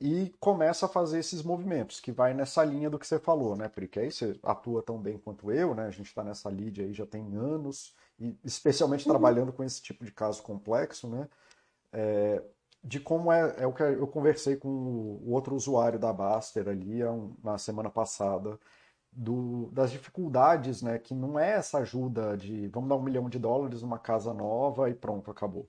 e 0.00 0.34
começa 0.38 0.86
a 0.86 0.88
fazer 0.88 1.18
esses 1.18 1.42
movimentos, 1.42 2.00
que 2.00 2.12
vai 2.12 2.34
nessa 2.34 2.62
linha 2.64 2.90
do 2.90 2.98
que 2.98 3.06
você 3.06 3.18
falou, 3.18 3.56
né, 3.56 3.68
Porque 3.68 3.98
aí 3.98 4.10
você 4.12 4.38
atua 4.42 4.82
tão 4.82 4.98
bem 4.98 5.18
quanto 5.18 5.50
eu, 5.50 5.74
né? 5.74 5.86
A 5.86 5.90
gente 5.90 6.06
está 6.06 6.22
nessa 6.22 6.48
lead 6.50 6.82
aí 6.82 6.92
já 6.92 7.06
tem 7.06 7.34
anos, 7.36 7.94
e 8.18 8.36
especialmente 8.44 9.06
uhum. 9.06 9.12
trabalhando 9.12 9.52
com 9.52 9.64
esse 9.64 9.80
tipo 9.82 10.04
de 10.04 10.12
caso 10.12 10.42
complexo, 10.42 11.08
né? 11.08 11.28
É, 11.92 12.42
de 12.84 13.00
como 13.00 13.32
é, 13.32 13.56
é 13.58 13.66
o 13.66 13.72
que 13.72 13.82
eu 13.82 14.06
conversei 14.06 14.56
com 14.56 14.68
o 14.68 15.30
outro 15.32 15.54
usuário 15.56 15.98
da 15.98 16.12
Baster 16.12 16.68
ali 16.68 17.00
na 17.42 17.58
semana 17.58 17.90
passada, 17.90 18.58
do, 19.10 19.70
das 19.72 19.90
dificuldades, 19.90 20.82
né? 20.82 20.98
Que 20.98 21.14
não 21.14 21.38
é 21.38 21.52
essa 21.52 21.78
ajuda 21.78 22.36
de 22.36 22.68
vamos 22.68 22.88
dar 22.88 22.96
um 22.96 23.02
milhão 23.02 23.28
de 23.30 23.38
dólares 23.38 23.82
numa 23.82 23.98
casa 23.98 24.32
nova 24.34 24.90
e 24.90 24.94
pronto, 24.94 25.30
acabou. 25.30 25.68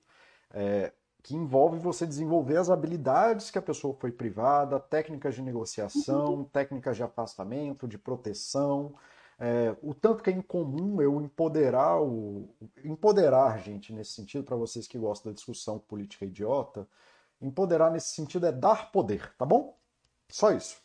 É, 0.52 0.92
que 1.22 1.34
envolve 1.34 1.78
você 1.78 2.06
desenvolver 2.06 2.56
as 2.56 2.70
habilidades 2.70 3.50
que 3.50 3.58
a 3.58 3.62
pessoa 3.62 3.94
foi 3.94 4.10
privada, 4.12 4.78
técnicas 4.78 5.34
de 5.34 5.42
negociação, 5.42 6.34
uhum. 6.34 6.44
técnicas 6.44 6.96
de 6.96 7.02
afastamento, 7.02 7.88
de 7.88 7.98
proteção. 7.98 8.94
É, 9.38 9.76
o 9.82 9.94
tanto 9.94 10.22
que 10.22 10.30
é 10.30 10.32
incomum 10.32 11.00
eu 11.00 11.20
empoderar 11.20 12.00
o 12.02 12.48
empoderar 12.84 13.58
gente 13.60 13.92
nesse 13.92 14.12
sentido 14.12 14.42
para 14.44 14.56
vocês 14.56 14.86
que 14.88 14.98
gostam 14.98 15.30
da 15.30 15.36
discussão 15.36 15.78
política 15.78 16.24
idiota 16.24 16.88
Empoderar 17.40 17.90
nesse 17.90 18.08
sentido 18.08 18.46
é 18.46 18.52
dar 18.52 18.90
poder, 18.90 19.32
tá 19.36 19.46
bom? 19.46 19.76
Só 20.28 20.50
isso. 20.50 20.80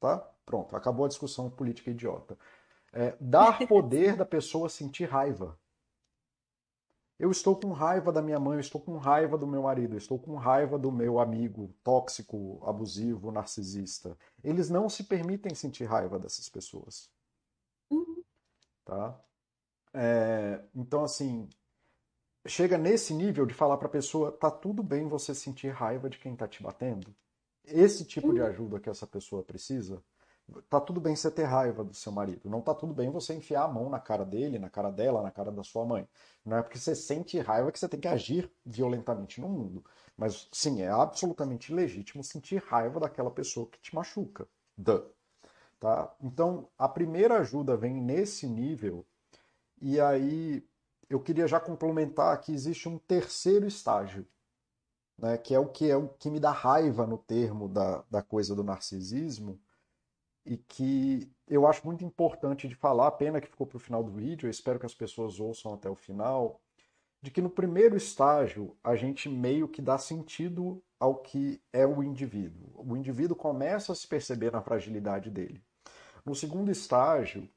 Tá? 0.00 0.18
Pronto, 0.44 0.74
acabou 0.74 1.04
a 1.04 1.08
discussão 1.08 1.48
política 1.48 1.90
idiota. 1.90 2.36
É, 2.92 3.14
dar 3.20 3.58
poder 3.68 4.16
da 4.16 4.24
pessoa 4.24 4.68
sentir 4.68 5.04
raiva. 5.04 5.56
Eu 7.20 7.30
estou 7.30 7.54
com 7.54 7.70
raiva 7.72 8.10
da 8.10 8.22
minha 8.22 8.40
mãe, 8.40 8.54
eu 8.54 8.60
estou 8.60 8.80
com 8.80 8.96
raiva 8.96 9.36
do 9.36 9.46
meu 9.46 9.64
marido, 9.64 9.92
eu 9.92 9.98
estou 9.98 10.18
com 10.18 10.36
raiva 10.36 10.78
do 10.78 10.90
meu 10.90 11.20
amigo 11.20 11.70
tóxico, 11.84 12.58
abusivo, 12.64 13.30
narcisista. 13.30 14.16
Eles 14.42 14.70
não 14.70 14.88
se 14.88 15.04
permitem 15.04 15.54
sentir 15.54 15.84
raiva 15.84 16.18
dessas 16.18 16.48
pessoas. 16.48 17.10
Uhum. 17.90 18.24
Tá? 18.86 19.20
É, 19.92 20.64
então, 20.74 21.04
assim, 21.04 21.46
chega 22.46 22.78
nesse 22.78 23.12
nível 23.12 23.44
de 23.44 23.52
falar 23.52 23.76
para 23.76 23.88
a 23.88 23.90
pessoa, 23.90 24.32
tá 24.32 24.50
tudo 24.50 24.82
bem 24.82 25.06
você 25.06 25.34
sentir 25.34 25.68
raiva 25.68 26.08
de 26.08 26.18
quem 26.18 26.34
tá 26.34 26.48
te 26.48 26.62
batendo? 26.62 27.14
Esse 27.66 28.02
tipo 28.02 28.32
de 28.32 28.40
ajuda 28.40 28.80
que 28.80 28.88
essa 28.88 29.06
pessoa 29.06 29.42
precisa, 29.42 30.02
tá 30.68 30.80
tudo 30.80 31.00
bem 31.00 31.14
você 31.16 31.30
ter 31.30 31.44
raiva 31.44 31.84
do 31.84 31.94
seu 31.94 32.12
marido. 32.12 32.48
Não 32.48 32.60
tá 32.60 32.74
tudo 32.74 32.92
bem 32.92 33.10
você 33.10 33.34
enfiar 33.34 33.64
a 33.64 33.68
mão 33.68 33.88
na 33.88 34.00
cara 34.00 34.24
dele, 34.24 34.58
na 34.58 34.70
cara 34.70 34.90
dela, 34.90 35.22
na 35.22 35.30
cara 35.30 35.50
da 35.50 35.62
sua 35.62 35.84
mãe. 35.84 36.08
Não 36.44 36.56
é 36.56 36.62
porque 36.62 36.78
você 36.78 36.94
sente 36.94 37.38
raiva 37.38 37.70
que 37.70 37.78
você 37.78 37.88
tem 37.88 38.00
que 38.00 38.08
agir 38.08 38.50
violentamente 38.64 39.40
no 39.40 39.48
mundo. 39.48 39.84
Mas 40.16 40.48
sim, 40.52 40.82
é 40.82 40.88
absolutamente 40.88 41.72
legítimo 41.72 42.22
sentir 42.22 42.62
raiva 42.66 43.00
daquela 43.00 43.30
pessoa 43.30 43.66
que 43.66 43.80
te 43.80 43.94
machuca. 43.94 44.48
Duh. 44.76 45.04
Tá? 45.78 46.14
Então, 46.20 46.68
a 46.76 46.88
primeira 46.88 47.38
ajuda 47.38 47.76
vem 47.76 47.94
nesse 47.94 48.46
nível, 48.46 49.06
e 49.80 49.98
aí 49.98 50.62
eu 51.08 51.18
queria 51.18 51.48
já 51.48 51.58
complementar 51.58 52.38
que 52.40 52.52
existe 52.52 52.86
um 52.86 52.98
terceiro 52.98 53.66
estágio, 53.66 54.26
né, 55.16 55.38
que 55.38 55.54
é 55.54 55.58
o 55.58 55.66
que 55.66 55.90
é 55.90 55.96
o 55.96 56.08
que 56.08 56.30
me 56.30 56.38
dá 56.38 56.50
raiva 56.50 57.06
no 57.06 57.16
termo 57.16 57.66
da, 57.66 58.04
da 58.10 58.22
coisa 58.22 58.54
do 58.54 58.62
narcisismo 58.62 59.58
e 60.44 60.56
que 60.56 61.30
eu 61.46 61.66
acho 61.66 61.86
muito 61.86 62.04
importante 62.04 62.68
de 62.68 62.74
falar, 62.74 63.10
pena 63.12 63.40
que 63.40 63.48
ficou 63.48 63.66
para 63.66 63.76
o 63.76 63.80
final 63.80 64.02
do 64.02 64.12
vídeo, 64.12 64.46
eu 64.46 64.50
espero 64.50 64.78
que 64.78 64.86
as 64.86 64.94
pessoas 64.94 65.38
ouçam 65.38 65.74
até 65.74 65.88
o 65.88 65.94
final, 65.94 66.60
de 67.22 67.30
que 67.30 67.42
no 67.42 67.50
primeiro 67.50 67.96
estágio 67.96 68.76
a 68.82 68.96
gente 68.96 69.28
meio 69.28 69.68
que 69.68 69.82
dá 69.82 69.98
sentido 69.98 70.82
ao 70.98 71.16
que 71.16 71.60
é 71.72 71.86
o 71.86 72.02
indivíduo. 72.02 72.72
O 72.74 72.96
indivíduo 72.96 73.36
começa 73.36 73.92
a 73.92 73.94
se 73.94 74.06
perceber 74.06 74.52
na 74.52 74.62
fragilidade 74.62 75.30
dele. 75.30 75.62
No 76.24 76.34
segundo 76.34 76.70
estágio, 76.70 77.48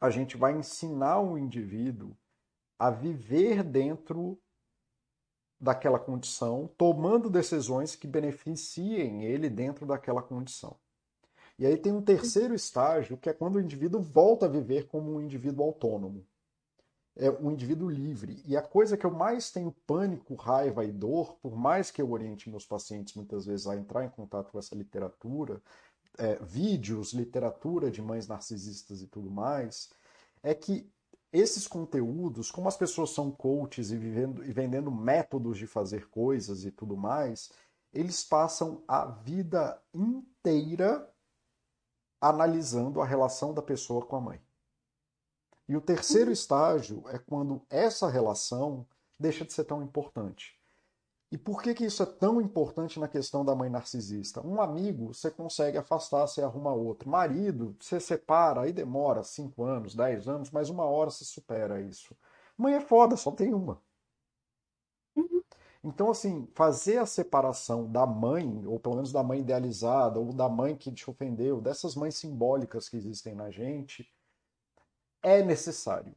a 0.00 0.10
gente 0.10 0.36
vai 0.36 0.56
ensinar 0.56 1.20
o 1.20 1.38
indivíduo 1.38 2.16
a 2.78 2.90
viver 2.90 3.62
dentro 3.62 4.38
daquela 5.58 5.98
condição, 5.98 6.68
tomando 6.76 7.30
decisões 7.30 7.96
que 7.96 8.06
beneficiem 8.06 9.24
ele 9.24 9.48
dentro 9.48 9.86
daquela 9.86 10.22
condição. 10.22 10.78
E 11.58 11.64
aí 11.64 11.76
tem 11.76 11.92
um 11.92 12.02
terceiro 12.02 12.54
estágio, 12.54 13.16
que 13.16 13.30
é 13.30 13.32
quando 13.32 13.56
o 13.56 13.60
indivíduo 13.60 14.00
volta 14.00 14.46
a 14.46 14.48
viver 14.48 14.86
como 14.88 15.14
um 15.14 15.20
indivíduo 15.20 15.64
autônomo. 15.64 16.26
É 17.14 17.30
um 17.30 17.50
indivíduo 17.50 17.88
livre. 17.88 18.42
E 18.44 18.56
a 18.56 18.62
coisa 18.62 18.96
que 18.96 19.06
eu 19.06 19.10
mais 19.10 19.50
tenho 19.50 19.72
pânico, 19.86 20.34
raiva 20.34 20.84
e 20.84 20.92
dor, 20.92 21.38
por 21.40 21.56
mais 21.56 21.90
que 21.90 22.02
eu 22.02 22.10
oriente 22.10 22.50
meus 22.50 22.66
pacientes 22.66 23.14
muitas 23.14 23.46
vezes 23.46 23.66
a 23.66 23.74
entrar 23.74 24.04
em 24.04 24.10
contato 24.10 24.52
com 24.52 24.58
essa 24.58 24.74
literatura, 24.74 25.62
é, 26.18 26.36
vídeos, 26.42 27.14
literatura 27.14 27.90
de 27.90 28.02
mães 28.02 28.28
narcisistas 28.28 29.00
e 29.00 29.06
tudo 29.06 29.30
mais, 29.30 29.90
é 30.42 30.54
que 30.54 30.90
esses 31.32 31.66
conteúdos, 31.66 32.50
como 32.50 32.68
as 32.68 32.76
pessoas 32.76 33.10
são 33.10 33.30
coaches 33.30 33.90
e, 33.90 33.96
vivendo, 33.96 34.44
e 34.44 34.52
vendendo 34.52 34.90
métodos 34.90 35.58
de 35.58 35.66
fazer 35.66 36.08
coisas 36.08 36.64
e 36.64 36.70
tudo 36.70 36.96
mais, 36.96 37.50
eles 37.92 38.22
passam 38.22 38.82
a 38.86 39.06
vida 39.06 39.80
inteira 39.94 41.10
analisando 42.20 43.00
a 43.00 43.06
relação 43.06 43.52
da 43.52 43.62
pessoa 43.62 44.04
com 44.04 44.16
a 44.16 44.20
mãe. 44.20 44.40
E 45.68 45.76
o 45.76 45.80
terceiro 45.80 46.30
estágio 46.30 47.02
é 47.08 47.18
quando 47.18 47.60
essa 47.68 48.08
relação 48.08 48.86
deixa 49.18 49.44
de 49.44 49.52
ser 49.52 49.64
tão 49.64 49.82
importante. 49.82 50.56
E 51.30 51.36
por 51.36 51.60
que, 51.60 51.74
que 51.74 51.84
isso 51.84 52.02
é 52.02 52.06
tão 52.06 52.40
importante 52.40 53.00
na 53.00 53.08
questão 53.08 53.44
da 53.44 53.54
mãe 53.54 53.68
narcisista? 53.68 54.40
Um 54.46 54.60
amigo 54.60 55.12
você 55.12 55.28
consegue 55.28 55.76
afastar, 55.76 56.26
você 56.26 56.40
arruma 56.40 56.72
outro. 56.72 57.10
Marido, 57.10 57.76
você 57.80 57.98
separa, 57.98 58.62
aí 58.62 58.72
demora 58.72 59.24
5 59.24 59.64
anos, 59.64 59.94
10 59.94 60.28
anos, 60.28 60.50
mas 60.52 60.70
uma 60.70 60.84
hora 60.84 61.10
você 61.10 61.24
supera 61.24 61.80
isso. 61.80 62.16
Mãe 62.56 62.74
é 62.74 62.80
foda, 62.80 63.16
só 63.16 63.32
tem 63.32 63.52
uma. 63.52 63.82
Então, 65.86 66.10
assim, 66.10 66.48
fazer 66.52 66.98
a 66.98 67.06
separação 67.06 67.88
da 67.88 68.04
mãe, 68.04 68.66
ou 68.66 68.76
pelo 68.80 68.96
menos 68.96 69.12
da 69.12 69.22
mãe 69.22 69.38
idealizada, 69.38 70.18
ou 70.18 70.32
da 70.32 70.48
mãe 70.48 70.74
que 70.74 70.90
te 70.90 71.08
ofendeu, 71.08 71.60
dessas 71.60 71.94
mães 71.94 72.16
simbólicas 72.16 72.88
que 72.88 72.96
existem 72.96 73.36
na 73.36 73.52
gente, 73.52 74.12
é 75.22 75.44
necessário. 75.44 76.12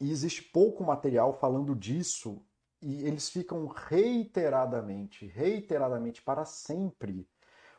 E 0.00 0.10
existe 0.10 0.42
pouco 0.42 0.82
material 0.82 1.34
falando 1.34 1.76
disso 1.76 2.42
e 2.80 3.06
eles 3.06 3.28
ficam 3.28 3.66
reiteradamente, 3.66 5.26
reiteradamente 5.26 6.22
para 6.22 6.46
sempre, 6.46 7.28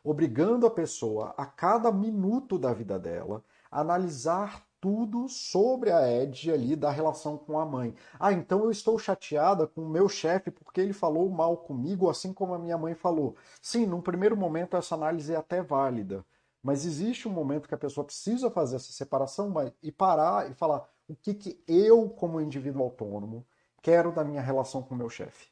obrigando 0.04 0.68
a 0.68 0.70
pessoa 0.70 1.34
a 1.36 1.44
cada 1.44 1.90
minuto 1.90 2.56
da 2.60 2.72
vida 2.72 2.96
dela 2.96 3.44
a 3.72 3.80
analisar 3.80 4.67
tudo 4.80 5.28
sobre 5.28 5.90
a 5.90 6.10
Ed 6.10 6.50
ali 6.52 6.76
da 6.76 6.90
relação 6.90 7.36
com 7.36 7.58
a 7.58 7.66
mãe. 7.66 7.94
Ah, 8.18 8.32
então 8.32 8.64
eu 8.64 8.70
estou 8.70 8.98
chateada 8.98 9.66
com 9.66 9.82
o 9.82 9.88
meu 9.88 10.08
chefe 10.08 10.50
porque 10.50 10.80
ele 10.80 10.92
falou 10.92 11.28
mal 11.30 11.56
comigo, 11.56 12.08
assim 12.08 12.32
como 12.32 12.54
a 12.54 12.58
minha 12.58 12.78
mãe 12.78 12.94
falou. 12.94 13.36
Sim, 13.60 13.86
num 13.86 14.00
primeiro 14.00 14.36
momento 14.36 14.76
essa 14.76 14.94
análise 14.94 15.32
é 15.32 15.36
até 15.36 15.62
válida, 15.62 16.24
mas 16.62 16.84
existe 16.84 17.28
um 17.28 17.32
momento 17.32 17.68
que 17.68 17.74
a 17.74 17.78
pessoa 17.78 18.04
precisa 18.04 18.50
fazer 18.50 18.76
essa 18.76 18.92
separação 18.92 19.52
e 19.82 19.92
parar 19.92 20.50
e 20.50 20.54
falar 20.54 20.88
o 21.08 21.14
que, 21.16 21.34
que 21.34 21.62
eu, 21.66 22.08
como 22.10 22.40
indivíduo 22.40 22.82
autônomo, 22.82 23.46
quero 23.82 24.12
da 24.12 24.24
minha 24.24 24.42
relação 24.42 24.82
com 24.82 24.94
o 24.94 24.98
meu 24.98 25.08
chefe. 25.10 25.48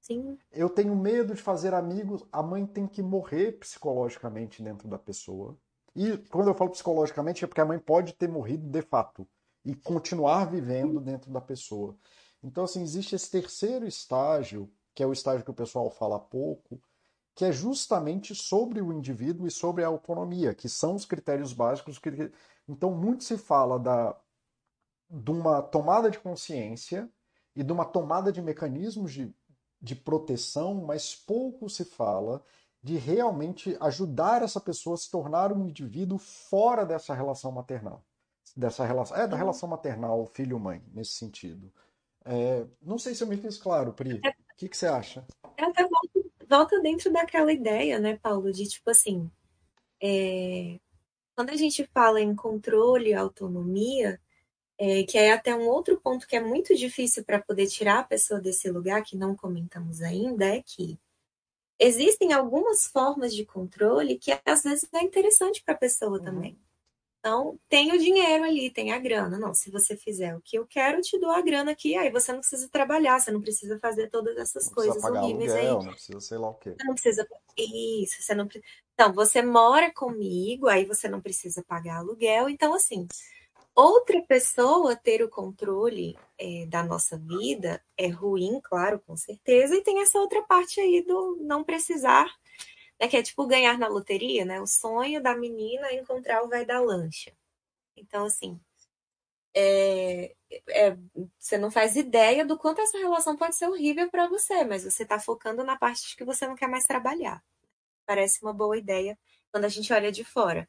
Sim. 0.00 0.38
Eu 0.52 0.70
tenho 0.70 0.94
medo 0.94 1.34
de 1.34 1.42
fazer 1.42 1.74
amigos. 1.74 2.24
A 2.32 2.42
mãe 2.42 2.64
tem 2.64 2.86
que 2.86 3.02
morrer 3.02 3.52
psicologicamente 3.58 4.62
dentro 4.62 4.86
da 4.88 4.98
pessoa. 4.98 5.58
E 5.96 6.18
quando 6.28 6.48
eu 6.48 6.54
falo 6.54 6.70
psicologicamente 6.70 7.42
é 7.42 7.48
porque 7.48 7.60
a 7.60 7.64
mãe 7.64 7.78
pode 7.78 8.12
ter 8.12 8.28
morrido 8.28 8.68
de 8.68 8.82
fato 8.82 9.26
e 9.64 9.74
continuar 9.74 10.44
vivendo 10.44 11.00
dentro 11.00 11.32
da 11.32 11.40
pessoa. 11.40 11.96
Então, 12.42 12.64
assim, 12.64 12.82
existe 12.82 13.14
esse 13.14 13.30
terceiro 13.30 13.86
estágio, 13.86 14.70
que 14.94 15.02
é 15.02 15.06
o 15.06 15.12
estágio 15.12 15.42
que 15.42 15.50
o 15.50 15.54
pessoal 15.54 15.90
fala 15.90 16.18
pouco, 16.18 16.78
que 17.34 17.46
é 17.46 17.50
justamente 17.50 18.34
sobre 18.34 18.82
o 18.82 18.92
indivíduo 18.92 19.46
e 19.46 19.50
sobre 19.50 19.84
a 19.84 19.88
autonomia, 19.88 20.54
que 20.54 20.68
são 20.68 20.94
os 20.94 21.06
critérios 21.06 21.54
básicos. 21.54 21.98
Que... 21.98 22.30
Então, 22.68 22.90
muito 22.90 23.24
se 23.24 23.38
fala 23.38 23.78
da 23.78 24.14
de 25.08 25.30
uma 25.30 25.62
tomada 25.62 26.10
de 26.10 26.18
consciência 26.18 27.08
e 27.54 27.62
de 27.62 27.72
uma 27.72 27.84
tomada 27.84 28.30
de 28.30 28.42
mecanismos 28.42 29.12
de, 29.12 29.32
de 29.80 29.94
proteção, 29.94 30.74
mas 30.74 31.14
pouco 31.14 31.70
se 31.70 31.84
fala 31.84 32.44
de 32.86 32.96
realmente 32.96 33.76
ajudar 33.80 34.42
essa 34.42 34.60
pessoa 34.60 34.94
a 34.94 34.96
se 34.96 35.10
tornar 35.10 35.52
um 35.52 35.66
indivíduo 35.66 36.18
fora 36.18 36.86
dessa 36.86 37.12
relação 37.12 37.50
maternal. 37.50 38.00
Dessa 38.56 38.86
relação, 38.86 39.16
é, 39.16 39.26
da 39.26 39.36
relação 39.36 39.68
maternal, 39.68 40.24
filho-mãe, 40.26 40.80
nesse 40.94 41.14
sentido. 41.14 41.72
É, 42.24 42.64
não 42.80 42.96
sei 42.96 43.12
se 43.12 43.24
eu 43.24 43.26
me 43.26 43.36
fiz 43.36 43.58
claro, 43.58 43.92
Pri. 43.92 44.14
O 44.14 44.20
que, 44.56 44.68
que 44.68 44.76
você 44.76 44.86
acha? 44.86 45.26
Eu 45.58 45.66
até 45.66 45.82
volto, 45.82 46.32
volta 46.48 46.80
dentro 46.80 47.12
daquela 47.12 47.52
ideia, 47.52 47.98
né, 47.98 48.20
Paulo, 48.22 48.52
de 48.52 48.68
tipo 48.68 48.88
assim, 48.88 49.28
é, 50.00 50.78
quando 51.34 51.50
a 51.50 51.56
gente 51.56 51.84
fala 51.92 52.20
em 52.20 52.36
controle 52.36 53.10
e 53.10 53.14
autonomia, 53.14 54.20
é, 54.78 55.02
que 55.02 55.18
é 55.18 55.32
até 55.32 55.52
um 55.56 55.66
outro 55.66 56.00
ponto 56.00 56.24
que 56.24 56.36
é 56.36 56.40
muito 56.40 56.72
difícil 56.76 57.24
para 57.24 57.42
poder 57.42 57.66
tirar 57.66 57.98
a 57.98 58.04
pessoa 58.04 58.40
desse 58.40 58.70
lugar, 58.70 59.02
que 59.02 59.16
não 59.16 59.34
comentamos 59.34 60.02
ainda, 60.02 60.46
é 60.46 60.62
que 60.62 60.96
existem 61.78 62.32
algumas 62.32 62.86
formas 62.86 63.34
de 63.34 63.44
controle 63.44 64.18
que 64.18 64.32
às 64.44 64.62
vezes 64.62 64.88
é 64.92 65.02
interessante 65.02 65.62
para 65.62 65.74
a 65.74 65.78
pessoa 65.78 66.18
uhum. 66.18 66.24
também. 66.24 66.58
Então, 67.26 67.58
tem 67.68 67.92
o 67.92 67.98
dinheiro 67.98 68.44
ali, 68.44 68.70
tem 68.70 68.92
a 68.92 69.00
grana. 69.00 69.36
Não, 69.36 69.52
se 69.52 69.68
você 69.68 69.96
fizer 69.96 70.36
o 70.36 70.40
que 70.40 70.56
eu 70.56 70.64
quero, 70.64 70.98
eu 70.98 71.02
te 71.02 71.18
dou 71.18 71.30
a 71.30 71.42
grana 71.42 71.72
aqui. 71.72 71.96
Aí 71.96 72.08
você 72.08 72.30
não 72.32 72.38
precisa 72.38 72.68
trabalhar, 72.68 73.18
você 73.18 73.32
não 73.32 73.40
precisa 73.40 73.80
fazer 73.80 74.08
todas 74.08 74.36
essas 74.36 74.66
não 74.66 74.72
coisas 74.72 75.02
horríveis 75.02 75.52
aluguel, 75.52 75.78
aí. 75.78 75.84
Não 75.86 75.92
precisa 75.92 76.20
sei 76.20 76.38
lá 76.38 76.50
o 76.50 76.54
quê. 76.54 76.76
Você 76.78 76.84
não 76.84 76.94
precisa. 76.94 77.28
Isso, 77.58 78.22
você 78.22 78.32
não 78.32 78.48
Então, 78.94 79.12
você 79.12 79.42
mora 79.42 79.92
comigo, 79.92 80.68
aí 80.68 80.84
você 80.84 81.08
não 81.08 81.20
precisa 81.20 81.64
pagar 81.66 81.96
aluguel. 81.96 82.48
Então, 82.48 82.72
assim, 82.74 83.08
outra 83.76 84.20
pessoa 84.22 84.96
ter 84.96 85.22
o 85.22 85.28
controle 85.28 86.18
é, 86.38 86.66
da 86.66 86.82
nossa 86.82 87.18
vida 87.18 87.82
é 87.96 88.08
ruim, 88.08 88.60
claro, 88.62 88.98
com 89.06 89.16
certeza. 89.16 89.76
E 89.76 89.82
tem 89.82 90.00
essa 90.00 90.18
outra 90.18 90.42
parte 90.42 90.80
aí 90.80 91.02
do 91.02 91.36
não 91.42 91.62
precisar 91.62 92.26
né, 93.00 93.08
que 93.08 93.16
é 93.16 93.22
tipo 93.22 93.46
ganhar 93.46 93.78
na 93.78 93.88
loteria, 93.88 94.44
né? 94.44 94.60
O 94.60 94.66
sonho 94.66 95.22
da 95.22 95.36
menina 95.36 95.88
é 95.88 95.96
encontrar 96.00 96.42
o 96.42 96.48
velho 96.48 96.66
da 96.66 96.80
lancha. 96.80 97.32
Então, 97.96 98.26
assim, 98.26 98.60
é, 99.54 100.34
é, 100.70 100.96
você 101.38 101.58
não 101.58 101.70
faz 101.70 101.96
ideia 101.96 102.44
do 102.44 102.58
quanto 102.58 102.80
essa 102.80 102.98
relação 102.98 103.36
pode 103.36 103.56
ser 103.56 103.68
horrível 103.68 104.10
para 104.10 104.28
você, 104.28 104.64
mas 104.64 104.84
você 104.84 105.02
está 105.02 105.18
focando 105.18 105.64
na 105.64 105.76
parte 105.78 106.08
de 106.08 106.16
que 106.16 106.24
você 106.24 106.46
não 106.46 106.56
quer 106.56 106.68
mais 106.68 106.86
trabalhar. 106.86 107.42
Parece 108.06 108.42
uma 108.42 108.52
boa 108.52 108.76
ideia 108.76 109.18
quando 109.52 109.64
a 109.64 109.68
gente 109.68 109.92
olha 109.92 110.12
de 110.12 110.24
fora. 110.24 110.68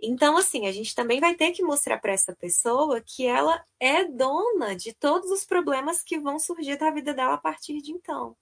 Então, 0.00 0.36
assim, 0.36 0.66
a 0.66 0.72
gente 0.72 0.94
também 0.94 1.18
vai 1.18 1.34
ter 1.34 1.50
que 1.50 1.62
mostrar 1.62 1.98
para 1.98 2.12
essa 2.12 2.34
pessoa 2.34 3.00
que 3.00 3.26
ela 3.26 3.64
é 3.80 4.04
dona 4.04 4.76
de 4.76 4.92
todos 4.92 5.30
os 5.30 5.44
problemas 5.44 6.02
que 6.02 6.18
vão 6.18 6.38
surgir 6.38 6.76
da 6.76 6.90
vida 6.90 7.12
dela 7.12 7.34
a 7.34 7.38
partir 7.38 7.82
de 7.82 7.90
então. 7.90 8.36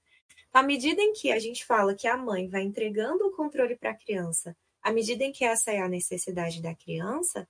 À 0.53 0.63
medida 0.63 1.01
em 1.01 1.13
que 1.13 1.33
a 1.33 1.39
gente 1.39 1.65
fala 1.65 1.95
que 1.95 2.07
a 2.07 2.17
mãe 2.17 2.49
vai 2.49 2.63
entregando 2.63 3.27
o 3.27 3.33
controle 3.33 3.75
para 3.75 3.91
a 3.91 3.95
criança, 3.95 4.57
à 4.83 4.93
medida 4.93 5.25
em 5.25 5.33
que 5.33 5.45
essa 5.45 5.73
é 5.73 5.81
a 5.81 5.89
necessidade 5.89 6.61
da 6.61 6.75
criança, 6.75 7.49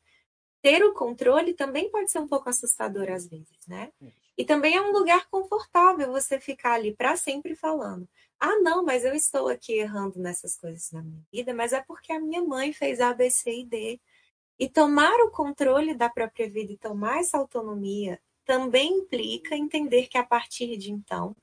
ter 0.62 0.84
o 0.84 0.94
controle 0.94 1.54
também 1.54 1.90
pode 1.90 2.10
ser 2.10 2.18
um 2.18 2.26
pouco 2.26 2.48
assustador 2.48 3.10
às 3.10 3.28
vezes, 3.28 3.58
né? 3.66 3.92
E 4.36 4.44
também 4.44 4.76
é 4.76 4.82
um 4.82 4.92
lugar 4.92 5.28
confortável 5.30 6.12
você 6.12 6.38
ficar 6.38 6.74
ali 6.74 6.94
para 6.94 7.16
sempre 7.16 7.54
falando: 7.54 8.08
ah, 8.38 8.58
não, 8.60 8.84
mas 8.84 9.04
eu 9.04 9.14
estou 9.14 9.48
aqui 9.48 9.74
errando 9.74 10.18
nessas 10.18 10.56
coisas 10.56 10.90
na 10.92 11.02
minha 11.02 11.22
vida, 11.32 11.54
mas 11.54 11.72
é 11.72 11.82
porque 11.82 12.12
a 12.12 12.20
minha 12.20 12.42
mãe 12.42 12.72
fez 12.72 13.00
A, 13.00 13.14
B, 13.14 13.30
C 13.30 13.60
e 13.60 13.64
D. 13.64 14.00
E 14.58 14.68
tomar 14.68 15.14
o 15.20 15.30
controle 15.30 15.94
da 15.94 16.08
própria 16.08 16.48
vida 16.48 16.72
e 16.72 16.78
tomar 16.78 17.20
essa 17.20 17.36
autonomia 17.36 18.18
também 18.44 19.00
implica 19.00 19.54
entender 19.54 20.06
que 20.06 20.16
a 20.16 20.24
partir 20.24 20.78
de 20.78 20.90
então 20.90 21.36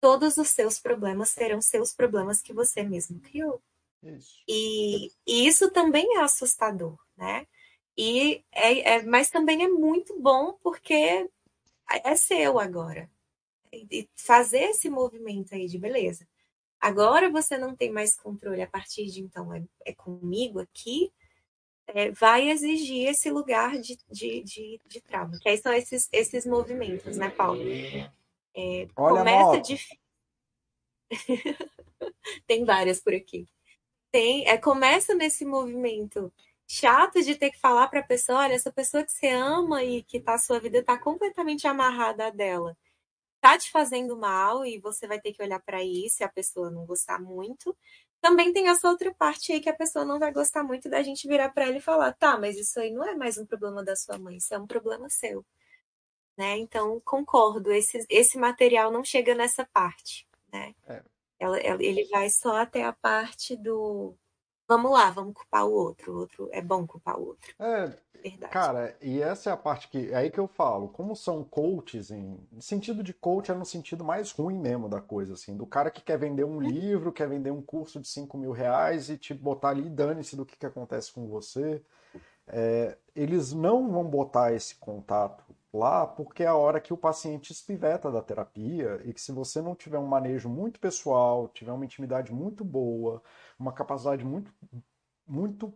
todos 0.00 0.36
os 0.36 0.48
seus 0.48 0.78
problemas 0.78 1.30
serão 1.30 1.62
seus 1.62 1.94
problemas 1.94 2.42
que 2.42 2.52
você 2.52 2.82
mesmo 2.82 3.20
criou. 3.20 3.62
Isso. 4.02 4.42
E, 4.46 5.10
e, 5.26 5.46
isso 5.46 5.70
também 5.70 6.16
é 6.16 6.20
assustador, 6.20 6.96
né? 7.16 7.46
E 7.96 8.44
é, 8.52 8.96
é, 8.96 9.02
mas 9.02 9.28
também 9.30 9.64
é 9.64 9.68
muito 9.68 10.18
bom 10.20 10.56
porque 10.62 11.28
é 11.90 12.16
seu 12.16 12.58
agora. 12.58 13.10
E 13.72 14.08
fazer 14.16 14.70
esse 14.70 14.88
movimento 14.88 15.54
aí 15.54 15.66
de 15.66 15.78
beleza. 15.78 16.26
Agora 16.80 17.30
você 17.30 17.58
não 17.58 17.74
tem 17.74 17.90
mais 17.90 18.16
controle, 18.16 18.62
a 18.62 18.66
partir 18.66 19.06
de 19.06 19.20
então 19.20 19.52
é, 19.52 19.62
é 19.84 19.92
comigo 19.92 20.60
aqui, 20.60 21.12
é, 21.88 22.10
vai 22.10 22.50
exigir 22.50 23.08
esse 23.08 23.30
lugar 23.30 23.78
de, 23.78 23.98
de, 24.10 24.42
de, 24.42 24.80
de 24.86 25.00
trauma. 25.00 25.38
Que 25.40 25.48
aí 25.48 25.58
são 25.58 25.72
esses, 25.72 26.08
esses 26.12 26.46
movimentos, 26.46 27.16
né, 27.16 27.30
Paulo? 27.30 27.62
É, 28.54 28.86
começa 28.94 29.60
difícil. 29.60 29.98
Tem 32.46 32.64
várias 32.64 33.00
por 33.00 33.14
aqui. 33.14 33.48
Tem, 34.10 34.46
é, 34.46 34.56
começa 34.56 35.14
nesse 35.14 35.44
movimento 35.44 36.32
chato 36.68 37.22
de 37.22 37.34
ter 37.34 37.50
que 37.50 37.58
falar 37.60 37.88
para 37.88 38.00
a 38.00 38.04
pessoa, 38.04 38.40
olha, 38.40 38.54
essa 38.54 38.72
pessoa 38.72 39.04
que 39.04 39.12
você 39.12 39.28
ama 39.30 39.82
e 39.82 40.02
que 40.04 40.20
tá 40.20 40.34
a 40.34 40.38
sua 40.38 40.60
vida 40.60 40.84
tá 40.84 40.98
completamente 40.98 41.66
amarrada 41.66 42.26
a 42.28 42.30
dela, 42.30 42.76
tá 43.40 43.58
te 43.58 43.70
fazendo 43.70 44.16
mal 44.16 44.66
e 44.66 44.78
você 44.78 45.06
vai 45.06 45.20
ter 45.20 45.32
que 45.32 45.42
olhar 45.42 45.60
para 45.60 45.82
isso 45.82 46.22
e 46.22 46.24
a 46.24 46.28
pessoa 46.28 46.70
não 46.70 46.86
gostar 46.86 47.20
muito. 47.20 47.76
Também 48.20 48.52
tem 48.52 48.68
essa 48.68 48.88
outra 48.88 49.14
parte 49.14 49.52
aí 49.52 49.60
que 49.60 49.70
a 49.70 49.76
pessoa 49.76 50.04
não 50.04 50.18
vai 50.18 50.32
gostar 50.32 50.64
muito 50.64 50.90
da 50.90 51.02
gente 51.02 51.28
virar 51.28 51.50
para 51.50 51.66
ela 51.66 51.76
e 51.78 51.80
falar, 51.80 52.12
tá, 52.12 52.38
mas 52.38 52.58
isso 52.58 52.78
aí 52.80 52.90
não 52.92 53.04
é 53.04 53.14
mais 53.14 53.38
um 53.38 53.46
problema 53.46 53.82
da 53.84 53.96
sua 53.96 54.18
mãe, 54.18 54.36
isso 54.36 54.54
é 54.54 54.58
um 54.58 54.66
problema 54.66 55.08
seu 55.08 55.44
né? 56.38 56.56
Então, 56.56 57.00
concordo, 57.04 57.72
esse, 57.72 58.06
esse 58.08 58.38
material 58.38 58.92
não 58.92 59.04
chega 59.04 59.34
nessa 59.34 59.66
parte, 59.66 60.24
né? 60.52 60.72
É. 60.86 61.02
Ela, 61.40 61.58
ela, 61.58 61.82
ele 61.82 62.04
vai 62.04 62.30
só 62.30 62.56
até 62.58 62.84
a 62.84 62.92
parte 62.92 63.56
do 63.56 64.14
vamos 64.68 64.92
lá, 64.92 65.10
vamos 65.10 65.34
culpar 65.34 65.66
o 65.66 65.72
outro, 65.72 66.12
o 66.12 66.18
outro 66.18 66.48
é 66.52 66.60
bom 66.60 66.86
culpar 66.86 67.18
o 67.18 67.28
outro. 67.28 67.54
É, 67.58 67.92
Verdade. 68.22 68.52
Cara, 68.52 68.96
e 69.00 69.22
essa 69.22 69.50
é 69.50 69.52
a 69.52 69.56
parte 69.56 69.88
que 69.88 70.10
é 70.10 70.16
aí 70.16 70.30
que 70.30 70.40
eu 70.40 70.48
falo, 70.48 70.88
como 70.88 71.14
são 71.14 71.44
coaches 71.44 72.10
em 72.10 72.38
sentido 72.58 73.02
de 73.02 73.14
coach 73.14 73.50
é 73.50 73.54
no 73.54 73.64
sentido 73.64 74.04
mais 74.04 74.32
ruim 74.32 74.58
mesmo 74.58 74.88
da 74.88 75.00
coisa, 75.00 75.34
assim, 75.34 75.56
do 75.56 75.66
cara 75.66 75.90
que 75.90 76.02
quer 76.02 76.18
vender 76.18 76.44
um 76.44 76.54
uhum. 76.54 76.60
livro, 76.60 77.12
quer 77.12 77.28
vender 77.28 77.50
um 77.50 77.62
curso 77.62 78.00
de 78.00 78.08
5 78.08 78.36
mil 78.36 78.50
reais 78.50 79.08
e 79.08 79.16
te 79.16 79.32
botar 79.32 79.70
ali, 79.70 79.88
dane-se 79.88 80.36
do 80.36 80.44
que, 80.44 80.56
que 80.56 80.66
acontece 80.66 81.12
com 81.12 81.28
você. 81.28 81.82
É, 82.46 82.96
eles 83.14 83.52
não 83.52 83.90
vão 83.90 84.04
botar 84.04 84.52
esse 84.52 84.74
contato 84.76 85.44
lá 85.72 86.06
porque 86.06 86.42
é 86.42 86.46
a 86.46 86.56
hora 86.56 86.80
que 86.80 86.94
o 86.94 86.96
paciente 86.96 87.52
espiveta 87.52 88.10
da 88.10 88.22
terapia 88.22 89.00
e 89.04 89.12
que 89.12 89.20
se 89.20 89.30
você 89.32 89.60
não 89.60 89.74
tiver 89.74 89.98
um 89.98 90.06
manejo 90.06 90.48
muito 90.48 90.80
pessoal, 90.80 91.46
tiver 91.48 91.72
uma 91.72 91.84
intimidade 91.84 92.32
muito 92.32 92.64
boa, 92.64 93.22
uma 93.58 93.72
capacidade 93.72 94.24
muito, 94.24 94.52
muito 95.26 95.74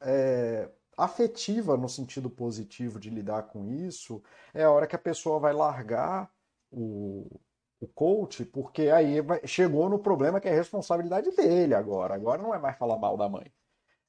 é, 0.00 0.70
afetiva 0.96 1.76
no 1.76 1.88
sentido 1.88 2.30
positivo 2.30 2.98
de 2.98 3.10
lidar 3.10 3.44
com 3.44 3.66
isso, 3.66 4.22
é 4.54 4.64
a 4.64 4.70
hora 4.70 4.86
que 4.86 4.96
a 4.96 4.98
pessoa 4.98 5.38
vai 5.38 5.52
largar 5.52 6.30
o, 6.70 7.40
o 7.80 7.86
coach, 7.88 8.44
porque 8.44 8.88
aí 8.88 9.16
chegou 9.44 9.88
no 9.88 9.98
problema 9.98 10.40
que 10.40 10.48
é 10.48 10.54
responsabilidade 10.54 11.30
dele 11.32 11.74
agora. 11.74 12.14
Agora 12.14 12.42
não 12.42 12.54
é 12.54 12.58
mais 12.58 12.76
falar 12.78 12.98
mal 12.98 13.16
da 13.16 13.28
mãe. 13.28 13.52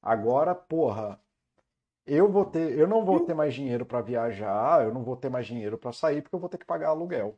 Agora, 0.02 0.56
porra, 0.56 1.20
eu 2.06 2.32
vou 2.32 2.46
ter, 2.46 2.78
eu 2.78 2.88
não 2.88 3.04
vou 3.04 3.20
ter 3.26 3.34
mais 3.34 3.54
dinheiro 3.54 3.86
para 3.86 4.02
viajar, 4.02 4.84
eu 4.86 4.94
não 4.94 5.04
vou 5.04 5.18
ter 5.18 5.30
mais 5.30 5.46
dinheiro 5.46 5.78
para 5.78 5.92
sair 5.92 6.22
porque 6.22 6.36
eu 6.36 6.40
vou 6.40 6.50
ter 6.50 6.58
que 6.58 6.66
pagar 6.66 6.90
aluguel. 6.90 7.38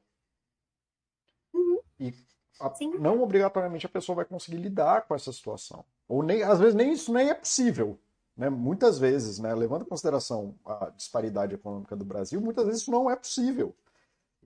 Uhum. 1.53 1.79
E 1.99 2.13
a, 2.59 2.73
não 2.99 3.21
obrigatoriamente 3.21 3.85
a 3.85 3.89
pessoa 3.89 4.17
vai 4.17 4.25
conseguir 4.25 4.57
lidar 4.57 5.07
com 5.07 5.15
essa 5.15 5.31
situação. 5.31 5.83
Ou 6.07 6.23
nem, 6.23 6.43
às 6.43 6.59
vezes 6.59 6.75
nem 6.75 6.91
isso 6.91 7.13
nem 7.13 7.29
é 7.29 7.33
possível. 7.33 7.97
Né? 8.35 8.49
Muitas 8.49 8.97
vezes, 8.97 9.39
né, 9.39 9.53
levando 9.53 9.83
em 9.83 9.89
consideração 9.89 10.55
a 10.65 10.91
disparidade 10.95 11.55
econômica 11.55 11.95
do 11.95 12.05
Brasil, 12.05 12.39
muitas 12.39 12.65
vezes 12.65 12.81
isso 12.81 12.91
não 12.91 13.09
é 13.09 13.15
possível. 13.15 13.75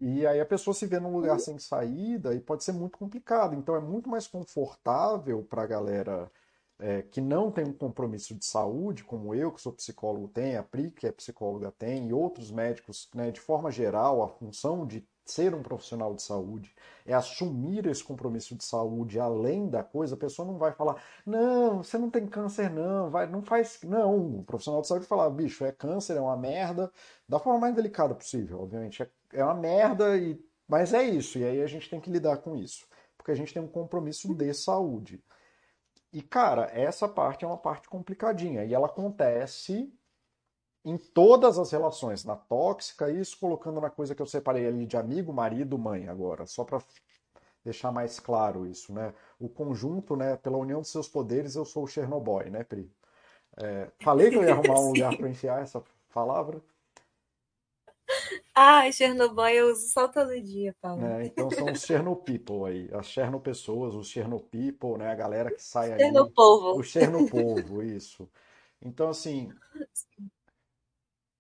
E 0.02 0.26
aí 0.26 0.40
a 0.40 0.46
pessoa 0.46 0.74
se 0.74 0.86
vê 0.86 1.00
num 1.00 1.14
lugar 1.14 1.34
uhum. 1.34 1.40
sem 1.40 1.60
saída 1.60 2.34
e 2.34 2.40
pode 2.40 2.64
ser 2.64 2.72
muito 2.72 2.98
complicado. 2.98 3.56
Então 3.56 3.76
é 3.76 3.80
muito 3.80 4.10
mais 4.10 4.28
confortável 4.28 5.44
para 5.44 5.64
a 5.64 5.68
galera 5.68 6.32
é, 6.80 7.02
que 7.04 7.22
não 7.22 7.52
tem 7.52 7.66
um 7.66 7.74
compromisso 7.74 8.36
de 8.36 8.46
saúde, 8.46 9.04
como 9.04 9.34
eu, 9.34 9.52
que 9.52 9.62
sou 9.62 9.72
psicólogo, 9.72 10.28
tem, 10.28 10.58
a 10.58 10.64
Pri, 10.64 10.92
que 10.92 11.08
é 11.08 11.12
psicóloga, 11.12 11.72
tem, 11.72 12.10
e 12.10 12.14
outros 12.14 12.52
médicos, 12.52 13.10
né, 13.14 13.32
de 13.32 13.40
forma 13.40 13.72
geral, 13.72 14.24
a 14.24 14.28
função 14.28 14.86
de 14.86 15.08
ser 15.26 15.54
um 15.56 15.64
profissional 15.64 16.14
de 16.14 16.22
saúde 16.22 16.74
é 17.06 17.14
assumir 17.14 17.86
esse 17.88 18.04
compromisso 18.04 18.56
de 18.56 18.64
saúde 18.64 19.20
além 19.20 19.70
da 19.70 19.84
coisa, 19.84 20.16
a 20.16 20.18
pessoa 20.18 20.46
não 20.46 20.58
vai 20.58 20.72
falar, 20.72 21.02
não, 21.26 21.84
você 21.84 21.98
não 21.98 22.10
tem 22.10 22.28
câncer, 22.28 22.70
não, 22.70 23.10
vai, 23.10 23.28
não 23.28 23.42
faz. 23.42 23.80
Não, 23.84 24.40
o 24.40 24.44
profissional 24.44 24.82
de 24.82 24.88
saúde 24.88 25.06
falar, 25.06 25.30
bicho, 25.30 25.66
é 25.66 25.72
câncer, 25.72 26.18
é 26.18 26.22
uma 26.22 26.38
merda, 26.38 26.92
da 27.28 27.40
forma 27.40 27.60
mais 27.60 27.76
delicada 27.76 28.16
possível, 28.16 28.62
obviamente. 28.62 29.04
É, 29.04 29.10
é 29.34 29.44
uma 29.44 29.56
merda, 29.56 30.18
e, 30.18 30.40
mas 30.68 30.94
é 30.94 31.04
isso, 31.04 31.38
e 31.40 31.44
aí 31.46 31.62
a 31.62 31.68
gente 31.68 31.90
tem 31.90 32.00
que 32.00 32.10
lidar 32.10 32.38
com 32.38 32.56
isso, 32.56 32.86
porque 33.18 33.32
a 33.32 33.36
gente 33.36 33.54
tem 33.54 33.62
um 33.62 33.68
compromisso 33.68 34.34
de 34.34 34.54
saúde. 34.54 35.24
E, 36.14 36.22
cara, 36.22 36.70
essa 36.72 37.10
parte 37.10 37.44
é 37.44 37.48
uma 37.48 37.58
parte 37.58 37.90
complicadinha. 37.90 38.64
E 38.64 38.74
ela 38.74 38.86
acontece 38.86 39.92
em 40.86 40.98
todas 40.98 41.58
as 41.58 41.72
relações. 41.72 42.26
Na 42.26 42.36
tóxica, 42.36 43.10
isso 43.10 43.38
colocando 43.40 43.80
na 43.80 43.90
coisa 43.90 44.14
que 44.14 44.22
eu 44.22 44.26
separei 44.26 44.68
ali 44.68 44.86
de 44.86 44.98
amigo, 44.98 45.32
marido, 45.32 45.78
mãe 45.78 46.08
agora. 46.08 46.46
Só 46.46 46.64
para 46.64 46.82
deixar 47.64 47.92
mais 47.92 48.20
claro 48.20 48.66
isso, 48.66 48.94
né? 48.94 49.14
O 49.40 49.48
conjunto, 49.48 50.16
né? 50.16 50.36
Pela 50.38 50.58
união 50.58 50.82
dos 50.82 50.92
seus 50.92 51.08
poderes, 51.08 51.56
eu 51.56 51.66
sou 51.66 51.84
o 51.84 51.88
Chernobyl, 51.88 52.52
né, 52.52 52.64
Pri? 52.64 52.92
É, 53.58 53.90
falei 54.02 54.30
que 54.30 54.36
eu 54.36 54.44
ia 54.44 54.54
arrumar 54.54 54.80
um 54.80 54.90
lugar 54.90 55.16
para 55.16 55.30
enfiar 55.30 55.62
essa 55.62 55.82
palavra. 56.14 56.62
Ah, 58.54 58.92
Chernobyl 58.92 59.48
eu 59.48 59.72
uso 59.72 59.88
só 59.88 60.08
todo 60.08 60.40
dia, 60.42 60.76
Paulo. 60.82 61.06
É, 61.06 61.26
então 61.26 61.50
são 61.50 61.72
os 61.72 61.82
Chernopeople 61.82 62.66
aí, 62.66 62.90
as 62.94 63.08
Chernopessoas, 63.08 63.96
os 63.96 64.10
Chernopeople, 64.10 64.98
né? 64.98 65.12
A 65.12 65.16
galera 65.16 65.50
que 65.50 65.64
sai 65.64 65.94
aí. 65.94 66.00
Chernopovo. 66.00 66.78
O 66.78 66.84
Chernopovo, 66.84 67.82
isso. 67.82 68.30
Então, 68.82 69.10
assim, 69.10 69.50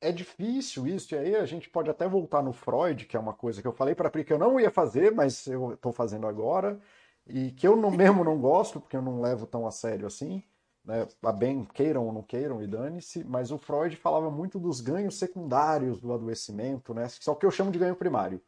é 0.03 0.11
difícil 0.11 0.85
isso, 0.87 1.15
e 1.15 1.17
aí 1.17 1.35
a 1.35 1.45
gente 1.45 1.69
pode 1.69 1.89
até 1.89 2.07
voltar 2.07 2.43
no 2.43 2.53
Freud, 2.53 3.05
que 3.05 3.15
é 3.15 3.19
uma 3.19 3.33
coisa 3.33 3.61
que 3.61 3.67
eu 3.67 3.71
falei 3.71 3.95
para 3.95 4.07
a 4.09 4.11
Pri 4.11 4.23
que 4.23 4.33
eu 4.33 4.37
não 4.37 4.59
ia 4.59 4.69
fazer, 4.69 5.11
mas 5.11 5.47
eu 5.47 5.73
estou 5.73 5.93
fazendo 5.93 6.27
agora, 6.27 6.79
e 7.25 7.51
que 7.51 7.67
eu 7.67 7.75
não, 7.75 7.89
mesmo 7.91 8.23
não 8.23 8.39
gosto, 8.39 8.79
porque 8.81 8.97
eu 8.97 9.01
não 9.01 9.21
levo 9.21 9.47
tão 9.47 9.65
a 9.65 9.71
sério 9.71 10.05
assim, 10.05 10.43
né? 10.83 11.07
A 11.23 11.31
bem 11.31 11.63
queiram 11.65 12.05
ou 12.05 12.13
não 12.13 12.21
queiram, 12.21 12.61
e 12.61 12.67
dane-se, 12.67 13.23
mas 13.23 13.51
o 13.51 13.57
Freud 13.57 13.95
falava 13.95 14.29
muito 14.29 14.59
dos 14.59 14.81
ganhos 14.81 15.17
secundários 15.17 15.99
do 16.01 16.13
adoecimento, 16.13 16.93
né? 16.93 17.07
Só 17.09 17.33
que 17.35 17.45
eu 17.45 17.51
chamo 17.51 17.71
de 17.71 17.79
ganho 17.79 17.95
primário. 17.95 18.41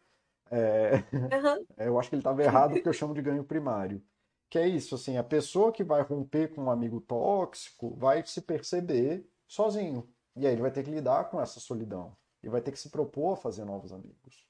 É... 0.51 0.95
Uhum. 1.13 1.65
Eu 1.77 1.99
acho 1.99 2.09
que 2.09 2.15
ele 2.15 2.21
estava 2.21 2.43
errado 2.43 2.73
porque 2.73 2.87
eu 2.87 2.93
chamo 2.93 3.13
de 3.13 3.21
ganho 3.21 3.43
primário. 3.43 4.01
Que 4.49 4.59
é 4.59 4.67
isso, 4.67 4.95
assim, 4.95 5.17
a 5.17 5.23
pessoa 5.23 5.71
que 5.71 5.83
vai 5.83 6.01
romper 6.01 6.53
com 6.53 6.65
um 6.65 6.71
amigo 6.71 7.01
tóxico 7.01 7.95
vai 7.95 8.25
se 8.25 8.41
perceber 8.41 9.27
sozinho. 9.47 10.07
E 10.35 10.45
aí 10.45 10.53
ele 10.53 10.61
vai 10.61 10.71
ter 10.71 10.83
que 10.83 10.91
lidar 10.91 11.29
com 11.29 11.39
essa 11.39 11.59
solidão. 11.59 12.15
E 12.43 12.49
vai 12.49 12.61
ter 12.61 12.71
que 12.71 12.79
se 12.79 12.89
propor 12.89 13.33
a 13.33 13.37
fazer 13.37 13.65
novos 13.65 13.91
amigos. 13.91 14.47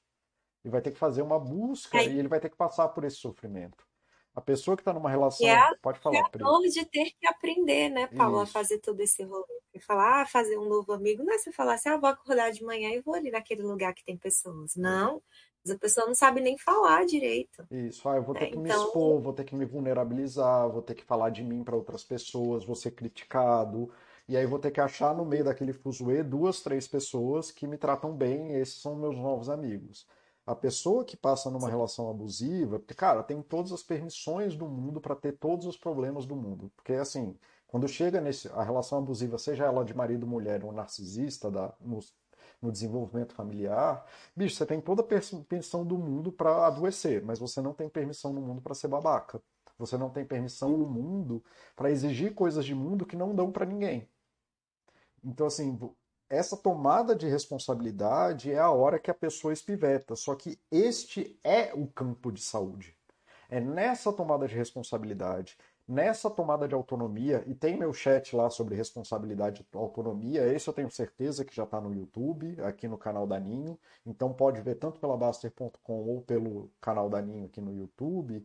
E 0.64 0.68
vai 0.68 0.82
ter 0.82 0.90
que 0.90 0.98
fazer 0.98 1.22
uma 1.22 1.38
busca 1.38 2.02
e 2.02 2.18
ele 2.18 2.28
vai 2.28 2.40
ter 2.40 2.50
que 2.50 2.56
passar 2.56 2.88
por 2.88 3.04
esse 3.04 3.16
sofrimento. 3.16 3.86
A 4.34 4.40
pessoa 4.40 4.76
que 4.76 4.82
está 4.82 4.92
numa 4.92 5.08
relação. 5.08 5.48
É 5.48 5.74
pode 5.80 5.98
falar, 5.98 6.18
é 6.18 6.20
a 6.20 6.28
dor 6.36 6.60
de 6.62 6.84
ter 6.84 7.10
que 7.18 7.26
aprender, 7.26 7.88
né, 7.88 8.06
Paulo, 8.08 8.40
a 8.40 8.46
fazer 8.46 8.80
todo 8.80 9.00
esse 9.00 9.22
rolê. 9.22 9.44
E 9.72 9.80
falar, 9.80 10.22
ah, 10.22 10.26
fazer 10.26 10.58
um 10.58 10.68
novo 10.68 10.92
amigo, 10.92 11.22
não 11.22 11.32
é 11.32 11.38
você 11.38 11.52
falar 11.52 11.74
assim, 11.74 11.88
ah, 11.88 11.96
vou 11.96 12.08
acordar 12.08 12.50
de 12.50 12.62
manhã 12.62 12.90
e 12.90 13.00
vou 13.00 13.14
ali 13.14 13.30
naquele 13.30 13.62
lugar 13.62 13.94
que 13.94 14.04
tem 14.04 14.16
pessoas. 14.16 14.74
Não. 14.76 15.22
Mas 15.64 15.74
a 15.74 15.78
pessoa 15.78 16.06
não 16.06 16.14
sabe 16.14 16.40
nem 16.40 16.58
falar 16.58 17.06
direito. 17.06 17.66
Isso, 17.70 18.06
ah, 18.08 18.16
eu 18.16 18.22
vou 18.22 18.34
ter 18.34 18.44
é, 18.44 18.46
que 18.50 18.58
então... 18.58 18.62
me 18.62 18.70
expor, 18.70 19.20
vou 19.20 19.32
ter 19.32 19.44
que 19.44 19.54
me 19.54 19.64
vulnerabilizar, 19.64 20.68
vou 20.68 20.82
ter 20.82 20.94
que 20.94 21.04
falar 21.04 21.30
de 21.30 21.42
mim 21.42 21.64
para 21.64 21.76
outras 21.76 22.04
pessoas, 22.04 22.64
vou 22.64 22.76
ser 22.76 22.90
criticado. 22.90 23.90
E 24.28 24.36
aí 24.36 24.44
vou 24.46 24.58
ter 24.58 24.70
que 24.72 24.80
achar 24.80 25.14
no 25.14 25.24
meio 25.24 25.44
daquele 25.44 25.72
fuzuê 25.72 26.22
duas, 26.22 26.60
três 26.60 26.88
pessoas 26.88 27.50
que 27.50 27.66
me 27.66 27.78
tratam 27.78 28.12
bem, 28.16 28.52
e 28.52 28.56
esses 28.60 28.80
são 28.80 28.96
meus 28.96 29.16
novos 29.16 29.48
amigos. 29.48 30.06
A 30.44 30.54
pessoa 30.54 31.04
que 31.04 31.16
passa 31.16 31.50
numa 31.50 31.68
relação 31.68 32.08
abusiva, 32.10 32.78
porque, 32.78 32.94
cara, 32.94 33.22
tem 33.22 33.42
todas 33.42 33.72
as 33.72 33.82
permissões 33.82 34.56
do 34.56 34.66
mundo 34.68 35.00
para 35.00 35.16
ter 35.16 35.32
todos 35.32 35.66
os 35.66 35.76
problemas 35.76 36.26
do 36.26 36.36
mundo. 36.36 36.72
Porque, 36.76 36.92
assim, 36.94 37.36
quando 37.66 37.88
chega 37.88 38.20
nesse, 38.20 38.48
a 38.48 38.62
relação 38.62 38.98
abusiva, 38.98 39.38
seja 39.38 39.64
ela 39.64 39.84
de 39.84 39.94
marido, 39.94 40.26
mulher 40.26 40.64
ou 40.64 40.72
narcisista, 40.72 41.50
da, 41.50 41.74
no, 41.80 42.00
no 42.62 42.72
desenvolvimento 42.72 43.32
familiar, 43.34 44.04
bicho, 44.36 44.56
você 44.56 44.66
tem 44.66 44.80
toda 44.80 45.02
a 45.02 45.04
permissão 45.04 45.84
do 45.84 45.98
mundo 45.98 46.32
para 46.32 46.66
adoecer, 46.66 47.24
mas 47.24 47.38
você 47.38 47.60
não 47.60 47.72
tem 47.72 47.88
permissão 47.88 48.32
no 48.32 48.40
mundo 48.40 48.60
para 48.62 48.74
ser 48.74 48.88
babaca. 48.88 49.42
Você 49.78 49.96
não 49.98 50.10
tem 50.10 50.24
permissão 50.24 50.76
no 50.76 50.86
mundo 50.86 51.44
para 51.74 51.90
exigir 51.90 52.34
coisas 52.34 52.64
de 52.64 52.74
mundo 52.74 53.04
que 53.06 53.16
não 53.16 53.34
dão 53.34 53.52
para 53.52 53.66
ninguém. 53.66 54.08
Então, 55.24 55.46
assim, 55.46 55.78
essa 56.28 56.56
tomada 56.56 57.14
de 57.14 57.26
responsabilidade 57.28 58.52
é 58.52 58.58
a 58.58 58.70
hora 58.70 58.98
que 58.98 59.10
a 59.10 59.14
pessoa 59.14 59.52
espiveta. 59.52 60.16
Só 60.16 60.34
que 60.34 60.58
este 60.70 61.38
é 61.44 61.72
o 61.74 61.86
campo 61.86 62.32
de 62.32 62.40
saúde. 62.40 62.96
É 63.48 63.60
nessa 63.60 64.12
tomada 64.12 64.48
de 64.48 64.54
responsabilidade, 64.54 65.56
nessa 65.86 66.28
tomada 66.28 66.66
de 66.66 66.74
autonomia, 66.74 67.44
e 67.46 67.54
tem 67.54 67.76
meu 67.76 67.92
chat 67.92 68.34
lá 68.34 68.50
sobre 68.50 68.74
responsabilidade 68.74 69.64
e 69.72 69.76
autonomia, 69.76 70.52
esse 70.52 70.68
eu 70.68 70.74
tenho 70.74 70.90
certeza 70.90 71.44
que 71.44 71.54
já 71.54 71.62
está 71.62 71.80
no 71.80 71.94
YouTube, 71.94 72.60
aqui 72.62 72.88
no 72.88 72.98
canal 72.98 73.24
da 73.26 73.38
Ninho, 73.38 73.78
então 74.04 74.32
pode 74.32 74.60
ver 74.62 74.76
tanto 74.76 74.98
pela 74.98 75.16
Baster.com 75.16 76.04
ou 76.08 76.22
pelo 76.22 76.72
canal 76.80 77.08
da 77.08 77.22
Ninho 77.22 77.46
aqui 77.46 77.60
no 77.60 77.72
YouTube. 77.72 78.44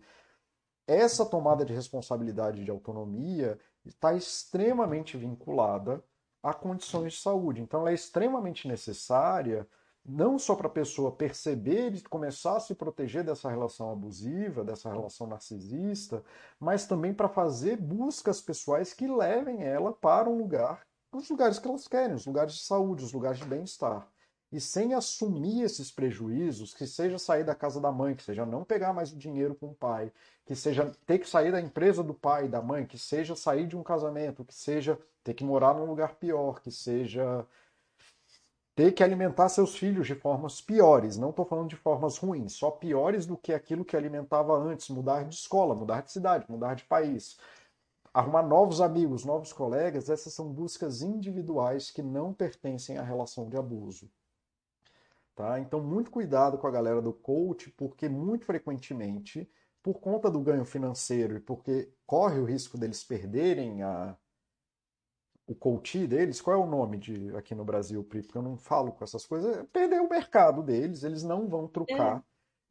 Essa 0.85 1.26
tomada 1.26 1.65
de 1.65 1.73
responsabilidade 1.73 2.61
e 2.61 2.65
de 2.65 2.72
autonomia 2.72 3.57
está 3.84 4.14
extremamente 4.14 5.18
vinculada 5.18 6.03
a 6.43 6.53
condições 6.53 7.13
de 7.13 7.19
saúde. 7.19 7.61
Então, 7.61 7.81
ela 7.81 7.91
é 7.91 7.93
extremamente 7.93 8.68
necessária, 8.68 9.68
não 10.03 10.39
só 10.39 10.55
para 10.55 10.68
a 10.68 10.72
pessoa 10.72 11.11
perceber 11.11 11.93
e 11.93 12.01
começar 12.01 12.57
a 12.57 12.59
se 12.59 12.73
proteger 12.76 13.23
dessa 13.23 13.49
relação 13.49 13.91
abusiva, 13.91 14.63
dessa 14.63 14.91
relação 14.91 15.27
narcisista, 15.27 16.23
mas 16.59 16.88
também 16.88 17.13
para 17.13 17.30
fazer 17.30 17.77
buscas 17.77 18.41
pessoais 18.41 18.93
que 18.93 19.07
levem 19.07 19.63
ela 19.63 19.93
para 19.93 20.30
um 20.30 20.38
lugar, 20.38 20.85
os 21.13 21.30
lugares 21.30 21.59
que 21.59 21.68
elas 21.68 21.88
querem, 21.88 22.15
os 22.15 22.26
lugares 22.26 22.53
de 22.53 22.63
saúde, 22.63 23.03
os 23.03 23.13
lugares 23.13 23.39
de 23.39 23.45
bem-estar 23.45 24.11
e 24.52 24.60
sem 24.60 24.94
assumir 24.94 25.64
esses 25.64 25.90
prejuízos, 25.90 26.73
que 26.73 26.86
seja 26.86 27.18
sair 27.18 27.44
da 27.45 27.56
casa 27.56 27.80
da 27.80 27.91
mãe, 27.91 28.15
que 28.15 28.23
seja 28.23 28.45
não 28.45 28.65
pegar 28.65 28.91
mais 28.91 29.11
o 29.14 29.18
dinheiro 29.18 29.56
com 29.56 29.68
o 29.68 29.73
pai, 29.73 30.11
que 30.45 30.56
seja 30.56 30.91
ter 31.06 31.19
que 31.19 31.30
sair 31.30 31.52
da 31.52 31.61
empresa 31.61 32.03
do 32.03 32.14
pai 32.14 32.45
e 32.45 32.49
da 32.49 32.61
mãe, 32.61 32.86
que 32.86 32.98
seja 32.98 33.36
sair 33.36 33.65
de 33.65 33.78
um 33.78 33.84
casamento, 33.84 34.44
que 34.44 34.53
seja 34.53 34.99
ter 35.23 35.34
que 35.34 35.44
morar 35.44 35.73
num 35.73 35.86
lugar 35.86 36.15
pior, 36.15 36.60
que 36.61 36.69
seja 36.69 37.45
ter 38.76 38.91
que 38.94 39.03
alimentar 39.03 39.48
seus 39.49 39.76
filhos 39.78 40.07
de 40.07 40.15
formas 40.15 40.60
piores. 40.60 41.18
Não 41.18 41.30
estou 41.30 41.45
falando 41.45 41.69
de 41.69 41.76
formas 41.78 42.18
ruins, 42.18 42.53
só 42.53 42.72
piores 42.72 43.26
do 43.26 43.38
que 43.38 43.53
aquilo 43.53 43.86
que 43.86 43.95
alimentava 43.95 44.57
antes, 44.57 44.90
mudar 44.90 45.23
de 45.23 45.36
escola, 45.36 45.76
mudar 45.76 46.02
de 46.02 46.11
cidade, 46.11 46.45
mudar 46.49 46.76
de 46.76 46.84
país. 46.86 47.38
Arrumar 48.14 48.44
novos 48.44 48.82
amigos, 48.82 49.23
novos 49.23 49.53
colegas, 49.53 50.10
essas 50.10 50.34
são 50.34 50.52
buscas 50.52 51.02
individuais 51.02 51.90
que 51.90 52.03
não 52.03 52.34
pertencem 52.34 52.98
à 52.98 53.03
relação 53.03 53.48
de 53.48 53.56
abuso. 53.56 54.10
Tá? 55.36 55.60
Então, 55.60 55.82
muito 55.82 56.12
cuidado 56.12 56.58
com 56.58 56.68
a 56.68 56.72
galera 56.72 57.02
do 57.02 57.14
coach, 57.14 57.70
porque 57.72 58.10
muito 58.10 58.45
frequentemente, 58.45 59.49
por 59.82 59.99
conta 59.99 60.30
do 60.30 60.41
ganho 60.41 60.66
financeiro 60.66 61.38
e 61.38 61.40
porque 61.40 61.91
corre 62.06 62.40
o 62.40 62.45
risco 62.45 62.78
deles 62.78 63.03
perderem 63.03 63.82
a, 63.82 64.16
o 65.48 65.56
coach 65.56 66.06
deles, 66.06 66.41
qual 66.41 66.58
é 66.58 66.64
o 66.64 66.70
nome 66.70 66.98
de 66.98 67.36
aqui 67.36 67.56
no 67.56 67.64
Brasil, 67.64 68.03
Pri? 68.03 68.22
Porque 68.22 68.38
eu 68.38 68.41
não 68.41 68.58
falo 68.58 68.91
com 68.91 69.03
essas 69.03 69.26
coisas, 69.26 69.58
é 69.58 69.64
perder 69.64 70.02
o 70.02 70.10
mercado 70.10 70.62
deles, 70.62 71.03
eles 71.03 71.24
não 71.24 71.48
vão 71.48 71.66
trucar 71.68 72.24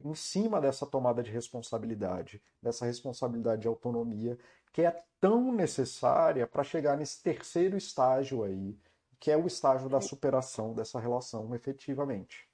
é. 0.03 0.07
em 0.07 0.13
cima 0.13 0.61
dessa 0.61 0.85
tomada 0.85 1.23
de 1.23 1.31
responsabilidade, 1.31 2.41
dessa 2.61 2.85
responsabilidade 2.85 3.63
de 3.63 3.67
autonomia, 3.67 4.37
que 4.71 4.83
é 4.83 4.95
tão 5.19 5.51
necessária 5.51 6.45
para 6.47 6.63
chegar 6.63 6.95
nesse 6.95 7.21
terceiro 7.23 7.75
estágio 7.75 8.43
aí, 8.43 8.77
que 9.19 9.31
é 9.31 9.37
o 9.37 9.47
estágio 9.47 9.89
da 9.89 9.99
superação 9.99 10.73
dessa 10.73 10.99
relação 10.99 11.53
efetivamente 11.55 12.50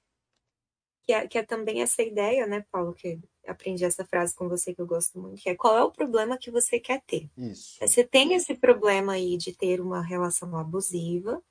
que 1.08 1.12
é, 1.14 1.26
que 1.26 1.38
é 1.38 1.42
também 1.42 1.80
essa 1.80 2.02
ideia, 2.02 2.46
né, 2.46 2.66
Paulo, 2.70 2.92
que 2.92 3.18
aprendi 3.46 3.82
essa 3.82 4.04
frase 4.04 4.34
com 4.34 4.46
você 4.46 4.74
que 4.74 4.82
eu 4.82 4.86
gosto 4.86 5.18
muito, 5.18 5.40
que 5.40 5.48
é 5.48 5.54
qual 5.54 5.78
é 5.78 5.82
o 5.82 5.90
problema 5.90 6.36
que 6.36 6.50
você 6.50 6.78
quer 6.78 7.00
ter. 7.06 7.30
Isso. 7.34 7.78
Você 7.80 8.04
tem 8.04 8.34
esse 8.34 8.54
problema 8.54 9.14
aí 9.14 9.38
de 9.38 9.56
ter 9.56 9.80
uma 9.80 10.02
relação 10.02 10.54
abusiva, 10.54 11.42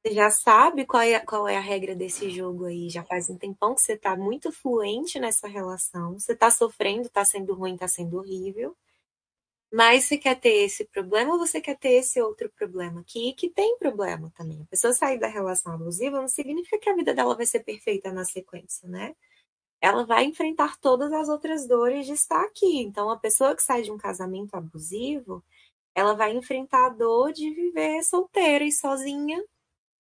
você 0.00 0.14
já 0.14 0.30
sabe 0.30 0.86
qual 0.86 1.02
é, 1.02 1.20
qual 1.20 1.46
é 1.46 1.58
a 1.58 1.60
regra 1.60 1.94
desse 1.94 2.30
jogo 2.30 2.64
aí, 2.64 2.88
já 2.88 3.04
faz 3.04 3.28
um 3.28 3.36
tempão 3.36 3.74
que 3.74 3.82
você 3.82 3.92
está 3.92 4.16
muito 4.16 4.50
fluente 4.50 5.20
nessa 5.20 5.46
relação, 5.46 6.18
você 6.18 6.32
está 6.32 6.50
sofrendo, 6.50 7.02
está 7.02 7.22
sendo 7.22 7.52
ruim, 7.52 7.74
está 7.74 7.86
sendo 7.86 8.16
horrível, 8.16 8.74
mas 9.76 10.06
você 10.06 10.16
quer 10.16 10.40
ter 10.40 10.64
esse 10.64 10.86
problema 10.86 11.34
ou 11.34 11.38
você 11.38 11.60
quer 11.60 11.76
ter 11.76 11.90
esse 11.96 12.18
outro 12.22 12.50
problema 12.56 13.02
aqui, 13.02 13.34
que 13.34 13.50
tem 13.50 13.76
problema 13.78 14.32
também. 14.34 14.62
A 14.62 14.66
pessoa 14.70 14.94
sair 14.94 15.18
da 15.18 15.26
relação 15.26 15.70
abusiva 15.74 16.18
não 16.18 16.28
significa 16.28 16.78
que 16.78 16.88
a 16.88 16.94
vida 16.96 17.12
dela 17.12 17.36
vai 17.36 17.44
ser 17.44 17.60
perfeita 17.60 18.10
na 18.10 18.24
sequência, 18.24 18.88
né? 18.88 19.14
Ela 19.80 20.06
vai 20.06 20.24
enfrentar 20.24 20.78
todas 20.78 21.12
as 21.12 21.28
outras 21.28 21.66
dores 21.68 22.06
de 22.06 22.12
estar 22.14 22.42
aqui. 22.42 22.80
Então, 22.80 23.10
a 23.10 23.18
pessoa 23.18 23.54
que 23.56 23.62
sai 23.62 23.82
de 23.82 23.92
um 23.92 23.98
casamento 23.98 24.54
abusivo, 24.54 25.44
ela 25.94 26.14
vai 26.14 26.32
enfrentar 26.34 26.86
a 26.86 26.90
dor 26.90 27.32
de 27.32 27.50
viver 27.50 28.02
solteira 28.04 28.64
e 28.64 28.72
sozinha 28.72 29.44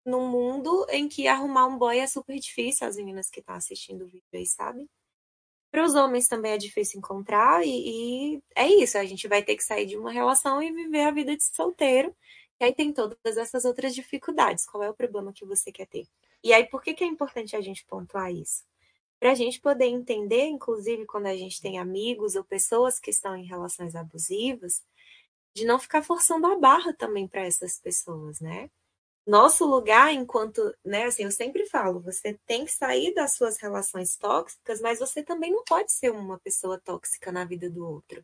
num 0.05 0.29
mundo 0.29 0.85
em 0.89 1.09
que 1.09 1.27
arrumar 1.27 1.67
um 1.67 1.77
boy 1.77 1.99
é 1.99 2.07
super 2.07 2.39
difícil, 2.39 2.87
as 2.87 2.97
meninas 2.97 3.29
que 3.29 3.41
estão 3.41 3.55
assistindo 3.55 4.05
o 4.05 4.07
vídeo 4.07 4.23
aí 4.33 4.45
sabem. 4.45 4.89
Para 5.75 5.83
os 5.83 5.93
homens 5.93 6.29
também 6.29 6.53
é 6.53 6.57
difícil 6.57 6.99
encontrar, 6.99 7.61
e, 7.67 8.35
e, 8.35 8.43
é 8.55 8.65
isso, 8.65 8.97
a 8.97 9.03
gente 9.03 9.27
vai 9.27 9.43
ter 9.43 9.57
que 9.57 9.63
sair 9.63 9.85
de 9.85 9.97
uma 9.97 10.09
relação 10.09 10.63
e 10.63 10.71
viver 10.71 11.01
a 11.01 11.11
vida 11.11 11.35
de 11.35 11.43
solteiro. 11.43 12.15
E 12.57 12.63
aí 12.63 12.73
tem 12.73 12.93
todas 12.93 13.35
essas 13.35 13.65
outras 13.65 13.93
dificuldades. 13.93 14.65
Qual 14.65 14.81
é 14.81 14.89
o 14.89 14.93
problema 14.93 15.33
que 15.33 15.45
você 15.45 15.73
quer 15.73 15.85
ter? 15.87 16.07
E 16.41 16.53
aí, 16.53 16.65
por 16.65 16.81
que, 16.81 16.93
que 16.93 17.03
é 17.03 17.07
importante 17.07 17.57
a 17.57 17.61
gente 17.61 17.85
pontuar 17.87 18.31
isso? 18.31 18.63
Para 19.19 19.31
a 19.31 19.35
gente 19.35 19.59
poder 19.59 19.87
entender, 19.87 20.45
inclusive, 20.45 21.05
quando 21.05 21.25
a 21.25 21.35
gente 21.35 21.61
tem 21.61 21.77
amigos 21.77 22.37
ou 22.37 22.43
pessoas 22.45 22.97
que 22.97 23.09
estão 23.09 23.35
em 23.35 23.43
relações 23.43 23.97
abusivas, 23.97 24.81
de 25.53 25.65
não 25.65 25.77
ficar 25.77 26.01
forçando 26.03 26.47
a 26.47 26.57
barra 26.57 26.93
também 26.93 27.27
para 27.27 27.45
essas 27.45 27.81
pessoas, 27.81 28.39
né? 28.39 28.69
Nosso 29.25 29.65
lugar 29.65 30.13
enquanto, 30.13 30.75
né, 30.83 31.05
assim, 31.05 31.23
eu 31.23 31.31
sempre 31.31 31.65
falo, 31.65 31.99
você 31.99 32.39
tem 32.45 32.65
que 32.65 32.71
sair 32.71 33.13
das 33.13 33.33
suas 33.35 33.57
relações 33.57 34.15
tóxicas, 34.15 34.79
mas 34.81 34.99
você 34.99 35.23
também 35.23 35.51
não 35.51 35.63
pode 35.63 35.91
ser 35.91 36.11
uma 36.11 36.39
pessoa 36.39 36.79
tóxica 36.79 37.31
na 37.31 37.43
vida 37.43 37.69
do 37.69 37.87
outro. 37.87 38.23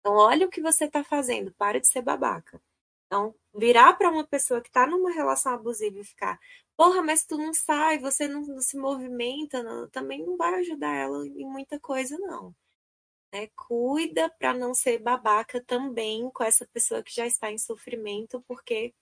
Então, 0.00 0.14
olha 0.14 0.46
o 0.46 0.50
que 0.50 0.60
você 0.62 0.84
está 0.84 1.02
fazendo, 1.04 1.52
para 1.54 1.80
de 1.80 1.88
ser 1.88 2.02
babaca. 2.02 2.60
Então, 3.06 3.34
virar 3.54 3.94
para 3.94 4.10
uma 4.10 4.26
pessoa 4.26 4.60
que 4.60 4.68
está 4.68 4.86
numa 4.86 5.10
relação 5.10 5.52
abusiva 5.52 5.98
e 5.98 6.04
ficar, 6.04 6.38
porra, 6.76 7.02
mas 7.02 7.24
tu 7.24 7.36
não 7.36 7.52
sai, 7.54 7.98
você 7.98 8.28
não, 8.28 8.42
não 8.42 8.60
se 8.60 8.76
movimenta, 8.76 9.62
não, 9.62 9.88
também 9.88 10.24
não 10.24 10.36
vai 10.36 10.54
ajudar 10.60 10.94
ela 10.94 11.26
em 11.26 11.46
muita 11.46 11.80
coisa, 11.80 12.16
não. 12.18 12.54
Né? 13.32 13.48
Cuida 13.56 14.30
para 14.38 14.54
não 14.54 14.74
ser 14.74 14.98
babaca 14.98 15.62
também 15.64 16.30
com 16.30 16.44
essa 16.44 16.66
pessoa 16.66 17.02
que 17.02 17.14
já 17.14 17.26
está 17.26 17.50
em 17.50 17.58
sofrimento, 17.58 18.42
porque 18.46 18.94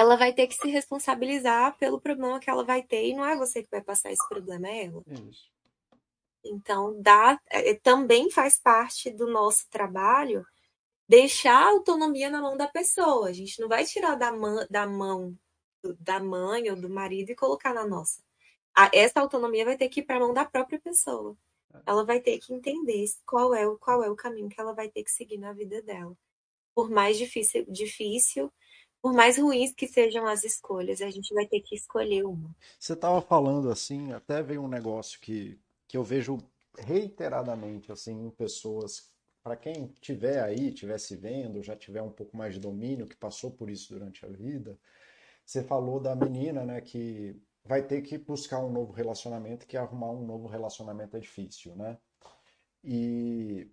ela 0.00 0.16
vai 0.16 0.32
ter 0.32 0.46
que 0.46 0.54
se 0.54 0.68
responsabilizar 0.68 1.76
pelo 1.76 2.00
problema 2.00 2.40
que 2.40 2.48
ela 2.48 2.64
vai 2.64 2.82
ter 2.82 3.06
e 3.06 3.14
não 3.14 3.24
é 3.24 3.36
você 3.36 3.62
que 3.62 3.70
vai 3.70 3.82
passar 3.82 4.10
esse 4.10 4.26
problema, 4.28 4.66
é 4.66 4.86
ela. 4.86 5.02
Isso. 5.06 5.50
Então, 6.42 7.00
dá, 7.02 7.38
é, 7.50 7.74
também 7.74 8.30
faz 8.30 8.58
parte 8.58 9.10
do 9.10 9.26
nosso 9.26 9.68
trabalho 9.68 10.42
deixar 11.06 11.64
a 11.64 11.68
autonomia 11.68 12.30
na 12.30 12.40
mão 12.40 12.56
da 12.56 12.66
pessoa. 12.66 13.28
A 13.28 13.32
gente 13.32 13.60
não 13.60 13.68
vai 13.68 13.84
tirar 13.84 14.14
da, 14.14 14.32
mão, 14.32 14.66
da 14.70 14.86
mão 14.86 15.36
da 15.98 16.18
mãe 16.18 16.70
ou 16.70 16.76
do 16.76 16.88
marido 16.88 17.30
e 17.30 17.36
colocar 17.36 17.74
na 17.74 17.86
nossa. 17.86 18.22
A, 18.74 18.90
essa 18.94 19.20
autonomia 19.20 19.66
vai 19.66 19.76
ter 19.76 19.88
que 19.90 20.00
ir 20.00 20.04
para 20.04 20.16
a 20.16 20.20
mão 20.20 20.32
da 20.32 20.46
própria 20.46 20.80
pessoa. 20.80 21.36
É. 21.74 21.80
Ela 21.84 22.04
vai 22.04 22.20
ter 22.20 22.38
que 22.38 22.54
entender 22.54 23.04
qual 23.26 23.54
é, 23.54 23.66
o, 23.66 23.76
qual 23.76 24.02
é 24.02 24.10
o 24.10 24.16
caminho 24.16 24.48
que 24.48 24.58
ela 24.58 24.72
vai 24.72 24.88
ter 24.88 25.04
que 25.04 25.10
seguir 25.10 25.36
na 25.36 25.52
vida 25.52 25.82
dela. 25.82 26.16
Por 26.74 26.88
mais 26.88 27.18
difícil, 27.18 27.66
difícil 27.68 28.50
por 29.02 29.12
mais 29.12 29.38
ruins 29.38 29.72
que 29.72 29.86
sejam 29.86 30.26
as 30.26 30.44
escolhas, 30.44 31.00
a 31.00 31.10
gente 31.10 31.32
vai 31.34 31.46
ter 31.46 31.60
que 31.60 31.74
escolher 31.74 32.24
uma. 32.24 32.54
Você 32.78 32.92
estava 32.92 33.20
falando 33.20 33.70
assim, 33.70 34.12
até 34.12 34.42
veio 34.42 34.62
um 34.62 34.68
negócio 34.68 35.18
que, 35.20 35.58
que 35.88 35.96
eu 35.96 36.04
vejo 36.04 36.38
reiteradamente 36.78 37.90
assim 37.90 38.26
em 38.26 38.30
pessoas, 38.30 39.10
para 39.42 39.56
quem 39.56 39.88
tiver 40.00 40.42
aí, 40.42 40.72
tivesse 40.72 41.16
vendo, 41.16 41.62
já 41.62 41.74
tiver 41.74 42.02
um 42.02 42.10
pouco 42.10 42.36
mais 42.36 42.54
de 42.54 42.60
domínio, 42.60 43.06
que 43.06 43.16
passou 43.16 43.50
por 43.50 43.70
isso 43.70 43.94
durante 43.94 44.24
a 44.24 44.28
vida. 44.28 44.78
Você 45.44 45.62
falou 45.62 45.98
da 45.98 46.14
menina, 46.14 46.64
né, 46.64 46.80
que 46.80 47.34
vai 47.64 47.82
ter 47.82 48.02
que 48.02 48.18
buscar 48.18 48.58
um 48.60 48.70
novo 48.70 48.92
relacionamento, 48.92 49.66
que 49.66 49.76
arrumar 49.76 50.10
um 50.10 50.24
novo 50.24 50.46
relacionamento 50.46 51.16
é 51.16 51.20
difícil, 51.20 51.74
né? 51.74 51.98
E 52.82 53.70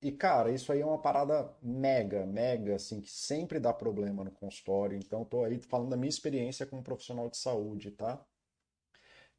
e, 0.00 0.12
cara, 0.12 0.50
isso 0.52 0.72
aí 0.72 0.80
é 0.80 0.86
uma 0.86 1.00
parada 1.00 1.52
mega, 1.62 2.24
mega, 2.26 2.76
assim, 2.76 3.00
que 3.00 3.10
sempre 3.10 3.58
dá 3.60 3.72
problema 3.72 4.24
no 4.24 4.30
consultório. 4.32 4.96
Então, 4.96 5.24
tô 5.24 5.44
aí 5.44 5.60
falando 5.62 5.90
da 5.90 5.96
minha 5.96 6.08
experiência 6.08 6.66
como 6.66 6.82
profissional 6.82 7.28
de 7.30 7.36
saúde, 7.36 7.90
tá? 7.92 8.24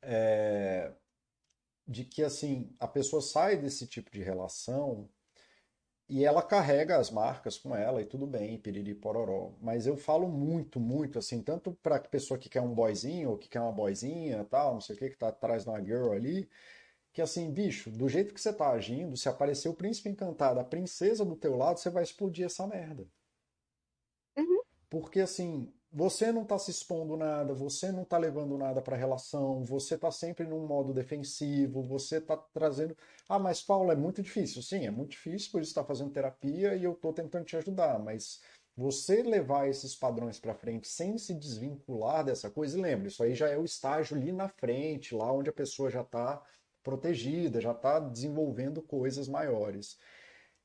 É... 0.02 0.94
De 1.88 2.06
que, 2.06 2.23
assim, 2.23 2.76
a 2.80 2.88
pessoa 2.88 3.22
sai 3.22 3.57
desse 3.57 3.88
tipo 3.88 4.11
de 4.11 4.22
relação 4.22 5.10
e 6.10 6.26
ela 6.26 6.41
carrega 6.41 6.98
as 6.98 7.11
marcas 7.11 7.57
com 7.57 7.76
ela 7.76 8.02
e 8.02 8.06
tudo 8.06 8.26
bem, 8.27 8.57
piriri 8.60 8.95
pororó. 8.95 9.53
Mas 9.61 9.86
eu 9.86 9.95
falo 9.95 10.27
muito, 10.27 10.80
muito, 10.80 11.19
assim, 11.19 11.41
tanto 11.44 11.73
para 11.84 11.98
a 11.98 11.99
pessoa 11.99 12.38
que 12.40 12.49
quer 12.49 12.61
um 12.61 12.73
boyzinho 12.73 13.30
ou 13.31 13.38
que 13.38 13.48
quer 13.48 13.61
uma 13.61 13.72
boyzinha 13.72 14.44
tal, 14.45 14.73
não 14.73 14.81
sei 14.81 14.95
o 14.95 14.99
que, 14.99 15.10
que 15.11 15.18
tá 15.18 15.30
atrás 15.30 15.64
de 15.64 15.69
uma 15.69 15.84
girl 15.84 16.11
ali, 16.11 16.49
que 17.11 17.22
assim, 17.22 17.52
bicho, 17.52 17.90
do 17.90 18.07
jeito 18.07 18.34
que 18.34 18.41
você 18.41 18.53
tá 18.53 18.69
agindo, 18.69 19.18
se 19.18 19.27
aparecer 19.27 19.69
o 19.69 19.73
príncipe 19.73 20.10
encantado, 20.10 20.60
a 20.60 20.64
princesa 20.64 21.26
do 21.26 21.36
teu 21.36 21.56
lado, 21.56 21.80
você 21.80 21.90
vai 21.90 22.03
explodir 22.03 22.45
essa 22.45 22.68
merda. 22.68 23.06
Uhum. 24.38 24.61
Porque 24.90 25.19
assim, 25.19 25.72
você 25.91 26.31
não 26.31 26.45
tá 26.45 26.57
se 26.60 26.69
expondo 26.69 27.18
nada, 27.18 27.53
você 27.53 27.91
não 27.91 28.06
tá 28.06 28.18
levando 28.18 28.57
nada 28.57 28.81
pra 28.81 28.95
relação, 28.95 29.64
você 29.64 29.98
tá 29.98 30.11
sempre 30.11 30.45
num 30.45 30.65
modo 30.68 30.94
defensivo, 30.94 31.81
você 31.81 32.22
tá 32.22 32.38
trazendo. 32.38 32.95
Ah, 33.27 33.40
mas 33.40 33.61
Paulo, 33.61 33.91
é 33.91 33.95
muito 33.95 34.22
difícil. 34.22 34.61
Sim, 34.61 34.86
é 34.86 34.91
muito 34.91 35.11
difícil, 35.11 35.52
por 35.52 35.61
isso 35.61 35.73
tá 35.73 35.84
fazendo 35.84 36.11
terapia 36.11 36.76
e 36.76 36.84
eu 36.84 36.94
tô 36.94 37.11
tentando 37.11 37.45
te 37.45 37.57
ajudar, 37.57 37.98
mas 37.99 38.40
você 38.77 39.23
levar 39.23 39.68
esses 39.68 39.95
padrões 39.95 40.40
para 40.40 40.53
frente 40.53 40.88
sem 40.88 41.18
se 41.18 41.34
desvincular 41.34 42.23
dessa 42.23 42.49
coisa, 42.49 42.77
e 42.77 42.81
lembre, 42.81 43.10
isso 43.10 43.22
aí 43.22 43.36
já 43.36 43.49
é 43.49 43.57
o 43.57 43.65
estágio 43.65 44.15
ali 44.15 44.31
na 44.31 44.48
frente, 44.48 45.14
lá 45.14 45.34
onde 45.34 45.49
a 45.49 45.53
pessoa 45.53 45.90
já 45.90 46.02
está 46.02 46.41
protegida, 46.84 47.61
já 47.61 47.72
está 47.72 47.99
desenvolvendo 47.99 48.81
coisas 48.81 49.27
maiores. 49.27 49.97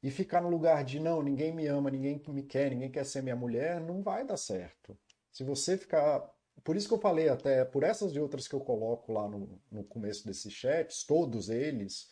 E 0.03 0.11
ficar 0.11 0.43
no 0.43 0.51
lugar 0.51 0.85
de 0.85 1.01
não, 1.01 1.23
ninguém 1.23 1.53
me 1.53 1.67
ama, 1.67 1.91
ninguém 1.91 2.23
me 2.29 2.43
quer, 2.43 2.71
ninguém 2.71 2.91
quer 2.91 3.05
ser 3.07 3.23
minha 3.23 3.37
mulher, 3.37 3.81
não 3.81 4.03
vai 4.03 4.25
dar 4.25 4.37
certo. 4.37 4.99
Se 5.33 5.43
você 5.43 5.79
ficar. 5.79 6.31
Por 6.63 6.77
isso 6.77 6.87
que 6.87 6.95
eu 6.95 7.01
falei 7.01 7.29
até, 7.29 7.65
por 7.65 7.83
essas 7.83 8.13
e 8.13 8.21
outras 8.21 8.47
que 8.47 8.55
eu 8.55 8.61
coloco 8.61 9.13
lá 9.13 9.29
no, 9.29 9.61
no 9.71 9.83
começo 9.85 10.25
desses 10.25 10.53
chats, 10.53 11.05
todos 11.05 11.49
eles, 11.49 12.09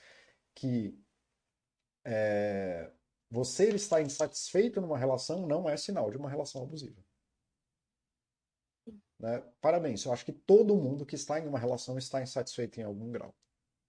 que 0.55 0.99
é, 2.05 2.91
você 3.31 3.69
estar 3.69 4.03
insatisfeito 4.03 4.81
numa 4.81 4.99
relação 4.99 5.47
não 5.47 5.69
é 5.69 5.77
sinal 5.77 6.11
de 6.11 6.17
uma 6.17 6.29
relação 6.29 6.63
abusiva. 6.63 7.01
Né? 9.19 9.43
Parabéns, 9.61 10.05
eu 10.05 10.13
acho 10.13 10.25
que 10.25 10.33
todo 10.33 10.77
mundo 10.77 11.07
que 11.07 11.15
está 11.15 11.39
em 11.39 11.47
uma 11.47 11.59
relação 11.59 11.97
está 11.97 12.21
insatisfeito 12.21 12.81
em 12.81 12.83
algum 12.85 13.11
grau 13.13 13.33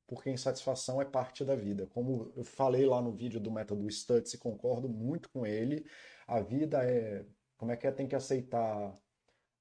porque 0.08 0.30
insatisfação 0.30 1.02
é 1.02 1.06
parte 1.06 1.44
da 1.44 1.56
vida. 1.56 1.88
Como 1.88 2.32
eu 2.36 2.44
falei 2.44 2.86
lá 2.86 3.02
no 3.02 3.12
vídeo 3.12 3.40
do 3.40 3.52
método 3.52 3.90
Stutz 3.90 4.34
e 4.34 4.38
concordo 4.38 4.90
muito 4.90 5.30
com 5.30 5.46
ele, 5.46 5.86
a 6.28 6.42
vida 6.42 6.84
é, 6.84 7.26
como 7.58 7.72
é 7.72 7.78
que 7.78 7.88
é, 7.88 7.92
tem 7.92 8.08
que 8.08 8.16
aceitar 8.16 8.94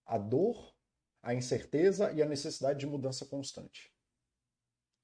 a 0.04 0.18
dor, 0.18 0.74
a 1.22 1.34
incerteza 1.34 2.12
e 2.12 2.22
a 2.22 2.26
necessidade 2.26 2.80
de 2.80 2.86
mudança 2.86 3.24
constante. 3.24 3.92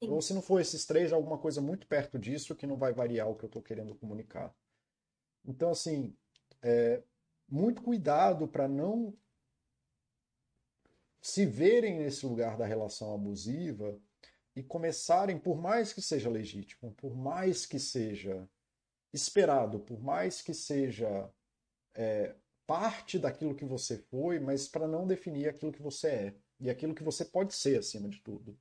Sim. 0.02 0.10
Ou 0.10 0.20
se 0.20 0.35
não 0.35 0.43
for 0.43 0.60
esses 0.60 0.85
três, 0.85 1.12
alguma 1.12 1.39
coisa 1.39 1.60
muito 1.60 1.86
perto 1.86 2.19
disso 2.19 2.55
que 2.55 2.66
não 2.66 2.77
vai 2.77 2.93
variar 2.93 3.28
o 3.28 3.36
que 3.36 3.44
eu 3.44 3.48
estou 3.48 3.62
querendo 3.62 3.94
comunicar. 3.94 4.55
Então, 5.44 5.70
assim, 5.70 6.16
é, 6.62 7.02
muito 7.48 7.82
cuidado 7.82 8.47
para 8.47 8.69
não 8.69 9.16
se 11.20 11.47
verem 11.47 11.98
nesse 11.98 12.27
lugar 12.27 12.56
da 12.56 12.66
relação 12.66 13.15
abusiva 13.15 14.01
e 14.59 14.62
começarem, 14.64 15.39
por 15.39 15.56
mais 15.56 15.93
que 15.93 16.02
seja 16.02 16.28
legítimo, 16.28 16.93
por 16.94 17.14
mais 17.14 17.64
que 17.64 17.78
seja 17.78 18.48
esperado, 19.12 19.78
por 19.78 20.02
mais 20.02 20.43
que 20.43 20.52
seja 20.52 21.30
é, 21.94 22.35
parte 22.66 23.20
daquilo 23.20 23.55
que 23.55 23.64
você 23.64 23.97
foi, 23.97 24.40
mas 24.40 24.66
para 24.66 24.89
não 24.89 25.06
definir 25.06 25.48
aquilo 25.48 25.70
que 25.70 25.80
você 25.80 26.09
é 26.09 26.35
e 26.59 26.68
aquilo 26.68 26.93
que 26.93 27.05
você 27.05 27.24
pode 27.24 27.55
ser 27.55 27.78
acima 27.78 28.09
de 28.09 28.20
tudo. 28.20 28.59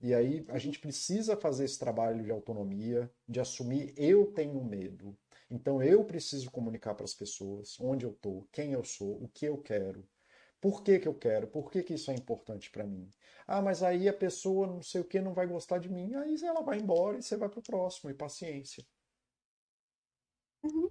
E 0.00 0.14
aí 0.14 0.44
a 0.48 0.58
gente 0.58 0.78
precisa 0.78 1.36
fazer 1.36 1.64
esse 1.64 1.78
trabalho 1.78 2.22
de 2.22 2.30
autonomia, 2.30 3.10
de 3.28 3.40
assumir 3.40 3.92
eu 3.96 4.26
tenho 4.26 4.62
medo. 4.62 5.18
Então 5.50 5.82
eu 5.82 6.04
preciso 6.04 6.52
comunicar 6.52 6.94
para 6.94 7.04
as 7.04 7.14
pessoas 7.14 7.76
onde 7.80 8.06
eu 8.06 8.12
estou, 8.12 8.46
quem 8.52 8.74
eu 8.74 8.84
sou, 8.84 9.20
o 9.20 9.28
que 9.28 9.46
eu 9.46 9.58
quero, 9.58 10.06
por 10.60 10.82
que, 10.82 10.98
que 10.98 11.08
eu 11.08 11.14
quero, 11.14 11.46
por 11.46 11.70
que, 11.70 11.82
que 11.82 11.94
isso 11.94 12.10
é 12.10 12.14
importante 12.14 12.70
para 12.70 12.84
mim. 12.84 13.08
Ah, 13.46 13.62
mas 13.62 13.82
aí 13.82 14.08
a 14.08 14.12
pessoa 14.12 14.66
não 14.66 14.82
sei 14.82 15.00
o 15.00 15.04
que 15.04 15.20
não 15.20 15.32
vai 15.32 15.46
gostar 15.46 15.78
de 15.78 15.88
mim. 15.88 16.14
Aí 16.14 16.36
ela 16.42 16.62
vai 16.62 16.78
embora 16.78 17.18
e 17.18 17.22
você 17.22 17.36
vai 17.36 17.48
pro 17.48 17.62
próximo, 17.62 18.10
e 18.10 18.14
paciência. 18.14 18.84
Uhum. 20.62 20.90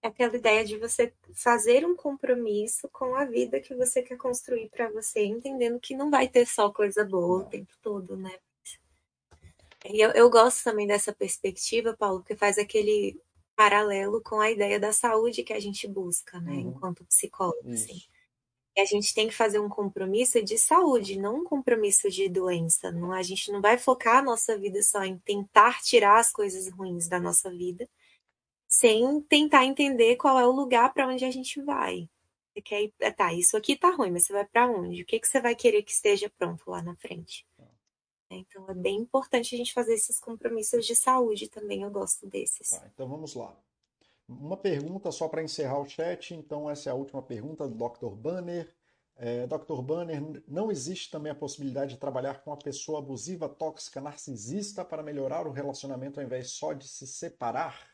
É 0.00 0.08
aquela 0.08 0.36
ideia 0.36 0.64
de 0.64 0.78
você 0.78 1.12
fazer 1.34 1.84
um 1.84 1.96
compromisso 1.96 2.88
com 2.90 3.16
a 3.16 3.24
vida 3.24 3.60
que 3.60 3.74
você 3.74 4.00
quer 4.00 4.16
construir 4.16 4.70
para 4.70 4.88
você, 4.90 5.24
entendendo 5.24 5.80
que 5.80 5.94
não 5.94 6.10
vai 6.10 6.28
ter 6.28 6.46
só 6.46 6.70
coisa 6.72 7.04
boa 7.04 7.40
não. 7.40 7.46
o 7.46 7.50
tempo 7.50 7.72
todo, 7.82 8.16
né? 8.16 8.38
E 9.84 10.00
eu, 10.00 10.10
eu 10.12 10.30
gosto 10.30 10.64
também 10.64 10.86
dessa 10.86 11.12
perspectiva, 11.12 11.96
Paulo, 11.96 12.22
que 12.22 12.36
faz 12.36 12.58
aquele 12.58 13.20
paralelo 13.54 14.22
com 14.22 14.40
a 14.40 14.50
ideia 14.50 14.78
da 14.78 14.92
saúde 14.92 15.42
que 15.42 15.52
a 15.52 15.60
gente 15.60 15.86
busca, 15.88 16.40
né, 16.40 16.52
uhum. 16.52 16.70
enquanto 16.70 17.04
psicólogo, 17.04 17.72
assim 17.72 18.00
a 18.80 18.84
gente 18.84 19.14
tem 19.14 19.28
que 19.28 19.34
fazer 19.34 19.58
um 19.58 19.68
compromisso 19.68 20.42
de 20.42 20.58
saúde, 20.58 21.18
não 21.18 21.40
um 21.40 21.44
compromisso 21.44 22.10
de 22.10 22.28
doença. 22.28 22.90
Não, 22.92 23.12
a 23.12 23.22
gente 23.22 23.50
não 23.50 23.60
vai 23.60 23.78
focar 23.78 24.18
a 24.18 24.22
nossa 24.22 24.56
vida 24.58 24.82
só 24.82 25.02
em 25.04 25.18
tentar 25.18 25.80
tirar 25.82 26.18
as 26.18 26.32
coisas 26.32 26.68
ruins 26.72 27.08
da 27.08 27.18
nossa 27.18 27.50
vida, 27.50 27.88
sem 28.68 29.20
tentar 29.22 29.64
entender 29.64 30.16
qual 30.16 30.38
é 30.38 30.46
o 30.46 30.52
lugar 30.52 30.92
para 30.92 31.08
onde 31.08 31.24
a 31.24 31.30
gente 31.30 31.60
vai. 31.62 32.08
Você 32.52 32.62
quer 32.62 32.82
ir, 32.82 32.94
é, 33.00 33.10
tá, 33.10 33.32
isso 33.32 33.56
aqui 33.56 33.76
tá 33.76 33.90
ruim, 33.90 34.10
mas 34.10 34.26
você 34.26 34.32
vai 34.32 34.44
para 34.44 34.70
onde? 34.70 35.02
O 35.02 35.06
que, 35.06 35.18
que 35.18 35.28
você 35.28 35.40
vai 35.40 35.54
querer 35.54 35.82
que 35.82 35.92
esteja 35.92 36.30
pronto 36.36 36.70
lá 36.70 36.82
na 36.82 36.94
frente? 36.96 37.46
É, 38.30 38.36
então 38.36 38.68
é 38.68 38.74
bem 38.74 38.98
importante 38.98 39.54
a 39.54 39.58
gente 39.58 39.72
fazer 39.72 39.94
esses 39.94 40.20
compromissos 40.20 40.84
de 40.86 40.94
saúde 40.94 41.48
também, 41.48 41.82
eu 41.82 41.90
gosto 41.90 42.26
desses. 42.26 42.70
Tá, 42.70 42.90
então 42.92 43.08
vamos 43.08 43.34
lá. 43.34 43.56
Uma 44.28 44.58
pergunta 44.58 45.10
só 45.10 45.26
para 45.26 45.42
encerrar 45.42 45.78
o 45.80 45.88
chat, 45.88 46.34
então 46.34 46.68
essa 46.68 46.90
é 46.90 46.92
a 46.92 46.94
última 46.94 47.22
pergunta 47.22 47.66
do 47.66 47.74
Dr. 47.74 48.14
Banner. 48.14 48.70
É, 49.16 49.46
Dr. 49.46 49.80
Banner, 49.82 50.44
não 50.46 50.70
existe 50.70 51.10
também 51.10 51.32
a 51.32 51.34
possibilidade 51.34 51.94
de 51.94 52.00
trabalhar 52.00 52.42
com 52.42 52.50
uma 52.50 52.56
pessoa 52.58 52.98
abusiva, 52.98 53.48
tóxica, 53.48 54.00
narcisista 54.00 54.84
para 54.84 55.02
melhorar 55.02 55.46
o 55.46 55.50
relacionamento 55.50 56.20
ao 56.20 56.26
invés 56.26 56.50
só 56.50 56.74
de 56.74 56.86
se 56.86 57.06
separar? 57.06 57.88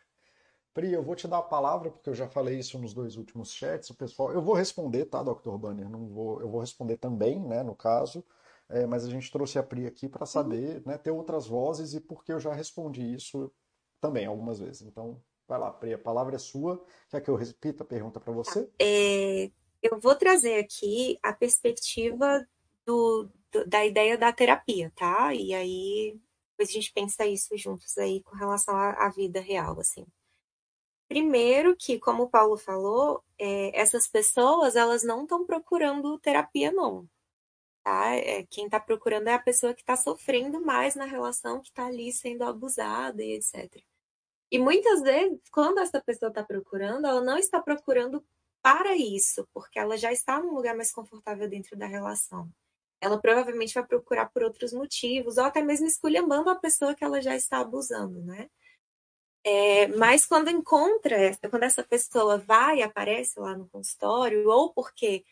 Pri, 0.75 0.93
eu 0.93 1.05
vou 1.05 1.15
te 1.15 1.29
dar 1.29 1.39
a 1.39 1.43
palavra, 1.43 1.89
porque 1.91 2.11
eu 2.11 2.15
já 2.15 2.29
falei 2.29 2.59
isso 2.59 2.79
nos 2.81 2.93
dois 2.93 3.17
últimos 3.17 3.53
chats. 3.53 3.91
O 3.91 3.95
pessoal, 3.95 4.33
eu 4.33 4.43
vou 4.43 4.55
responder, 4.55 5.05
tá, 5.05 5.23
Dr. 5.23 5.57
Banner? 5.57 5.89
Não 5.89 6.09
vou, 6.09 6.41
eu 6.41 6.49
vou 6.49 6.61
responder 6.61 6.97
também, 6.97 7.41
né, 7.41 7.63
no 7.63 7.77
caso. 7.77 8.25
É, 8.69 8.85
mas 8.87 9.05
a 9.05 9.11
gente 9.11 9.31
trouxe 9.31 9.57
a 9.57 9.63
Pri 9.63 9.87
aqui 9.87 10.09
para 10.09 10.27
saber, 10.27 10.83
né, 10.85 10.99
ter 10.99 11.13
outras 11.13 11.47
vozes 11.47 11.95
e 11.95 12.01
porque 12.01 12.33
eu 12.33 12.41
já 12.41 12.53
respondi 12.53 13.15
isso 13.15 13.53
também 14.01 14.27
algumas 14.27 14.59
vezes. 14.59 14.83
Então, 14.83 15.23
vai 15.47 15.59
lá, 15.59 15.71
Pri, 15.71 15.95
a 15.95 15.99
palavra 15.99 16.37
é 16.37 16.39
sua. 16.39 16.85
Quer 17.11 17.21
que 17.21 17.31
eu 17.31 17.37
repita 17.37 17.83
a 17.83 17.87
pergunta 17.87 18.21
para 18.21 18.33
você? 18.33 18.69
É, 18.81 19.51
eu 19.83 19.99
vou 20.01 20.15
trazer 20.15 20.59
aqui 20.59 21.19
a 21.23 21.33
perspectiva 21.33 22.47
do, 22.87 23.29
do, 23.53 23.67
da 23.67 23.85
ideia 23.85 24.17
da 24.17 24.33
terapia, 24.33 24.93
tá? 24.97 25.35
E 25.35 25.55
aí 25.55 26.19
depois 26.57 26.71
a 26.71 26.73
gente 26.73 26.93
pensa 26.93 27.27
isso 27.27 27.57
juntos 27.57 27.99
aí 27.99 28.23
com 28.23 28.37
relação 28.37 28.77
à, 28.77 29.07
à 29.07 29.11
vida 29.11 29.41
real, 29.41 29.79
assim. 29.81 30.07
Primeiro 31.09 31.77
que, 31.77 31.99
como 31.99 32.25
o 32.25 32.31
Paulo 32.31 32.57
falou, 32.57 33.23
é, 33.39 33.79
essas 33.79 34.09
pessoas 34.09 34.77
elas 34.77 35.03
não 35.03 35.23
estão 35.23 35.45
procurando 35.45 36.19
terapia, 36.19 36.73
não. 36.73 37.09
Tá? 37.83 38.15
É, 38.15 38.45
quem 38.45 38.67
está 38.67 38.81
procurando 38.81 39.29
é 39.29 39.35
a 39.35 39.39
pessoa 39.39 39.75
que 39.75 39.83
está 39.83 39.97
sofrendo 39.97 40.61
mais 40.61 40.95
na 40.95 41.05
relação, 41.05 41.61
que 41.61 41.69
está 41.69 41.87
ali 41.87 42.13
sendo 42.13 42.43
abusada 42.43 43.23
e 43.23 43.33
etc. 43.35 43.85
E 44.51 44.59
muitas 44.59 45.03
vezes, 45.03 45.41
quando 45.51 45.79
essa 45.79 46.01
pessoa 46.01 46.29
está 46.29 46.43
procurando, 46.43 47.07
ela 47.07 47.23
não 47.23 47.37
está 47.39 47.61
procurando 47.61 48.25
para 48.63 48.97
isso, 48.97 49.47
porque 49.53 49.79
ela 49.79 49.97
já 49.97 50.13
está 50.13 50.41
num 50.41 50.55
lugar 50.55 50.75
mais 50.75 50.93
confortável 50.93 51.49
dentro 51.49 51.77
da 51.77 51.87
relação. 51.87 52.49
Ela 53.01 53.21
provavelmente 53.21 53.75
vai 53.75 53.85
procurar 53.85 54.27
por 54.27 54.43
outros 54.43 54.73
motivos, 54.73 55.37
ou 55.37 55.45
até 55.45 55.61
mesmo 55.63 55.87
esculhambando 55.87 56.49
a 56.49 56.57
pessoa 56.57 56.95
que 56.95 57.05
ela 57.05 57.21
já 57.21 57.37
está 57.37 57.59
abusando, 57.59 58.23
né? 58.23 58.49
É, 59.47 59.89
mas 59.89 60.25
quando 60.25 60.49
encontra, 60.49 61.37
quando 61.51 61.65
essa 61.65 61.83
pessoa 61.83 62.39
vai 62.39 62.81
aparece 62.81 63.39
lá 63.39 63.55
no 63.55 63.69
consultório, 63.69 64.49
ou 64.49 64.73
porque 64.73 65.23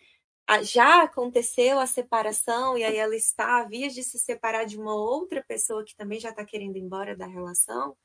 já 0.62 1.02
aconteceu 1.02 1.78
a 1.80 1.86
separação 1.86 2.76
e 2.76 2.84
aí 2.84 2.96
ela 2.96 3.16
está 3.16 3.60
a 3.60 3.64
vias 3.64 3.94
de 3.94 4.02
se 4.02 4.18
separar 4.18 4.64
de 4.64 4.78
uma 4.78 4.94
outra 4.94 5.42
pessoa 5.42 5.84
que 5.84 5.96
também 5.96 6.20
já 6.20 6.30
está 6.30 6.44
querendo 6.44 6.76
ir 6.76 6.80
embora 6.80 7.16
da 7.16 7.26
relação, 7.26 7.96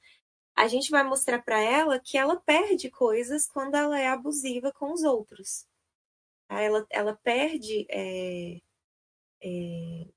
a 0.58 0.68
gente 0.68 0.90
vai 0.90 1.04
mostrar 1.04 1.40
para 1.44 1.62
ela 1.62 2.00
que 2.00 2.18
ela 2.18 2.36
perde 2.36 2.90
coisas 2.90 3.48
quando 3.48 3.76
ela 3.76 4.00
é 4.00 4.08
abusiva 4.10 4.72
com 4.74 4.92
os 4.92 5.04
outros. 5.04 5.68
Ela, 6.50 6.86
ela 6.90 7.16
perde. 7.24 7.86
É, 7.90 8.60
é, 9.44 10.08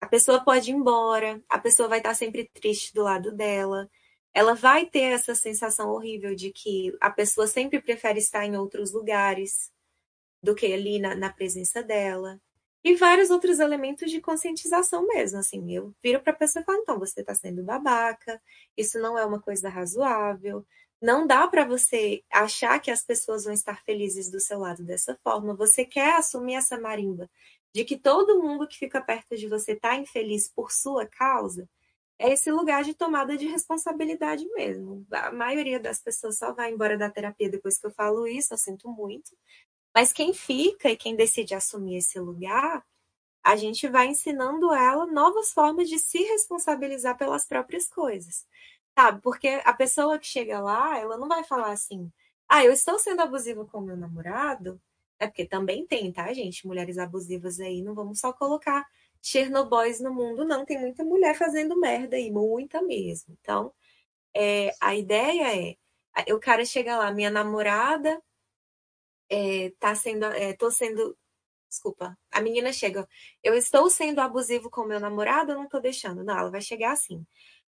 a 0.00 0.08
pessoa 0.08 0.42
pode 0.44 0.70
ir 0.70 0.74
embora, 0.74 1.40
a 1.48 1.58
pessoa 1.58 1.88
vai 1.88 1.98
estar 1.98 2.14
sempre 2.14 2.48
triste 2.52 2.92
do 2.92 3.02
lado 3.02 3.30
dela, 3.32 3.88
ela 4.34 4.54
vai 4.54 4.86
ter 4.86 5.12
essa 5.12 5.34
sensação 5.34 5.90
horrível 5.90 6.34
de 6.34 6.50
que 6.52 6.96
a 7.00 7.10
pessoa 7.10 7.46
sempre 7.46 7.80
prefere 7.80 8.18
estar 8.18 8.44
em 8.44 8.56
outros 8.56 8.92
lugares 8.92 9.70
do 10.42 10.54
que 10.54 10.72
ali 10.72 10.98
na, 10.98 11.14
na 11.14 11.32
presença 11.32 11.82
dela. 11.82 12.40
E 12.82 12.94
vários 12.94 13.30
outros 13.30 13.58
elementos 13.60 14.10
de 14.10 14.20
conscientização 14.20 15.06
mesmo. 15.06 15.38
Assim, 15.38 15.72
eu 15.72 15.94
viro 16.02 16.20
para 16.20 16.32
a 16.32 16.36
pessoa 16.36 16.62
e 16.62 16.64
falo: 16.64 16.78
então, 16.78 16.98
você 16.98 17.20
está 17.20 17.34
sendo 17.34 17.62
babaca, 17.62 18.40
isso 18.76 18.98
não 18.98 19.18
é 19.18 19.24
uma 19.24 19.40
coisa 19.40 19.68
razoável. 19.68 20.66
Não 21.00 21.26
dá 21.26 21.48
para 21.48 21.64
você 21.64 22.22
achar 22.30 22.78
que 22.80 22.90
as 22.90 23.02
pessoas 23.02 23.44
vão 23.44 23.54
estar 23.54 23.82
felizes 23.84 24.30
do 24.30 24.38
seu 24.40 24.58
lado 24.58 24.84
dessa 24.84 25.18
forma. 25.22 25.54
Você 25.54 25.84
quer 25.84 26.16
assumir 26.16 26.54
essa 26.54 26.78
marimba 26.78 27.28
de 27.74 27.84
que 27.84 27.96
todo 27.96 28.42
mundo 28.42 28.66
que 28.66 28.78
fica 28.78 29.00
perto 29.00 29.36
de 29.36 29.48
você 29.48 29.72
está 29.72 29.96
infeliz 29.96 30.48
por 30.48 30.70
sua 30.72 31.06
causa 31.06 31.68
é 32.18 32.32
esse 32.32 32.50
lugar 32.52 32.84
de 32.84 32.92
tomada 32.92 33.36
de 33.36 33.46
responsabilidade 33.46 34.46
mesmo. 34.50 35.06
A 35.10 35.32
maioria 35.32 35.80
das 35.80 36.00
pessoas 36.02 36.36
só 36.36 36.52
vai 36.52 36.70
embora 36.70 36.98
da 36.98 37.08
terapia 37.08 37.48
depois 37.48 37.78
que 37.78 37.86
eu 37.86 37.90
falo 37.90 38.26
isso, 38.26 38.52
eu 38.52 38.58
sinto 38.58 38.90
muito. 38.90 39.34
Mas 39.94 40.12
quem 40.12 40.32
fica 40.32 40.88
e 40.90 40.96
quem 40.96 41.16
decide 41.16 41.54
assumir 41.54 41.96
esse 41.96 42.18
lugar, 42.18 42.84
a 43.42 43.56
gente 43.56 43.88
vai 43.88 44.08
ensinando 44.08 44.72
ela 44.72 45.06
novas 45.06 45.52
formas 45.52 45.88
de 45.88 45.98
se 45.98 46.18
responsabilizar 46.22 47.16
pelas 47.16 47.46
próprias 47.46 47.88
coisas. 47.88 48.46
Sabe? 48.98 49.20
Porque 49.22 49.48
a 49.64 49.72
pessoa 49.72 50.18
que 50.18 50.26
chega 50.26 50.60
lá, 50.60 50.98
ela 50.98 51.16
não 51.16 51.28
vai 51.28 51.44
falar 51.44 51.72
assim: 51.72 52.12
ah, 52.48 52.64
eu 52.64 52.72
estou 52.72 52.98
sendo 52.98 53.20
abusiva 53.22 53.64
com 53.66 53.80
meu 53.80 53.96
namorado. 53.96 54.80
É 55.18 55.26
porque 55.26 55.46
também 55.46 55.86
tem, 55.86 56.12
tá, 56.12 56.32
gente? 56.32 56.66
Mulheres 56.66 56.98
abusivas 56.98 57.60
aí, 57.60 57.82
não 57.82 57.94
vamos 57.94 58.20
só 58.20 58.32
colocar 58.32 58.86
Chernobyls 59.22 60.00
no 60.00 60.14
mundo, 60.14 60.44
não. 60.44 60.64
Tem 60.64 60.78
muita 60.80 61.04
mulher 61.04 61.36
fazendo 61.36 61.78
merda 61.78 62.16
aí, 62.16 62.30
muita 62.30 62.82
mesmo. 62.82 63.36
Então, 63.40 63.72
é, 64.34 64.72
a 64.80 64.94
ideia 64.96 65.76
é: 66.26 66.34
o 66.34 66.40
cara 66.40 66.64
chega 66.64 66.96
lá, 66.98 67.12
minha 67.12 67.30
namorada 67.30 68.22
é, 69.30 69.72
tá 69.78 69.94
sendo, 69.94 70.24
é, 70.26 70.52
tô 70.54 70.70
sendo, 70.70 71.16
desculpa, 71.68 72.18
a 72.32 72.40
menina 72.40 72.72
chega, 72.72 73.08
eu 73.42 73.54
estou 73.54 73.88
sendo 73.90 74.20
abusivo 74.20 74.70
com 74.70 74.84
meu 74.84 75.00
namorado, 75.00 75.52
eu 75.52 75.56
não 75.56 75.68
tô 75.68 75.80
deixando. 75.80 76.24
Não, 76.24 76.38
ela 76.38 76.50
vai 76.50 76.60
chegar 76.60 76.92
assim. 76.92 77.24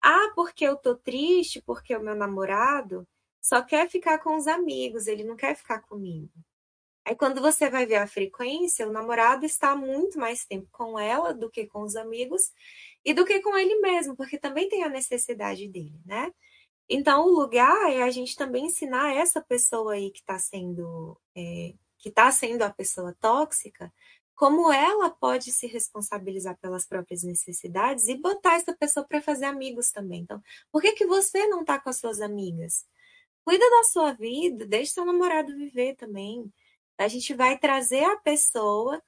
Ah, 0.02 0.32
porque 0.34 0.64
eu 0.64 0.76
tô 0.76 0.96
triste, 0.96 1.62
porque 1.62 1.96
o 1.96 2.02
meu 2.02 2.14
namorado 2.14 3.06
só 3.42 3.62
quer 3.62 3.88
ficar 3.90 4.18
com 4.20 4.36
os 4.36 4.46
amigos, 4.46 5.06
ele 5.06 5.24
não 5.24 5.36
quer 5.36 5.56
ficar 5.56 5.80
comigo. 5.82 6.32
Aí 7.04 7.16
quando 7.16 7.40
você 7.40 7.70
vai 7.70 7.86
ver 7.86 7.96
a 7.96 8.06
frequência, 8.06 8.86
o 8.88 8.92
namorado 8.92 9.44
está 9.46 9.74
muito 9.74 10.18
mais 10.18 10.44
tempo 10.44 10.68
com 10.70 10.98
ela 10.98 11.34
do 11.34 11.50
que 11.50 11.66
com 11.66 11.82
os 11.82 11.96
amigos 11.96 12.52
e 13.04 13.14
do 13.14 13.24
que 13.24 13.40
com 13.40 13.56
ele 13.56 13.80
mesmo, 13.80 14.16
porque 14.16 14.38
também 14.38 14.68
tem 14.68 14.84
a 14.84 14.88
necessidade 14.88 15.66
dele, 15.68 15.98
né? 16.04 16.30
Então, 16.92 17.24
o 17.24 17.30
lugar 17.30 17.92
é 17.92 18.02
a 18.02 18.10
gente 18.10 18.34
também 18.36 18.66
ensinar 18.66 19.14
essa 19.14 19.40
pessoa 19.40 19.92
aí 19.92 20.10
que 20.10 20.18
está 20.18 20.36
sendo, 20.40 21.16
é, 21.36 21.72
que 21.96 22.08
está 22.08 22.28
sendo 22.32 22.62
a 22.62 22.70
pessoa 22.70 23.16
tóxica, 23.20 23.92
como 24.34 24.72
ela 24.72 25.08
pode 25.08 25.52
se 25.52 25.68
responsabilizar 25.68 26.58
pelas 26.58 26.84
próprias 26.84 27.22
necessidades 27.22 28.08
e 28.08 28.16
botar 28.16 28.54
essa 28.54 28.74
pessoa 28.74 29.06
para 29.06 29.22
fazer 29.22 29.44
amigos 29.44 29.92
também. 29.92 30.22
Então, 30.22 30.42
por 30.72 30.82
que, 30.82 30.92
que 30.92 31.06
você 31.06 31.46
não 31.46 31.60
está 31.60 31.78
com 31.78 31.90
as 31.90 31.98
suas 31.98 32.20
amigas? 32.20 32.84
Cuida 33.44 33.70
da 33.70 33.84
sua 33.84 34.12
vida, 34.12 34.66
deixe 34.66 34.92
seu 34.92 35.04
namorado 35.04 35.54
viver 35.56 35.94
também. 35.94 36.52
A 36.98 37.06
gente 37.06 37.32
vai 37.34 37.56
trazer 37.56 38.02
a 38.02 38.16
pessoa 38.16 39.00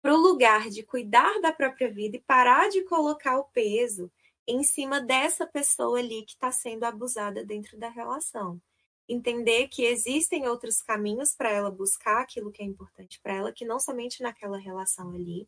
para 0.00 0.14
o 0.14 0.16
lugar 0.16 0.70
de 0.70 0.82
cuidar 0.82 1.40
da 1.42 1.52
própria 1.52 1.90
vida 1.92 2.16
e 2.16 2.20
parar 2.20 2.70
de 2.70 2.82
colocar 2.84 3.38
o 3.38 3.44
peso 3.44 4.10
em 4.48 4.62
cima 4.62 5.00
dessa 5.00 5.46
pessoa 5.46 5.98
ali 5.98 6.24
que 6.24 6.32
está 6.32 6.50
sendo 6.50 6.84
abusada 6.84 7.44
dentro 7.44 7.78
da 7.78 7.90
relação. 7.90 8.60
Entender 9.06 9.68
que 9.68 9.84
existem 9.84 10.48
outros 10.48 10.80
caminhos 10.80 11.34
para 11.34 11.50
ela 11.50 11.70
buscar 11.70 12.22
aquilo 12.22 12.50
que 12.50 12.62
é 12.62 12.64
importante 12.66 13.20
para 13.20 13.34
ela, 13.34 13.52
que 13.52 13.66
não 13.66 13.78
somente 13.78 14.22
naquela 14.22 14.58
relação 14.58 15.10
ali, 15.10 15.46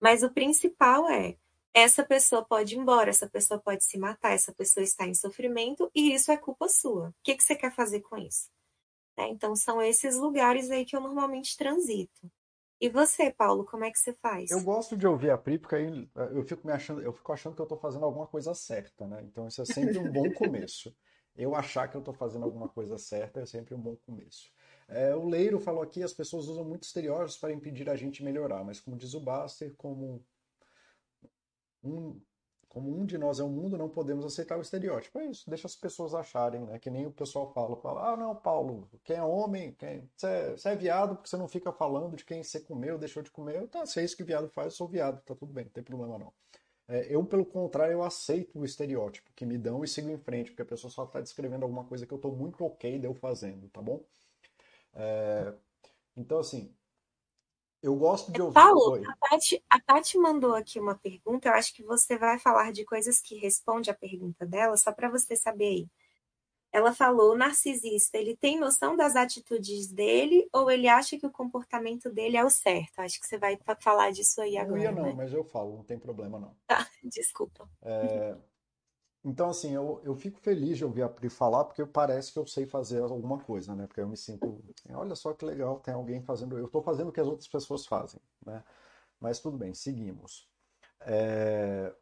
mas 0.00 0.22
o 0.22 0.30
principal 0.30 1.10
é 1.10 1.36
essa 1.74 2.04
pessoa 2.04 2.44
pode 2.44 2.74
ir 2.74 2.78
embora, 2.78 3.10
essa 3.10 3.28
pessoa 3.28 3.60
pode 3.60 3.84
se 3.84 3.98
matar, 3.98 4.32
essa 4.32 4.52
pessoa 4.52 4.82
está 4.82 5.06
em 5.06 5.14
sofrimento 5.14 5.90
e 5.94 6.12
isso 6.14 6.32
é 6.32 6.36
culpa 6.36 6.68
sua. 6.68 7.08
O 7.08 7.14
que, 7.22 7.36
que 7.36 7.42
você 7.42 7.54
quer 7.54 7.72
fazer 7.74 8.00
com 8.00 8.16
isso? 8.16 8.48
Né? 9.16 9.28
Então, 9.30 9.54
são 9.56 9.82
esses 9.82 10.16
lugares 10.16 10.70
aí 10.70 10.84
que 10.84 10.96
eu 10.96 11.00
normalmente 11.00 11.56
transito. 11.56 12.30
E 12.80 12.88
você, 12.88 13.30
Paulo, 13.30 13.64
como 13.64 13.84
é 13.84 13.90
que 13.90 13.98
você 13.98 14.12
faz? 14.12 14.50
Eu 14.50 14.62
gosto 14.62 14.96
de 14.96 15.06
ouvir 15.06 15.30
a 15.30 15.38
Pri, 15.38 15.58
porque 15.58 15.74
aí 15.74 16.08
eh, 16.14 16.30
eu 16.32 16.44
fico, 16.44 16.66
me 16.66 16.72
achando, 16.72 17.02
eu 17.02 17.12
fico 17.12 17.32
achando 17.32 17.54
que 17.54 17.60
eu 17.60 17.64
estou 17.64 17.78
fazendo 17.78 18.04
alguma 18.04 18.26
coisa 18.26 18.54
certa, 18.54 19.06
né? 19.06 19.20
Então, 19.24 19.48
isso 19.48 19.60
é 19.60 19.64
sempre 19.64 19.98
um 19.98 20.10
bom 20.10 20.30
começo. 20.32 20.94
Eu 21.34 21.54
achar 21.54 21.88
que 21.88 21.96
eu 21.96 22.00
estou 22.00 22.14
fazendo 22.14 22.44
alguma 22.44 22.68
coisa 22.68 22.98
certa 22.98 23.40
é 23.40 23.46
sempre 23.46 23.74
um 23.74 23.80
bom 23.80 23.96
começo. 23.96 24.50
É, 24.88 25.14
o 25.14 25.28
Leiro 25.28 25.60
falou 25.60 25.82
aqui, 25.82 26.02
as 26.02 26.12
pessoas 26.12 26.46
usam 26.46 26.64
muito 26.64 26.84
estereótipos 26.84 27.36
para 27.36 27.52
impedir 27.52 27.88
a 27.90 27.96
gente 27.96 28.24
melhorar, 28.24 28.64
mas 28.64 28.80
como 28.80 28.96
diz 28.96 29.14
o 29.14 29.20
Baster, 29.20 29.74
como 29.76 30.24
um, 31.82 32.20
como 32.68 32.94
um 32.94 33.04
de 33.04 33.16
nós 33.16 33.40
é 33.40 33.42
o 33.42 33.48
mundo, 33.48 33.78
não 33.78 33.88
podemos 33.88 34.24
aceitar 34.24 34.58
o 34.58 34.62
estereótipo. 34.62 35.18
É 35.18 35.26
isso, 35.26 35.48
deixa 35.48 35.66
as 35.66 35.74
pessoas 35.74 36.14
acharem, 36.14 36.62
né? 36.64 36.78
Que 36.78 36.90
nem 36.90 37.06
o 37.06 37.10
pessoal 37.10 37.52
fala, 37.52 37.76
fala, 37.76 38.12
ah, 38.12 38.16
não, 38.16 38.36
Paulo, 38.36 38.88
quem 39.04 39.16
é 39.16 39.22
homem, 39.22 39.72
quem... 39.72 40.08
Você, 40.14 40.26
é, 40.26 40.72
é 40.72 40.76
viado 40.76 41.16
porque 41.16 41.28
você 41.28 41.36
não 41.36 41.48
fica 41.48 41.72
falando 41.72 42.16
de 42.16 42.24
quem 42.24 42.42
você 42.42 42.60
comeu, 42.60 42.98
deixou 42.98 43.22
de 43.22 43.30
comer. 43.30 43.66
Tá, 43.68 43.86
se 43.86 44.00
é 44.00 44.04
isso 44.04 44.16
que 44.16 44.24
viado 44.24 44.48
faz, 44.50 44.66
eu 44.66 44.76
sou 44.76 44.88
viado, 44.88 45.20
tá 45.22 45.34
tudo 45.34 45.52
bem, 45.52 45.64
não 45.64 45.72
tem 45.72 45.82
problema 45.82 46.18
não. 46.18 46.32
É, 46.88 47.06
eu, 47.14 47.24
pelo 47.24 47.44
contrário, 47.44 47.92
eu 47.92 48.02
aceito 48.02 48.58
o 48.58 48.64
estereótipo 48.64 49.30
que 49.34 49.44
me 49.44 49.58
dão 49.58 49.84
e 49.84 49.88
sigo 49.88 50.10
em 50.10 50.18
frente, 50.18 50.50
porque 50.50 50.62
a 50.62 50.66
pessoa 50.66 50.90
só 50.90 51.04
está 51.04 51.20
descrevendo 51.20 51.62
alguma 51.62 51.84
coisa 51.84 52.06
que 52.06 52.12
eu 52.12 52.16
estou 52.16 52.34
muito 52.34 52.64
ok 52.64 52.98
de 52.98 53.06
eu 53.06 53.14
fazendo, 53.14 53.68
tá 53.68 53.82
bom? 53.82 54.02
É, 54.94 55.52
então, 56.16 56.38
assim, 56.38 56.74
eu 57.82 57.94
gosto 57.94 58.32
de 58.32 58.42
ouvir. 58.42 58.54
Paulo, 58.54 59.00
a 59.06 59.80
Tati, 59.80 60.16
a 60.16 60.20
mandou 60.20 60.54
aqui 60.54 60.80
uma 60.80 60.96
pergunta. 60.96 61.48
Eu 61.48 61.54
acho 61.54 61.72
que 61.72 61.82
você 61.82 62.18
vai 62.18 62.38
falar 62.38 62.72
de 62.72 62.84
coisas 62.84 63.20
que 63.20 63.36
responde 63.36 63.90
a 63.90 63.94
pergunta 63.94 64.44
dela, 64.44 64.76
só 64.76 64.92
para 64.92 65.08
você 65.08 65.36
saber 65.36 65.64
aí. 65.64 65.88
Ela 66.72 66.92
falou: 66.92 67.32
o 67.32 67.36
narcisista, 67.36 68.18
ele 68.18 68.36
tem 68.36 68.58
noção 68.58 68.96
das 68.96 69.16
atitudes 69.16 69.90
dele 69.90 70.48
ou 70.52 70.70
ele 70.70 70.88
acha 70.88 71.18
que 71.18 71.26
o 71.26 71.30
comportamento 71.30 72.10
dele 72.10 72.36
é 72.36 72.44
o 72.44 72.50
certo? 72.50 72.98
Acho 72.98 73.20
que 73.20 73.26
você 73.26 73.38
vai 73.38 73.58
falar 73.80 74.10
disso 74.10 74.40
aí 74.40 74.56
agora. 74.56 74.76
Não 74.76 74.82
ia, 74.82 74.92
não, 74.92 75.02
né? 75.04 75.14
mas 75.16 75.32
eu 75.32 75.44
falo, 75.44 75.76
não 75.76 75.84
tem 75.84 75.98
problema 75.98 76.38
não. 76.38 76.54
Tá, 76.66 76.86
desculpa. 77.02 77.68
É... 77.82 78.36
Então, 79.28 79.50
assim, 79.50 79.74
eu, 79.74 80.00
eu 80.04 80.16
fico 80.16 80.38
feliz 80.40 80.78
de 80.78 80.84
ouvir 80.84 81.02
a 81.02 81.08
Pri 81.08 81.28
falar, 81.28 81.64
porque 81.64 81.84
parece 81.84 82.32
que 82.32 82.38
eu 82.38 82.46
sei 82.46 82.66
fazer 82.66 83.02
alguma 83.02 83.38
coisa, 83.38 83.74
né? 83.74 83.86
Porque 83.86 84.00
eu 84.00 84.08
me 84.08 84.16
sinto, 84.16 84.64
assim, 84.78 84.94
olha 84.94 85.14
só 85.14 85.34
que 85.34 85.44
legal, 85.44 85.80
tem 85.80 85.92
alguém 85.92 86.22
fazendo, 86.22 86.56
eu 86.56 86.64
estou 86.66 86.82
fazendo 86.82 87.08
o 87.08 87.12
que 87.12 87.20
as 87.20 87.26
outras 87.26 87.46
pessoas 87.46 87.86
fazem, 87.86 88.20
né? 88.44 88.64
Mas 89.20 89.38
tudo 89.38 89.58
bem, 89.58 89.74
seguimos. 89.74 90.48
É, 91.02 91.94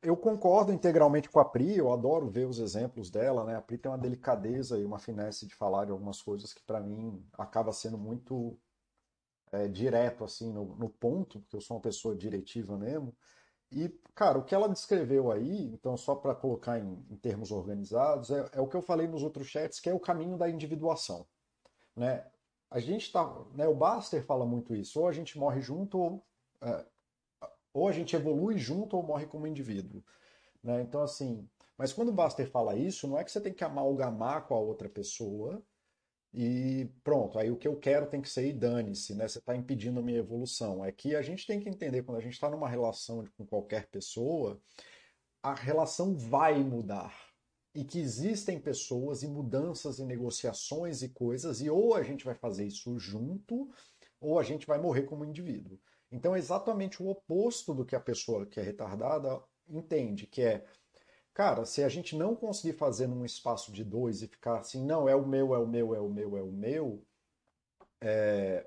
eu 0.00 0.16
concordo 0.16 0.72
integralmente 0.72 1.28
com 1.28 1.40
a 1.40 1.44
Pri, 1.44 1.76
eu 1.76 1.92
adoro 1.92 2.30
ver 2.30 2.46
os 2.46 2.60
exemplos 2.60 3.10
dela, 3.10 3.44
né? 3.44 3.56
A 3.56 3.60
Pri 3.60 3.76
tem 3.76 3.90
uma 3.90 3.98
delicadeza 3.98 4.78
e 4.78 4.84
uma 4.84 5.00
finesse 5.00 5.46
de 5.48 5.54
falar 5.54 5.84
de 5.84 5.90
algumas 5.90 6.22
coisas 6.22 6.54
que 6.54 6.62
para 6.62 6.80
mim 6.80 7.26
acaba 7.36 7.72
sendo 7.72 7.98
muito 7.98 8.56
é, 9.50 9.66
direto 9.66 10.22
assim 10.24 10.52
no, 10.52 10.76
no, 10.76 10.88
ponto, 10.88 11.40
porque 11.40 11.56
eu 11.56 11.60
sou 11.60 11.76
uma 11.76 11.82
pessoa 11.82 12.14
diretiva 12.16 12.78
mesmo. 12.78 13.14
E, 13.70 13.88
cara, 14.14 14.38
o 14.38 14.44
que 14.44 14.54
ela 14.54 14.68
descreveu 14.68 15.30
aí, 15.30 15.66
então 15.72 15.96
só 15.96 16.14
para 16.14 16.34
colocar 16.34 16.78
em, 16.78 17.04
em, 17.10 17.16
termos 17.16 17.50
organizados, 17.50 18.30
é, 18.30 18.48
é, 18.52 18.60
o 18.60 18.66
que 18.66 18.76
eu 18.76 18.82
falei 18.82 19.06
nos 19.06 19.22
outros 19.22 19.46
chats, 19.46 19.78
que 19.78 19.90
é 19.90 19.94
o 19.94 20.00
caminho 20.00 20.38
da 20.38 20.48
individuação, 20.48 21.26
né? 21.94 22.26
A 22.70 22.80
gente 22.80 23.10
tá, 23.10 23.24
né? 23.54 23.66
O 23.66 23.74
Baster 23.74 24.24
fala 24.24 24.44
muito 24.44 24.74
isso, 24.74 25.00
ou 25.00 25.08
a 25.08 25.12
gente 25.12 25.38
morre 25.38 25.60
junto, 25.60 25.98
ou 25.98 26.26
é, 26.62 26.84
ou 27.72 27.88
a 27.88 27.92
gente 27.92 28.16
evolui 28.16 28.58
junto 28.58 28.96
ou 28.96 29.02
morre 29.02 29.26
como 29.26 29.46
indivíduo. 29.46 30.02
Né? 30.62 30.82
Então, 30.82 31.02
assim, 31.02 31.48
mas 31.76 31.92
quando 31.92 32.08
o 32.08 32.12
Buster 32.12 32.50
fala 32.50 32.76
isso, 32.76 33.06
não 33.06 33.18
é 33.18 33.24
que 33.24 33.30
você 33.30 33.40
tem 33.40 33.52
que 33.52 33.62
amalgamar 33.62 34.46
com 34.46 34.54
a 34.54 34.58
outra 34.58 34.88
pessoa 34.88 35.62
e 36.32 36.88
pronto, 37.02 37.38
aí 37.38 37.50
o 37.50 37.56
que 37.56 37.66
eu 37.66 37.76
quero 37.76 38.06
tem 38.06 38.20
que 38.20 38.28
ser 38.28 38.46
e 38.46 38.52
dane-se, 38.52 39.14
né? 39.14 39.26
Você 39.26 39.38
está 39.38 39.56
impedindo 39.56 40.00
a 40.00 40.02
minha 40.02 40.18
evolução. 40.18 40.84
É 40.84 40.92
que 40.92 41.16
a 41.16 41.22
gente 41.22 41.46
tem 41.46 41.58
que 41.58 41.68
entender, 41.68 42.02
quando 42.02 42.18
a 42.18 42.22
gente 42.22 42.34
está 42.34 42.50
numa 42.50 42.68
relação 42.68 43.24
com 43.36 43.46
qualquer 43.46 43.86
pessoa, 43.88 44.60
a 45.42 45.54
relação 45.54 46.16
vai 46.16 46.62
mudar. 46.62 47.14
E 47.74 47.84
que 47.84 47.98
existem 47.98 48.58
pessoas 48.58 49.22
e 49.22 49.28
mudanças 49.28 49.98
e 49.98 50.04
negociações 50.04 51.02
e 51.02 51.08
coisas, 51.08 51.60
e 51.60 51.70
ou 51.70 51.94
a 51.94 52.02
gente 52.02 52.24
vai 52.24 52.34
fazer 52.34 52.66
isso 52.66 52.98
junto, 52.98 53.70
ou 54.20 54.38
a 54.38 54.42
gente 54.42 54.66
vai 54.66 54.78
morrer 54.78 55.02
como 55.02 55.24
indivíduo. 55.24 55.78
Então 56.10 56.34
é 56.34 56.38
exatamente 56.38 57.02
o 57.02 57.08
oposto 57.08 57.74
do 57.74 57.84
que 57.84 57.94
a 57.94 58.00
pessoa 58.00 58.46
que 58.46 58.58
é 58.58 58.62
retardada 58.62 59.40
entende, 59.68 60.26
que 60.26 60.42
é, 60.42 60.64
cara, 61.38 61.64
se 61.64 61.84
a 61.84 61.88
gente 61.88 62.16
não 62.16 62.34
conseguir 62.34 62.72
fazer 62.72 63.06
num 63.06 63.24
espaço 63.24 63.70
de 63.70 63.84
dois 63.84 64.22
e 64.22 64.26
ficar 64.26 64.58
assim, 64.58 64.84
não, 64.84 65.08
é 65.08 65.14
o 65.14 65.24
meu, 65.24 65.54
é 65.54 65.58
o 65.58 65.68
meu, 65.68 65.94
é 65.94 66.00
o 66.00 66.08
meu, 66.08 66.36
é 66.36 66.42
o 66.42 66.50
meu, 66.50 67.06
é... 68.00 68.66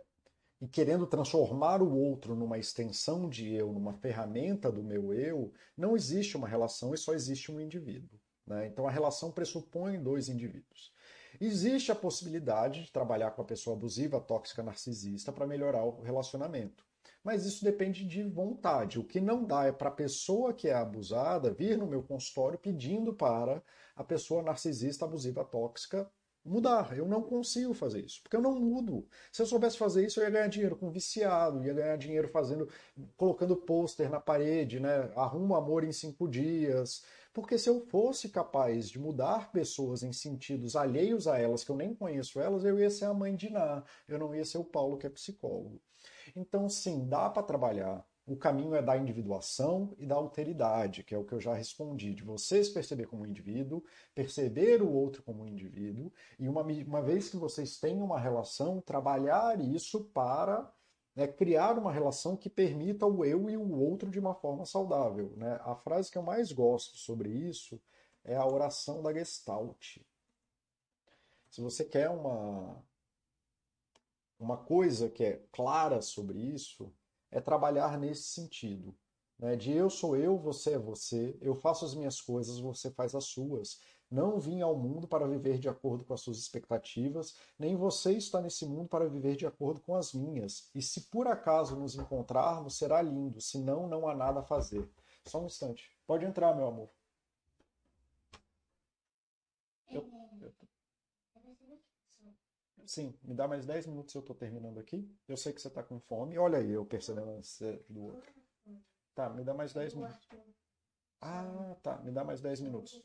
e 0.61 0.69
querendo 0.69 1.05
transformar 1.05 1.81
o 1.81 1.93
outro 1.93 2.33
numa 2.33 2.57
extensão 2.57 3.27
de 3.27 3.53
eu, 3.53 3.73
numa 3.73 3.93
ferramenta 3.95 4.71
do 4.71 4.81
meu 4.81 5.13
eu, 5.13 5.51
não 5.75 5.97
existe 5.97 6.37
uma 6.37 6.47
relação 6.47 6.93
e 6.93 6.97
só 6.97 7.13
existe 7.13 7.51
um 7.51 7.59
indivíduo. 7.59 8.17
Né? 8.47 8.67
Então 8.67 8.87
a 8.87 8.91
relação 8.91 9.33
pressupõe 9.33 10.01
dois 10.01 10.29
indivíduos. 10.29 10.93
Existe 11.41 11.91
a 11.91 11.95
possibilidade 11.95 12.85
de 12.85 12.91
trabalhar 12.91 13.31
com 13.31 13.41
a 13.41 13.45
pessoa 13.45 13.75
abusiva, 13.75 14.21
tóxica, 14.21 14.63
narcisista 14.63 15.33
para 15.33 15.45
melhorar 15.45 15.83
o 15.83 16.01
relacionamento 16.01 16.85
mas 17.23 17.45
isso 17.45 17.63
depende 17.63 18.05
de 18.05 18.23
vontade. 18.23 18.99
O 18.99 19.03
que 19.03 19.19
não 19.19 19.45
dá 19.45 19.65
é 19.65 19.71
para 19.71 19.89
a 19.89 19.93
pessoa 19.93 20.53
que 20.53 20.67
é 20.67 20.73
abusada 20.73 21.53
vir 21.53 21.77
no 21.77 21.87
meu 21.87 22.03
consultório 22.03 22.57
pedindo 22.57 23.13
para 23.13 23.61
a 23.95 24.03
pessoa 24.03 24.43
narcisista, 24.43 25.05
abusiva, 25.05 25.43
tóxica 25.43 26.09
mudar. 26.43 26.97
Eu 26.97 27.07
não 27.07 27.21
consigo 27.21 27.73
fazer 27.73 28.03
isso, 28.03 28.21
porque 28.21 28.35
eu 28.35 28.41
não 28.41 28.59
mudo. 28.59 29.07
Se 29.31 29.41
eu 29.41 29.45
soubesse 29.45 29.77
fazer 29.77 30.05
isso, 30.05 30.19
eu 30.19 30.23
ia 30.23 30.29
ganhar 30.29 30.47
dinheiro 30.47 30.75
com 30.75 30.91
viciado, 30.91 31.63
ia 31.63 31.73
ganhar 31.73 31.97
dinheiro 31.97 32.27
fazendo, 32.29 32.67
colocando 33.15 33.55
pôster 33.55 34.09
na 34.09 34.19
parede, 34.19 34.79
né? 34.79 35.11
Arruma 35.15 35.57
amor 35.57 35.83
em 35.83 35.91
cinco 35.91 36.27
dias. 36.27 37.03
Porque 37.33 37.57
se 37.57 37.69
eu 37.69 37.85
fosse 37.87 38.29
capaz 38.29 38.89
de 38.89 38.99
mudar 38.99 39.51
pessoas 39.51 40.03
em 40.03 40.11
sentidos 40.11 40.75
alheios 40.75 41.27
a 41.27 41.39
elas, 41.39 41.63
que 41.63 41.71
eu 41.71 41.77
nem 41.77 41.93
conheço 41.95 42.39
elas, 42.39 42.65
eu 42.65 42.77
ia 42.79 42.89
ser 42.89 43.05
a 43.05 43.13
mãe 43.13 43.35
de 43.35 43.49
Ná, 43.49 43.83
eu 44.07 44.19
não 44.19 44.35
ia 44.35 44.43
ser 44.43 44.57
o 44.57 44.65
Paulo 44.65 44.97
que 44.97 45.07
é 45.07 45.09
psicólogo. 45.09 45.81
Então, 46.35 46.69
sim, 46.69 47.07
dá 47.07 47.29
para 47.29 47.43
trabalhar. 47.43 48.05
O 48.25 48.37
caminho 48.37 48.75
é 48.75 48.81
da 48.81 48.95
individuação 48.95 49.93
e 49.97 50.05
da 50.05 50.15
alteridade, 50.15 51.03
que 51.03 51.13
é 51.13 51.17
o 51.17 51.25
que 51.25 51.33
eu 51.33 51.39
já 51.39 51.53
respondi, 51.53 52.13
de 52.13 52.23
vocês 52.23 52.69
perceber 52.69 53.07
como 53.07 53.25
indivíduo, 53.25 53.83
perceber 54.13 54.81
o 54.81 54.91
outro 54.91 55.23
como 55.23 55.45
indivíduo, 55.45 56.11
e 56.39 56.47
uma, 56.47 56.61
uma 56.61 57.01
vez 57.01 57.29
que 57.29 57.37
vocês 57.37 57.79
têm 57.79 58.01
uma 58.01 58.19
relação, 58.19 58.79
trabalhar 58.79 59.59
isso 59.59 60.05
para 60.13 60.71
né, 61.15 61.27
criar 61.27 61.77
uma 61.77 61.91
relação 61.91 62.37
que 62.37 62.49
permita 62.49 63.05
o 63.05 63.25
eu 63.25 63.49
e 63.49 63.57
o 63.57 63.79
outro 63.79 64.09
de 64.09 64.19
uma 64.19 64.33
forma 64.35 64.65
saudável. 64.65 65.33
Né? 65.35 65.59
A 65.63 65.75
frase 65.75 66.09
que 66.09 66.17
eu 66.17 66.23
mais 66.23 66.51
gosto 66.51 66.97
sobre 66.97 67.29
isso 67.29 67.81
é 68.23 68.35
a 68.35 68.45
oração 68.45 69.01
da 69.01 69.11
Gestalt. 69.13 69.97
Se 71.49 71.59
você 71.59 71.83
quer 71.83 72.09
uma, 72.09 72.81
uma 74.41 74.57
coisa 74.57 75.07
que 75.07 75.23
é 75.23 75.41
clara 75.51 76.01
sobre 76.01 76.39
isso 76.39 76.91
é 77.29 77.39
trabalhar 77.39 77.97
nesse 77.99 78.23
sentido. 78.23 78.93
Né? 79.37 79.55
De 79.55 79.71
eu 79.71 79.87
sou 79.87 80.17
eu, 80.17 80.35
você 80.35 80.73
é 80.73 80.79
você, 80.79 81.37
eu 81.39 81.55
faço 81.55 81.85
as 81.85 81.93
minhas 81.93 82.19
coisas, 82.19 82.59
você 82.59 82.89
faz 82.89 83.13
as 83.13 83.25
suas. 83.25 83.79
Não 84.09 84.39
vim 84.39 84.59
ao 84.61 84.75
mundo 84.75 85.07
para 85.07 85.27
viver 85.27 85.59
de 85.59 85.69
acordo 85.69 86.03
com 86.03 86.13
as 86.13 86.21
suas 86.21 86.39
expectativas, 86.39 87.37
nem 87.57 87.75
você 87.75 88.13
está 88.13 88.41
nesse 88.41 88.65
mundo 88.65 88.89
para 88.89 89.07
viver 89.07 89.35
de 89.35 89.45
acordo 89.45 89.79
com 89.79 89.95
as 89.95 90.11
minhas. 90.11 90.69
E 90.73 90.81
se 90.81 91.01
por 91.01 91.27
acaso 91.27 91.75
nos 91.75 91.95
encontrarmos, 91.95 92.75
será 92.75 93.01
lindo, 93.01 93.39
senão 93.39 93.87
não 93.87 94.09
há 94.09 94.15
nada 94.15 94.39
a 94.39 94.43
fazer. 94.43 94.89
Só 95.23 95.39
um 95.39 95.45
instante. 95.45 95.89
Pode 96.07 96.25
entrar, 96.25 96.55
meu 96.55 96.67
amor. 96.67 96.89
Eu. 99.89 100.20
Sim, 102.85 103.17
me 103.23 103.33
dá 103.33 103.47
mais 103.47 103.65
10 103.65 103.87
minutos 103.87 104.13
eu 104.13 104.21
tô 104.21 104.33
terminando 104.33 104.79
aqui. 104.79 105.09
Eu 105.27 105.37
sei 105.37 105.53
que 105.53 105.61
você 105.61 105.69
tá 105.69 105.83
com 105.83 105.99
fome. 105.99 106.37
Olha 106.37 106.57
aí, 106.57 106.71
eu 106.71 106.85
percebendo 106.85 107.29
a 107.29 107.33
ansiedade 107.33 107.85
do 107.89 108.03
outro. 108.03 108.33
Tá, 109.13 109.29
me 109.29 109.43
dá 109.43 109.53
mais 109.53 109.73
10 109.73 109.93
minutos. 109.93 110.29
Ah, 111.21 111.75
tá, 111.83 111.97
me 111.99 112.11
dá 112.11 112.23
mais 112.23 112.41
10 112.41 112.61
minutos. 112.61 113.03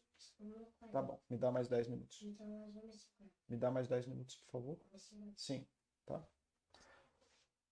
Tá 0.91 1.03
bom, 1.03 1.21
me 1.29 1.37
dá 1.37 1.51
mais 1.51 1.69
10 1.69 1.89
minutos. 1.89 2.23
Me 3.49 3.57
dá 3.57 3.71
mais 3.71 3.89
10 3.89 4.07
minutos, 4.07 4.37
por 4.37 4.51
favor. 4.53 4.79
Sim, 5.37 5.67
tá? 6.05 6.27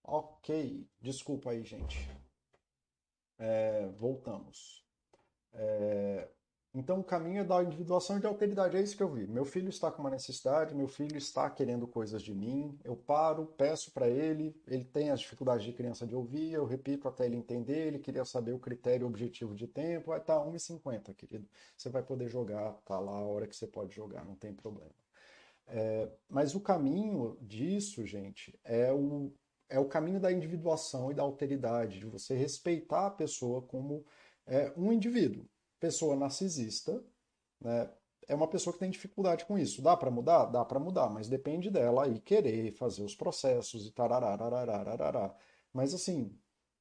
Ok, 0.03 0.87
desculpa 1.01 1.51
aí, 1.51 1.63
gente. 1.63 1.97
É, 3.37 3.87
voltamos. 3.87 4.85
É, 5.53 6.29
então, 6.77 6.99
o 6.99 7.03
caminho 7.03 7.39
é 7.39 7.43
da 7.45 7.63
individuação 7.63 8.17
e 8.17 8.19
da 8.19 8.27
alteridade. 8.27 8.75
É 8.75 8.81
isso 8.81 8.97
que 8.97 9.01
eu 9.01 9.09
vi. 9.09 9.25
Meu 9.25 9.45
filho 9.45 9.69
está 9.69 9.89
com 9.89 10.01
uma 10.01 10.09
necessidade, 10.09 10.75
meu 10.75 10.89
filho 10.89 11.17
está 11.17 11.49
querendo 11.49 11.87
coisas 11.87 12.21
de 12.21 12.33
mim. 12.33 12.77
Eu 12.83 12.97
paro, 12.97 13.45
peço 13.57 13.91
para 13.93 14.09
ele. 14.09 14.53
Ele 14.67 14.83
tem 14.83 15.09
as 15.09 15.21
dificuldades 15.21 15.63
de 15.63 15.71
criança 15.71 16.05
de 16.05 16.13
ouvir. 16.13 16.51
Eu 16.51 16.65
repito 16.65 17.07
até 17.07 17.27
ele 17.27 17.37
entender. 17.37 17.87
Ele 17.87 17.99
queria 17.99 18.25
saber 18.25 18.51
o 18.51 18.59
critério 18.59 19.07
objetivo 19.07 19.55
de 19.55 19.67
tempo. 19.67 20.09
Vai 20.09 20.19
estar 20.19 20.37
tá 20.37 20.45
1,50, 20.45 21.15
querido. 21.15 21.47
Você 21.77 21.89
vai 21.89 22.03
poder 22.03 22.27
jogar, 22.27 22.73
tá 22.85 22.99
lá 22.99 23.19
a 23.19 23.25
hora 23.25 23.47
que 23.47 23.55
você 23.55 23.67
pode 23.67 23.95
jogar, 23.95 24.25
não 24.25 24.35
tem 24.35 24.53
problema. 24.53 24.91
É, 25.67 26.11
mas 26.27 26.55
o 26.55 26.59
caminho 26.59 27.37
disso, 27.41 28.05
gente, 28.05 28.59
é 28.65 28.91
o, 28.91 29.31
é 29.69 29.79
o 29.79 29.85
caminho 29.85 30.19
da 30.19 30.29
individuação 30.29 31.09
e 31.09 31.13
da 31.13 31.23
alteridade, 31.23 31.99
de 31.99 32.05
você 32.05 32.35
respeitar 32.35 33.07
a 33.07 33.11
pessoa 33.11 33.61
como 33.61 34.05
é, 34.45 34.73
um 34.75 34.91
indivíduo 34.91 35.47
pessoa 35.85 36.15
narcisista, 36.15 36.99
né, 37.61 37.87
é 38.27 38.33
uma 38.33 38.47
pessoa 38.47 38.73
que 38.73 38.79
tem 38.79 38.89
dificuldade 38.89 39.45
com 39.45 39.55
isso. 39.55 39.83
Dá 39.83 39.95
para 39.95 40.09
mudar? 40.09 40.45
Dá 40.45 40.65
para 40.65 40.79
mudar, 40.79 41.11
mas 41.11 41.29
depende 41.29 41.69
dela 41.69 42.05
aí 42.05 42.19
querer 42.19 42.71
fazer 42.71 43.03
os 43.03 43.15
processos 43.15 43.85
e 43.85 43.91
tarararararararará. 43.91 45.35
Mas 45.71 45.93
assim, 45.93 46.35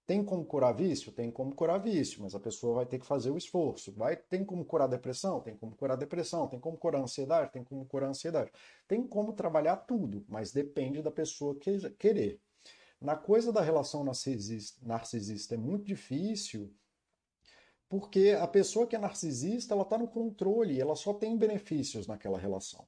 tem 0.06 0.24
como 0.24 0.42
curar 0.46 0.74
vício? 0.74 1.12
Tem 1.12 1.30
como 1.30 1.54
curar 1.54 1.78
vício, 1.78 2.22
mas 2.22 2.34
a 2.34 2.40
pessoa 2.40 2.76
vai 2.76 2.86
ter 2.86 2.98
que 2.98 3.04
fazer 3.04 3.30
o 3.30 3.36
esforço. 3.36 3.92
Vai, 3.92 4.16
tem 4.16 4.42
como 4.42 4.64
curar 4.64 4.88
depressão? 4.88 5.38
Tem 5.42 5.54
como 5.54 5.76
curar 5.76 5.98
depressão. 5.98 6.48
Tem 6.48 6.58
como 6.58 6.78
curar 6.78 7.02
ansiedade? 7.02 7.52
Tem 7.52 7.62
como 7.62 7.84
curar 7.84 8.08
ansiedade. 8.08 8.50
Tem 8.88 9.06
como 9.06 9.34
trabalhar 9.34 9.76
tudo, 9.76 10.24
mas 10.26 10.50
depende 10.50 11.02
da 11.02 11.10
pessoa 11.10 11.54
que, 11.56 11.90
querer. 11.98 12.40
Na 12.98 13.16
coisa 13.16 13.52
da 13.52 13.60
relação 13.60 14.02
narcisista, 14.02 14.80
narcisista 14.82 15.56
é 15.56 15.58
muito 15.58 15.84
difícil 15.84 16.72
porque 17.88 18.36
a 18.38 18.46
pessoa 18.46 18.86
que 18.86 18.96
é 18.96 18.98
narcisista, 18.98 19.74
ela 19.74 19.82
está 19.82 19.98
no 19.98 20.08
controle, 20.08 20.80
ela 20.80 20.96
só 20.96 21.14
tem 21.14 21.36
benefícios 21.36 22.06
naquela 22.06 22.38
relação. 22.38 22.86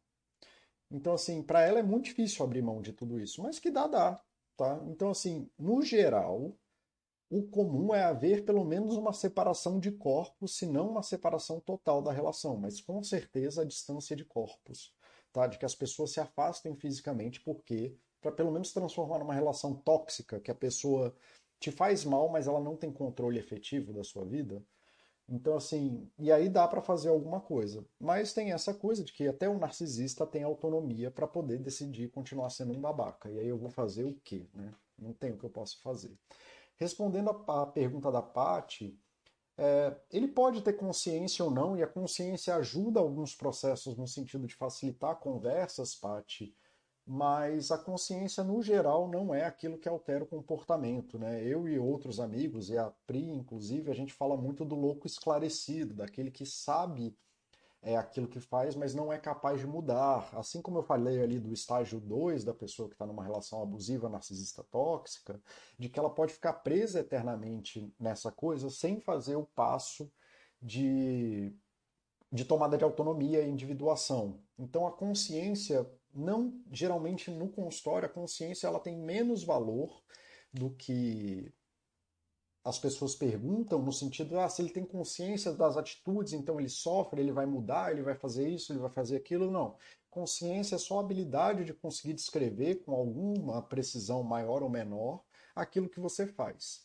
Então, 0.91 1.15
assim, 1.15 1.43
para 1.43 1.63
ela 1.63 1.79
é 1.79 1.83
muito 1.83 2.07
difícil 2.07 2.45
abrir 2.45 2.63
mão 2.63 2.81
de 2.81 2.93
tudo 2.93 3.21
isso, 3.21 3.43
mas 3.43 3.59
que 3.59 3.71
dá, 3.71 3.87
dá. 3.87 4.21
Tá? 4.57 4.81
Então, 4.87 5.11
assim, 5.11 5.51
no 5.59 5.83
geral, 5.83 6.57
o 7.29 7.43
comum 7.43 7.95
é 7.95 8.05
haver 8.05 8.45
pelo 8.45 8.65
menos 8.65 8.97
uma 8.97 9.13
separação 9.13 9.81
de 9.81 9.91
corpos, 9.91 10.57
se 10.57 10.67
não 10.67 10.91
uma 10.91 11.03
separação 11.03 11.61
total 11.61 12.01
da 12.01 12.13
relação, 12.13 12.57
mas 12.57 12.81
com 12.81 13.03
certeza 13.03 13.63
a 13.63 13.65
distância 13.65 14.15
de 14.15 14.25
corpos, 14.25 14.95
tá? 15.33 15.47
De 15.47 15.59
que 15.59 15.65
as 15.65 15.75
pessoas 15.75 16.13
se 16.13 16.21
afastem 16.21 16.77
fisicamente, 16.77 17.41
porque 17.41 17.97
para 18.21 18.31
pelo 18.33 18.53
menos 18.53 18.73
transformar 18.73 19.19
numa 19.19 19.35
relação 19.35 19.75
tóxica, 19.75 20.41
que 20.41 20.51
a 20.51 20.55
pessoa 20.55 21.15
te 21.59 21.71
faz 21.71 22.05
mal, 22.05 22.29
mas 22.29 22.47
ela 22.47 22.61
não 22.61 22.77
tem 22.77 22.93
controle 22.93 23.39
efetivo 23.39 23.93
da 23.93 24.05
sua 24.05 24.25
vida, 24.25 24.63
Então, 25.29 25.57
assim, 25.57 26.09
e 26.19 26.31
aí 26.31 26.49
dá 26.49 26.69
para 26.69 26.81
fazer 26.81 27.09
alguma 27.09 27.41
coisa. 27.41 27.85
Mas 27.99 28.33
tem 28.33 28.53
essa 28.53 28.73
coisa 28.73 29.03
de 29.03 29.13
que 29.13 29.27
até 29.27 29.49
o 29.49 29.59
narcisista 29.59 30.25
tem 30.25 30.45
autonomia 30.45 31.11
para 31.11 31.27
poder 31.27 31.59
decidir 31.59 32.11
continuar 32.11 32.51
sendo 32.51 32.73
um 32.73 32.81
babaca. 32.81 33.29
E 33.31 33.39
aí 33.39 33.49
eu 33.49 33.59
vou 33.59 33.71
fazer 33.71 34.05
o 34.05 34.15
quê, 34.23 34.49
né? 34.55 34.73
Não 34.99 35.13
tem 35.13 35.33
o 35.33 35.37
que 35.37 35.45
eu 35.45 35.51
posso 35.51 35.81
fazer. 35.83 36.17
Respondendo 36.77 37.31
a 37.49 37.67
pergunta 37.67 38.13
da 38.13 38.23
Paty, 38.23 38.99
é, 39.59 39.97
ele 40.13 40.29
pode 40.29 40.63
ter 40.63 40.75
consciência 40.75 41.45
ou 41.45 41.51
não, 41.51 41.77
e 41.77 41.83
a 41.83 41.87
consciência 41.87 42.55
ajuda 42.55 43.01
alguns 43.01 43.35
processos 43.35 43.97
no 43.97 44.07
sentido 44.07 44.47
de 44.47 44.55
facilitar 44.55 45.17
conversas, 45.17 45.95
Paty, 45.95 46.55
mas 47.07 47.71
a 47.71 47.79
consciência 47.79 48.43
no 48.43 48.61
geral 48.61 49.09
não 49.09 49.33
é 49.33 49.45
aquilo 49.45 49.79
que 49.79 49.89
altera 49.89 50.25
o 50.25 50.27
comportamento, 50.27 51.19
né? 51.19 51.41
Eu 51.45 51.69
e 51.69 51.79
outros 51.79 52.19
amigos, 52.19 52.69
e 52.69 52.77
a 52.77 52.91
Pri, 53.07 53.31
inclusive, 53.31 53.91
a 53.91 53.95
gente 53.95 54.13
fala 54.13 54.37
muito 54.37 54.65
do 54.65 54.75
louco 54.75 55.07
esclarecido, 55.07 55.95
daquele 55.95 56.33
que 56.33 56.45
sabe 56.45 57.17
é 57.87 57.97
aquilo 57.97 58.27
que 58.27 58.41
faz, 58.41 58.75
mas 58.75 58.95
não 58.95 59.13
é 59.13 59.19
capaz 59.19 59.61
de 59.61 59.67
mudar. 59.67 60.29
Assim 60.33 60.61
como 60.61 60.79
eu 60.79 60.83
falei 60.83 61.23
ali 61.23 61.39
do 61.39 61.53
estágio 61.53 62.01
2 62.01 62.43
da 62.43 62.53
pessoa 62.53 62.89
que 62.89 62.97
está 62.97 63.07
numa 63.07 63.23
relação 63.23 63.63
abusiva, 63.63 64.09
narcisista 64.09 64.65
tóxica, 64.65 65.41
de 65.79 65.89
que 65.89 65.97
ela 65.97 66.11
pode 66.11 66.33
ficar 66.33 66.55
presa 66.55 66.99
eternamente 66.99 67.95
nessa 68.01 68.33
coisa 68.33 68.69
sem 68.71 69.01
fazer 69.01 69.37
o 69.37 69.47
passo 69.47 70.11
de, 70.61 71.55
de 72.33 72.45
tomada 72.45 72.77
de 72.77 72.83
autonomia 72.83 73.43
e 73.43 73.49
individuação. 73.49 74.41
Então 74.59 74.85
a 74.85 74.91
consciência 74.91 75.89
não 76.17 76.61
geralmente 76.73 77.31
no 77.31 77.49
consultório 77.49 78.07
a 78.07 78.13
consciência 78.13 78.67
ela 78.67 78.81
tem 78.81 78.97
menos 78.97 79.45
valor 79.45 80.03
do 80.53 80.71
que 80.71 81.53
as 82.67 82.81
pessoas 82.81 83.15
perguntam 83.15 83.81
no 83.81 83.93
sentido 83.93 84.41
ah, 84.41 84.49
se 84.49 84.61
ele 84.61 84.71
tem 84.71 84.85
consciência 84.85 85.53
das 85.53 85.77
atitudes, 85.77 86.33
então 86.33 86.59
ele 86.59 86.69
sofre, 86.69 87.21
ele 87.21 87.31
vai 87.31 87.47
mudar, 87.47 87.93
ele 87.93 88.03
vai 88.03 88.17
fazer 88.17 88.49
isso, 88.49 88.73
ele 88.73 88.81
vai 88.81 88.91
fazer 88.91 89.17
aquilo, 89.17 89.53
não. 89.53 89.77
Consciência 90.11 90.75
é 90.75 90.79
só 90.79 90.99
a 90.99 91.01
habilidade 91.01 91.65
de 91.65 91.73
conseguir 91.73 92.15
descrever 92.15 92.83
com 92.85 92.93
alguma 92.93 93.63
precisão 93.63 94.25
maior 94.25 94.65
ou 94.65 94.69
menor 94.69 95.23
aquilo 95.55 95.89
que 95.89 96.01
você 96.01 96.27
faz. 96.27 96.85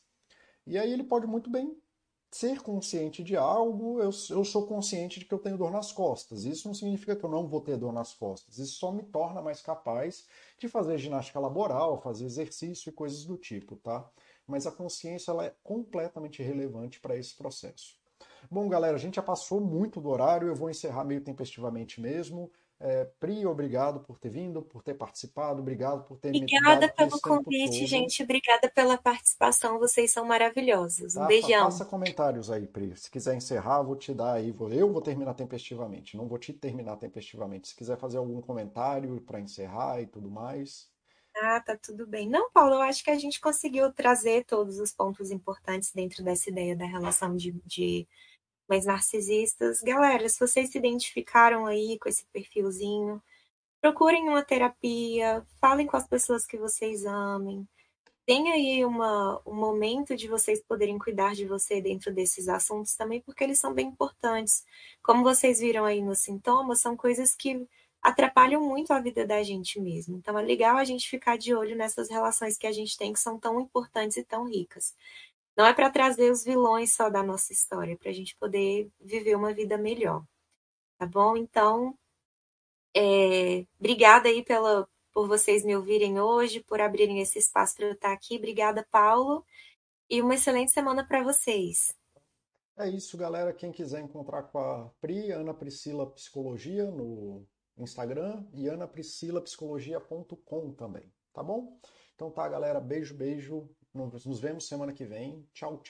E 0.68 0.78
aí 0.78 0.94
ele 0.94 1.04
pode 1.04 1.26
muito 1.26 1.50
bem 1.50 1.76
ser 2.32 2.62
consciente 2.62 3.24
de 3.24 3.36
algo, 3.36 4.00
eu, 4.00 4.10
eu 4.30 4.46
sou 4.46 4.66
consciente 4.66 5.20
de 5.20 5.26
que 5.26 5.34
eu 5.34 5.40
tenho 5.40 5.58
dor 5.58 5.70
nas 5.70 5.92
costas. 5.92 6.46
Isso 6.46 6.68
não 6.68 6.74
significa 6.74 7.16
que 7.16 7.24
eu 7.24 7.30
não 7.30 7.46
vou 7.46 7.60
ter 7.60 7.78
dor 7.78 7.92
nas 7.92 8.14
costas. 8.14 8.58
Isso 8.58 8.80
só 8.80 8.92
me 8.92 9.04
torna 9.04 9.42
mais 9.42 9.62
capaz 9.62 10.26
de 10.58 10.70
fazer 10.70 10.98
ginástica 10.98 11.40
laboral, 11.40 12.02
fazer 12.02 12.26
exercício 12.26 12.90
e 12.90 12.94
coisas 12.94 13.26
do 13.26 13.38
tipo, 13.38 13.76
tá? 13.76 14.10
Mas 14.48 14.66
a 14.66 14.72
consciência 14.72 15.32
ela 15.32 15.46
é 15.46 15.54
completamente 15.62 16.42
relevante 16.42 17.02
para 17.02 17.18
esse 17.18 17.36
processo. 17.36 18.00
Bom, 18.50 18.68
galera, 18.70 18.96
a 18.96 19.00
gente 19.00 19.16
já 19.16 19.22
passou 19.22 19.60
muito 19.60 20.00
do 20.00 20.10
horário, 20.10 20.48
eu 20.48 20.56
vou 20.56 20.70
encerrar 20.70 21.04
meio 21.04 21.22
tempestivamente 21.22 22.00
mesmo. 22.00 22.52
É, 22.84 23.06
Pri, 23.20 23.46
obrigado 23.46 24.00
por 24.00 24.18
ter 24.18 24.30
vindo, 24.30 24.60
por 24.60 24.82
ter 24.82 24.96
participado, 24.96 25.62
obrigado 25.62 26.04
por 26.04 26.18
ter 26.18 26.30
Obrigada 26.30 26.88
me 26.88 26.94
pelo 26.94 27.22
convite, 27.22 27.86
gente. 27.86 28.24
Obrigada 28.24 28.72
pela 28.74 28.98
participação. 28.98 29.78
Vocês 29.78 30.12
são 30.12 30.26
maravilhosos. 30.26 31.16
Um 31.16 31.20
tá, 31.20 31.28
beijão. 31.28 31.66
Faça 31.66 31.86
comentários 31.86 32.50
aí, 32.50 32.66
Pri. 32.66 32.98
Se 32.98 33.12
quiser 33.12 33.36
encerrar, 33.36 33.84
vou 33.84 33.96
te 33.96 34.16
dar 34.16 34.34
aí. 34.34 34.56
Eu 34.72 34.92
vou 34.92 35.02
terminar 35.02 35.36
tempestivamente. 35.36 36.18
Não 36.18 36.28
vou 36.28 36.40
te 36.40 36.54
terminar 36.54 36.98
tempestivamente. 36.98 37.68
Se 37.68 37.76
quiser 37.76 37.98
fazer 38.00 38.18
algum 38.18 38.42
comentário 38.42 39.22
para 39.22 39.40
encerrar 39.40 40.02
e 40.02 40.08
tudo 40.08 40.32
mais. 40.32 40.90
Ah, 41.38 41.62
tá 41.62 41.78
tudo 41.78 42.08
bem. 42.08 42.28
Não, 42.28 42.52
Paulo, 42.52 42.74
eu 42.74 42.82
acho 42.82 43.04
que 43.04 43.12
a 43.12 43.18
gente 43.18 43.40
conseguiu 43.40 43.94
trazer 43.94 44.44
todos 44.46 44.80
os 44.80 44.92
pontos 44.92 45.30
importantes 45.30 45.94
dentro 45.94 46.24
dessa 46.24 46.50
ideia 46.50 46.76
da 46.76 46.86
relação 46.86 47.36
de, 47.36 47.52
de 47.64 48.08
mais 48.68 48.86
narcisistas. 48.86 49.82
Galera, 49.82 50.28
se 50.30 50.40
vocês 50.40 50.72
se 50.72 50.78
identificaram 50.78 51.66
aí 51.66 51.98
com 52.00 52.10
esse 52.10 52.26
perfilzinho, 52.34 53.22
procurem 53.82 54.30
uma 54.30 54.44
terapia, 54.44 55.46
falem 55.60 55.88
com 55.88 55.98
as 55.98 56.08
pessoas 56.08 56.46
que 56.46 56.58
vocês 56.58 57.06
amem. 57.06 57.68
Tenha 58.26 58.54
aí 58.54 58.86
uma, 58.86 59.42
um 59.46 59.56
momento 59.56 60.16
de 60.16 60.28
vocês 60.28 60.62
poderem 60.62 60.98
cuidar 61.00 61.34
de 61.34 61.46
você 61.46 61.82
dentro 61.82 62.14
desses 62.14 62.48
assuntos 62.48 62.96
também, 62.96 63.20
porque 63.22 63.44
eles 63.44 63.60
são 63.60 63.74
bem 63.74 63.88
importantes. 63.88 64.64
Como 65.02 65.24
vocês 65.24 65.60
viram 65.60 65.86
aí 65.86 66.02
nos 66.02 66.20
sintomas, 66.20 66.80
são 66.80 66.96
coisas 66.96 67.36
que 67.36 67.68
atrapalham 68.02 68.62
muito 68.62 68.92
a 68.92 69.00
vida 69.00 69.26
da 69.26 69.44
gente 69.44 69.80
mesmo. 69.80 70.18
Então 70.18 70.38
é 70.38 70.42
legal 70.42 70.78
a 70.78 70.84
gente 70.84 71.10
ficar 71.10 71.38
de 71.38 71.54
olho 71.54 71.76
nessas 71.76 72.10
relações 72.10 72.58
que 72.58 72.66
a 72.66 72.72
gente 72.72 72.98
tem 72.98 73.14
que 73.14 73.20
são 73.20 73.40
tão 73.40 73.60
importantes 73.60 74.18
e 74.18 74.24
tão 74.24 74.46
ricas. 74.46 74.96
Não 75.58 75.66
é 75.66 75.74
para 75.74 75.90
trazer 75.90 76.32
os 76.32 76.44
vilões 76.44 76.94
só 76.94 77.10
da 77.10 77.22
nossa 77.22 77.52
história, 77.52 77.94
é 77.94 77.98
para 77.98 78.10
a 78.10 78.14
gente 78.14 78.36
poder 78.38 78.90
viver 79.00 79.36
uma 79.36 79.54
vida 79.54 79.78
melhor. 79.78 80.24
Tá 80.98 81.06
bom? 81.06 81.36
Então, 81.36 81.98
é, 82.96 83.66
obrigada 83.80 84.30
aí 84.30 84.44
pela, 84.44 84.88
por 85.14 85.28
vocês 85.28 85.64
me 85.64 85.76
ouvirem 85.76 86.20
hoje, 86.20 86.64
por 86.64 86.80
abrirem 86.80 87.22
esse 87.22 87.40
espaço 87.40 87.76
para 87.76 87.88
eu 87.88 87.94
estar 87.94 88.14
aqui. 88.14 88.38
Obrigada, 88.38 88.86
Paulo. 88.92 89.46
E 90.10 90.22
uma 90.22 90.36
excelente 90.36 90.72
semana 90.72 91.06
para 91.06 91.24
vocês. 91.24 91.94
É 92.78 92.90
isso, 92.90 93.18
galera. 93.18 93.54
Quem 93.54 93.72
quiser 93.72 94.02
encontrar 94.02 94.44
com 94.44 94.60
a 94.60 94.90
Pri, 95.00 95.32
Ana 95.32 95.54
Priscila 95.54 96.10
Psicologia 96.12 96.90
no 96.90 97.46
Instagram 97.78 98.46
e 98.54 98.70
anapriscilapsicologia.com 98.70 100.74
também, 100.74 101.12
tá 101.34 101.44
bom? 101.44 101.78
Então 102.16 102.32
tá, 102.32 102.48
galera. 102.48 102.80
Beijo, 102.80 103.14
beijo. 103.16 103.70
Nos 103.94 104.40
vemos 104.40 104.68
semana 104.68 104.94
que 104.94 105.06
vem. 105.06 105.46
Tchau, 105.54 105.78
tchau. 105.80 105.90